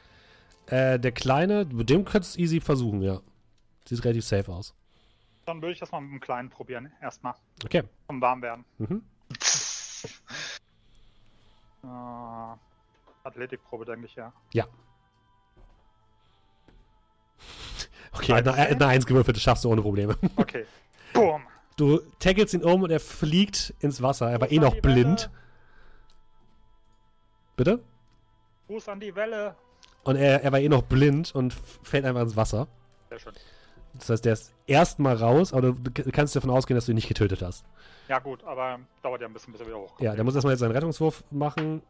Äh, 0.66 0.98
der 1.00 1.12
Kleine, 1.12 1.64
mit 1.64 1.90
dem 1.90 2.04
könntest 2.04 2.36
du 2.36 2.40
es 2.40 2.44
easy 2.44 2.60
versuchen, 2.60 3.02
ja. 3.02 3.20
Sieht 3.86 4.04
relativ 4.04 4.24
safe 4.24 4.50
aus. 4.52 4.74
Dann 5.44 5.60
würde 5.60 5.72
ich 5.72 5.80
das 5.80 5.90
mal 5.92 6.00
mit 6.00 6.12
dem 6.12 6.20
Kleinen 6.20 6.48
probieren, 6.48 6.92
erstmal. 7.00 7.34
Okay. 7.64 7.82
Zum 8.08 8.20
Warmwerden. 8.20 8.64
Mhm. 8.78 9.02
Äh, 11.82 11.86
Athletikprobe, 13.24 13.84
denke 13.84 14.06
ich, 14.06 14.14
ja. 14.14 14.32
Okay, 18.16 18.32
eine, 18.32 18.52
eine 18.54 18.86
1 18.86 19.06
gewürfelt, 19.06 19.36
das 19.36 19.42
schaffst 19.42 19.64
du 19.64 19.70
ohne 19.70 19.82
Probleme. 19.82 20.16
Okay. 20.36 20.66
Boom. 21.12 21.42
Du 21.76 22.00
tackelst 22.18 22.54
ihn 22.54 22.62
um 22.62 22.82
und 22.82 22.90
er 22.90 23.00
fliegt 23.00 23.74
ins 23.80 24.00
Wasser. 24.02 24.30
Er 24.30 24.40
war 24.40 24.50
eh 24.50 24.58
noch 24.58 24.74
blind. 24.80 25.30
Bitte? 27.56 27.82
Fuß 28.66 28.88
an 28.88 29.00
die 29.00 29.14
Welle. 29.14 29.54
Und 30.04 30.16
er, 30.16 30.42
er 30.42 30.52
war 30.52 30.60
eh 30.60 30.68
noch 30.68 30.82
blind 30.82 31.34
und 31.34 31.54
fällt 31.82 32.04
einfach 32.04 32.22
ins 32.22 32.36
Wasser. 32.36 32.68
Sehr 33.10 33.18
schön. 33.18 33.32
Das 33.94 34.10
heißt, 34.10 34.24
der 34.24 34.32
ist 34.34 34.52
erstmal 34.66 35.16
raus, 35.16 35.52
aber 35.52 35.72
du 35.72 36.12
kannst 36.12 36.36
davon 36.36 36.50
ausgehen, 36.50 36.76
dass 36.76 36.86
du 36.86 36.92
ihn 36.92 36.96
nicht 36.96 37.08
getötet 37.08 37.42
hast. 37.42 37.64
Ja, 38.08 38.18
gut, 38.18 38.44
aber 38.44 38.78
dauert 39.02 39.20
ja 39.20 39.26
ein 39.26 39.32
bisschen, 39.32 39.52
bis 39.52 39.60
er 39.60 39.66
wieder 39.66 39.78
hochkommt. 39.78 40.00
Ja, 40.00 40.14
der 40.14 40.24
muss 40.24 40.34
erstmal 40.34 40.52
jetzt 40.52 40.60
seinen 40.60 40.72
Rettungswurf 40.72 41.24
machen. 41.30 41.82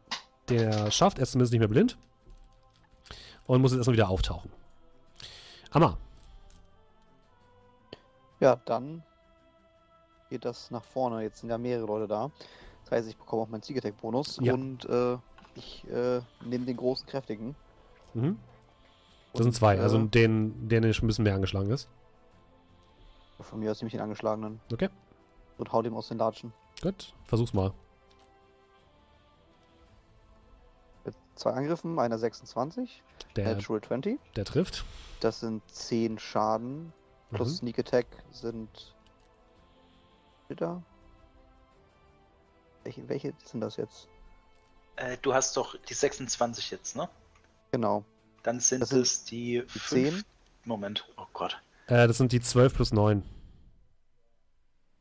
Den 0.49 0.71
er 0.71 0.91
schafft. 0.91 1.19
Er 1.19 1.23
ist 1.23 1.31
zumindest 1.31 1.51
nicht 1.51 1.59
mehr 1.59 1.67
blind. 1.67 1.97
Und 3.45 3.61
muss 3.61 3.71
jetzt 3.71 3.79
erstmal 3.79 3.95
wieder 3.95 4.09
auftauchen. 4.09 4.51
Amma. 5.71 5.97
Ja, 8.39 8.55
dann 8.65 9.03
geht 10.29 10.45
das 10.45 10.71
nach 10.71 10.83
vorne. 10.83 11.21
Jetzt 11.23 11.39
sind 11.39 11.49
ja 11.49 11.57
mehrere 11.57 11.85
Leute 11.85 12.07
da. 12.07 12.31
Das 12.83 12.91
heißt, 12.91 13.09
ich 13.09 13.17
bekomme 13.17 13.41
auch 13.43 13.47
meinen 13.47 13.61
Attack 13.63 13.97
Bonus 13.97 14.39
Ja. 14.41 14.53
und 14.53 14.85
äh, 14.85 15.17
ich 15.55 15.85
äh, 15.89 16.21
nehme 16.45 16.65
den 16.65 16.77
großen 16.77 17.05
kräftigen. 17.07 17.55
Mhm. 18.13 18.37
Das 19.33 19.39
sind 19.39 19.47
Und, 19.47 19.53
zwei. 19.53 19.75
äh, 19.75 19.79
Also 19.79 19.97
den, 20.03 20.69
der 20.69 20.93
schon 20.93 21.05
ein 21.05 21.07
bisschen 21.07 21.23
mehr 21.23 21.35
angeschlagen 21.35 21.69
ist. 21.71 21.89
Von 23.39 23.59
mir 23.59 23.71
aus 23.71 23.81
nehme 23.81 23.87
ich 23.87 23.93
den 23.93 24.01
angeschlagenen. 24.01 24.59
Okay. 24.71 24.89
Und 25.57 25.71
hau 25.71 25.81
dem 25.81 25.95
aus 25.95 26.07
den 26.07 26.17
Latschen. 26.17 26.53
Gut, 26.81 27.13
versuch's 27.25 27.53
mal. 27.53 27.73
Mit 31.05 31.15
zwei 31.35 31.51
Angriffen, 31.51 31.97
einer 31.99 32.17
26, 32.17 33.03
Der, 33.35 33.55
Natural 33.55 33.81
20. 33.81 34.19
der 34.35 34.45
trifft. 34.45 34.85
Das 35.19 35.39
sind 35.39 35.61
10 35.71 36.19
Schaden. 36.19 36.93
Plus 37.31 37.49
Mhm. 37.49 37.55
Sneak 37.55 37.79
Attack 37.79 38.05
sind. 38.31 38.95
Bitte. 40.47 40.81
Welche, 42.83 43.07
welche 43.09 43.33
sind 43.43 43.61
das 43.61 43.75
jetzt? 43.77 44.07
Äh, 44.95 45.17
du 45.21 45.33
hast 45.33 45.57
doch 45.57 45.75
die 45.89 45.93
26 45.93 46.71
jetzt, 46.71 46.95
ne? 46.95 47.09
Genau. 47.71 48.05
Dann 48.43 48.59
sind 48.61 48.79
Das 48.81 48.89
sind 48.89 49.01
es 49.01 49.25
die, 49.25 49.61
Die 49.73 49.79
fünf- 49.79 50.15
10. 50.19 50.23
Moment, 50.63 51.07
oh 51.17 51.25
Gott. 51.33 51.61
Äh, 51.87 52.07
das 52.07 52.17
sind 52.17 52.31
die 52.31 52.39
12 52.39 52.73
plus 52.73 52.93
9. 52.93 53.23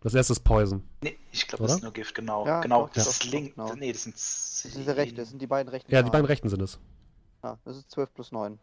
Das 0.00 0.14
erste 0.14 0.32
ist 0.34 0.40
Poison. 0.40 0.82
Nee, 1.02 1.18
ich 1.32 1.46
glaube, 1.48 1.64
das 1.64 1.76
ist 1.76 1.82
nur 1.82 1.92
Gift, 1.92 2.14
genau. 2.14 2.46
Ja, 2.46 2.60
genau, 2.60 2.86
doch, 2.86 2.92
das 2.94 3.18
doch, 3.20 3.26
link. 3.26 3.54
genau. 3.54 3.72
Nee, 3.74 3.92
das 3.92 4.02
sind 4.04 4.14
Das 4.14 4.64
ist 4.64 4.86
der 4.86 4.96
rechte, 4.96 5.16
das 5.16 5.30
sind 5.30 5.40
die 5.40 5.46
beiden 5.46 5.68
rechten. 5.68 5.90
Ja, 5.92 6.02
die 6.02 6.10
beiden 6.10 6.26
rechten 6.26 6.48
sind 6.48 6.60
es. 6.62 6.78
Ja, 7.42 7.58
das 7.64 7.76
ist 7.76 7.90
12 7.90 8.12
plus 8.14 8.32
9. 8.32 8.58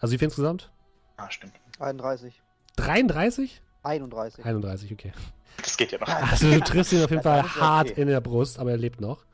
Also 0.00 0.12
wie 0.12 0.18
viel 0.18 0.26
insgesamt? 0.26 0.70
Ah, 1.16 1.30
stimmt. 1.30 1.54
31. 1.78 2.42
33? 2.76 3.62
31. 3.82 4.44
31, 4.44 4.92
okay. 4.92 5.12
Das 5.58 5.76
geht 5.76 5.92
ja 5.92 5.98
noch. 5.98 6.08
Also 6.08 6.50
du 6.50 6.60
triffst 6.60 6.92
ihn 6.92 7.02
auf 7.02 7.10
jeden 7.10 7.22
Fall 7.22 7.42
hart 7.42 7.90
okay. 7.90 8.02
in 8.02 8.08
der 8.08 8.20
Brust, 8.20 8.58
aber 8.58 8.72
er 8.72 8.76
lebt 8.76 9.00
noch. 9.00 9.24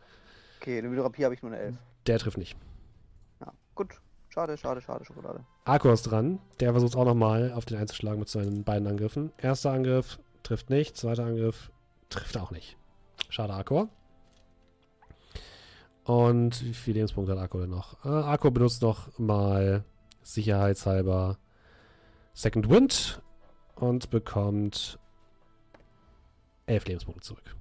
Okay, 0.61 0.79
in 0.79 0.95
der 0.95 1.05
Rapier 1.05 1.25
habe 1.27 1.35
ich 1.35 1.43
nur 1.43 1.53
eine 1.53 1.61
11. 1.61 1.77
Der 2.07 2.19
trifft 2.19 2.39
nicht. 2.39 2.57
Ja, 3.41 3.53
gut. 3.75 3.89
Schade, 4.29 4.57
schade, 4.57 4.81
schade, 4.81 5.05
Schokolade. 5.05 5.45
Arko 5.65 5.93
ist 5.93 6.03
dran. 6.03 6.39
Der 6.61 6.73
versucht 6.73 6.97
auch 6.97 7.05
nochmal 7.05 7.53
auf 7.53 7.65
den 7.65 7.77
einzuschlagen 7.77 8.19
mit 8.19 8.29
seinen 8.29 8.65
beiden 8.65 8.87
Angriffen. 8.87 9.33
Erster 9.37 9.73
Angriff 9.73 10.19
trifft 10.43 10.71
nicht. 10.71 10.97
Zweiter 10.97 11.25
Angriff 11.25 11.71
trifft 12.09 12.39
auch 12.39 12.51
nicht. 12.51 12.77
Schade, 13.29 13.53
Arko. 13.53 13.89
Und 16.05 16.65
wie 16.65 16.75
viele 16.75 17.01
Lebenspunkte 17.01 17.33
hat 17.33 17.41
Arko 17.41 17.61
denn 17.61 17.71
noch? 17.71 18.05
Äh, 18.05 18.09
Arko 18.09 18.51
benutzt 18.51 18.83
noch 18.83 19.19
mal 19.19 19.85
sicherheitshalber 20.23 21.39
Second 22.35 22.69
Wind 22.71 23.23
und 23.77 24.11
bekommt 24.11 24.99
elf 26.67 26.87
Lebenspunkte 26.87 27.23
zurück. 27.23 27.57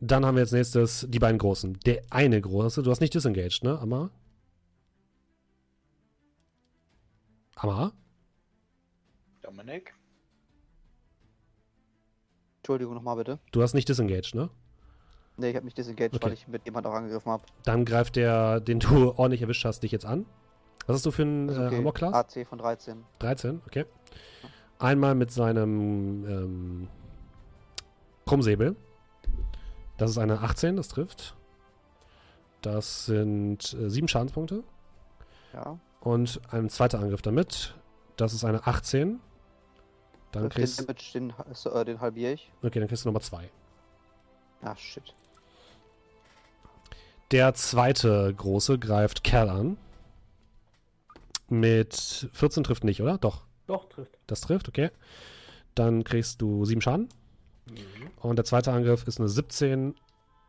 Dann 0.00 0.24
haben 0.24 0.36
wir 0.36 0.42
jetzt 0.42 0.52
nächstes 0.52 1.06
die 1.08 1.18
beiden 1.18 1.38
großen. 1.38 1.80
Der 1.80 2.02
eine 2.10 2.40
große, 2.40 2.82
du 2.82 2.90
hast 2.90 3.00
nicht 3.00 3.14
disengaged, 3.14 3.64
ne, 3.64 3.78
Amma? 3.78 4.10
Amma? 7.56 7.92
Dominik? 9.42 9.94
Entschuldigung 12.58 12.94
nochmal 12.94 13.16
bitte. 13.16 13.40
Du 13.50 13.62
hast 13.62 13.74
nicht 13.74 13.88
disengaged, 13.88 14.34
ne? 14.34 14.50
Ne, 15.38 15.50
ich 15.50 15.54
habe 15.56 15.64
mich 15.64 15.74
disengaged, 15.74 16.14
Okay. 16.16 16.26
weil 16.26 16.32
ich 16.32 16.48
mit 16.48 16.64
jemand 16.64 16.86
auch 16.86 16.92
angegriffen 16.94 17.30
habe. 17.32 17.44
Dann 17.64 17.84
greift 17.84 18.16
der, 18.16 18.60
den 18.60 18.80
du 18.80 19.12
ordentlich 19.16 19.40
erwischt 19.42 19.64
hast, 19.64 19.82
dich 19.82 19.92
jetzt 19.92 20.04
an. 20.04 20.26
Was 20.86 20.96
hast 20.96 21.06
du 21.06 21.10
für 21.10 21.22
einen 21.22 21.48
Ist 21.48 21.56
äh, 21.58 21.66
okay. 21.66 21.76
Armor-Class? 21.76 22.14
AC 22.14 22.46
von 22.46 22.58
13. 22.58 23.04
13, 23.20 23.62
okay. 23.66 23.84
Einmal 24.78 25.14
mit 25.14 25.30
seinem 25.30 26.24
ähm, 26.26 26.88
Krummsäbel. 28.26 28.76
Das 29.96 30.10
ist 30.10 30.18
eine 30.18 30.40
18, 30.40 30.76
das 30.76 30.88
trifft. 30.88 31.36
Das 32.62 33.06
sind 33.06 33.74
äh, 33.74 33.90
sieben 33.90 34.08
Schadenspunkte. 34.08 34.62
Ja. 35.52 35.78
Und 36.00 36.40
ein 36.50 36.68
zweiter 36.68 36.98
Angriff 37.00 37.22
damit. 37.22 37.74
Das 38.16 38.32
ist 38.32 38.44
eine 38.44 38.66
18. 38.66 39.20
Dann 40.32 40.42
Den 40.44 40.50
kriegst, 40.50 40.80
Damage, 40.80 41.10
den, 41.14 41.32
so, 41.52 41.70
äh, 41.70 41.84
den 41.84 42.00
halbiere 42.00 42.32
ich. 42.32 42.52
okay, 42.62 42.78
dann 42.80 42.88
kriegst 42.88 43.04
du 43.04 43.08
Nummer 43.08 43.20
2. 43.20 43.48
Ah, 44.62 44.74
shit. 44.76 45.14
Der 47.30 47.52
zweite 47.54 48.32
große 48.34 48.78
greift 48.78 49.22
Kerl 49.22 49.50
an. 49.50 49.76
Mit 51.48 52.28
14 52.32 52.64
trifft 52.64 52.84
nicht, 52.84 53.02
oder? 53.02 53.18
Doch, 53.18 53.42
Doch, 53.66 53.88
trifft. 53.88 54.18
das 54.26 54.40
trifft, 54.40 54.68
okay. 54.68 54.90
Dann 55.74 56.04
kriegst 56.04 56.40
du 56.40 56.64
7 56.64 56.80
Schaden. 56.80 57.08
Mhm. 57.66 58.10
Und 58.20 58.36
der 58.36 58.44
zweite 58.44 58.72
Angriff 58.72 59.06
ist 59.06 59.18
eine 59.18 59.28
17 59.28 59.94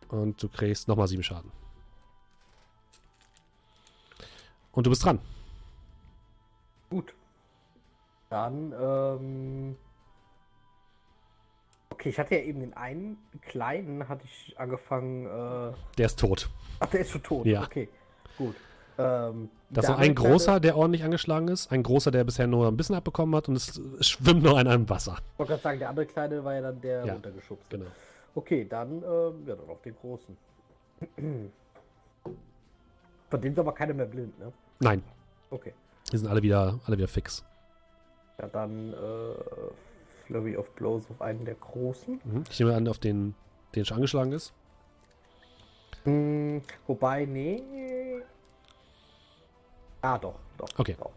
und 0.10 0.42
du 0.42 0.50
kriegst 0.50 0.88
nochmal 0.88 1.08
7 1.08 1.24
Schaden. 1.24 1.52
Und 4.72 4.86
du 4.86 4.90
bist 4.90 5.04
dran. 5.04 5.20
Gut. 6.90 7.14
Dann, 8.30 8.74
ähm. 8.80 9.76
Okay, 12.00 12.10
ich 12.10 12.18
hatte 12.20 12.36
ja 12.36 12.42
eben 12.44 12.62
den 12.62 12.74
einen 12.76 13.18
kleinen, 13.42 14.08
hatte 14.08 14.24
ich 14.24 14.58
angefangen, 14.58 15.26
äh. 15.26 15.74
Der 15.98 16.06
ist 16.06 16.18
tot. 16.18 16.50
Ach, 16.80 16.88
der 16.88 17.02
ist 17.02 17.10
schon 17.12 17.22
tot. 17.24 17.46
Ja. 17.46 17.64
Okay, 17.64 17.90
gut. 18.38 18.56
Ähm, 18.98 19.50
Das 19.70 19.84
ist 19.90 19.92
ein 19.92 20.16
großer, 20.16 20.62
der 20.62 20.78
ordentlich 20.78 21.04
angeschlagen 21.04 21.50
ist. 21.50 21.72
Ein 21.74 21.84
großer, 21.84 22.10
der 22.12 22.24
bisher 22.24 22.48
nur 22.48 22.68
ein 22.70 22.78
bisschen 22.78 22.96
abbekommen 22.96 23.36
hat 23.36 23.50
und 23.50 23.56
es 23.58 23.82
schwimmt 24.00 24.44
noch 24.44 24.58
in 24.60 24.68
einem 24.68 24.90
Wasser. 24.90 25.18
Ich 25.34 25.40
wollte 25.40 25.52
gerade 25.52 25.62
sagen, 25.62 25.80
der 25.80 25.90
andere 25.90 26.06
kleine 26.06 26.42
war 26.44 26.54
ja 26.56 26.62
dann 26.62 26.80
der 26.80 27.06
Ja, 27.06 27.14
runtergeschubst. 27.14 27.70
Genau. 27.70 27.86
Okay, 28.34 28.66
dann, 28.70 29.04
ähm, 29.04 29.44
ja, 29.46 29.56
dann 29.56 29.70
auf 29.70 29.82
den 29.82 29.96
großen. 29.98 30.38
Von 33.30 33.42
denen 33.42 33.54
ist 33.54 33.60
aber 33.60 33.74
keiner 33.74 33.94
mehr 33.94 34.06
blind, 34.06 34.38
ne? 34.40 34.52
Nein, 34.80 35.04
Okay. 35.50 35.74
die 36.14 36.18
sind 36.18 36.30
alle 36.30 36.42
wieder, 36.42 36.80
alle 36.86 36.98
wieder 36.98 37.08
fix. 37.10 37.44
Ja, 38.40 38.48
dann, 38.48 38.94
äh, 38.94 38.96
Flurry 40.30 40.56
of 40.56 40.70
Blows 40.76 41.10
auf 41.10 41.22
einen 41.24 41.44
der 41.44 41.56
großen. 41.56 42.22
Mhm. 42.24 42.44
Ich 42.52 42.60
nehme 42.60 42.76
an, 42.76 42.88
auf 42.88 43.00
den, 43.00 43.34
den 43.74 43.84
schon 43.84 43.96
angeschlagen 43.96 44.32
ist. 44.32 44.54
Hm, 46.04 46.62
wobei, 46.86 47.26
nee. 47.26 48.22
Ah, 50.02 50.20
doch, 50.20 50.40
doch. 50.58 50.70
Okay. 50.78 50.96
Doch. 51.00 51.12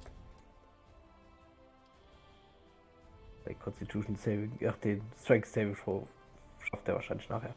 Den 3.47 3.59
Constitution 3.59 4.17
Saving, 4.17 4.59
ach, 4.67 4.77
den 4.79 5.03
Strength 5.23 5.47
Saving 5.49 5.77
Throw 5.77 6.07
schafft 6.61 6.89
er 6.89 6.95
wahrscheinlich 6.95 7.29
nachher. 7.29 7.55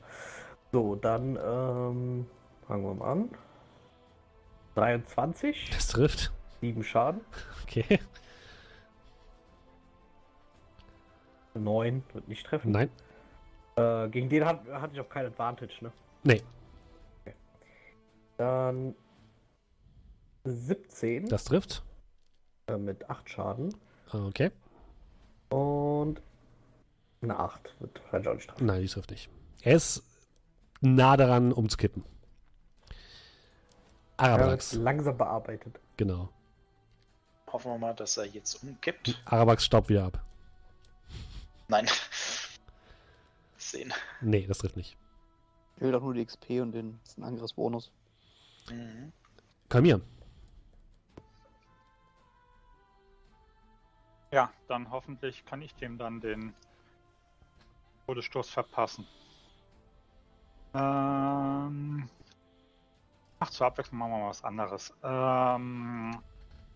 So, 0.74 0.96
dann, 0.96 1.38
ähm, 1.38 2.28
fangen 2.68 2.84
wir 2.84 2.94
mal 2.96 3.12
an. 3.14 3.30
23, 4.76 5.70
Das 5.74 5.88
trifft. 5.88 6.34
7 6.60 6.84
Schaden, 6.84 7.22
Okay. 7.64 8.00
9 11.60 12.04
wird 12.14 12.28
nicht 12.28 12.46
treffen. 12.46 12.72
Nein. 12.72 12.90
Äh, 13.76 14.08
gegen 14.10 14.30
den 14.30 14.46
hat, 14.46 14.66
hatte 14.68 14.94
ich 14.94 15.02
auch 15.02 15.10
kein 15.10 15.26
Advantage, 15.26 15.74
ne? 15.82 15.92
Nee, 16.24 16.42
Dann 18.38 18.96
17 20.44 21.28
das 21.28 21.46
trifft. 21.46 21.84
äh, 22.68 22.78
mit 22.78 23.10
8 23.10 23.30
Schaden. 23.30 23.76
Okay. 24.12 24.52
Und 25.50 26.22
eine 27.22 27.38
8 27.40 27.76
wird 27.80 28.02
wahrscheinlich 28.04 28.28
auch 28.30 28.34
nicht 28.36 28.48
treffen. 28.50 28.66
Nein, 28.66 28.82
die 28.82 28.88
trifft 28.88 29.12
nicht. 29.12 29.30
Er 29.64 29.76
ist 29.76 30.04
nah 30.82 31.18
daran, 31.18 31.52
umzukippen. 31.52 32.04
Er 34.18 34.32
wird 34.32 34.42
Arabax, 34.42 34.74
langsam 34.74 35.18
bearbeitet. 35.18 35.80
genau. 35.98 36.30
Hoffen 37.52 37.72
wir 37.72 37.78
mal, 37.78 37.94
dass 37.94 38.18
er 38.18 38.26
jetzt 38.26 38.64
umkippt. 38.64 39.22
Arabax 39.26 39.66
staubt 39.66 39.90
wieder 39.90 40.06
ab. 40.06 40.24
Nein. 41.68 41.88
Sehen. 43.58 43.94
Nee, 44.22 44.46
das 44.48 44.60
trifft 44.60 44.78
nicht. 44.78 44.98
Ich 45.76 45.82
will 45.82 45.92
doch 45.92 46.02
nur 46.02 46.14
die 46.14 46.26
XP 46.26 46.62
und 46.62 46.72
den 46.72 47.00
das 47.04 47.12
ist 47.12 47.18
ein 47.18 47.24
Angriffsbonus. 47.24 47.92
Mhm. 48.70 49.12
Kalmir. 49.70 50.02
Ja, 54.32 54.52
dann 54.68 54.92
hoffentlich 54.92 55.46
kann 55.46 55.62
ich 55.62 55.74
dem 55.76 55.98
dann 55.98 56.20
den 56.20 56.54
Todesstoß 58.06 58.50
verpassen. 58.50 59.08
Ähm, 60.74 62.10
ach, 63.40 63.50
zur 63.50 63.68
Abwechslung 63.68 64.00
machen 64.00 64.12
wir 64.12 64.20
mal 64.20 64.30
was 64.30 64.44
anderes. 64.44 64.94
Ähm, 65.04 66.22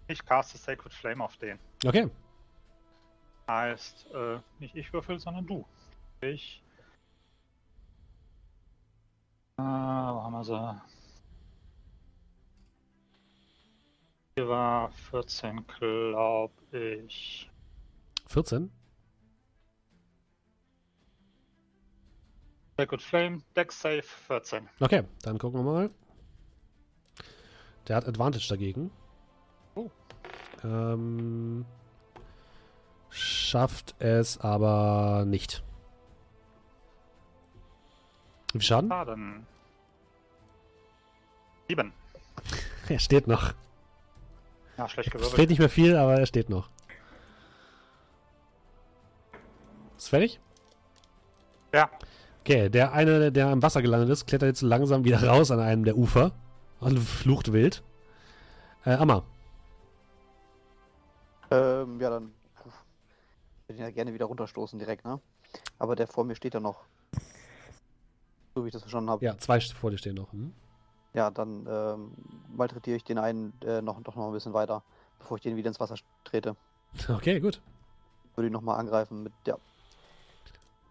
ich 0.07 0.23
caste 0.25 0.57
Sacred 0.57 0.93
Flame 0.93 1.23
auf 1.23 1.35
den. 1.37 1.59
Okay. 1.85 2.09
Heißt, 3.49 4.05
äh, 4.13 4.37
nicht 4.59 4.75
ich 4.75 4.93
würfel, 4.93 5.17
sondern 5.17 5.47
du. 5.47 5.65
Ich. 6.21 6.61
Äh, 9.57 9.63
wo 9.63 9.63
haben 9.63 10.33
wir 10.33 10.43
sie? 10.43 10.81
Hier 14.35 14.47
war 14.47 14.91
14, 14.91 15.65
glaube 15.65 16.53
ich. 16.77 17.49
14. 18.27 18.69
Sacred 22.77 23.01
Flame, 23.01 23.41
Dex 23.55 23.81
Save 23.81 24.03
14. 24.03 24.69
Okay, 24.79 25.05
dann 25.23 25.39
gucken 25.39 25.65
wir 25.65 25.71
mal. 25.73 25.89
Der 27.87 27.95
hat 27.95 28.07
Advantage 28.07 28.47
dagegen. 28.47 28.91
Oh. 29.73 29.89
Ähm, 30.63 31.65
schafft 33.49 33.95
es 33.99 34.37
aber 34.39 35.25
nicht. 35.25 35.63
Wie 38.53 38.59
viel 38.59 38.61
Schaden? 38.61 38.89
Dann. 38.89 39.45
Sieben. 41.67 41.93
Er 42.89 42.97
steht 42.97 43.27
noch. 43.27 43.53
Ja, 44.75 44.89
schlecht 44.89 45.09
Es 45.09 45.11
gewirbelt. 45.11 45.33
steht 45.33 45.49
nicht 45.49 45.59
mehr 45.59 45.69
viel, 45.69 45.95
aber 45.95 46.15
er 46.15 46.25
steht 46.25 46.49
noch. 46.49 46.69
Ist 49.95 50.09
fertig? 50.09 50.39
Ja. 51.71 51.87
Okay, 52.39 52.69
der 52.69 52.93
eine, 52.93 53.31
der 53.31 53.51
im 53.51 53.61
Wasser 53.61 53.83
gelandet 53.83 54.09
ist, 54.09 54.25
klettert 54.25 54.47
jetzt 54.47 54.61
langsam 54.63 55.03
wieder 55.03 55.23
raus 55.23 55.51
an 55.51 55.59
einem 55.59 55.83
der 55.83 55.97
Ufer 55.97 56.31
und 56.79 56.97
flucht 56.97 57.53
wild. 57.53 57.83
Äh, 58.85 58.93
Amma. 58.95 59.21
Ähm, 61.51 61.99
ja, 61.99 62.09
dann. 62.09 62.31
Würde 63.69 63.79
ihn 63.79 63.83
ja 63.85 63.91
gerne 63.91 64.13
wieder 64.13 64.25
runterstoßen 64.25 64.79
direkt, 64.79 65.05
ne? 65.05 65.19
Aber 65.77 65.95
der 65.95 66.07
vor 66.07 66.23
mir 66.25 66.35
steht 66.35 66.53
ja 66.55 66.59
noch. 66.59 66.85
So 68.55 68.63
wie 68.63 68.67
ich 68.69 68.73
das 68.73 68.81
verstanden 68.81 69.09
habe. 69.11 69.23
Ja, 69.23 69.37
zwei 69.37 69.59
vor 69.61 69.91
dir 69.91 69.97
stehen 69.99 70.15
noch. 70.15 70.31
Hm? 70.33 70.53
Ja, 71.13 71.29
dann 71.31 71.65
ähm, 71.69 72.11
malträtiere 72.55 72.97
ich 72.97 73.03
den 73.03 73.17
einen 73.19 73.53
äh, 73.61 73.81
noch, 73.81 74.01
doch 74.01 74.15
noch 74.15 74.27
ein 74.27 74.33
bisschen 74.33 74.53
weiter, 74.53 74.83
bevor 75.19 75.37
ich 75.37 75.43
den 75.43 75.55
wieder 75.55 75.67
ins 75.69 75.79
Wasser 75.79 75.95
trete. 76.23 76.55
Okay, 77.09 77.39
gut. 77.39 77.61
Würde 78.35 78.47
ihn 78.47 78.53
nochmal 78.53 78.79
angreifen 78.79 79.21
mit 79.23 79.33
der. 79.45 79.59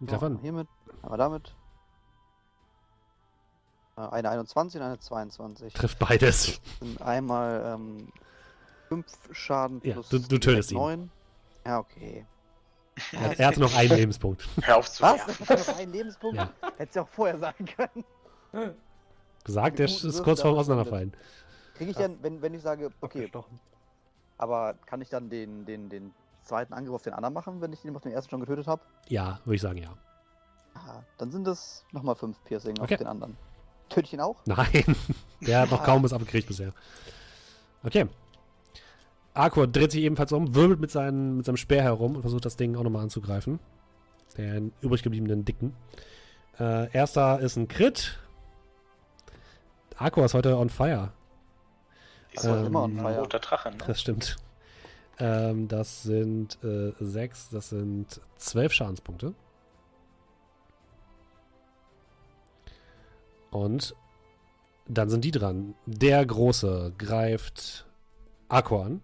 Greif 0.05 0.23
an. 0.23 0.37
Hiermit, 0.39 0.67
einmal 1.01 1.17
damit. 1.17 1.53
Äh, 3.97 4.01
Eine 4.01 4.29
21 4.29 4.79
und 4.79 4.85
eine 4.87 4.99
22. 4.99 5.73
Trifft 5.73 5.99
beides. 5.99 6.61
Sind 6.79 7.01
einmal 7.01 7.75
ähm, 7.75 8.07
5 8.87 9.05
Schaden 9.31 9.81
Ja, 9.83 9.93
plus 9.95 10.07
du- 10.09 10.19
du 10.19 10.37
tötest 10.37 10.71
ihn. 10.71 10.77
9. 10.77 11.11
Ja, 11.65 11.79
okay. 11.79 12.25
Er, 13.13 13.39
er 13.39 13.47
hatte 13.47 13.59
noch 13.59 13.75
einen 13.75 13.91
Lebenspunkt. 13.95 14.47
Hör 14.61 14.77
auf 14.77 14.89
zu 14.91 15.03
Was? 15.03 15.25
Das 15.25 15.39
ist 15.61 15.67
noch 15.69 15.77
ein 15.77 15.91
Lebenspunkt? 15.91 16.37
Ja. 16.37 16.49
Hättest 16.77 16.95
du 16.95 17.01
auch 17.01 17.07
vorher 17.09 17.37
sagen 17.37 17.65
können. 17.65 18.75
Gesagt, 19.43 19.79
der 19.79 19.85
ist 19.85 20.23
kurz 20.23 20.41
vorm 20.41 20.51
aber 20.53 20.61
Auseinanderfallen. 20.61 21.13
Kriege 21.75 21.91
ich 21.91 21.97
dann, 21.97 22.21
wenn, 22.21 22.41
wenn 22.41 22.53
ich 22.53 22.61
sage, 22.61 22.89
okay, 23.01 23.19
Abgestochen. 23.19 23.59
aber 24.37 24.73
kann 24.85 25.01
ich 25.01 25.09
dann 25.09 25.29
den, 25.29 25.65
den, 25.65 25.89
den 25.89 26.13
zweiten 26.43 26.73
Angriff 26.73 26.95
auf 26.95 27.01
den 27.03 27.13
anderen 27.13 27.33
machen, 27.33 27.61
wenn 27.61 27.71
ich 27.71 27.81
den 27.81 27.95
auf 27.95 28.01
den 28.03 28.11
ersten 28.11 28.29
schon 28.31 28.39
getötet 28.41 28.67
habe? 28.67 28.81
Ja, 29.07 29.39
würde 29.45 29.55
ich 29.55 29.61
sagen, 29.61 29.77
ja. 29.77 29.93
Ah, 30.73 31.01
dann 31.17 31.31
sind 31.31 31.47
es 31.47 31.85
nochmal 31.91 32.15
5 32.15 32.43
Piercing 32.43 32.79
Okay. 32.79 32.95
auf 32.95 32.97
den 32.99 33.07
anderen. 33.07 33.37
Töte 33.89 34.05
ich 34.07 34.13
ihn 34.13 34.19
auch? 34.21 34.37
Nein, 34.45 34.95
der 35.41 35.61
hat 35.61 35.71
noch 35.71 35.83
kaum 35.83 36.03
was 36.03 36.13
abgekriegt 36.13 36.47
bisher. 36.47 36.73
Okay. 37.83 38.07
Arkor 39.39 39.67
dreht 39.67 39.91
sich 39.91 40.03
ebenfalls 40.03 40.33
um, 40.33 40.53
wirbelt 40.53 40.81
mit, 40.81 40.91
seinen, 40.91 41.37
mit 41.37 41.45
seinem 41.45 41.55
Speer 41.55 41.81
herum 41.81 42.15
und 42.15 42.21
versucht 42.21 42.43
das 42.45 42.57
Ding 42.57 42.75
auch 42.75 42.83
nochmal 42.83 43.03
anzugreifen. 43.03 43.59
Den 44.37 44.73
übrig 44.81 45.01
gebliebenen 45.01 45.45
Dicken. 45.45 45.73
Äh, 46.59 46.91
erster 46.91 47.39
ist 47.39 47.55
ein 47.55 47.69
Crit. 47.69 48.19
Arkor 49.95 50.25
ist 50.25 50.33
heute 50.33 50.57
on 50.57 50.69
fire. 50.69 51.13
Ist 52.33 52.43
Ähm, 52.43 52.65
immer 52.65 52.83
ein 52.83 52.99
roter 52.99 53.39
Drache, 53.39 53.71
ne? 53.71 53.77
Das 53.87 54.01
stimmt. 54.01 54.35
Ähm, 55.19 55.69
das 55.69 56.03
sind 56.03 56.61
äh, 56.63 56.91
sechs, 56.99 57.49
das 57.49 57.69
sind 57.69 58.19
zwölf 58.35 58.73
Schadenspunkte. 58.73 59.33
Und 63.51 63.95
dann 64.87 65.09
sind 65.09 65.23
die 65.23 65.31
dran. 65.31 65.75
Der 65.85 66.25
Große 66.25 66.93
greift 66.97 67.85
Aqua 68.49 68.85
an. 68.85 69.01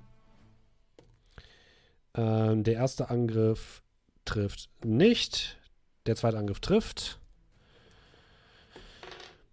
Ähm, 2.15 2.63
der 2.63 2.75
erste 2.75 3.09
Angriff 3.09 3.83
trifft 4.23 4.69
nicht. 4.83 5.57
Der 6.05 6.15
zweite 6.15 6.37
Angriff 6.37 6.59
trifft. 6.59 7.19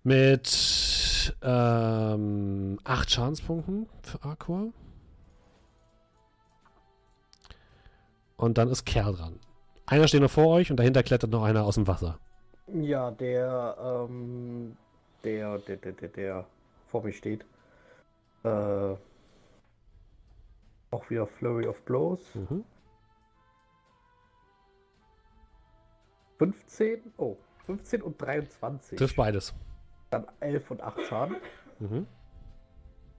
Mit 0.04 1.34
ähm, 1.42 2.78
acht 2.84 3.10
Schadenspunkten 3.10 3.88
für 4.02 4.22
Aqua. 4.22 4.68
Und 8.36 8.58
dann 8.58 8.68
ist 8.68 8.84
Kerl 8.84 9.14
dran. 9.14 9.38
Einer 9.86 10.08
steht 10.08 10.22
noch 10.22 10.30
vor 10.30 10.48
euch 10.48 10.70
und 10.70 10.76
dahinter 10.78 11.02
klettert 11.02 11.30
noch 11.30 11.44
einer 11.44 11.64
aus 11.64 11.76
dem 11.76 11.86
Wasser. 11.86 12.18
Ja, 12.66 13.10
der, 13.10 13.76
ähm, 13.80 14.76
der, 15.22 15.58
der, 15.58 15.76
der, 15.76 15.92
der, 15.92 16.08
der 16.08 16.46
vor 16.88 17.04
mir 17.04 17.12
steht. 17.12 17.44
Äh, 18.42 18.94
auch 20.92 21.08
wieder 21.10 21.26
Flurry 21.26 21.66
of 21.66 21.82
Blows. 21.82 22.34
Mhm. 22.34 22.64
15, 26.38 27.12
oh, 27.18 27.36
15 27.66 28.02
und 28.02 28.20
23. 28.20 28.98
Trifft 28.98 29.16
beides. 29.16 29.54
Dann 30.10 30.26
11 30.40 30.70
und 30.70 30.80
8 30.82 31.00
Schaden. 31.06 31.36
Mhm. 31.78 32.06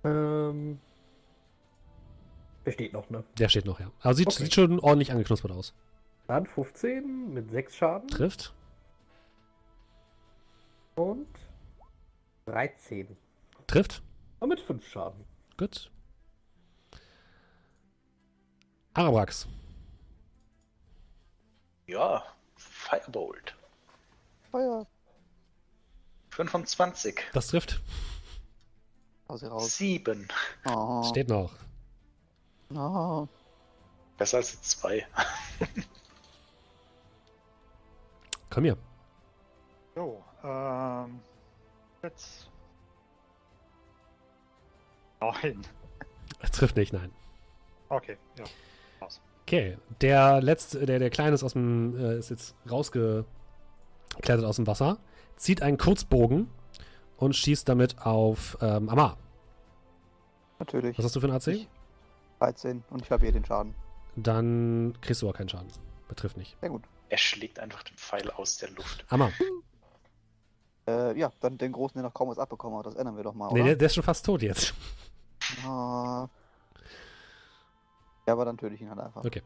Ähm, 0.03 0.79
der 2.65 2.71
steht 2.71 2.93
noch, 2.93 3.09
ne? 3.09 3.23
Der 3.37 3.49
steht 3.49 3.65
noch, 3.65 3.79
ja. 3.79 3.91
Aber 4.01 4.13
sieht, 4.13 4.27
Okay. 4.27 4.43
sieht 4.43 4.53
schon 4.53 4.79
ordentlich 4.79 5.11
angeknuspert 5.11 5.51
aus. 5.51 5.73
Dann 6.27 6.45
15 6.45 7.33
mit 7.33 7.49
6 7.49 7.75
Schaden 7.75 8.07
Trifft. 8.09 8.53
und 10.95 11.27
13. 12.45 13.17
Trifft. 13.67 14.03
Und 14.39 14.49
mit 14.49 14.59
5 14.59 14.85
Schaden. 14.87 15.23
Gut. 15.57 15.89
Arabrax. 18.93 19.47
Ja, 21.87 22.23
Firebolt. 22.55 23.55
Feuer. 24.51 24.85
25. 26.29 27.19
Das 27.33 27.47
trifft. 27.47 27.81
Aus 29.27 29.43
raus. 29.43 29.77
7. 29.77 30.27
Oh. 30.65 31.03
Steht 31.03 31.29
noch. 31.29 31.51
Oh. 32.73 33.27
Besser 34.17 34.37
als 34.37 34.61
2. 34.61 35.05
Komm 38.49 38.63
hier. 38.63 38.77
Jo, 39.95 40.23
ähm. 40.43 41.19
Jetzt. 42.03 42.49
Neun. 45.19 45.65
Das 46.39 46.51
trifft 46.51 46.75
nicht, 46.75 46.93
nein. 46.93 47.11
Okay, 47.89 48.17
ja. 48.37 48.43
Okay. 49.43 49.77
Der 50.01 50.41
letzte, 50.41 50.85
der, 50.85 50.99
der 50.99 51.09
Kleine 51.09 51.33
ist 51.35 51.43
aus 51.43 51.53
dem, 51.53 51.97
äh, 51.97 52.17
ist 52.17 52.29
jetzt 52.29 52.55
rausgeklettert 52.69 53.25
aus 54.45 54.55
dem 54.57 54.67
Wasser, 54.67 54.97
zieht 55.35 55.61
einen 55.61 55.77
Kurzbogen 55.77 56.49
und 57.17 57.35
schießt 57.35 57.67
damit 57.69 57.99
auf 58.05 58.57
ähm, 58.61 58.89
Amar. 58.89 59.17
Natürlich. 60.59 60.97
Was 60.97 61.05
hast 61.05 61.15
du 61.15 61.19
für 61.19 61.27
ein 61.27 61.33
AC? 61.33 61.47
Ich- 61.47 61.67
13 62.39 62.83
und 62.89 63.01
ich 63.01 63.09
habe 63.11 63.23
hier 63.23 63.31
den 63.31 63.45
Schaden. 63.45 63.73
Dann 64.17 64.97
kriegst 65.01 65.21
du 65.21 65.29
auch 65.29 65.33
keinen 65.33 65.47
Schaden. 65.49 65.67
Betrifft 66.09 66.35
nicht. 66.37 66.57
Sehr 66.59 66.69
gut. 66.69 66.83
Er 67.09 67.17
schlägt 67.17 67.59
einfach 67.59 67.83
den 67.83 67.95
Pfeil 67.95 68.29
aus 68.31 68.57
der 68.57 68.69
Luft. 68.71 69.05
Amar. 69.09 69.31
Äh, 70.87 71.17
ja, 71.17 71.31
dann 71.39 71.57
den 71.57 71.71
großen, 71.71 71.93
der 71.95 72.03
noch 72.03 72.13
kaum 72.13 72.27
was 72.29 72.37
abbekommen 72.37 72.77
hat. 72.79 72.85
Das 72.85 72.95
ändern 72.95 73.15
wir 73.15 73.23
doch 73.23 73.33
mal, 73.33 73.47
Nee, 73.53 73.61
oder? 73.61 73.63
der, 73.69 73.75
der 73.77 73.85
ist 73.85 73.95
schon 73.95 74.03
fast 74.03 74.25
tot 74.25 74.41
jetzt. 74.41 74.73
Ah. 75.65 76.27
Ja, 78.25 78.33
aber 78.33 78.45
dann 78.45 78.57
töte 78.57 78.75
ich 78.75 78.81
ihn 78.81 78.89
halt 78.89 78.99
einfach. 78.99 79.23
Okay. 79.23 79.41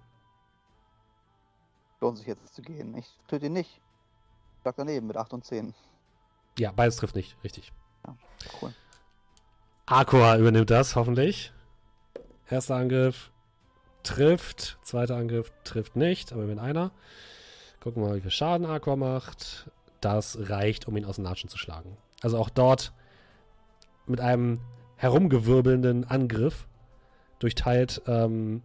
Lohnt 1.99 2.17
sich 2.17 2.27
jetzt 2.27 2.53
zu 2.53 2.61
gehen. 2.61 2.95
Ich 2.95 3.07
töte 3.27 3.47
ihn 3.47 3.53
nicht. 3.53 3.81
Schlag 4.61 4.75
daneben 4.75 5.07
mit 5.07 5.17
8 5.17 5.33
und 5.33 5.45
10. 5.45 5.73
Ja, 6.59 6.71
beides 6.71 6.97
trifft 6.97 7.15
nicht. 7.15 7.37
Richtig. 7.43 7.71
Cool. 8.61 8.73
Aqua 9.85 10.37
übernimmt 10.37 10.69
das, 10.69 10.95
hoffentlich. 10.95 11.53
Erster 12.49 12.75
Angriff 12.75 13.31
trifft. 14.03 14.77
Zweiter 14.83 15.17
Angriff 15.17 15.51
trifft 15.63 15.95
nicht, 15.95 16.33
aber 16.33 16.47
wenn 16.47 16.59
einer. 16.59 16.91
Gucken 17.81 18.01
wir 18.01 18.09
mal, 18.09 18.15
wie 18.15 18.21
viel 18.21 18.31
Schaden 18.31 18.65
Aqua 18.65 18.95
macht. 18.95 19.71
Das 20.01 20.37
reicht, 20.49 20.87
um 20.87 20.95
ihn 20.97 21.05
aus 21.05 21.15
den 21.15 21.25
Latschen 21.25 21.49
zu 21.49 21.57
schlagen. 21.57 21.97
Also 22.21 22.37
auch 22.37 22.49
dort 22.49 22.93
mit 24.05 24.21
einem 24.21 24.59
herumgewirbelnden 24.95 26.05
Angriff 26.05 26.67
durchteilt 27.39 28.01
ähm, 28.07 28.61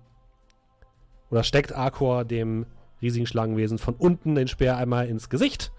oder 1.31 1.43
steckt 1.45 1.75
Aqua 1.75 2.25
dem 2.25 2.67
riesigen 3.01 3.27
Schlangenwesen 3.27 3.79
von 3.79 3.95
unten 3.95 4.35
den 4.35 4.49
Speer 4.49 4.77
einmal 4.77 5.09
ins 5.09 5.29
Gesicht 5.29 5.73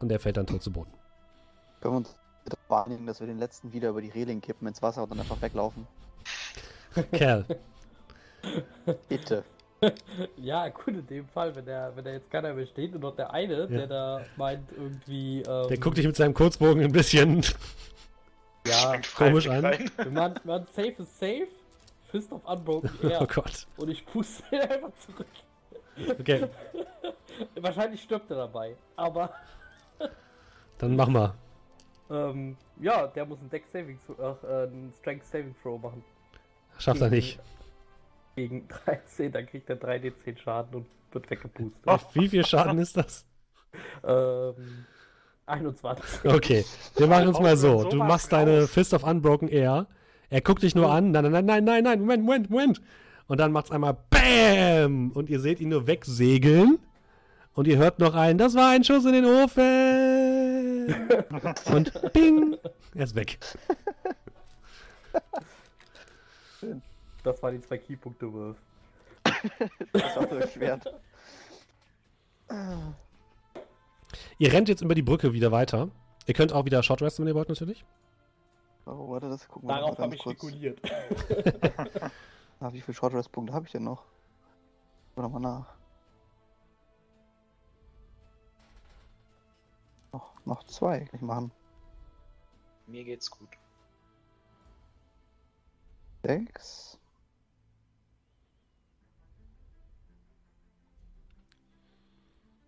und 0.00 0.08
der 0.08 0.18
fällt 0.20 0.36
dann 0.36 0.46
tot 0.46 0.62
zu 0.62 0.72
Boden. 0.72 0.90
Können 1.80 1.94
wir 1.94 1.98
uns 1.98 2.16
bitte 2.44 2.56
wahrnehmen, 2.68 3.06
dass 3.06 3.20
wir 3.20 3.26
den 3.26 3.38
letzten 3.38 3.72
wieder 3.72 3.90
über 3.90 4.00
die 4.02 4.10
Reling 4.10 4.40
kippen 4.40 4.66
ins 4.66 4.82
Wasser 4.82 5.02
und 5.02 5.10
dann 5.10 5.20
einfach 5.20 5.40
weglaufen? 5.40 5.86
Kerl. 7.12 7.44
Bitte. 9.08 9.44
Ja, 10.38 10.68
gut, 10.70 10.88
in 10.94 11.06
dem 11.06 11.28
Fall, 11.28 11.54
wenn 11.54 11.66
der, 11.66 11.92
wenn 11.94 12.04
der 12.04 12.14
jetzt 12.14 12.30
keiner 12.30 12.54
mehr 12.54 12.64
steht 12.66 12.94
und 12.94 13.02
noch 13.02 13.14
der 13.16 13.32
eine, 13.34 13.66
der 13.66 13.86
da 13.86 14.20
meint 14.36 14.70
irgendwie. 14.72 15.42
Ähm, 15.42 15.68
Der 15.68 15.76
guckt 15.76 15.98
dich 15.98 16.06
mit 16.06 16.16
seinem 16.16 16.32
Kurzbogen 16.32 16.82
ein 16.82 16.92
bisschen 16.92 17.44
Ja, 18.66 18.94
komisch 19.14 19.46
an. 19.46 19.62
rein. 19.64 19.90
man, 20.10 20.40
man 20.44 20.64
safe 20.74 20.94
ist 20.98 21.18
safe. 21.18 21.48
Fist 22.14 22.30
of 22.30 22.44
Unbroken 22.44 22.90
Air 23.10 23.18
Oh 23.22 23.26
Gott. 23.26 23.66
und 23.76 23.90
ich 23.90 24.06
puste 24.06 24.44
ihn 24.54 24.60
einfach 24.60 24.92
zurück. 25.04 25.26
Okay, 26.20 26.46
Wahrscheinlich 27.60 28.02
stirbt 28.02 28.30
er 28.30 28.36
dabei. 28.36 28.76
Aber 28.94 29.34
dann 30.78 30.94
mach 30.94 31.08
mal. 31.08 31.34
ähm, 32.08 32.56
ja, 32.80 33.08
der 33.08 33.26
muss 33.26 33.40
ein 33.40 33.50
Deck 33.50 33.66
Saving, 33.66 33.98
ach, 34.22 34.36
äh, 34.44 34.64
ein 34.66 34.92
Strength 34.96 35.26
Saving 35.26 35.56
Throw 35.60 35.82
machen. 35.82 36.04
Schafft 36.78 37.00
er 37.00 37.10
nicht. 37.10 37.40
Gegen 38.36 38.68
13, 38.68 39.32
dann 39.32 39.46
kriegt 39.46 39.68
er 39.68 39.76
3d10 39.76 40.38
Schaden 40.38 40.74
und 40.76 40.86
wird 41.10 41.28
weggepustet. 41.28 41.82
Oh. 41.84 41.98
Wie 42.12 42.28
viel 42.28 42.46
Schaden 42.46 42.78
ist 42.78 42.96
das? 42.96 43.26
Ähm, 44.04 44.86
21. 45.46 46.30
Okay, 46.30 46.64
wir 46.96 47.08
machen 47.08 47.30
es 47.30 47.40
mal 47.40 47.56
so. 47.56 47.82
So 47.82 47.88
Du 47.90 47.96
machst 47.96 48.32
deine. 48.32 48.68
Fist 48.68 48.94
of 48.94 49.02
Unbroken 49.02 49.48
Air. 49.48 49.88
Er 50.30 50.40
guckt 50.40 50.62
dich 50.62 50.74
nur 50.74 50.90
an. 50.90 51.10
Nein, 51.10 51.30
nein, 51.30 51.44
nein, 51.44 51.64
nein, 51.64 51.84
nein, 51.84 52.00
Moment, 52.00 52.24
Moment, 52.24 52.50
Moment. 52.50 52.80
Und 53.26 53.40
dann 53.40 53.52
macht's 53.52 53.70
einmal 53.70 53.96
BAM! 54.10 55.12
Und 55.12 55.30
ihr 55.30 55.40
seht 55.40 55.60
ihn 55.60 55.70
nur 55.70 55.86
wegsegeln. 55.86 56.78
Und 57.54 57.68
ihr 57.68 57.78
hört 57.78 58.00
noch 58.00 58.14
einen, 58.14 58.38
das 58.38 58.54
war 58.54 58.70
ein 58.70 58.82
Schuss 58.82 59.04
in 59.04 59.12
den 59.12 59.24
Ofen. 59.24 60.94
Und 61.72 62.12
bing! 62.12 62.56
Er 62.94 63.04
ist 63.04 63.14
weg. 63.14 63.38
Das 67.22 67.42
waren 67.42 67.54
die 67.54 67.60
zwei 67.60 67.78
Keypunkte, 67.78 68.32
Wolf. 68.32 68.56
Das 69.92 70.16
war 70.16 70.28
so 70.28 70.34
erschwert. 70.36 70.94
Ihr 74.38 74.52
rennt 74.52 74.68
jetzt 74.68 74.82
über 74.82 74.94
die 74.94 75.02
Brücke 75.02 75.32
wieder 75.32 75.52
weiter. 75.52 75.88
Ihr 76.26 76.34
könnt 76.34 76.52
auch 76.52 76.64
wieder 76.64 76.82
Short 76.82 77.02
Resten, 77.02 77.22
wenn 77.22 77.28
ihr 77.28 77.34
wollt, 77.34 77.48
natürlich. 77.48 77.84
Oh, 78.86 79.10
warte, 79.10 79.28
das 79.30 79.48
gucken 79.48 79.68
wir 79.68 79.74
Darauf 79.76 79.98
mal 79.98 80.04
habe 80.04 80.14
ich 80.14 80.22
kurz. 80.22 80.38
spekuliert. 80.38 80.80
Ah, 82.60 82.72
wie 82.72 82.80
viele 82.80 82.94
Short 82.94 83.12
Rest 83.12 83.30
Punkte 83.32 83.52
habe 83.52 83.66
ich 83.66 83.72
denn 83.72 83.82
noch? 83.84 84.04
Gucken 84.04 85.16
wir 85.16 85.22
nochmal 85.22 85.40
nach. 85.42 85.74
Noch, 90.12 90.46
noch 90.46 90.64
zwei 90.64 91.00
kann 91.00 91.16
ich 91.16 91.20
machen. 91.22 91.52
Mir 92.86 93.04
geht's 93.04 93.30
gut. 93.30 93.48
Sechs. 96.22 96.98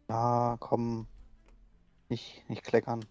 Ja, 0.08 0.56
komm. 0.60 1.06
Nicht, 2.08 2.48
nicht 2.50 2.62
kleckern. 2.64 3.04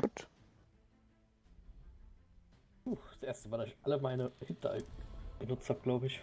Gut. 0.00 0.28
Puh, 2.84 2.96
das 3.20 3.22
erste 3.28 3.48
Mal, 3.48 3.58
dass 3.58 3.68
ich 3.68 3.76
alle 3.82 4.00
meine 4.00 4.32
Hinter 4.44 4.76
benutzt 5.38 5.68
habe, 5.68 5.80
glaube 5.80 6.06
ich. 6.06 6.20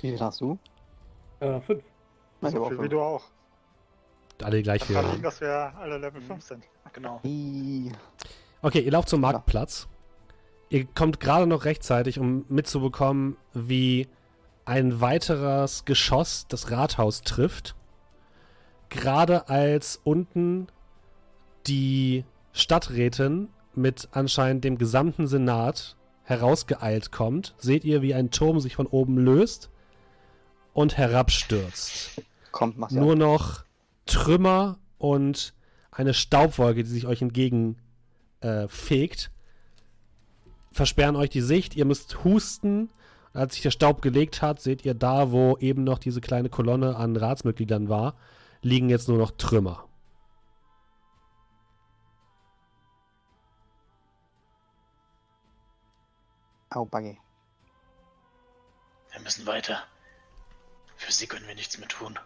Wie 0.00 0.10
viel 0.10 0.20
hast 0.20 0.40
du? 0.40 0.58
Äh, 1.40 1.60
fünf. 1.60 1.82
Nein, 2.40 2.52
ich 2.52 2.58
So 2.58 2.64
viel 2.66 2.82
wie 2.82 2.88
du 2.88 3.00
auch. 3.00 3.22
Alle 4.42 4.62
gleich 4.62 4.80
Das 4.80 4.88
viel. 4.88 4.98
liegen, 5.10 5.22
dass 5.22 5.40
wir 5.40 5.72
alle 5.76 5.98
Level 5.98 6.20
5 6.20 6.42
sind. 6.42 6.64
Genau. 6.92 7.20
Okay, 8.62 8.80
ihr 8.80 8.90
lauft 8.90 9.08
zum 9.08 9.20
Marktplatz. 9.20 9.88
Ihr 10.70 10.86
kommt 10.86 11.20
gerade 11.20 11.46
noch 11.46 11.64
rechtzeitig, 11.64 12.18
um 12.18 12.44
mitzubekommen, 12.48 13.36
wie 13.52 14.08
ein 14.64 15.00
weiteres 15.00 15.84
Geschoss 15.84 16.46
das 16.48 16.70
Rathaus 16.70 17.22
trifft. 17.22 17.76
Gerade 18.88 19.48
als 19.48 20.00
unten 20.04 20.66
die 21.66 22.24
Stadträtin 22.54 23.48
mit 23.74 24.08
anscheinend 24.12 24.64
dem 24.64 24.78
gesamten 24.78 25.26
Senat 25.26 25.96
herausgeeilt 26.22 27.12
kommt, 27.12 27.54
seht 27.58 27.84
ihr, 27.84 28.00
wie 28.00 28.14
ein 28.14 28.30
Turm 28.30 28.60
sich 28.60 28.76
von 28.76 28.86
oben 28.86 29.18
löst 29.18 29.70
und 30.72 30.96
herabstürzt. 30.96 32.22
Kommt, 32.52 32.78
mach's. 32.78 32.94
Nur 32.94 33.16
noch 33.16 33.64
Trümmer 34.06 34.78
und 34.98 35.52
eine 35.90 36.14
Staubwolke, 36.14 36.84
die 36.84 36.90
sich 36.90 37.06
euch 37.06 37.20
entgegen 37.20 37.76
äh, 38.40 38.68
fegt, 38.68 39.32
versperren 40.70 41.16
euch 41.16 41.30
die 41.30 41.40
Sicht. 41.40 41.76
Ihr 41.76 41.84
müsst 41.84 42.24
husten. 42.24 42.90
Als 43.32 43.54
sich 43.54 43.62
der 43.62 43.72
Staub 43.72 44.00
gelegt 44.00 44.42
hat, 44.42 44.60
seht 44.60 44.84
ihr 44.84 44.94
da, 44.94 45.32
wo 45.32 45.56
eben 45.58 45.82
noch 45.82 45.98
diese 45.98 46.20
kleine 46.20 46.48
Kolonne 46.48 46.94
an 46.94 47.16
Ratsmitgliedern 47.16 47.88
war, 47.88 48.14
liegen 48.62 48.88
jetzt 48.88 49.08
nur 49.08 49.18
noch 49.18 49.32
Trümmer. 49.32 49.88
Au, 56.74 56.84
Baggy. 56.84 57.18
Wir 59.12 59.20
müssen 59.20 59.46
weiter. 59.46 59.78
Für 60.96 61.12
sie 61.12 61.26
können 61.26 61.46
wir 61.46 61.54
nichts 61.54 61.78
mehr 61.78 61.88
tun. 61.88 62.18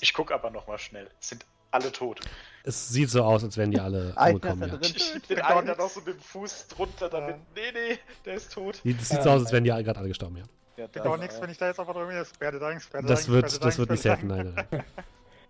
Ich 0.00 0.14
guck 0.14 0.30
aber 0.30 0.50
noch 0.50 0.66
mal 0.68 0.78
schnell. 0.78 1.10
Sind 1.18 1.44
alle 1.70 1.90
tot. 1.90 2.20
Es 2.64 2.88
sieht 2.88 3.10
so 3.10 3.22
aus, 3.24 3.42
als 3.42 3.56
wären 3.56 3.70
die 3.72 3.80
alle 3.80 4.12
Einer 4.16 4.34
umgekommen. 4.36 4.62
ist 4.62 4.72
Ja. 4.72 4.78
da. 4.78 4.86
Ich 4.86 5.12
bin 5.12 5.22
den 5.36 5.40
einen 5.44 5.56
dann 5.56 5.76
nichts. 5.76 5.80
auch 5.82 5.90
so 5.90 6.00
mit 6.00 6.14
dem 6.14 6.20
Fuß 6.20 6.68
drunter, 6.68 7.08
damit. 7.08 7.36
Nee, 7.54 7.72
nee, 7.72 7.98
der 8.24 8.34
ist 8.34 8.52
tot. 8.52 8.76
Das 8.84 9.08
sieht 9.08 9.18
Ja. 9.18 9.22
so 9.24 9.30
aus, 9.30 9.42
als 9.42 9.52
wären 9.52 9.64
die 9.64 9.70
gerade 9.70 9.96
alle 9.98 10.08
gestorben, 10.08 10.36
ja. 10.36 10.44
Ja, 10.76 10.86
Bringt 10.86 11.06
auch 11.06 11.16
nichts, 11.16 11.40
wenn 11.40 11.50
ich 11.50 11.58
da 11.58 11.66
jetzt 11.66 11.80
einfach 11.80 11.92
drüber 11.92 12.12
Das 12.12 12.30
wird, 12.40 12.40
werde 12.40 13.58
das 13.58 13.78
wird 13.78 13.90
Danks, 13.90 13.90
nicht 13.90 14.04
helfen, 14.04 14.28
nein. 14.28 14.66
Hm. 14.70 14.84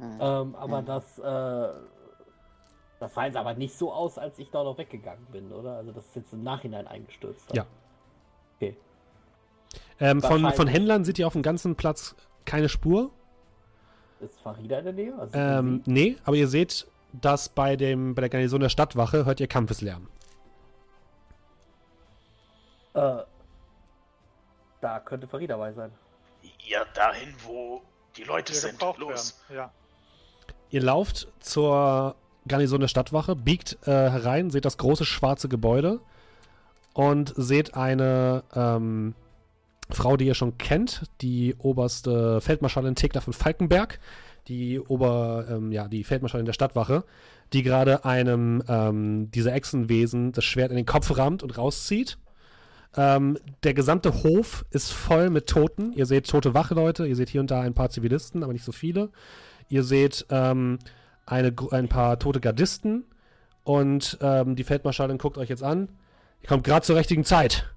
Ähm, 0.00 0.54
aber 0.54 0.80
das, 0.82 1.18
äh, 1.18 1.74
das 3.00 3.14
sah 3.14 3.24
jetzt 3.26 3.34
aber 3.36 3.54
nicht 3.54 3.76
so 3.76 3.92
aus, 3.92 4.16
als 4.16 4.38
ich 4.38 4.48
da 4.48 4.62
noch 4.62 4.78
weggegangen 4.78 5.26
bin, 5.32 5.50
oder? 5.50 5.72
Also 5.78 5.90
das 5.90 6.06
ist 6.06 6.14
jetzt 6.14 6.32
im 6.32 6.44
Nachhinein 6.44 6.86
eingestürzt. 6.86 7.52
Ja. 7.52 7.66
Okay. 8.60 8.76
Ähm, 10.00 10.20
von, 10.20 10.52
von. 10.52 10.66
Händlern 10.66 11.04
seht 11.04 11.18
ihr 11.18 11.26
auf 11.26 11.32
dem 11.32 11.42
ganzen 11.42 11.76
Platz 11.76 12.14
keine 12.44 12.68
Spur. 12.68 13.10
Ist 14.20 14.40
Farida 14.40 14.78
in 14.78 14.84
der 14.84 14.92
Danks? 14.94 15.18
Also 15.18 15.38
Ähm, 15.38 15.82
nee, 15.86 16.16
aber 16.24 16.36
ihr 16.36 16.48
seht, 16.48 16.86
dass 17.12 17.48
bei, 17.48 17.76
dem, 17.76 18.14
bei 18.14 18.22
der 18.22 18.28
Garnison 18.28 18.60
der 18.60 18.68
Stadtwache 18.68 19.24
hört 19.24 19.40
ihr 19.40 19.46
Kampfeslärm. 19.46 20.08
äh, 22.94 23.22
da 24.80 25.00
könnte 25.00 25.26
Farida 25.26 25.54
dabei 25.54 25.72
sein. 25.72 25.90
Ja, 26.66 26.84
dahin, 26.94 27.34
wo 27.44 27.82
die 28.16 28.24
Leute 28.24 28.52
die 28.52 28.58
sind. 28.58 28.80
Los. 28.98 29.36
werden. 29.48 29.56
Ja. 29.56 29.72
Ihr 30.70 30.82
lauft 30.82 31.28
zur 31.40 32.14
Garnison 32.46 32.80
der 32.80 32.88
Stadtwache, 32.88 33.34
biegt 33.36 33.78
äh, 33.86 33.90
herein, 33.90 34.50
seht 34.50 34.64
das 34.64 34.76
große 34.78 35.04
schwarze 35.04 35.48
Gebäude 35.48 36.00
und 36.98 37.32
seht 37.36 37.76
eine 37.76 38.42
ähm, 38.56 39.14
Frau, 39.88 40.16
die 40.16 40.26
ihr 40.26 40.34
schon 40.34 40.58
kennt, 40.58 41.02
die 41.20 41.54
oberste 41.56 42.40
Feldmarschallin 42.40 42.96
Thekla 42.96 43.20
von 43.20 43.32
Falkenberg, 43.32 44.00
die 44.48 44.80
Ober, 44.80 45.46
ähm, 45.48 45.70
ja, 45.70 45.86
die 45.86 46.02
Feldmarschallin 46.02 46.44
der 46.44 46.54
Stadtwache, 46.54 47.04
die 47.52 47.62
gerade 47.62 48.04
einem 48.04 48.64
ähm, 48.66 49.30
dieser 49.30 49.52
Echsenwesen 49.52 50.32
das 50.32 50.44
Schwert 50.44 50.72
in 50.72 50.76
den 50.76 50.86
Kopf 50.86 51.16
rammt 51.16 51.44
und 51.44 51.56
rauszieht. 51.56 52.18
Ähm, 52.96 53.38
der 53.62 53.74
gesamte 53.74 54.24
Hof 54.24 54.64
ist 54.72 54.90
voll 54.90 55.30
mit 55.30 55.46
Toten. 55.46 55.92
Ihr 55.92 56.04
seht 56.04 56.28
tote 56.28 56.52
Wachleute, 56.52 57.06
ihr 57.06 57.14
seht 57.14 57.28
hier 57.28 57.40
und 57.40 57.52
da 57.52 57.60
ein 57.60 57.74
paar 57.74 57.90
Zivilisten, 57.90 58.42
aber 58.42 58.52
nicht 58.52 58.64
so 58.64 58.72
viele. 58.72 59.10
Ihr 59.68 59.84
seht 59.84 60.26
ähm, 60.30 60.80
eine, 61.26 61.54
ein 61.70 61.86
paar 61.86 62.18
tote 62.18 62.40
Gardisten 62.40 63.04
und 63.62 64.18
ähm, 64.20 64.56
die 64.56 64.64
Feldmarschallin 64.64 65.18
guckt 65.18 65.38
euch 65.38 65.48
jetzt 65.48 65.62
an. 65.62 65.90
Ihr 66.42 66.48
kommt 66.48 66.64
gerade 66.64 66.84
zur 66.84 66.96
richtigen 66.96 67.24
Zeit. 67.24 67.68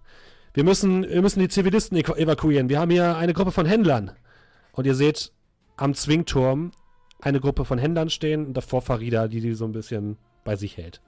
Wir 0.53 0.63
müssen, 0.63 1.03
wir 1.07 1.21
müssen 1.21 1.39
die 1.39 1.47
Zivilisten 1.47 1.97
evaku- 1.97 2.17
evakuieren. 2.17 2.69
Wir 2.69 2.79
haben 2.79 2.91
hier 2.91 3.15
eine 3.17 3.33
Gruppe 3.33 3.51
von 3.51 3.65
Händlern. 3.65 4.11
Und 4.73 4.85
ihr 4.85 4.95
seht 4.95 5.31
am 5.77 5.93
Zwingturm 5.93 6.71
eine 7.21 7.39
Gruppe 7.39 7.65
von 7.65 7.77
Händlern 7.77 8.09
stehen 8.09 8.45
und 8.47 8.53
davor 8.55 8.81
Farida, 8.81 9.27
die 9.27 9.41
die 9.41 9.53
so 9.53 9.65
ein 9.65 9.71
bisschen 9.71 10.17
bei 10.43 10.55
sich 10.55 10.77
hält. 10.77 11.01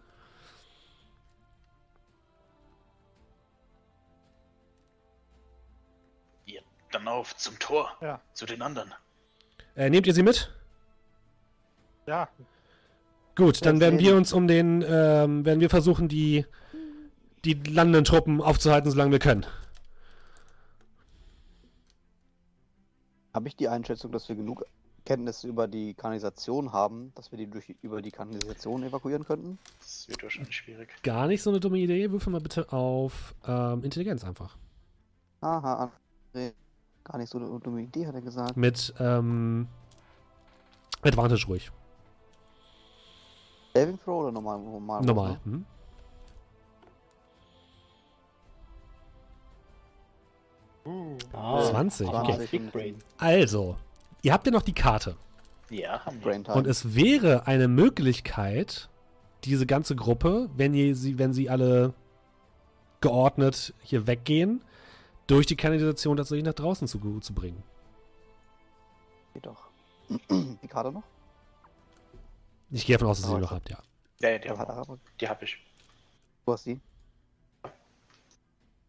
Ja, 6.45 6.61
dann 6.91 7.07
auf 7.07 7.35
zum 7.37 7.57
Tor. 7.59 7.89
Ja. 8.01 8.21
Zu 8.33 8.45
den 8.45 8.61
anderen. 8.61 8.93
Äh, 9.75 9.89
nehmt 9.89 10.07
ihr 10.07 10.13
sie 10.13 10.23
mit? 10.23 10.51
Ja, 12.05 12.27
Gut, 13.35 13.65
dann 13.65 13.79
werden 13.79 13.97
wir 13.97 14.15
uns 14.15 14.31
um 14.31 14.47
den, 14.47 14.83
ähm, 14.87 15.43
werden 15.43 15.59
wir 15.59 15.71
versuchen, 15.71 16.07
die, 16.07 16.45
die 17.45 17.53
landenden 17.53 18.05
Truppen 18.05 18.41
aufzuhalten, 18.41 18.89
solange 18.89 19.11
wir 19.11 19.19
können. 19.19 19.45
Habe 23.33 23.47
ich 23.47 23.55
die 23.55 23.67
Einschätzung, 23.67 24.11
dass 24.11 24.29
wir 24.29 24.35
genug 24.35 24.63
Kenntnisse 25.05 25.47
über 25.47 25.67
die 25.67 25.93
Kanalisation 25.95 26.71
haben, 26.71 27.11
dass 27.15 27.31
wir 27.31 27.37
die 27.37 27.47
durch, 27.47 27.75
über 27.81 28.01
die 28.01 28.11
Kanalisation 28.11 28.83
evakuieren 28.83 29.25
könnten? 29.25 29.57
Das 29.79 30.07
wird 30.07 30.23
wahrscheinlich 30.23 30.55
schwierig. 30.55 30.89
Gar 31.03 31.27
nicht 31.27 31.41
so 31.41 31.49
eine 31.49 31.59
dumme 31.59 31.79
Idee. 31.79 32.11
Würfel 32.11 32.31
mal 32.31 32.41
bitte 32.41 32.71
auf 32.71 33.35
ähm, 33.45 33.83
Intelligenz 33.83 34.23
einfach. 34.23 34.55
Aha, 35.41 35.91
André. 36.33 36.53
Gar 37.03 37.17
nicht 37.17 37.29
so 37.29 37.37
eine 37.37 37.59
dumme 37.59 37.81
Idee, 37.81 38.07
hat 38.07 38.15
er 38.15 38.21
gesagt. 38.21 38.55
Mit 38.55 38.93
ähm, 38.99 39.67
Advantage 41.01 41.47
ruhig. 41.47 41.69
Saving 43.75 43.99
Throw 43.99 44.21
oder 44.21 44.31
normal? 44.31 44.59
Normal. 44.59 45.03
Normal. 45.03 45.39
ne? 45.43 45.65
Uh, 50.85 51.17
Ah, 51.31 51.63
20, 51.63 52.07
okay. 52.07 52.95
Also, 53.17 53.77
ihr 54.21 54.33
habt 54.33 54.45
ja 54.45 54.51
noch 54.51 54.61
die 54.63 54.73
Karte. 54.73 55.15
Ja, 55.69 56.05
haben 56.05 56.17
wir. 56.17 56.31
Brain 56.31 56.43
Time. 56.43 56.57
Und 56.57 56.67
es 56.67 56.95
wäre 56.95 57.47
eine 57.47 57.67
Möglichkeit, 57.67 58.89
diese 59.45 59.65
ganze 59.65 59.95
Gruppe, 59.95 60.49
wenn, 60.55 60.73
ihr 60.73 60.95
sie, 60.95 61.17
wenn 61.17 61.33
sie 61.33 61.49
alle 61.49 61.93
geordnet 63.01 63.73
hier 63.81 64.07
weggehen, 64.07 64.61
durch 65.27 65.45
die 65.45 65.55
Kanalisation 65.55 66.17
tatsächlich 66.17 66.45
nach 66.45 66.53
draußen 66.53 66.87
zu, 66.87 67.19
zu 67.19 67.33
bringen. 67.33 67.63
Geht 69.33 69.45
doch. 69.45 69.69
Die 70.29 70.67
Karte 70.67 70.91
noch? 70.91 71.03
Ich 72.71 72.85
gehe 72.85 72.97
davon 72.97 73.09
aus, 73.09 73.21
dass 73.21 73.29
ihr 73.29 73.33
Oh, 73.33 73.35
sie 73.35 73.41
noch 73.41 73.51
habt, 73.51 73.69
ja. 73.69 73.77
Ja, 74.19 74.29
ja, 74.29 74.37
die, 74.37 74.49
die 75.19 75.27
habe 75.27 75.45
ich. 75.45 75.57
Du 76.45 76.51
hast 76.51 76.65
die? 76.65 76.79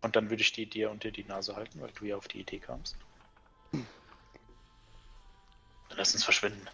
Und 0.05 0.17
dann 0.17 0.29
würde 0.29 0.43
ich 0.43 0.53
die 0.53 0.67
dir 0.67 0.91
unter 0.91 1.11
die 1.11 1.25
Nase 1.25 1.57
halten, 1.57 1.81
weil 1.81 1.91
du 1.99 2.05
ja 2.05 2.17
auf 2.17 2.29
die 2.29 2.41
Idee 2.41 2.59
kamst. 2.59 2.99
Dann 3.73 3.87
lass 5.97 6.13
uns 6.13 6.23
verschwinden. 6.23 6.69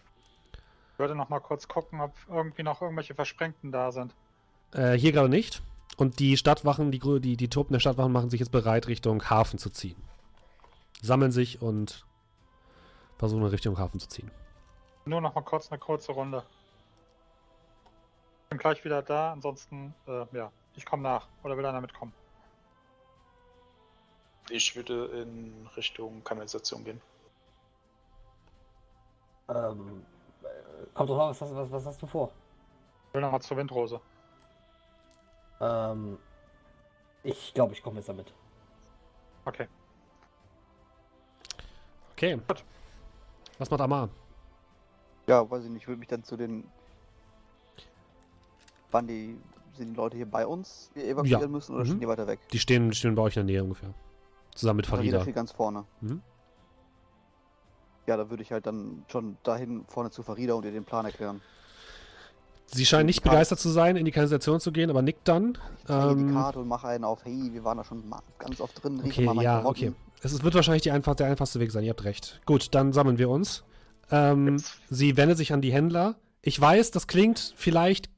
ich 0.92 0.98
würde 0.98 1.14
noch 1.14 1.28
mal 1.28 1.38
kurz 1.38 1.68
gucken, 1.68 2.00
ob 2.00 2.12
irgendwie 2.28 2.64
noch 2.64 2.82
irgendwelche 2.82 3.14
Versprengten 3.14 3.70
da 3.70 3.92
sind. 3.92 4.12
Äh, 4.72 4.94
hier 4.94 5.12
gerade 5.12 5.28
nicht. 5.28 5.62
Und 5.96 6.18
die 6.18 6.36
Stadtwachen, 6.36 6.90
die, 6.90 6.98
die, 7.20 7.36
die 7.36 7.48
Truppen 7.48 7.72
der 7.72 7.78
Stadtwachen 7.78 8.10
machen 8.10 8.30
sich 8.30 8.40
jetzt 8.40 8.50
bereit, 8.50 8.88
Richtung 8.88 9.30
Hafen 9.30 9.60
zu 9.60 9.70
ziehen. 9.70 10.02
Sammeln 11.00 11.30
sich 11.30 11.62
und 11.62 12.04
versuchen 13.16 13.44
Richtung 13.44 13.78
Hafen 13.78 14.00
zu 14.00 14.08
ziehen. 14.08 14.30
Nur 15.04 15.20
noch 15.20 15.36
mal 15.36 15.42
kurz 15.42 15.70
eine 15.70 15.78
kurze 15.78 16.10
Runde. 16.10 16.42
Bin 18.48 18.58
gleich 18.58 18.84
wieder 18.84 19.02
da, 19.02 19.32
ansonsten, 19.32 19.94
äh, 20.08 20.24
ja, 20.32 20.50
ich 20.74 20.84
komme 20.84 21.04
nach. 21.04 21.28
Oder 21.44 21.56
will 21.56 21.64
einer 21.64 21.80
mitkommen? 21.80 22.12
Ich 24.50 24.74
würde 24.74 25.06
in 25.22 25.66
Richtung 25.76 26.22
Kanalisation 26.24 26.84
gehen. 26.84 27.00
Ähm, 29.48 30.04
äh, 30.42 30.46
kommt 30.94 31.10
drauf 31.10 31.20
an, 31.20 31.30
was, 31.30 31.40
hast- 31.40 31.54
was, 31.54 31.70
was 31.70 31.86
hast 31.86 32.02
du 32.02 32.06
vor? 32.06 32.30
Ich 33.08 33.14
will 33.14 33.20
noch 33.20 33.32
mal 33.32 33.40
zur 33.40 33.56
Windrose. 33.56 34.00
Ähm, 35.60 36.18
ich 37.22 37.54
glaube, 37.54 37.72
ich 37.74 37.82
komme 37.82 37.96
jetzt 37.96 38.08
damit. 38.08 38.32
Okay. 39.44 39.68
Okay. 42.12 42.40
Was 43.58 43.70
macht 43.70 43.80
Amar? 43.80 44.08
Ja, 45.26 45.48
weiß 45.48 45.64
ich 45.64 45.70
nicht. 45.70 45.82
Ich 45.82 45.88
würde 45.88 45.98
mich 46.00 46.08
dann 46.08 46.24
zu 46.24 46.36
den. 46.36 46.68
Wann 48.90 49.06
die. 49.06 49.38
Sind 49.74 49.90
die 49.90 49.96
Leute 49.96 50.16
hier 50.16 50.26
bei 50.28 50.44
uns 50.46 50.90
evakuieren 50.96 51.42
Ja. 51.42 51.46
müssen 51.48 51.74
oder 51.74 51.84
Mhm. 51.84 51.88
stehen 51.88 52.00
die 52.00 52.08
weiter 52.08 52.26
weg? 52.26 52.40
Die 52.52 52.58
stehen, 52.58 52.90
die 52.90 52.96
stehen 52.96 53.14
bei 53.14 53.22
euch 53.22 53.36
in 53.36 53.46
der 53.46 53.54
Nähe 53.54 53.62
ungefähr. 53.62 53.94
Zusammen 54.54 54.78
mit 54.78 54.86
Farida 54.86 55.04
Farida. 55.04 55.22
steht 55.22 55.34
ganz 55.34 55.52
vorne. 55.52 55.84
Mhm. 56.00 56.22
Ja, 58.06 58.16
da 58.16 58.28
würde 58.30 58.42
ich 58.42 58.50
halt 58.50 58.66
dann 58.66 59.04
schon 59.08 59.36
dahin 59.42 59.84
vorne 59.88 60.10
zu 60.10 60.22
Farida 60.22 60.54
und 60.54 60.64
ihr 60.64 60.72
den 60.72 60.84
Plan 60.84 61.04
erklären. 61.04 61.40
Sie 62.66 62.86
scheinen 62.86 63.06
nicht 63.06 63.22
begeistert 63.22 63.58
zu 63.58 63.68
sein, 63.68 63.96
in 63.96 64.04
die 64.04 64.12
Kanalisation 64.12 64.60
zu 64.60 64.70
gehen, 64.70 64.90
aber 64.90 65.02
nickt 65.02 65.26
dann. 65.26 65.58
Ich 65.80 65.86
zeige 65.86 66.14
die 66.16 66.22
Ähm, 66.22 66.34
Karte 66.34 66.60
und 66.60 66.68
mache 66.68 66.86
einen 66.88 67.04
auf, 67.04 67.24
hey, 67.24 67.50
wir 67.52 67.64
waren 67.64 67.78
da 67.78 67.84
schon 67.84 68.04
ganz 68.38 68.60
oft 68.60 68.82
drin, 68.82 69.02
okay, 69.04 69.28
ja, 69.42 69.64
okay. 69.64 69.92
Es 70.22 70.42
wird 70.42 70.54
wahrscheinlich 70.54 70.82
die 70.82 70.90
einfach, 70.92 71.14
der 71.16 71.26
einfachste 71.26 71.58
Weg 71.58 71.72
sein, 71.72 71.82
ihr 71.82 71.90
habt 71.90 72.04
recht. 72.04 72.40
Gut, 72.46 72.68
dann 72.74 72.92
sammeln 72.92 73.18
wir 73.18 73.28
uns. 73.28 73.64
Ähm, 74.10 74.62
sie 74.88 75.16
wendet 75.16 75.38
sich 75.38 75.52
an 75.52 75.62
die 75.62 75.72
Händler. 75.72 76.16
Ich 76.42 76.60
weiß, 76.60 76.90
das 76.92 77.06
klingt 77.06 77.54
vielleicht 77.56 78.08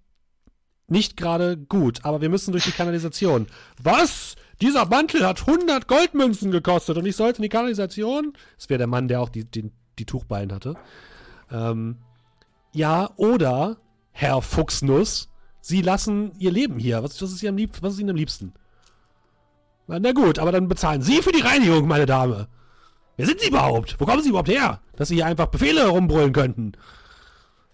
nicht 0.86 1.16
gerade 1.16 1.56
gut, 1.56 2.04
aber 2.04 2.20
wir 2.20 2.28
müssen 2.28 2.52
durch 2.52 2.64
die 2.64 2.72
Kanalisation. 2.72 3.46
Was? 3.82 4.34
Dieser 4.62 4.86
Mantel 4.86 5.26
hat 5.26 5.40
100 5.40 5.88
Goldmünzen 5.88 6.52
gekostet 6.52 6.96
und 6.96 7.04
ich 7.04 7.16
sollte 7.16 7.38
in 7.38 7.42
die 7.42 7.48
Kanalisation? 7.48 8.32
Das 8.56 8.70
wäre 8.70 8.78
der 8.78 8.86
Mann, 8.86 9.08
der 9.08 9.20
auch 9.20 9.28
die, 9.28 9.44
die, 9.44 9.72
die 9.98 10.04
Tuchballen 10.04 10.52
hatte. 10.52 10.76
Ähm, 11.50 11.96
ja, 12.72 13.10
oder 13.16 13.78
Herr 14.12 14.40
Fuchsnuss, 14.40 15.28
Sie 15.60 15.82
lassen 15.82 16.30
Ihr 16.38 16.52
Leben 16.52 16.78
hier. 16.78 17.02
Was, 17.02 17.20
was, 17.20 17.32
ist, 17.32 17.42
Ihnen 17.42 17.50
am 17.50 17.56
lieb, 17.56 17.70
was 17.80 17.94
ist 17.94 17.98
Ihnen 17.98 18.10
am 18.10 18.16
liebsten? 18.16 18.52
Na, 19.88 20.12
gut, 20.12 20.38
aber 20.38 20.52
dann 20.52 20.68
bezahlen 20.68 21.02
Sie 21.02 21.22
für 21.22 21.32
die 21.32 21.40
Reinigung, 21.40 21.88
meine 21.88 22.06
Dame. 22.06 22.46
Wer 23.16 23.26
sind 23.26 23.40
Sie 23.40 23.48
überhaupt? 23.48 23.96
Wo 23.98 24.06
kommen 24.06 24.22
Sie 24.22 24.28
überhaupt 24.28 24.48
her? 24.48 24.80
Dass 24.94 25.08
Sie 25.08 25.16
hier 25.16 25.26
einfach 25.26 25.46
Befehle 25.46 25.80
herumbrüllen 25.80 26.32
könnten. 26.32 26.72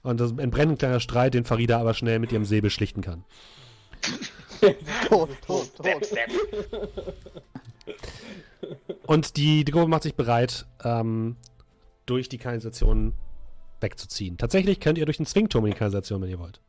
Und 0.03 0.21
das 0.21 0.31
entbrennt 0.31 0.73
ein 0.73 0.79
kleiner 0.79 1.01
Streit, 1.01 1.35
den 1.35 1.45
Farida 1.45 1.79
aber 1.81 1.93
schnell 1.93 2.19
mit 2.19 2.33
ihrem 2.33 2.47
Säbel 2.47 2.71
schlichten 2.71 3.03
kann. 3.03 3.25
Tot, 5.09 5.31
tot, 5.47 5.65
Step, 5.75 6.01
tot. 6.01 6.07
step. 6.07 6.31
Und 9.07 9.37
die, 9.37 9.65
die 9.65 9.73
Gruppe 9.73 9.89
macht 9.89 10.03
sich 10.03 10.15
bereit, 10.15 10.67
ähm, 10.85 11.37
durch 12.07 12.29
die 12.29 12.39
Kanalisation 12.39 13.15
wegzuziehen. 13.81 14.37
Tatsächlich 14.39 14.81
könnt 14.81 14.99
ihr 14.99 15.05
durch 15.05 15.17
den 15.19 15.27
Zwingturm 15.27 15.65
in 15.67 15.73
die 15.73 15.79
Kanalisation, 15.79 16.21
wenn 16.23 16.31
ihr 16.31 16.39
wollt. 16.39 16.61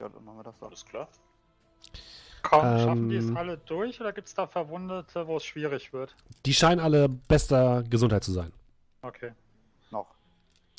Ja, 0.00 0.08
dann 0.08 0.24
machen 0.24 0.38
wir 0.38 0.44
das 0.44 0.58
doch. 0.58 0.68
Alles 0.68 0.84
klar. 0.84 1.08
Komm, 2.42 2.60
schaffen 2.60 3.08
die 3.08 3.16
es 3.16 3.24
Ähm. 3.26 3.36
alle 3.36 3.58
durch 3.58 4.00
oder 4.00 4.12
gibt 4.12 4.28
es 4.28 4.34
da 4.34 4.46
Verwundete, 4.46 5.26
wo 5.26 5.36
es 5.36 5.44
schwierig 5.44 5.92
wird? 5.92 6.14
Die 6.46 6.54
scheinen 6.54 6.80
alle 6.80 7.08
bester 7.08 7.82
Gesundheit 7.88 8.22
zu 8.24 8.32
sein. 8.32 8.52
Okay. 9.02 9.32
Noch. 9.90 10.06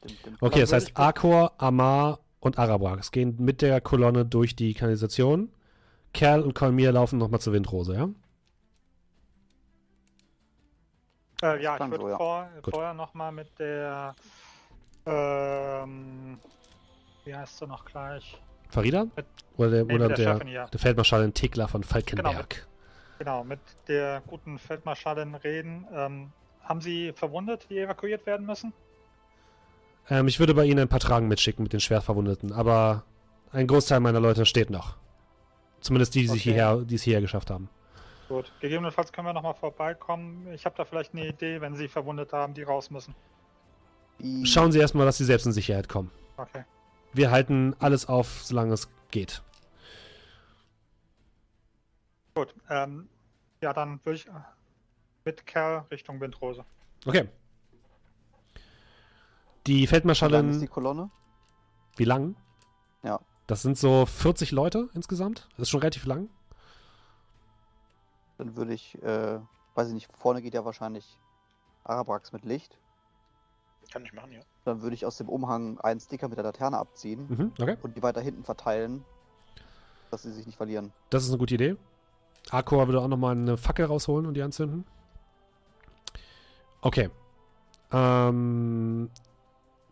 Dem, 0.04 0.16
dem 0.26 0.38
Okay, 0.40 0.62
das 0.62 0.72
heißt, 0.74 0.92
Akor, 0.98 1.54
Amar 1.58 2.20
und 2.40 2.58
Arabrax 2.58 3.12
gehen 3.12 3.36
mit 3.40 3.62
der 3.62 3.82
Kolonne 3.82 4.26
durch 4.26 4.56
die 4.56 4.74
Kanalisation. 4.74 5.50
Kerl 6.18 6.42
und 6.42 6.56
Kolmir 6.56 6.92
laufen 6.92 7.20
nochmal 7.20 7.40
zur 7.40 7.54
Windrose, 7.54 7.94
ja? 7.94 8.10
Äh, 11.44 11.62
ja, 11.62 11.76
ich 11.76 11.92
würde 11.92 11.98
so, 12.04 12.10
ja. 12.10 12.18
vor, 12.18 12.50
Gut. 12.64 12.74
vorher 12.74 12.94
noch 12.96 13.14
mal 13.14 13.32
mit 13.32 13.48
der, 13.60 14.16
ähm, 15.06 16.40
wie 17.24 17.36
heißt 17.36 17.62
du 17.62 17.68
noch 17.68 17.86
gleich? 17.86 18.42
Farida? 18.70 19.06
Oder 19.58 19.70
der, 19.70 19.86
Nee, 19.86 19.94
oder 19.94 20.10
mit 20.10 20.18
der 20.18 20.26
der, 20.26 20.34
Chefin, 20.34 20.48
ja. 20.48 20.66
der 20.66 20.80
Feldmarschallin 20.80 21.36
Tekla 21.36 21.68
von 21.68 21.84
Falkenberg. 21.84 22.68
Genau, 23.20 23.44
mit 23.44 23.60
der 23.88 24.24
guten 24.26 24.58
Feldmarschallin 24.58 25.36
reden. 25.36 25.86
Ähm, 25.94 26.32
haben 26.64 26.82
Sie 26.82 27.14
Verwundete, 27.14 27.68
die 27.68 27.78
evakuiert 27.78 28.26
werden 28.26 28.48
müssen? 28.48 28.74
Ähm, 30.10 30.28
ich 30.28 30.40
würde 30.40 30.56
bei 30.56 30.66
Ihnen 30.66 30.80
ein 30.80 30.90
paar 30.90 31.00
Tragen 31.00 31.28
mitschicken 31.28 31.62
mit 31.62 31.74
den 31.74 31.80
Schwerverwundeten, 31.80 32.52
aber 32.54 33.04
ein 33.52 33.68
Großteil 33.68 34.00
meiner 34.00 34.20
Leute 34.20 34.48
steht 34.48 34.72
noch. 34.72 34.98
Zumindest 35.82 36.16
die, 36.16 36.22
die, 36.22 36.28
sich 36.28 36.42
Okay. 36.42 36.52
hierher, 36.54 36.78
die 36.78 36.96
es 36.96 37.04
hierher 37.04 37.22
geschafft 37.22 37.50
haben. 37.50 37.70
Gut. 38.28 38.52
Gegebenenfalls 38.60 39.12
können 39.12 39.28
wir 39.28 39.34
noch 39.34 39.44
mal 39.44 39.54
vorbeikommen. 39.54 40.52
Ich 40.54 40.66
habe 40.66 40.76
da 40.76 40.84
vielleicht 40.86 41.14
eine 41.14 41.28
Idee, 41.28 41.62
wenn 41.62 41.76
Sie 41.76 41.88
Verwundete 41.88 42.36
haben, 42.36 42.54
die 42.54 42.64
raus 42.64 42.90
müssen. 42.90 43.16
Schauen 44.44 44.72
Sie 44.72 44.80
erstmal, 44.80 45.06
dass 45.06 45.18
Sie 45.18 45.26
selbst 45.26 45.46
in 45.46 45.52
Sicherheit 45.54 45.88
kommen. 45.88 46.12
Okay. 46.38 46.64
Wir 47.14 47.32
halten 47.32 47.76
alles 47.80 48.08
auf, 48.08 48.42
solange 48.44 48.74
es 48.74 48.90
geht. 49.12 49.42
Gut. 52.36 52.54
Ähm, 52.70 53.08
ja, 53.62 53.74
dann 53.74 54.00
würde 54.04 54.18
ich 54.18 54.28
mit 55.26 55.46
Kerl 55.46 55.86
Richtung 55.92 56.20
Windrose. 56.20 56.66
Okay. 57.06 57.30
Die 59.66 59.74
Wie 59.74 59.80
lang 59.82 59.90
Feldmarschallin, 59.90 60.50
ist 60.52 60.62
die 60.62 60.68
Kolonne? 60.68 61.10
wie 61.98 62.06
lang? 62.06 62.36
Das 63.48 63.62
sind 63.62 63.78
so 63.78 64.06
40 64.06 64.52
Leute 64.52 64.90
insgesamt. 64.94 65.48
Das 65.52 65.64
ist 65.64 65.70
schon 65.70 65.80
relativ 65.80 66.06
lang. 66.06 66.30
Dann 68.38 68.56
würde 68.56 68.74
ich, 68.74 69.02
äh, 69.02 69.40
weiß 69.76 69.88
ich 69.88 69.94
nicht, 69.94 70.10
vorne 70.16 70.42
geht 70.42 70.54
ja 70.54 70.66
wahrscheinlich 70.66 71.18
Arabrax 71.86 72.32
mit 72.34 72.46
Licht. 72.46 72.78
Kann 73.92 74.04
ich 74.04 74.12
machen, 74.14 74.34
ja. 74.34 74.42
Dann 74.66 74.82
würde 74.82 74.94
ich 74.96 75.06
aus 75.06 75.18
dem 75.18 75.30
Umhang 75.30 75.80
einen 75.80 76.00
Sticker 76.02 76.28
mit 76.28 76.38
der 76.38 76.44
Laterne 76.44 76.78
abziehen 76.78 77.26
Mhm, 77.30 77.52
okay. 77.60 77.78
und 77.82 77.96
die 77.96 78.04
weiter 78.04 78.20
hinten 78.20 78.44
verteilen, 78.44 79.06
dass 80.12 80.24
sie 80.24 80.32
sich 80.34 80.46
nicht 80.46 80.58
verlieren. 80.58 80.92
Das 81.10 81.24
ist 81.24 81.30
eine 81.30 81.38
gute 81.38 81.56
Idee. 81.56 81.78
Akor 82.52 82.88
würde 82.88 83.00
auch 83.02 83.08
nochmal 83.08 83.32
eine 83.32 83.56
Fackel 83.58 83.86
rausholen 83.86 84.26
und 84.26 84.34
die 84.34 84.42
anzünden. 84.42 84.86
Okay. 86.82 87.10
Ähm, 87.92 89.10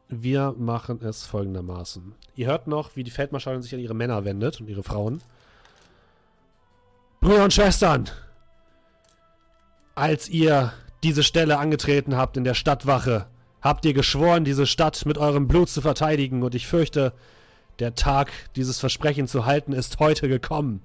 wir 0.10 0.54
machen 0.58 1.02
es 1.02 1.26
folgendermaßen. 1.26 2.14
Ihr 2.36 2.48
hört 2.48 2.68
noch, 2.68 2.96
wie 2.96 3.04
die 3.04 3.12
Feldmarschallin 3.12 3.62
sich 3.62 3.74
an 3.74 3.80
ihre 3.80 3.94
Männer 3.94 4.26
wendet 4.26 4.60
und 4.60 4.70
ihre 4.70 4.84
Frauen. 4.84 5.22
Brüder 7.22 7.44
und 7.44 7.54
Schwestern, 7.54 8.10
als 9.96 10.30
ihr 10.30 10.74
diese 11.04 11.24
Stelle 11.24 11.58
angetreten 11.58 12.16
habt 12.16 12.38
in 12.38 12.44
der 12.44 12.54
Stadtwache, 12.54 13.28
habt 13.62 13.86
ihr 13.86 13.94
geschworen, 13.94 14.46
diese 14.46 14.68
Stadt 14.68 15.06
mit 15.06 15.18
eurem 15.18 15.48
Blut 15.48 15.70
zu 15.70 15.82
verteidigen 15.82 16.44
und 16.44 16.54
ich 16.54 16.68
fürchte, 16.68 17.14
der 17.80 17.96
Tag, 17.96 18.32
dieses 18.56 18.80
Versprechen 18.80 19.28
zu 19.28 19.46
halten, 19.46 19.74
ist 19.74 20.00
heute 20.00 20.28
gekommen. 20.30 20.82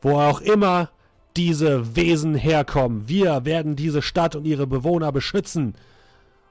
Wo 0.00 0.18
auch 0.18 0.40
immer 0.40 0.90
diese 1.36 1.96
Wesen 1.96 2.34
herkommen, 2.34 3.08
wir 3.08 3.44
werden 3.44 3.76
diese 3.76 4.02
Stadt 4.02 4.36
und 4.36 4.44
ihre 4.44 4.66
Bewohner 4.66 5.12
beschützen. 5.12 5.74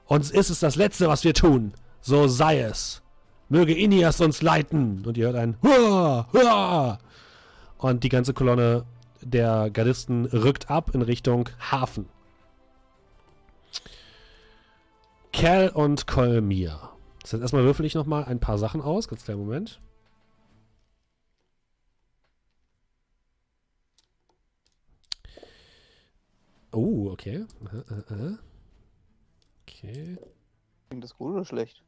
Uns 0.06 0.30
ist 0.30 0.48
es 0.48 0.60
das 0.60 0.76
Letzte, 0.76 1.08
was 1.08 1.24
wir 1.24 1.34
tun. 1.34 1.72
So 2.08 2.26
sei 2.26 2.60
es. 2.60 3.02
Möge 3.50 3.74
Inias 3.74 4.22
uns 4.22 4.40
leiten. 4.40 5.04
Und 5.04 5.18
ihr 5.18 5.26
hört 5.26 5.36
ein 5.36 5.58
Hurra, 5.60 6.26
Hurra. 6.32 6.98
Und 7.76 8.02
die 8.02 8.08
ganze 8.08 8.32
Kolonne 8.32 8.86
der 9.20 9.68
Gardisten 9.68 10.24
rückt 10.24 10.70
ab 10.70 10.94
in 10.94 11.02
Richtung 11.02 11.50
Hafen. 11.70 12.08
Cal 15.34 15.68
und 15.68 16.06
Kolmir. 16.06 16.92
Das 17.20 17.34
heißt, 17.34 17.42
erstmal 17.42 17.64
würfel 17.64 17.84
ich 17.84 17.94
nochmal 17.94 18.24
ein 18.24 18.40
paar 18.40 18.56
Sachen 18.56 18.80
aus. 18.80 19.08
Ganz 19.08 19.24
kleinen 19.24 19.40
Moment. 19.40 19.78
Oh, 26.72 27.10
okay. 27.10 27.44
Äh, 27.70 28.14
äh, 28.14 28.30
äh. 28.30 28.36
Okay. 29.66 30.18
Klingt 30.88 31.04
das 31.04 31.14
gut 31.14 31.34
oder 31.34 31.44
schlecht? 31.44 31.82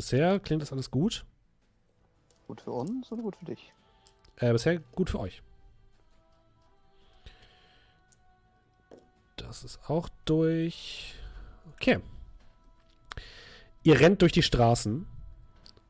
Bisher 0.00 0.40
klingt 0.40 0.62
das 0.62 0.72
alles 0.72 0.90
gut. 0.90 1.26
Gut 2.46 2.62
für 2.62 2.70
uns 2.70 3.12
oder 3.12 3.20
gut 3.20 3.36
für 3.36 3.44
dich? 3.44 3.74
Äh, 4.36 4.50
bisher 4.50 4.78
gut 4.78 5.10
für 5.10 5.20
euch. 5.20 5.42
Das 9.36 9.62
ist 9.62 9.78
auch 9.90 10.08
durch. 10.24 11.16
Okay. 11.74 11.98
Ihr 13.82 14.00
rennt 14.00 14.22
durch 14.22 14.32
die 14.32 14.42
Straßen. 14.42 15.06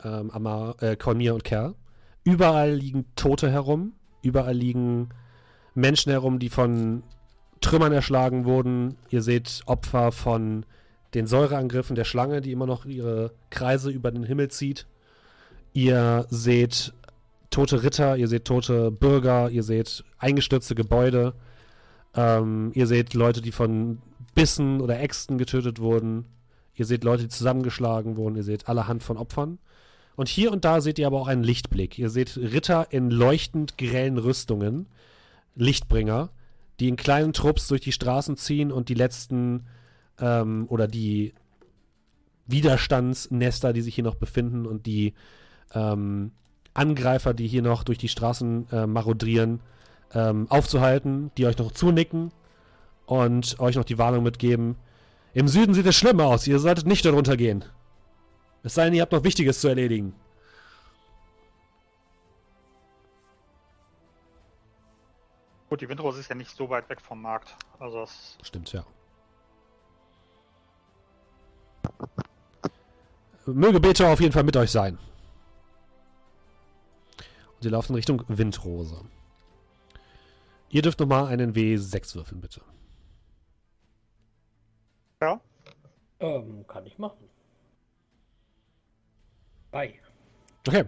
Ähm, 0.02 0.30
Amar, 0.32 0.82
äh, 0.82 0.96
Kolmir 0.96 1.32
und 1.32 1.44
Kerl. 1.44 1.76
Überall 2.24 2.74
liegen 2.74 3.06
Tote 3.14 3.48
herum. 3.48 3.92
Überall 4.22 4.56
liegen 4.56 5.10
Menschen 5.76 6.10
herum, 6.10 6.40
die 6.40 6.50
von 6.50 7.04
Trümmern 7.60 7.92
erschlagen 7.92 8.44
wurden. 8.44 8.96
Ihr 9.10 9.22
seht 9.22 9.62
Opfer 9.66 10.10
von 10.10 10.66
den 11.14 11.26
Säureangriffen 11.26 11.96
der 11.96 12.04
Schlange, 12.04 12.40
die 12.40 12.52
immer 12.52 12.66
noch 12.66 12.86
ihre 12.86 13.32
Kreise 13.50 13.90
über 13.90 14.10
den 14.10 14.24
Himmel 14.24 14.50
zieht. 14.50 14.86
Ihr 15.72 16.26
seht 16.30 16.92
tote 17.50 17.82
Ritter, 17.82 18.16
ihr 18.16 18.28
seht 18.28 18.44
tote 18.44 18.90
Bürger, 18.90 19.50
ihr 19.50 19.62
seht 19.62 20.04
eingestürzte 20.18 20.74
Gebäude. 20.74 21.34
Ähm, 22.14 22.72
ihr 22.74 22.86
seht 22.86 23.14
Leute, 23.14 23.40
die 23.40 23.52
von 23.52 23.98
Bissen 24.34 24.80
oder 24.80 25.00
Äxten 25.00 25.38
getötet 25.38 25.80
wurden. 25.80 26.26
Ihr 26.74 26.86
seht 26.86 27.04
Leute, 27.04 27.24
die 27.24 27.28
zusammengeschlagen 27.28 28.16
wurden. 28.16 28.36
Ihr 28.36 28.44
seht 28.44 28.68
allerhand 28.68 29.02
von 29.02 29.16
Opfern. 29.16 29.58
Und 30.16 30.28
hier 30.28 30.52
und 30.52 30.64
da 30.64 30.80
seht 30.80 30.98
ihr 30.98 31.06
aber 31.06 31.20
auch 31.20 31.28
einen 31.28 31.44
Lichtblick. 31.44 31.98
Ihr 31.98 32.10
seht 32.10 32.36
Ritter 32.36 32.88
in 32.90 33.10
leuchtend 33.10 33.78
grellen 33.78 34.18
Rüstungen, 34.18 34.86
Lichtbringer, 35.54 36.30
die 36.78 36.88
in 36.88 36.96
kleinen 36.96 37.32
Trupps 37.32 37.68
durch 37.68 37.80
die 37.80 37.92
Straßen 37.92 38.36
ziehen 38.36 38.72
und 38.72 38.88
die 38.88 38.94
letzten 38.94 39.66
ähm, 40.20 40.66
oder 40.68 40.86
die 40.86 41.34
Widerstandsnester, 42.46 43.72
die 43.72 43.82
sich 43.82 43.94
hier 43.94 44.04
noch 44.04 44.16
befinden 44.16 44.66
und 44.66 44.86
die 44.86 45.14
ähm, 45.74 46.32
Angreifer, 46.74 47.34
die 47.34 47.46
hier 47.46 47.62
noch 47.62 47.84
durch 47.84 47.98
die 47.98 48.08
Straßen 48.08 48.68
äh, 48.70 48.86
marodrieren, 48.86 49.60
ähm, 50.14 50.46
aufzuhalten, 50.50 51.30
die 51.36 51.46
euch 51.46 51.58
noch 51.58 51.72
zunicken 51.72 52.32
und 53.06 53.58
euch 53.60 53.76
noch 53.76 53.84
die 53.84 53.98
Warnung 53.98 54.22
mitgeben. 54.22 54.76
Im 55.32 55.48
Süden 55.48 55.74
sieht 55.74 55.86
es 55.86 55.96
schlimm 55.96 56.20
aus, 56.20 56.46
ihr 56.46 56.58
solltet 56.58 56.86
nicht 56.86 57.04
darunter 57.04 57.36
gehen. 57.36 57.64
Es 58.62 58.74
sei 58.74 58.84
denn, 58.84 58.94
ihr 58.94 59.02
habt 59.02 59.12
noch 59.12 59.24
Wichtiges 59.24 59.60
zu 59.60 59.68
erledigen. 59.68 60.14
Gut, 65.68 65.80
die 65.80 65.88
Windrose 65.88 66.18
ist 66.18 66.28
ja 66.28 66.34
nicht 66.34 66.50
so 66.50 66.68
weit 66.68 66.88
weg 66.90 67.00
vom 67.00 67.22
Markt. 67.22 67.54
Also 67.78 68.00
das 68.00 68.36
Stimmt, 68.42 68.72
ja. 68.72 68.84
Möge 73.46 73.80
Beto 73.80 74.06
auf 74.06 74.20
jeden 74.20 74.32
Fall 74.32 74.44
mit 74.44 74.56
euch 74.56 74.70
sein. 74.70 74.98
Und 77.56 77.64
ihr 77.64 77.70
lauft 77.70 77.90
in 77.90 77.96
Richtung 77.96 78.22
Windrose. 78.28 79.04
Ihr 80.70 80.82
dürft 80.82 81.00
nochmal 81.00 81.26
einen 81.26 81.52
W6 81.52 82.14
würfeln, 82.14 82.40
bitte. 82.40 82.62
ja. 85.20 85.40
Ähm, 86.20 86.66
kann 86.66 86.86
ich 86.86 86.98
machen. 86.98 87.28
Bei. 89.70 89.98
Okay. 90.66 90.84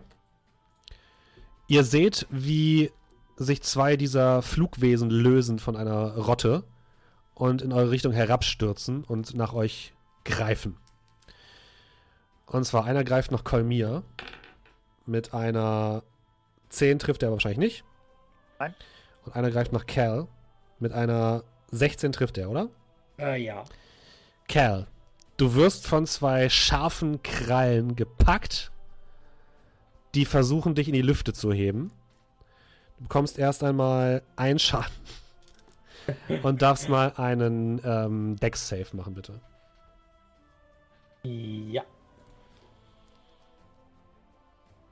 Ihr 1.68 1.84
seht, 1.84 2.26
wie 2.30 2.90
sich 3.36 3.62
zwei 3.62 3.96
dieser 3.96 4.42
Flugwesen 4.42 5.10
lösen 5.10 5.58
von 5.58 5.74
einer 5.74 6.16
Rotte 6.16 6.64
und 7.34 7.62
in 7.62 7.72
eure 7.72 7.90
Richtung 7.90 8.12
herabstürzen 8.12 9.04
und 9.04 9.34
nach 9.34 9.54
euch 9.54 9.94
greifen. 10.24 10.76
Und 12.46 12.64
zwar 12.64 12.84
einer 12.84 13.04
greift 13.04 13.30
nach 13.30 13.44
Kolmir 13.44 14.02
mit 15.06 15.34
einer 15.34 16.02
10 16.68 16.98
trifft 16.98 17.22
er 17.22 17.28
aber 17.28 17.36
wahrscheinlich 17.36 17.58
nicht. 17.58 17.84
Nein. 18.58 18.74
Und 19.24 19.36
einer 19.36 19.50
greift 19.50 19.72
nach 19.72 19.86
Cal 19.86 20.26
mit 20.78 20.92
einer 20.92 21.44
16 21.70 22.12
trifft 22.12 22.38
er, 22.38 22.50
oder? 22.50 22.68
Äh, 23.18 23.42
ja. 23.42 23.64
Cal, 24.48 24.86
du 25.36 25.54
wirst 25.54 25.86
von 25.86 26.06
zwei 26.06 26.48
scharfen 26.48 27.22
Krallen 27.22 27.96
gepackt, 27.96 28.72
die 30.14 30.24
versuchen, 30.24 30.74
dich 30.74 30.88
in 30.88 30.94
die 30.94 31.02
Lüfte 31.02 31.32
zu 31.32 31.52
heben. 31.52 31.92
Du 32.98 33.04
bekommst 33.04 33.38
erst 33.38 33.64
einmal 33.64 34.22
einen 34.36 34.58
Schaden 34.58 34.92
und 36.42 36.62
darfst 36.62 36.88
mal 36.88 37.12
einen 37.16 37.80
ähm, 37.84 38.36
Dex-Save 38.36 38.88
machen, 38.92 39.14
bitte. 39.14 39.40
Ja. 41.22 41.82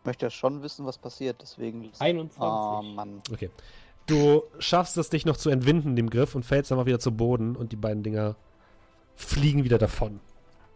Ich 0.01 0.07
möchte 0.07 0.27
ja 0.27 0.31
schon 0.31 0.63
wissen, 0.63 0.87
was 0.87 0.99
passiert, 0.99 1.43
deswegen. 1.43 1.91
21. 1.99 2.41
Oh 2.41 2.83
Mann. 2.83 3.23
Okay. 3.31 3.51
Du 4.07 4.43
schaffst 4.59 4.97
es, 4.97 5.11
dich 5.11 5.27
noch 5.27 5.37
zu 5.37 5.51
entwinden, 5.51 5.95
dem 5.95 6.09
Griff, 6.11 6.35
und 6.35 6.45
fällst 6.45 6.73
einfach 6.73 6.87
wieder 6.87 6.99
zu 6.99 7.13
Boden 7.13 7.55
und 7.55 7.73
die 7.73 7.77
beiden 7.77 8.03
Dinger 8.03 8.37
fliegen 9.15 9.63
wieder 9.63 9.79
davon. 9.79 10.21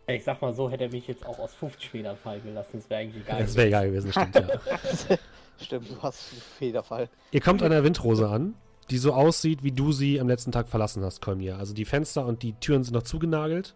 Ich 0.07 0.25
sag 0.25 0.43
mal 0.43 0.53
so, 0.53 0.69
hätte 0.69 0.85
er 0.85 0.91
mich 0.91 1.09
jetzt 1.09 1.25
auch 1.25 1.39
aus 1.39 1.55
50 1.55 1.95
Metern 1.95 2.17
fallen 2.17 2.43
gelassen. 2.45 2.73
Das 2.75 2.91
wäre 2.91 3.01
eigentlich 3.01 3.25
egal. 3.25 3.41
Das 3.41 3.57
wäre 3.57 3.67
egal 3.69 3.87
gewesen, 3.89 4.13
stimmt, 4.13 4.35
ja. 4.35 5.19
Stimmt, 5.57 5.89
du 5.89 6.03
hast 6.03 6.33
einen 6.33 6.41
Federfall. 6.59 7.09
Ihr 7.31 7.41
kommt 7.41 7.63
an 7.63 7.71
der 7.71 7.85
Windrose 7.85 8.29
an, 8.29 8.55
die 8.91 8.99
so 8.99 9.13
aussieht, 9.13 9.63
wie 9.63 9.71
du 9.71 9.93
sie 9.93 10.21
am 10.21 10.29
letzten 10.29 10.53
Tag 10.53 10.69
verlassen 10.69 11.03
hast, 11.05 11.23
Kolmir. 11.23 11.59
Also 11.59 11.73
die 11.73 11.85
Fenster 11.85 12.27
und 12.27 12.43
die 12.43 12.55
Türen 12.55 12.83
sind 12.83 12.93
noch 12.93 13.05
zugenagelt. 13.05 13.75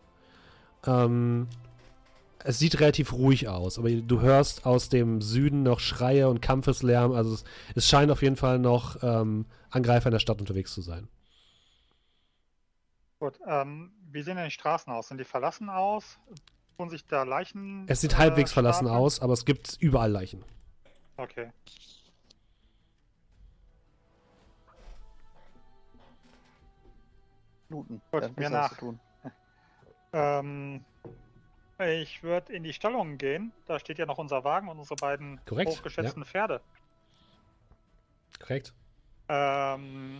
Ähm, 0.86 1.46
es 2.44 2.58
sieht 2.58 2.80
relativ 2.80 3.12
ruhig 3.12 3.48
aus, 3.48 3.78
aber 3.78 3.90
du 3.90 4.20
hörst 4.20 4.66
aus 4.66 4.88
dem 4.88 5.20
Süden 5.20 5.62
noch 5.62 5.80
Schreie 5.80 6.28
und 6.28 6.40
Kampfeslärm. 6.40 7.12
Also 7.12 7.34
es, 7.34 7.44
es 7.74 7.88
scheint 7.88 8.10
auf 8.10 8.22
jeden 8.22 8.36
Fall 8.36 8.58
noch 8.58 9.02
ähm, 9.02 9.46
Angreifer 9.70 10.06
in 10.06 10.12
der 10.12 10.20
Stadt 10.20 10.40
unterwegs 10.40 10.72
zu 10.72 10.82
sein. 10.82 11.08
Gut, 13.20 13.38
ähm, 13.46 13.92
wie 14.10 14.22
sehen 14.22 14.36
denn 14.36 14.44
die 14.44 14.50
Straßen 14.50 14.92
aus? 14.92 15.08
Sind 15.08 15.18
die 15.18 15.24
verlassen 15.24 15.68
aus? 15.68 16.18
Tun 16.76 16.88
sich 16.88 17.04
da 17.06 17.24
Leichen? 17.24 17.84
Es 17.88 18.00
sieht 18.00 18.12
äh, 18.12 18.16
halbwegs 18.16 18.52
verlassen 18.52 18.86
aus, 18.86 19.20
aber 19.20 19.32
es 19.32 19.44
gibt 19.44 19.76
überall 19.80 20.10
Leichen. 20.10 20.44
Okay. 21.16 21.50
Minuten. 27.68 28.00
Gut, 28.10 28.36
mir 28.38 28.50
nach. 28.50 28.70
zu 28.70 28.76
tun. 28.76 29.00
Ähm, 30.12 30.84
ich 31.78 32.22
würde 32.22 32.52
in 32.52 32.64
die 32.64 32.72
Stellung 32.72 33.18
gehen. 33.18 33.52
Da 33.66 33.78
steht 33.78 33.98
ja 33.98 34.06
noch 34.06 34.18
unser 34.18 34.44
Wagen 34.44 34.68
und 34.68 34.78
unsere 34.78 34.96
beiden 34.96 35.40
Korrekt, 35.46 35.70
hochgeschätzten 35.70 36.24
Pferde. 36.24 36.60
Korrekt. 38.40 38.74
Ähm, 39.28 40.18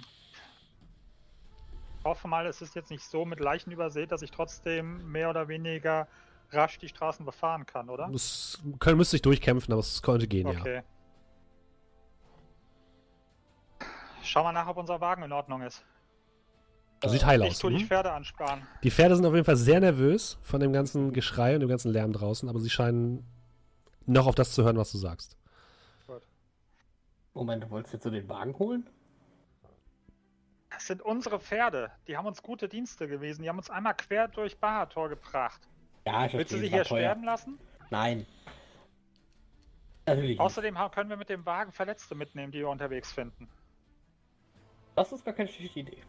ich 1.98 2.04
hoffe 2.04 2.28
mal, 2.28 2.46
es 2.46 2.62
ist 2.62 2.74
jetzt 2.74 2.90
nicht 2.90 3.04
so 3.04 3.24
mit 3.24 3.40
Leichen 3.40 3.72
übersät, 3.72 4.12
dass 4.12 4.22
ich 4.22 4.30
trotzdem 4.30 5.10
mehr 5.10 5.30
oder 5.30 5.48
weniger 5.48 6.06
rasch 6.50 6.78
die 6.78 6.88
Straßen 6.88 7.26
befahren 7.26 7.66
kann, 7.66 7.88
oder? 7.88 8.08
Es 8.08 8.62
können, 8.78 8.96
müsste 8.96 9.12
sich 9.12 9.22
durchkämpfen, 9.22 9.72
aber 9.72 9.80
es 9.80 10.02
könnte 10.02 10.26
gehen, 10.26 10.48
ja. 10.48 10.60
Okay. 10.60 10.82
Schau 14.22 14.44
mal 14.44 14.52
nach, 14.52 14.66
ob 14.68 14.76
unser 14.76 15.00
Wagen 15.00 15.22
in 15.22 15.32
Ordnung 15.32 15.62
ist. 15.62 15.84
Das 17.00 17.12
sieht 17.12 17.24
heil 17.24 17.42
Ich 17.42 17.50
aus. 17.50 17.58
tue 17.60 17.70
die 17.70 17.80
hm? 17.80 17.86
Pferde 17.86 18.12
ansparen. 18.12 18.66
Die 18.82 18.90
Pferde 18.90 19.14
sind 19.16 19.24
auf 19.24 19.34
jeden 19.34 19.44
Fall 19.44 19.56
sehr 19.56 19.80
nervös 19.80 20.38
von 20.42 20.60
dem 20.60 20.72
ganzen 20.72 21.12
Geschrei 21.12 21.54
und 21.54 21.60
dem 21.60 21.68
ganzen 21.68 21.92
Lärm 21.92 22.12
draußen, 22.12 22.48
aber 22.48 22.58
sie 22.58 22.70
scheinen 22.70 23.24
noch 24.06 24.26
auf 24.26 24.34
das 24.34 24.52
zu 24.52 24.64
hören, 24.64 24.76
was 24.76 24.90
du 24.92 24.98
sagst. 24.98 25.36
Moment, 27.34 27.62
du 27.62 27.70
wolltest 27.70 27.94
jetzt 27.94 28.02
so 28.02 28.10
den 28.10 28.28
Wagen 28.28 28.58
holen? 28.58 28.88
Das 30.70 30.86
sind 30.86 31.02
unsere 31.02 31.38
Pferde. 31.38 31.90
Die 32.08 32.16
haben 32.16 32.26
uns 32.26 32.42
gute 32.42 32.68
Dienste 32.68 33.06
gewesen. 33.06 33.42
Die 33.42 33.48
haben 33.48 33.58
uns 33.58 33.70
einmal 33.70 33.94
quer 33.94 34.26
durch 34.28 34.58
Bahator 34.58 35.08
gebracht. 35.08 35.60
Ja, 36.04 36.26
ich 36.26 36.32
Willst 36.32 36.52
du 36.52 36.58
sie 36.58 36.68
hier 36.68 36.84
teuer. 36.84 37.00
sterben 37.00 37.24
lassen? 37.24 37.58
Nein. 37.90 38.26
Natürlich. 40.06 40.40
Außerdem 40.40 40.76
können 40.92 41.10
wir 41.10 41.16
mit 41.16 41.28
dem 41.28 41.44
Wagen 41.46 41.70
Verletzte 41.72 42.14
mitnehmen, 42.14 42.50
die 42.50 42.58
wir 42.58 42.68
unterwegs 42.68 43.12
finden. 43.12 43.48
Das 44.96 45.12
ist 45.12 45.24
gar 45.24 45.34
keine 45.34 45.48
schlechte 45.48 45.80
Idee. 45.80 46.02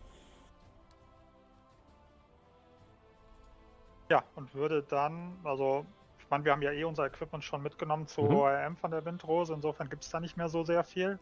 Ja, 4.10 4.24
und 4.36 4.54
würde 4.54 4.84
dann, 4.84 5.40
also 5.44 5.86
Ich 6.22 6.30
meine, 6.32 6.46
wir 6.46 6.52
haben 6.52 6.62
ja 6.62 6.72
eh 6.72 6.84
unser 6.84 7.06
Equipment 7.08 7.44
schon 7.44 7.64
mitgenommen 7.64 8.08
zur 8.08 8.30
Mhm. 8.30 8.36
ORM 8.36 8.78
von 8.78 8.92
der 8.92 9.04
Windrose. 9.06 9.54
Insofern 9.54 9.90
gibt 9.90 10.04
es 10.04 10.10
da 10.12 10.20
nicht 10.20 10.38
mehr 10.38 10.48
so 10.50 10.64
sehr 10.64 10.84
viel. 10.84 11.20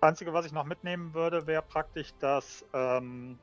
Das 0.00 0.08
Einzige, 0.10 0.34
was 0.34 0.44
ich 0.46 0.52
noch 0.52 0.64
mitnehmen 0.64 1.14
würde, 1.14 1.46
wäre 1.46 1.62
praktisch, 1.62 2.14
dass 2.18 2.64
ähm, 2.74 3.40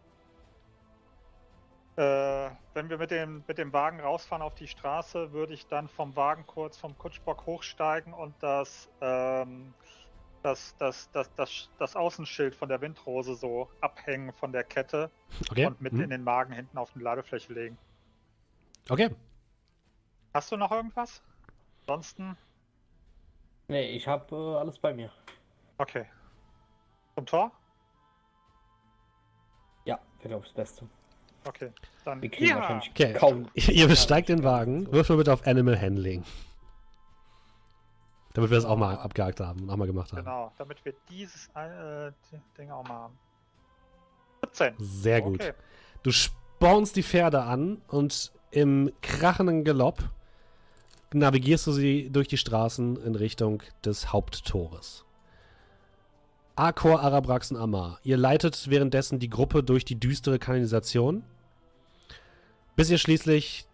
äh, 1.96 2.52
wenn 2.74 2.90
wir 2.90 2.98
mit 3.00 3.12
dem, 3.12 3.44
mit 3.48 3.58
dem 3.58 3.74
Wagen 3.74 4.00
rausfahren 4.00 4.42
auf 4.44 4.56
die 4.56 4.68
Straße, 4.68 5.32
würde 5.34 5.54
ich 5.54 5.68
dann 5.68 5.88
vom 5.88 6.16
Wagen 6.16 6.46
kurz 6.46 6.78
vom 6.78 6.98
Kutschbock 6.98 7.46
hochsteigen 7.48 8.14
und 8.14 8.36
das, 8.44 8.90
ähm, 9.02 9.74
das, 10.44 10.76
das, 10.78 11.12
das, 11.12 11.34
das, 11.36 11.70
das 11.78 11.96
Außenschild 11.96 12.56
von 12.56 12.70
der 12.70 12.82
Windrose 12.82 13.36
so 13.36 13.70
abhängen 13.82 14.34
von 14.34 14.52
der 14.52 14.64
Kette 14.64 15.12
Okay. 15.50 15.66
und 15.68 15.82
mit 15.82 15.94
mhm. 15.94 16.02
in 16.02 16.10
den 16.12 16.24
Magen 16.24 16.54
hinten 16.54 16.78
auf 16.78 16.92
die 16.94 17.00
Ladefläche 17.00 17.54
legen. 17.54 17.78
Okay. 18.90 19.10
Hast 20.34 20.52
du 20.52 20.58
noch 20.58 20.72
irgendwas? 20.72 21.22
Ansonsten, 21.82 22.38
Nee, 23.68 23.92
ich 23.92 24.06
habe 24.08 24.36
äh, 24.36 24.58
alles 24.60 24.78
bei 24.80 24.94
mir. 24.94 25.12
okay. 25.78 26.06
Zum 27.16 27.26
Tor? 27.26 27.52
Ja, 29.86 30.00
wäre 30.20 30.30
glaube 30.30 30.46
ich 30.46 30.52
das 30.54 30.56
Beste. 30.56 30.88
Okay. 31.46 31.72
Dann 32.06 32.22
Wir 32.22 32.30
kriegen 32.30 32.50
ja. 32.50 32.56
wahrscheinlich 32.58 32.90
Okay. 32.92 33.14
kaum. 33.14 33.48
Ihr 33.56 33.88
besteigt 33.88 34.30
den 34.30 34.44
Wagen. 34.44 34.92
Wirf 34.92 35.10
mal 35.10 35.18
bitte 35.18 35.34
auf 35.34 35.46
Animal 35.48 35.80
Handling. 35.80 36.24
Damit 38.34 38.50
wir 38.50 38.56
das 38.56 38.66
auch 38.66 38.78
mal 38.78 38.98
abgehakt 38.98 39.40
haben 39.40 39.62
und 39.64 39.70
auch 39.70 39.76
mal 39.78 39.88
gemacht 39.88 40.12
haben. 40.14 40.20
Genau, 40.24 40.52
damit 40.58 40.84
wir 40.86 40.94
dieses 41.10 41.48
äh, 41.56 42.12
Ding 42.58 42.72
auch 42.72 42.84
mal 42.84 42.94
haben. 43.04 43.20
17. 44.44 44.76
Sehr 44.80 45.22
gut. 45.22 45.42
Okay. 45.42 45.54
Du 46.04 46.12
spornst 46.12 46.96
die 46.96 47.04
Pferde 47.04 47.44
an 47.44 47.82
und 47.88 48.32
im 48.52 48.92
krachenden 49.02 49.64
Galopp 49.64 50.04
navigierst 51.14 51.68
du 51.68 51.72
sie 51.72 52.10
durch 52.10 52.28
die 52.28 52.38
Straßen 52.38 52.98
in 52.98 53.16
Richtung 53.16 53.64
des 53.84 54.14
Haupttores. 54.14 55.06
Akor, 56.56 57.02
Arabrax 57.02 57.52
und 57.52 57.58
Amar. 57.58 58.00
Ihr 58.04 58.18
leitet 58.18 58.70
währenddessen 58.70 59.20
die 59.20 59.30
Gruppe 59.30 59.64
durch 59.64 59.86
die 59.86 60.00
düstere 60.00 60.38
Kanalisation, 60.38 61.24
bis 62.76 62.90
ihr 62.90 62.98
schließlich 62.98 63.66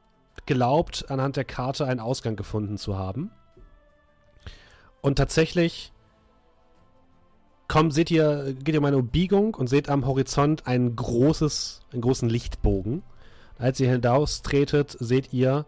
glaubt, 0.46 1.10
anhand 1.10 1.36
der 1.36 1.46
Karte 1.46 1.86
einen 1.86 2.00
Ausgang 2.00 2.36
gefunden 2.36 2.78
zu 2.78 2.98
haben. 2.98 3.32
Und 5.02 5.18
tatsächlich 5.18 5.92
kommt, 7.68 7.94
seht 7.94 8.12
ihr, 8.12 8.54
geht 8.54 8.74
ihr 8.74 8.80
um 8.80 8.86
eine 8.86 9.04
Biegung 9.04 9.54
und 9.56 9.68
seht 9.68 9.90
am 9.90 10.06
Horizont 10.06 10.68
ein 10.68 10.96
großes, 10.96 11.82
einen 11.92 12.02
großen 12.02 12.30
Lichtbogen. 12.30 13.04
Als 13.60 13.80
ihr 13.80 13.90
hinaustretet, 13.90 14.96
seht 15.00 15.34
ihr, 15.34 15.66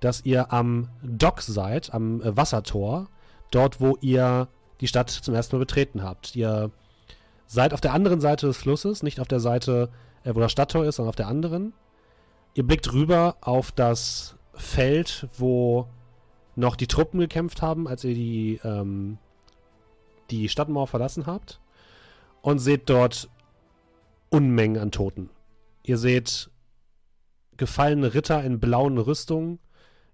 dass 0.00 0.24
ihr 0.24 0.52
am 0.52 0.88
Dock 1.02 1.42
seid, 1.42 1.92
am 1.94 2.20
äh, 2.22 2.36
Wassertor, 2.36 3.08
dort, 3.50 3.80
wo 3.80 3.96
ihr 4.00 4.48
die 4.80 4.88
Stadt 4.88 5.10
zum 5.10 5.34
ersten 5.34 5.56
Mal 5.56 5.60
betreten 5.60 6.02
habt. 6.02 6.34
Ihr 6.34 6.70
seid 7.46 7.72
auf 7.72 7.80
der 7.80 7.92
anderen 7.94 8.20
Seite 8.20 8.46
des 8.46 8.56
Flusses, 8.56 9.02
nicht 9.02 9.20
auf 9.20 9.28
der 9.28 9.40
Seite, 9.40 9.90
äh, 10.24 10.34
wo 10.34 10.40
das 10.40 10.52
Stadttor 10.52 10.84
ist, 10.84 10.96
sondern 10.96 11.10
auf 11.10 11.16
der 11.16 11.28
anderen. 11.28 11.72
Ihr 12.54 12.66
blickt 12.66 12.92
rüber 12.92 13.36
auf 13.40 13.72
das 13.72 14.36
Feld, 14.54 15.28
wo 15.38 15.86
noch 16.56 16.76
die 16.76 16.86
Truppen 16.86 17.20
gekämpft 17.20 17.62
haben, 17.62 17.88
als 17.88 18.04
ihr 18.04 18.14
die, 18.14 18.60
ähm, 18.64 19.18
die 20.30 20.48
Stadtmauer 20.48 20.86
verlassen 20.86 21.26
habt. 21.26 21.60
Und 22.42 22.58
seht 22.58 22.90
dort 22.90 23.30
Unmengen 24.30 24.80
an 24.80 24.90
Toten. 24.90 25.30
Ihr 25.84 25.96
seht 25.96 26.50
gefallene 27.62 28.12
Ritter 28.12 28.42
in 28.42 28.58
blauen 28.58 28.98
Rüstungen. 28.98 29.60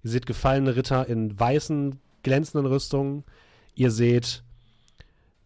Ihr 0.02 0.10
seht 0.10 0.26
gefallene 0.26 0.76
Ritter 0.76 1.08
in 1.08 1.40
weißen, 1.40 1.98
glänzenden 2.22 2.70
Rüstungen. 2.70 3.24
Ihr 3.74 3.90
seht 3.90 4.42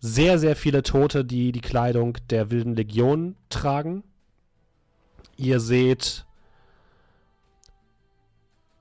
sehr, 0.00 0.40
sehr 0.40 0.56
viele 0.56 0.82
Tote, 0.82 1.24
die 1.24 1.52
die 1.52 1.60
Kleidung 1.60 2.18
der 2.28 2.50
wilden 2.50 2.74
Legion 2.74 3.36
tragen. 3.50 4.02
Ihr 5.36 5.60
seht 5.60 6.26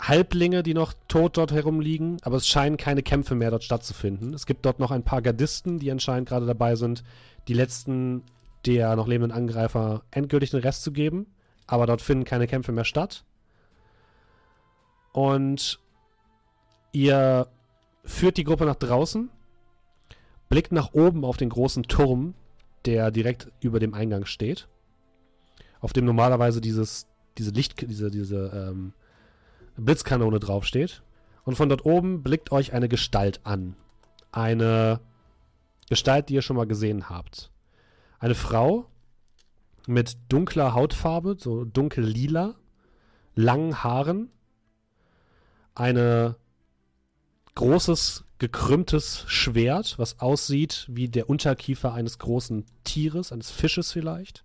Halblinge, 0.02 0.64
die 0.64 0.74
noch 0.74 0.94
tot 1.08 1.38
dort 1.38 1.52
herumliegen, 1.52 2.18
aber 2.24 2.38
es 2.38 2.48
scheinen 2.48 2.78
keine 2.78 3.04
Kämpfe 3.04 3.36
mehr 3.36 3.52
dort 3.52 3.64
stattzufinden. 3.64 4.34
Es 4.34 4.48
gibt 4.48 4.66
dort 4.66 4.80
noch 4.80 4.90
ein 4.90 5.04
paar 5.04 5.22
Gardisten, 5.22 5.78
die 5.78 5.92
anscheinend 5.92 6.28
gerade 6.28 6.48
dabei 6.48 6.76
sind, 6.76 7.04
die 7.48 7.54
letzten 7.54 8.24
der 8.66 8.96
noch 8.96 9.08
lebenden 9.08 9.32
Angreifer 9.32 10.02
endgültig 10.10 10.50
den 10.50 10.62
Rest 10.62 10.82
zu 10.82 10.92
geben, 10.92 11.28
aber 11.68 11.86
dort 11.86 12.02
finden 12.02 12.26
keine 12.26 12.48
Kämpfe 12.48 12.72
mehr 12.72 12.86
statt. 12.86 13.24
Und 15.14 15.80
ihr 16.92 17.48
führt 18.04 18.38
die 18.38 18.44
Gruppe 18.44 18.66
nach 18.66 18.76
draußen, 18.76 19.30
blickt 20.50 20.72
nach 20.72 20.94
oben 20.94 21.26
auf 21.26 21.38
den 21.38 21.50
großen 21.50 21.84
Turm, 21.84 22.34
der 22.86 23.12
direkt 23.12 23.52
über 23.60 23.80
dem 23.80 23.94
Eingang 23.94 24.26
steht, 24.26 24.68
auf 25.80 25.94
dem 25.94 26.06
normalerweise 26.06 26.62
dieses, 26.62 27.08
diese 27.38 27.52
Licht, 27.52 27.82
diese, 27.90 28.10
diese 28.10 28.52
ähm, 28.54 28.94
Blitzkanone 29.78 30.40
draufsteht. 30.40 31.04
Und 31.44 31.56
von 31.56 31.70
dort 31.70 31.86
oben 31.86 32.22
blickt 32.22 32.52
euch 32.52 32.74
eine 32.74 32.88
Gestalt 32.88 33.42
an. 33.44 33.76
Eine 34.32 35.00
Gestalt, 35.90 36.30
die 36.30 36.36
ihr 36.36 36.42
schon 36.42 36.56
mal 36.56 36.68
gesehen 36.68 37.10
habt. 37.10 37.52
Eine 38.20 38.36
Frau 38.36 38.86
mit 39.88 40.18
dunkler 40.30 40.74
Hautfarbe, 40.74 41.36
so 41.40 41.66
dunkel 41.66 42.04
lila, 42.04 42.56
langen 43.36 43.84
Haaren, 43.84 44.30
eine 45.76 46.36
großes 47.56 48.26
gekrümmtes 48.40 49.24
Schwert, 49.28 50.00
was 50.00 50.20
aussieht 50.20 50.88
wie 50.90 51.08
der 51.08 51.30
Unterkiefer 51.30 51.94
eines 51.94 52.18
großen 52.18 52.66
Tieres, 52.84 53.32
eines 53.32 53.52
Fisches 53.52 53.92
vielleicht, 53.92 54.44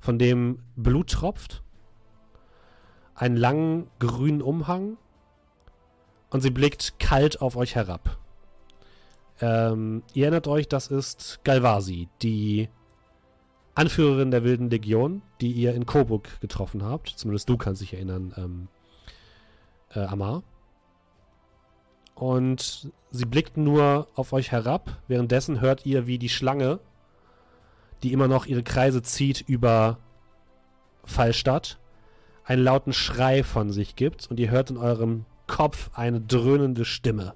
von 0.00 0.18
dem 0.18 0.60
Blut 0.76 1.10
tropft, 1.10 1.62
einen 3.14 3.36
langen 3.36 3.88
grünen 3.98 4.42
Umhang 4.42 4.98
und 6.30 6.40
sie 6.40 6.50
blickt 6.50 6.98
kalt 6.98 7.40
auf 7.40 7.56
euch 7.56 7.74
herab. 7.74 8.18
Ähm, 9.40 10.02
ihr 10.12 10.24
erinnert 10.24 10.46
euch, 10.46 10.68
das 10.68 10.88
ist 10.88 11.40
Galvasi, 11.44 12.08
die 12.20 12.68
Anführerin 13.74 14.30
der 14.30 14.44
Wilden 14.44 14.70
Legion, 14.70 15.22
die 15.40 15.52
ihr 15.52 15.74
in 15.74 15.86
Coburg 15.86 16.40
getroffen 16.40 16.84
habt. 16.84 17.08
Zumindest 17.08 17.48
du 17.48 17.56
kannst 17.56 17.80
dich 17.80 17.94
erinnern, 17.94 18.34
ähm, 18.36 18.68
äh, 19.94 20.00
Amar. 20.00 20.42
Und 22.14 22.90
sie 23.10 23.24
blickt 23.24 23.56
nur 23.56 24.08
auf 24.14 24.32
euch 24.32 24.52
herab. 24.52 25.02
Währenddessen 25.08 25.60
hört 25.60 25.86
ihr, 25.86 26.06
wie 26.06 26.18
die 26.18 26.28
Schlange, 26.28 26.80
die 28.02 28.12
immer 28.12 28.28
noch 28.28 28.46
ihre 28.46 28.62
Kreise 28.62 29.02
zieht 29.02 29.40
über 29.40 29.98
Fallstadt, 31.04 31.78
einen 32.44 32.62
lauten 32.62 32.92
Schrei 32.92 33.42
von 33.42 33.70
sich 33.70 33.96
gibt 33.96 34.30
und 34.30 34.38
ihr 34.38 34.50
hört 34.50 34.70
in 34.70 34.76
eurem 34.76 35.24
Kopf 35.46 35.90
eine 35.94 36.20
dröhnende 36.20 36.84
Stimme. 36.84 37.34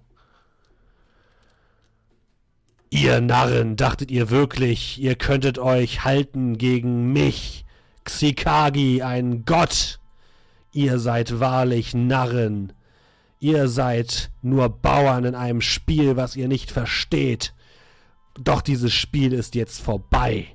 Ihr 2.97 3.21
Narren, 3.21 3.77
dachtet 3.77 4.11
ihr 4.11 4.31
wirklich, 4.31 4.99
ihr 4.99 5.17
könntet 5.17 5.59
euch 5.59 6.07
halten 6.07 6.57
gegen 6.57 7.13
mich, 7.13 7.67
Xikagi, 8.05 9.03
ein 9.03 9.45
Gott? 9.45 10.01
Ihr 10.73 10.99
seid 10.99 11.39
wahrlich 11.39 11.93
Narren. 11.93 12.73
Ihr 13.39 13.69
seid 13.69 14.31
nur 14.41 14.71
Bauern 14.71 15.27
in 15.27 15.35
einem 15.35 15.61
Spiel, 15.61 16.17
was 16.17 16.37
ihr 16.37 16.49
nicht 16.49 16.71
versteht. 16.71 17.53
Doch 18.41 18.63
dieses 18.63 18.95
Spiel 18.95 19.35
ist 19.35 19.55
jetzt 19.57 19.83
vorbei. 19.83 20.47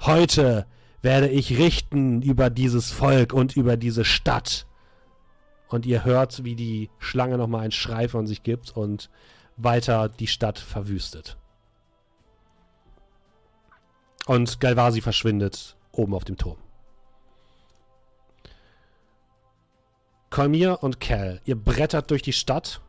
Heute 0.00 0.66
werde 1.00 1.28
ich 1.28 1.58
richten 1.58 2.22
über 2.22 2.50
dieses 2.50 2.90
Volk 2.90 3.32
und 3.32 3.54
über 3.56 3.76
diese 3.76 4.04
Stadt. 4.04 4.66
Und 5.68 5.86
ihr 5.86 6.04
hört, 6.04 6.42
wie 6.42 6.56
die 6.56 6.90
Schlange 6.98 7.38
nochmal 7.38 7.62
einen 7.62 7.70
Schrei 7.70 8.08
von 8.08 8.26
sich 8.26 8.42
gibt 8.42 8.76
und 8.76 9.10
weiter 9.56 10.08
die 10.08 10.26
Stadt 10.26 10.58
verwüstet. 10.58 11.37
Und 14.28 14.60
Galvasi 14.60 15.00
verschwindet 15.00 15.74
oben 15.90 16.12
auf 16.12 16.22
dem 16.22 16.36
Turm. 16.36 16.58
Kolmir 20.28 20.82
und 20.82 21.00
Cal, 21.00 21.40
ihr 21.46 21.56
brettert 21.56 22.10
durch 22.10 22.20
die 22.20 22.34
Stadt. 22.34 22.82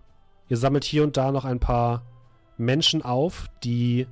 Ihr 0.49 0.57
sammelt 0.57 0.83
hier 0.83 1.01
und 1.01 1.15
da 1.15 1.31
noch 1.31 1.45
ein 1.45 1.61
paar 1.61 2.03
Menschen 2.57 3.03
auf, 3.03 3.47
die 3.63 4.05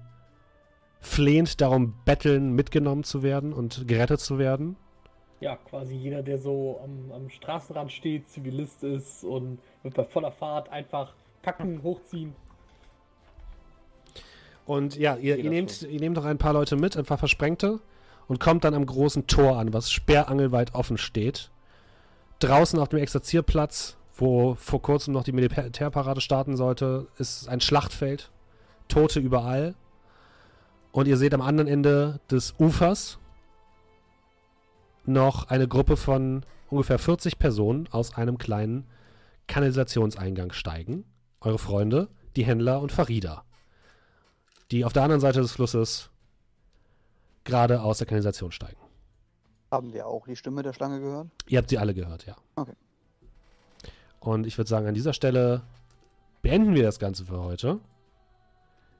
flehend 1.02 1.60
darum 1.60 1.96
betteln, 2.06 2.54
mitgenommen 2.54 3.04
zu 3.04 3.24
werden 3.24 3.52
und 3.52 3.90
gerettet 3.90 4.22
zu 4.22 4.40
werden. 4.40 4.78
Ja, 5.42 5.58
quasi 5.58 5.96
jeder, 5.96 6.24
der 6.24 6.38
so 6.38 6.80
am, 6.82 7.12
am 7.12 7.30
Straßenrand 7.30 7.92
steht, 7.92 8.30
Zivilist 8.30 8.86
ist 8.86 9.26
und 9.26 9.60
wird 9.84 9.96
bei 9.96 10.06
voller 10.06 10.32
Fahrt 10.32 10.70
einfach 10.70 11.14
packen, 11.42 11.84
hochziehen. 11.84 12.34
Und 14.68 14.96
ja, 14.98 15.16
ihr, 15.16 15.38
ihr, 15.38 15.50
nehmt, 15.50 15.82
ihr 15.82 16.00
nehmt 16.00 16.16
noch 16.16 16.26
ein 16.26 16.38
paar 16.38 16.54
Leute 16.54 16.76
mit, 16.76 16.96
ein 16.96 17.06
paar 17.06 17.18
Versprengte 17.18 17.80
und 18.28 18.40
kommt 18.40 18.64
dann 18.64 18.76
am 18.76 18.86
großen 18.86 19.26
Tor 19.26 19.58
an, 19.58 19.74
was 19.74 19.92
sperrangelweit 19.92 20.76
offen 20.76 21.00
steht. 21.00 21.50
Draußen 22.40 22.78
auf 22.78 22.90
dem 22.90 23.00
Exerzierplatz 23.00 23.98
wo 24.18 24.56
vor 24.56 24.82
kurzem 24.82 25.14
noch 25.14 25.24
die 25.24 25.32
Militärparade 25.32 26.22
starten 26.22 26.58
sollte, 26.58 27.08
ist 27.18 27.48
ein 27.48 27.62
Schlachtfeld. 27.62 28.32
Tote 28.88 29.20
überall. 29.20 29.76
Und 30.92 31.08
ihr 31.08 31.18
seht 31.18 31.34
am 31.34 31.42
anderen 31.42 31.68
Ende 31.68 32.20
des 32.32 32.56
Ufers 32.58 33.20
noch 35.06 35.50
eine 35.50 35.68
Gruppe 35.68 35.98
von 35.98 36.44
ungefähr 36.70 37.00
40 37.00 37.38
Personen 37.38 37.88
aus 37.92 38.16
einem 38.16 38.38
kleinen 38.38 38.86
Kanalisationseingang 39.48 40.52
steigen. 40.52 41.06
Eure 41.40 41.60
Freunde, 41.60 42.10
die 42.36 42.46
Händler 42.46 42.82
und 42.82 42.92
Farida. 42.92 43.44
Die 44.72 44.84
auf 44.86 44.94
der 44.94 45.04
anderen 45.04 45.22
Seite 45.22 45.42
des 45.42 45.52
Flusses 45.54 46.10
gerade 47.44 47.82
aus 47.82 48.00
der 48.00 48.08
Kanalisation 48.08 48.52
steigen. 48.52 48.78
Haben 49.72 49.94
wir 49.94 50.08
auch 50.08 50.28
die 50.28 50.36
Stimme 50.36 50.64
der 50.64 50.74
Schlange 50.74 51.00
gehört? 51.00 51.28
Ihr 51.48 51.58
habt 51.58 51.70
sie 51.70 51.78
alle 51.78 51.94
gehört, 51.94 52.26
ja. 52.26 52.36
Okay. 52.56 52.74
Und 54.20 54.46
ich 54.48 54.58
würde 54.58 54.70
sagen, 54.70 54.88
an 54.88 54.94
dieser 54.94 55.14
Stelle 55.14 55.62
beenden 56.42 56.76
wir 56.76 56.84
das 56.84 57.00
Ganze 57.00 57.26
für 57.26 57.42
heute. 57.42 57.80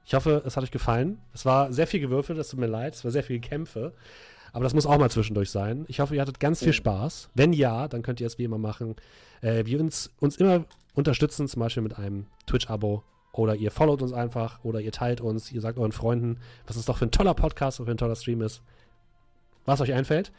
Ich 0.04 0.14
hoffe, 0.14 0.42
es 0.46 0.56
hat 0.56 0.64
euch 0.64 0.70
gefallen. 0.70 1.20
Es 1.34 1.44
war 1.44 1.72
sehr 1.72 1.86
viel 1.86 2.00
gewürfelt, 2.00 2.38
es 2.38 2.48
tut 2.48 2.60
mir 2.60 2.66
leid. 2.66 2.94
Es 2.94 3.04
war 3.04 3.10
sehr 3.10 3.22
viel 3.22 3.40
Kämpfe. 3.40 3.92
Aber 4.52 4.64
das 4.64 4.72
muss 4.72 4.86
auch 4.86 4.98
mal 4.98 5.10
zwischendurch 5.10 5.50
sein. 5.50 5.84
Ich 5.88 6.00
hoffe, 6.00 6.14
ihr 6.14 6.22
hattet 6.22 6.40
ganz 6.40 6.60
viel 6.60 6.72
Spaß. 6.72 7.28
Wenn 7.34 7.52
ja, 7.52 7.88
dann 7.88 8.02
könnt 8.02 8.20
ihr 8.20 8.26
es 8.26 8.38
wie 8.38 8.44
immer 8.44 8.58
machen. 8.58 8.96
Äh, 9.42 9.66
wir 9.66 9.78
uns, 9.80 10.10
uns 10.20 10.36
immer 10.36 10.64
unterstützen, 10.94 11.46
zum 11.48 11.60
Beispiel 11.60 11.82
mit 11.82 11.98
einem 11.98 12.26
Twitch-Abo. 12.46 13.02
Oder 13.38 13.54
ihr 13.54 13.70
followt 13.70 14.02
uns 14.02 14.12
einfach. 14.12 14.64
Oder 14.64 14.80
ihr 14.80 14.90
teilt 14.90 15.20
uns. 15.20 15.52
Ihr 15.52 15.60
sagt 15.60 15.78
euren 15.78 15.92
Freunden, 15.92 16.40
was 16.66 16.74
es 16.74 16.86
doch 16.86 16.98
für 16.98 17.06
ein 17.06 17.12
toller 17.12 17.34
Podcast 17.34 17.78
und 17.78 17.86
für 17.86 17.92
ein 17.92 17.96
toller 17.96 18.16
Stream 18.16 18.42
ist. 18.42 18.62
Was 19.64 19.80
euch 19.80 19.92
einfällt. 19.92 20.32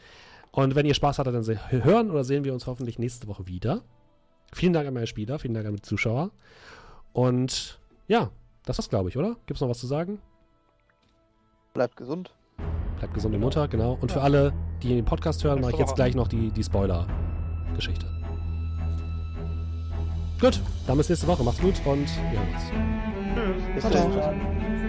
Und 0.52 0.74
wenn 0.74 0.84
ihr 0.84 0.92
Spaß 0.92 1.18
hattet, 1.18 1.34
dann 1.34 1.82
hören 1.82 2.10
oder 2.10 2.24
sehen 2.24 2.44
wir 2.44 2.52
uns 2.52 2.66
hoffentlich 2.66 2.98
nächste 2.98 3.26
Woche 3.26 3.46
wieder. 3.46 3.80
Vielen 4.52 4.74
Dank 4.74 4.86
an 4.86 4.92
meine 4.92 5.06
Spieler, 5.06 5.38
vielen 5.38 5.54
Dank 5.54 5.66
an 5.66 5.76
die 5.76 5.82
Zuschauer. 5.82 6.30
Und 7.14 7.80
ja, 8.06 8.30
das 8.66 8.76
war's, 8.76 8.90
glaube 8.90 9.08
ich, 9.08 9.16
oder? 9.16 9.36
Gibt's 9.46 9.62
noch 9.62 9.68
was 9.70 9.78
zu 9.78 9.86
sagen? 9.86 10.20
Bleibt 11.72 11.96
gesund. 11.96 12.34
Bleibt 12.98 13.14
gesunde 13.14 13.38
Mutter, 13.38 13.66
genau. 13.68 13.96
Und 13.98 14.12
für 14.12 14.20
alle, 14.20 14.52
die 14.82 14.88
den 14.88 15.06
Podcast 15.06 15.42
hören, 15.42 15.62
mache 15.62 15.72
ich 15.72 15.78
jetzt 15.78 15.94
gleich 15.94 16.14
noch 16.14 16.28
die, 16.28 16.50
die 16.50 16.64
Spoiler-Geschichte. 16.64 18.19
Gut, 20.40 20.58
dann 20.86 20.96
bis 20.96 21.08
nächste 21.08 21.26
Woche. 21.26 21.44
Macht's 21.44 21.60
gut 21.60 21.74
und 21.84 22.08
wir 22.30 22.40
hören 22.40 22.54
uns. 22.54 23.74
Bis 23.74 23.82
Ciao, 23.82 23.92
dann. 23.92 24.79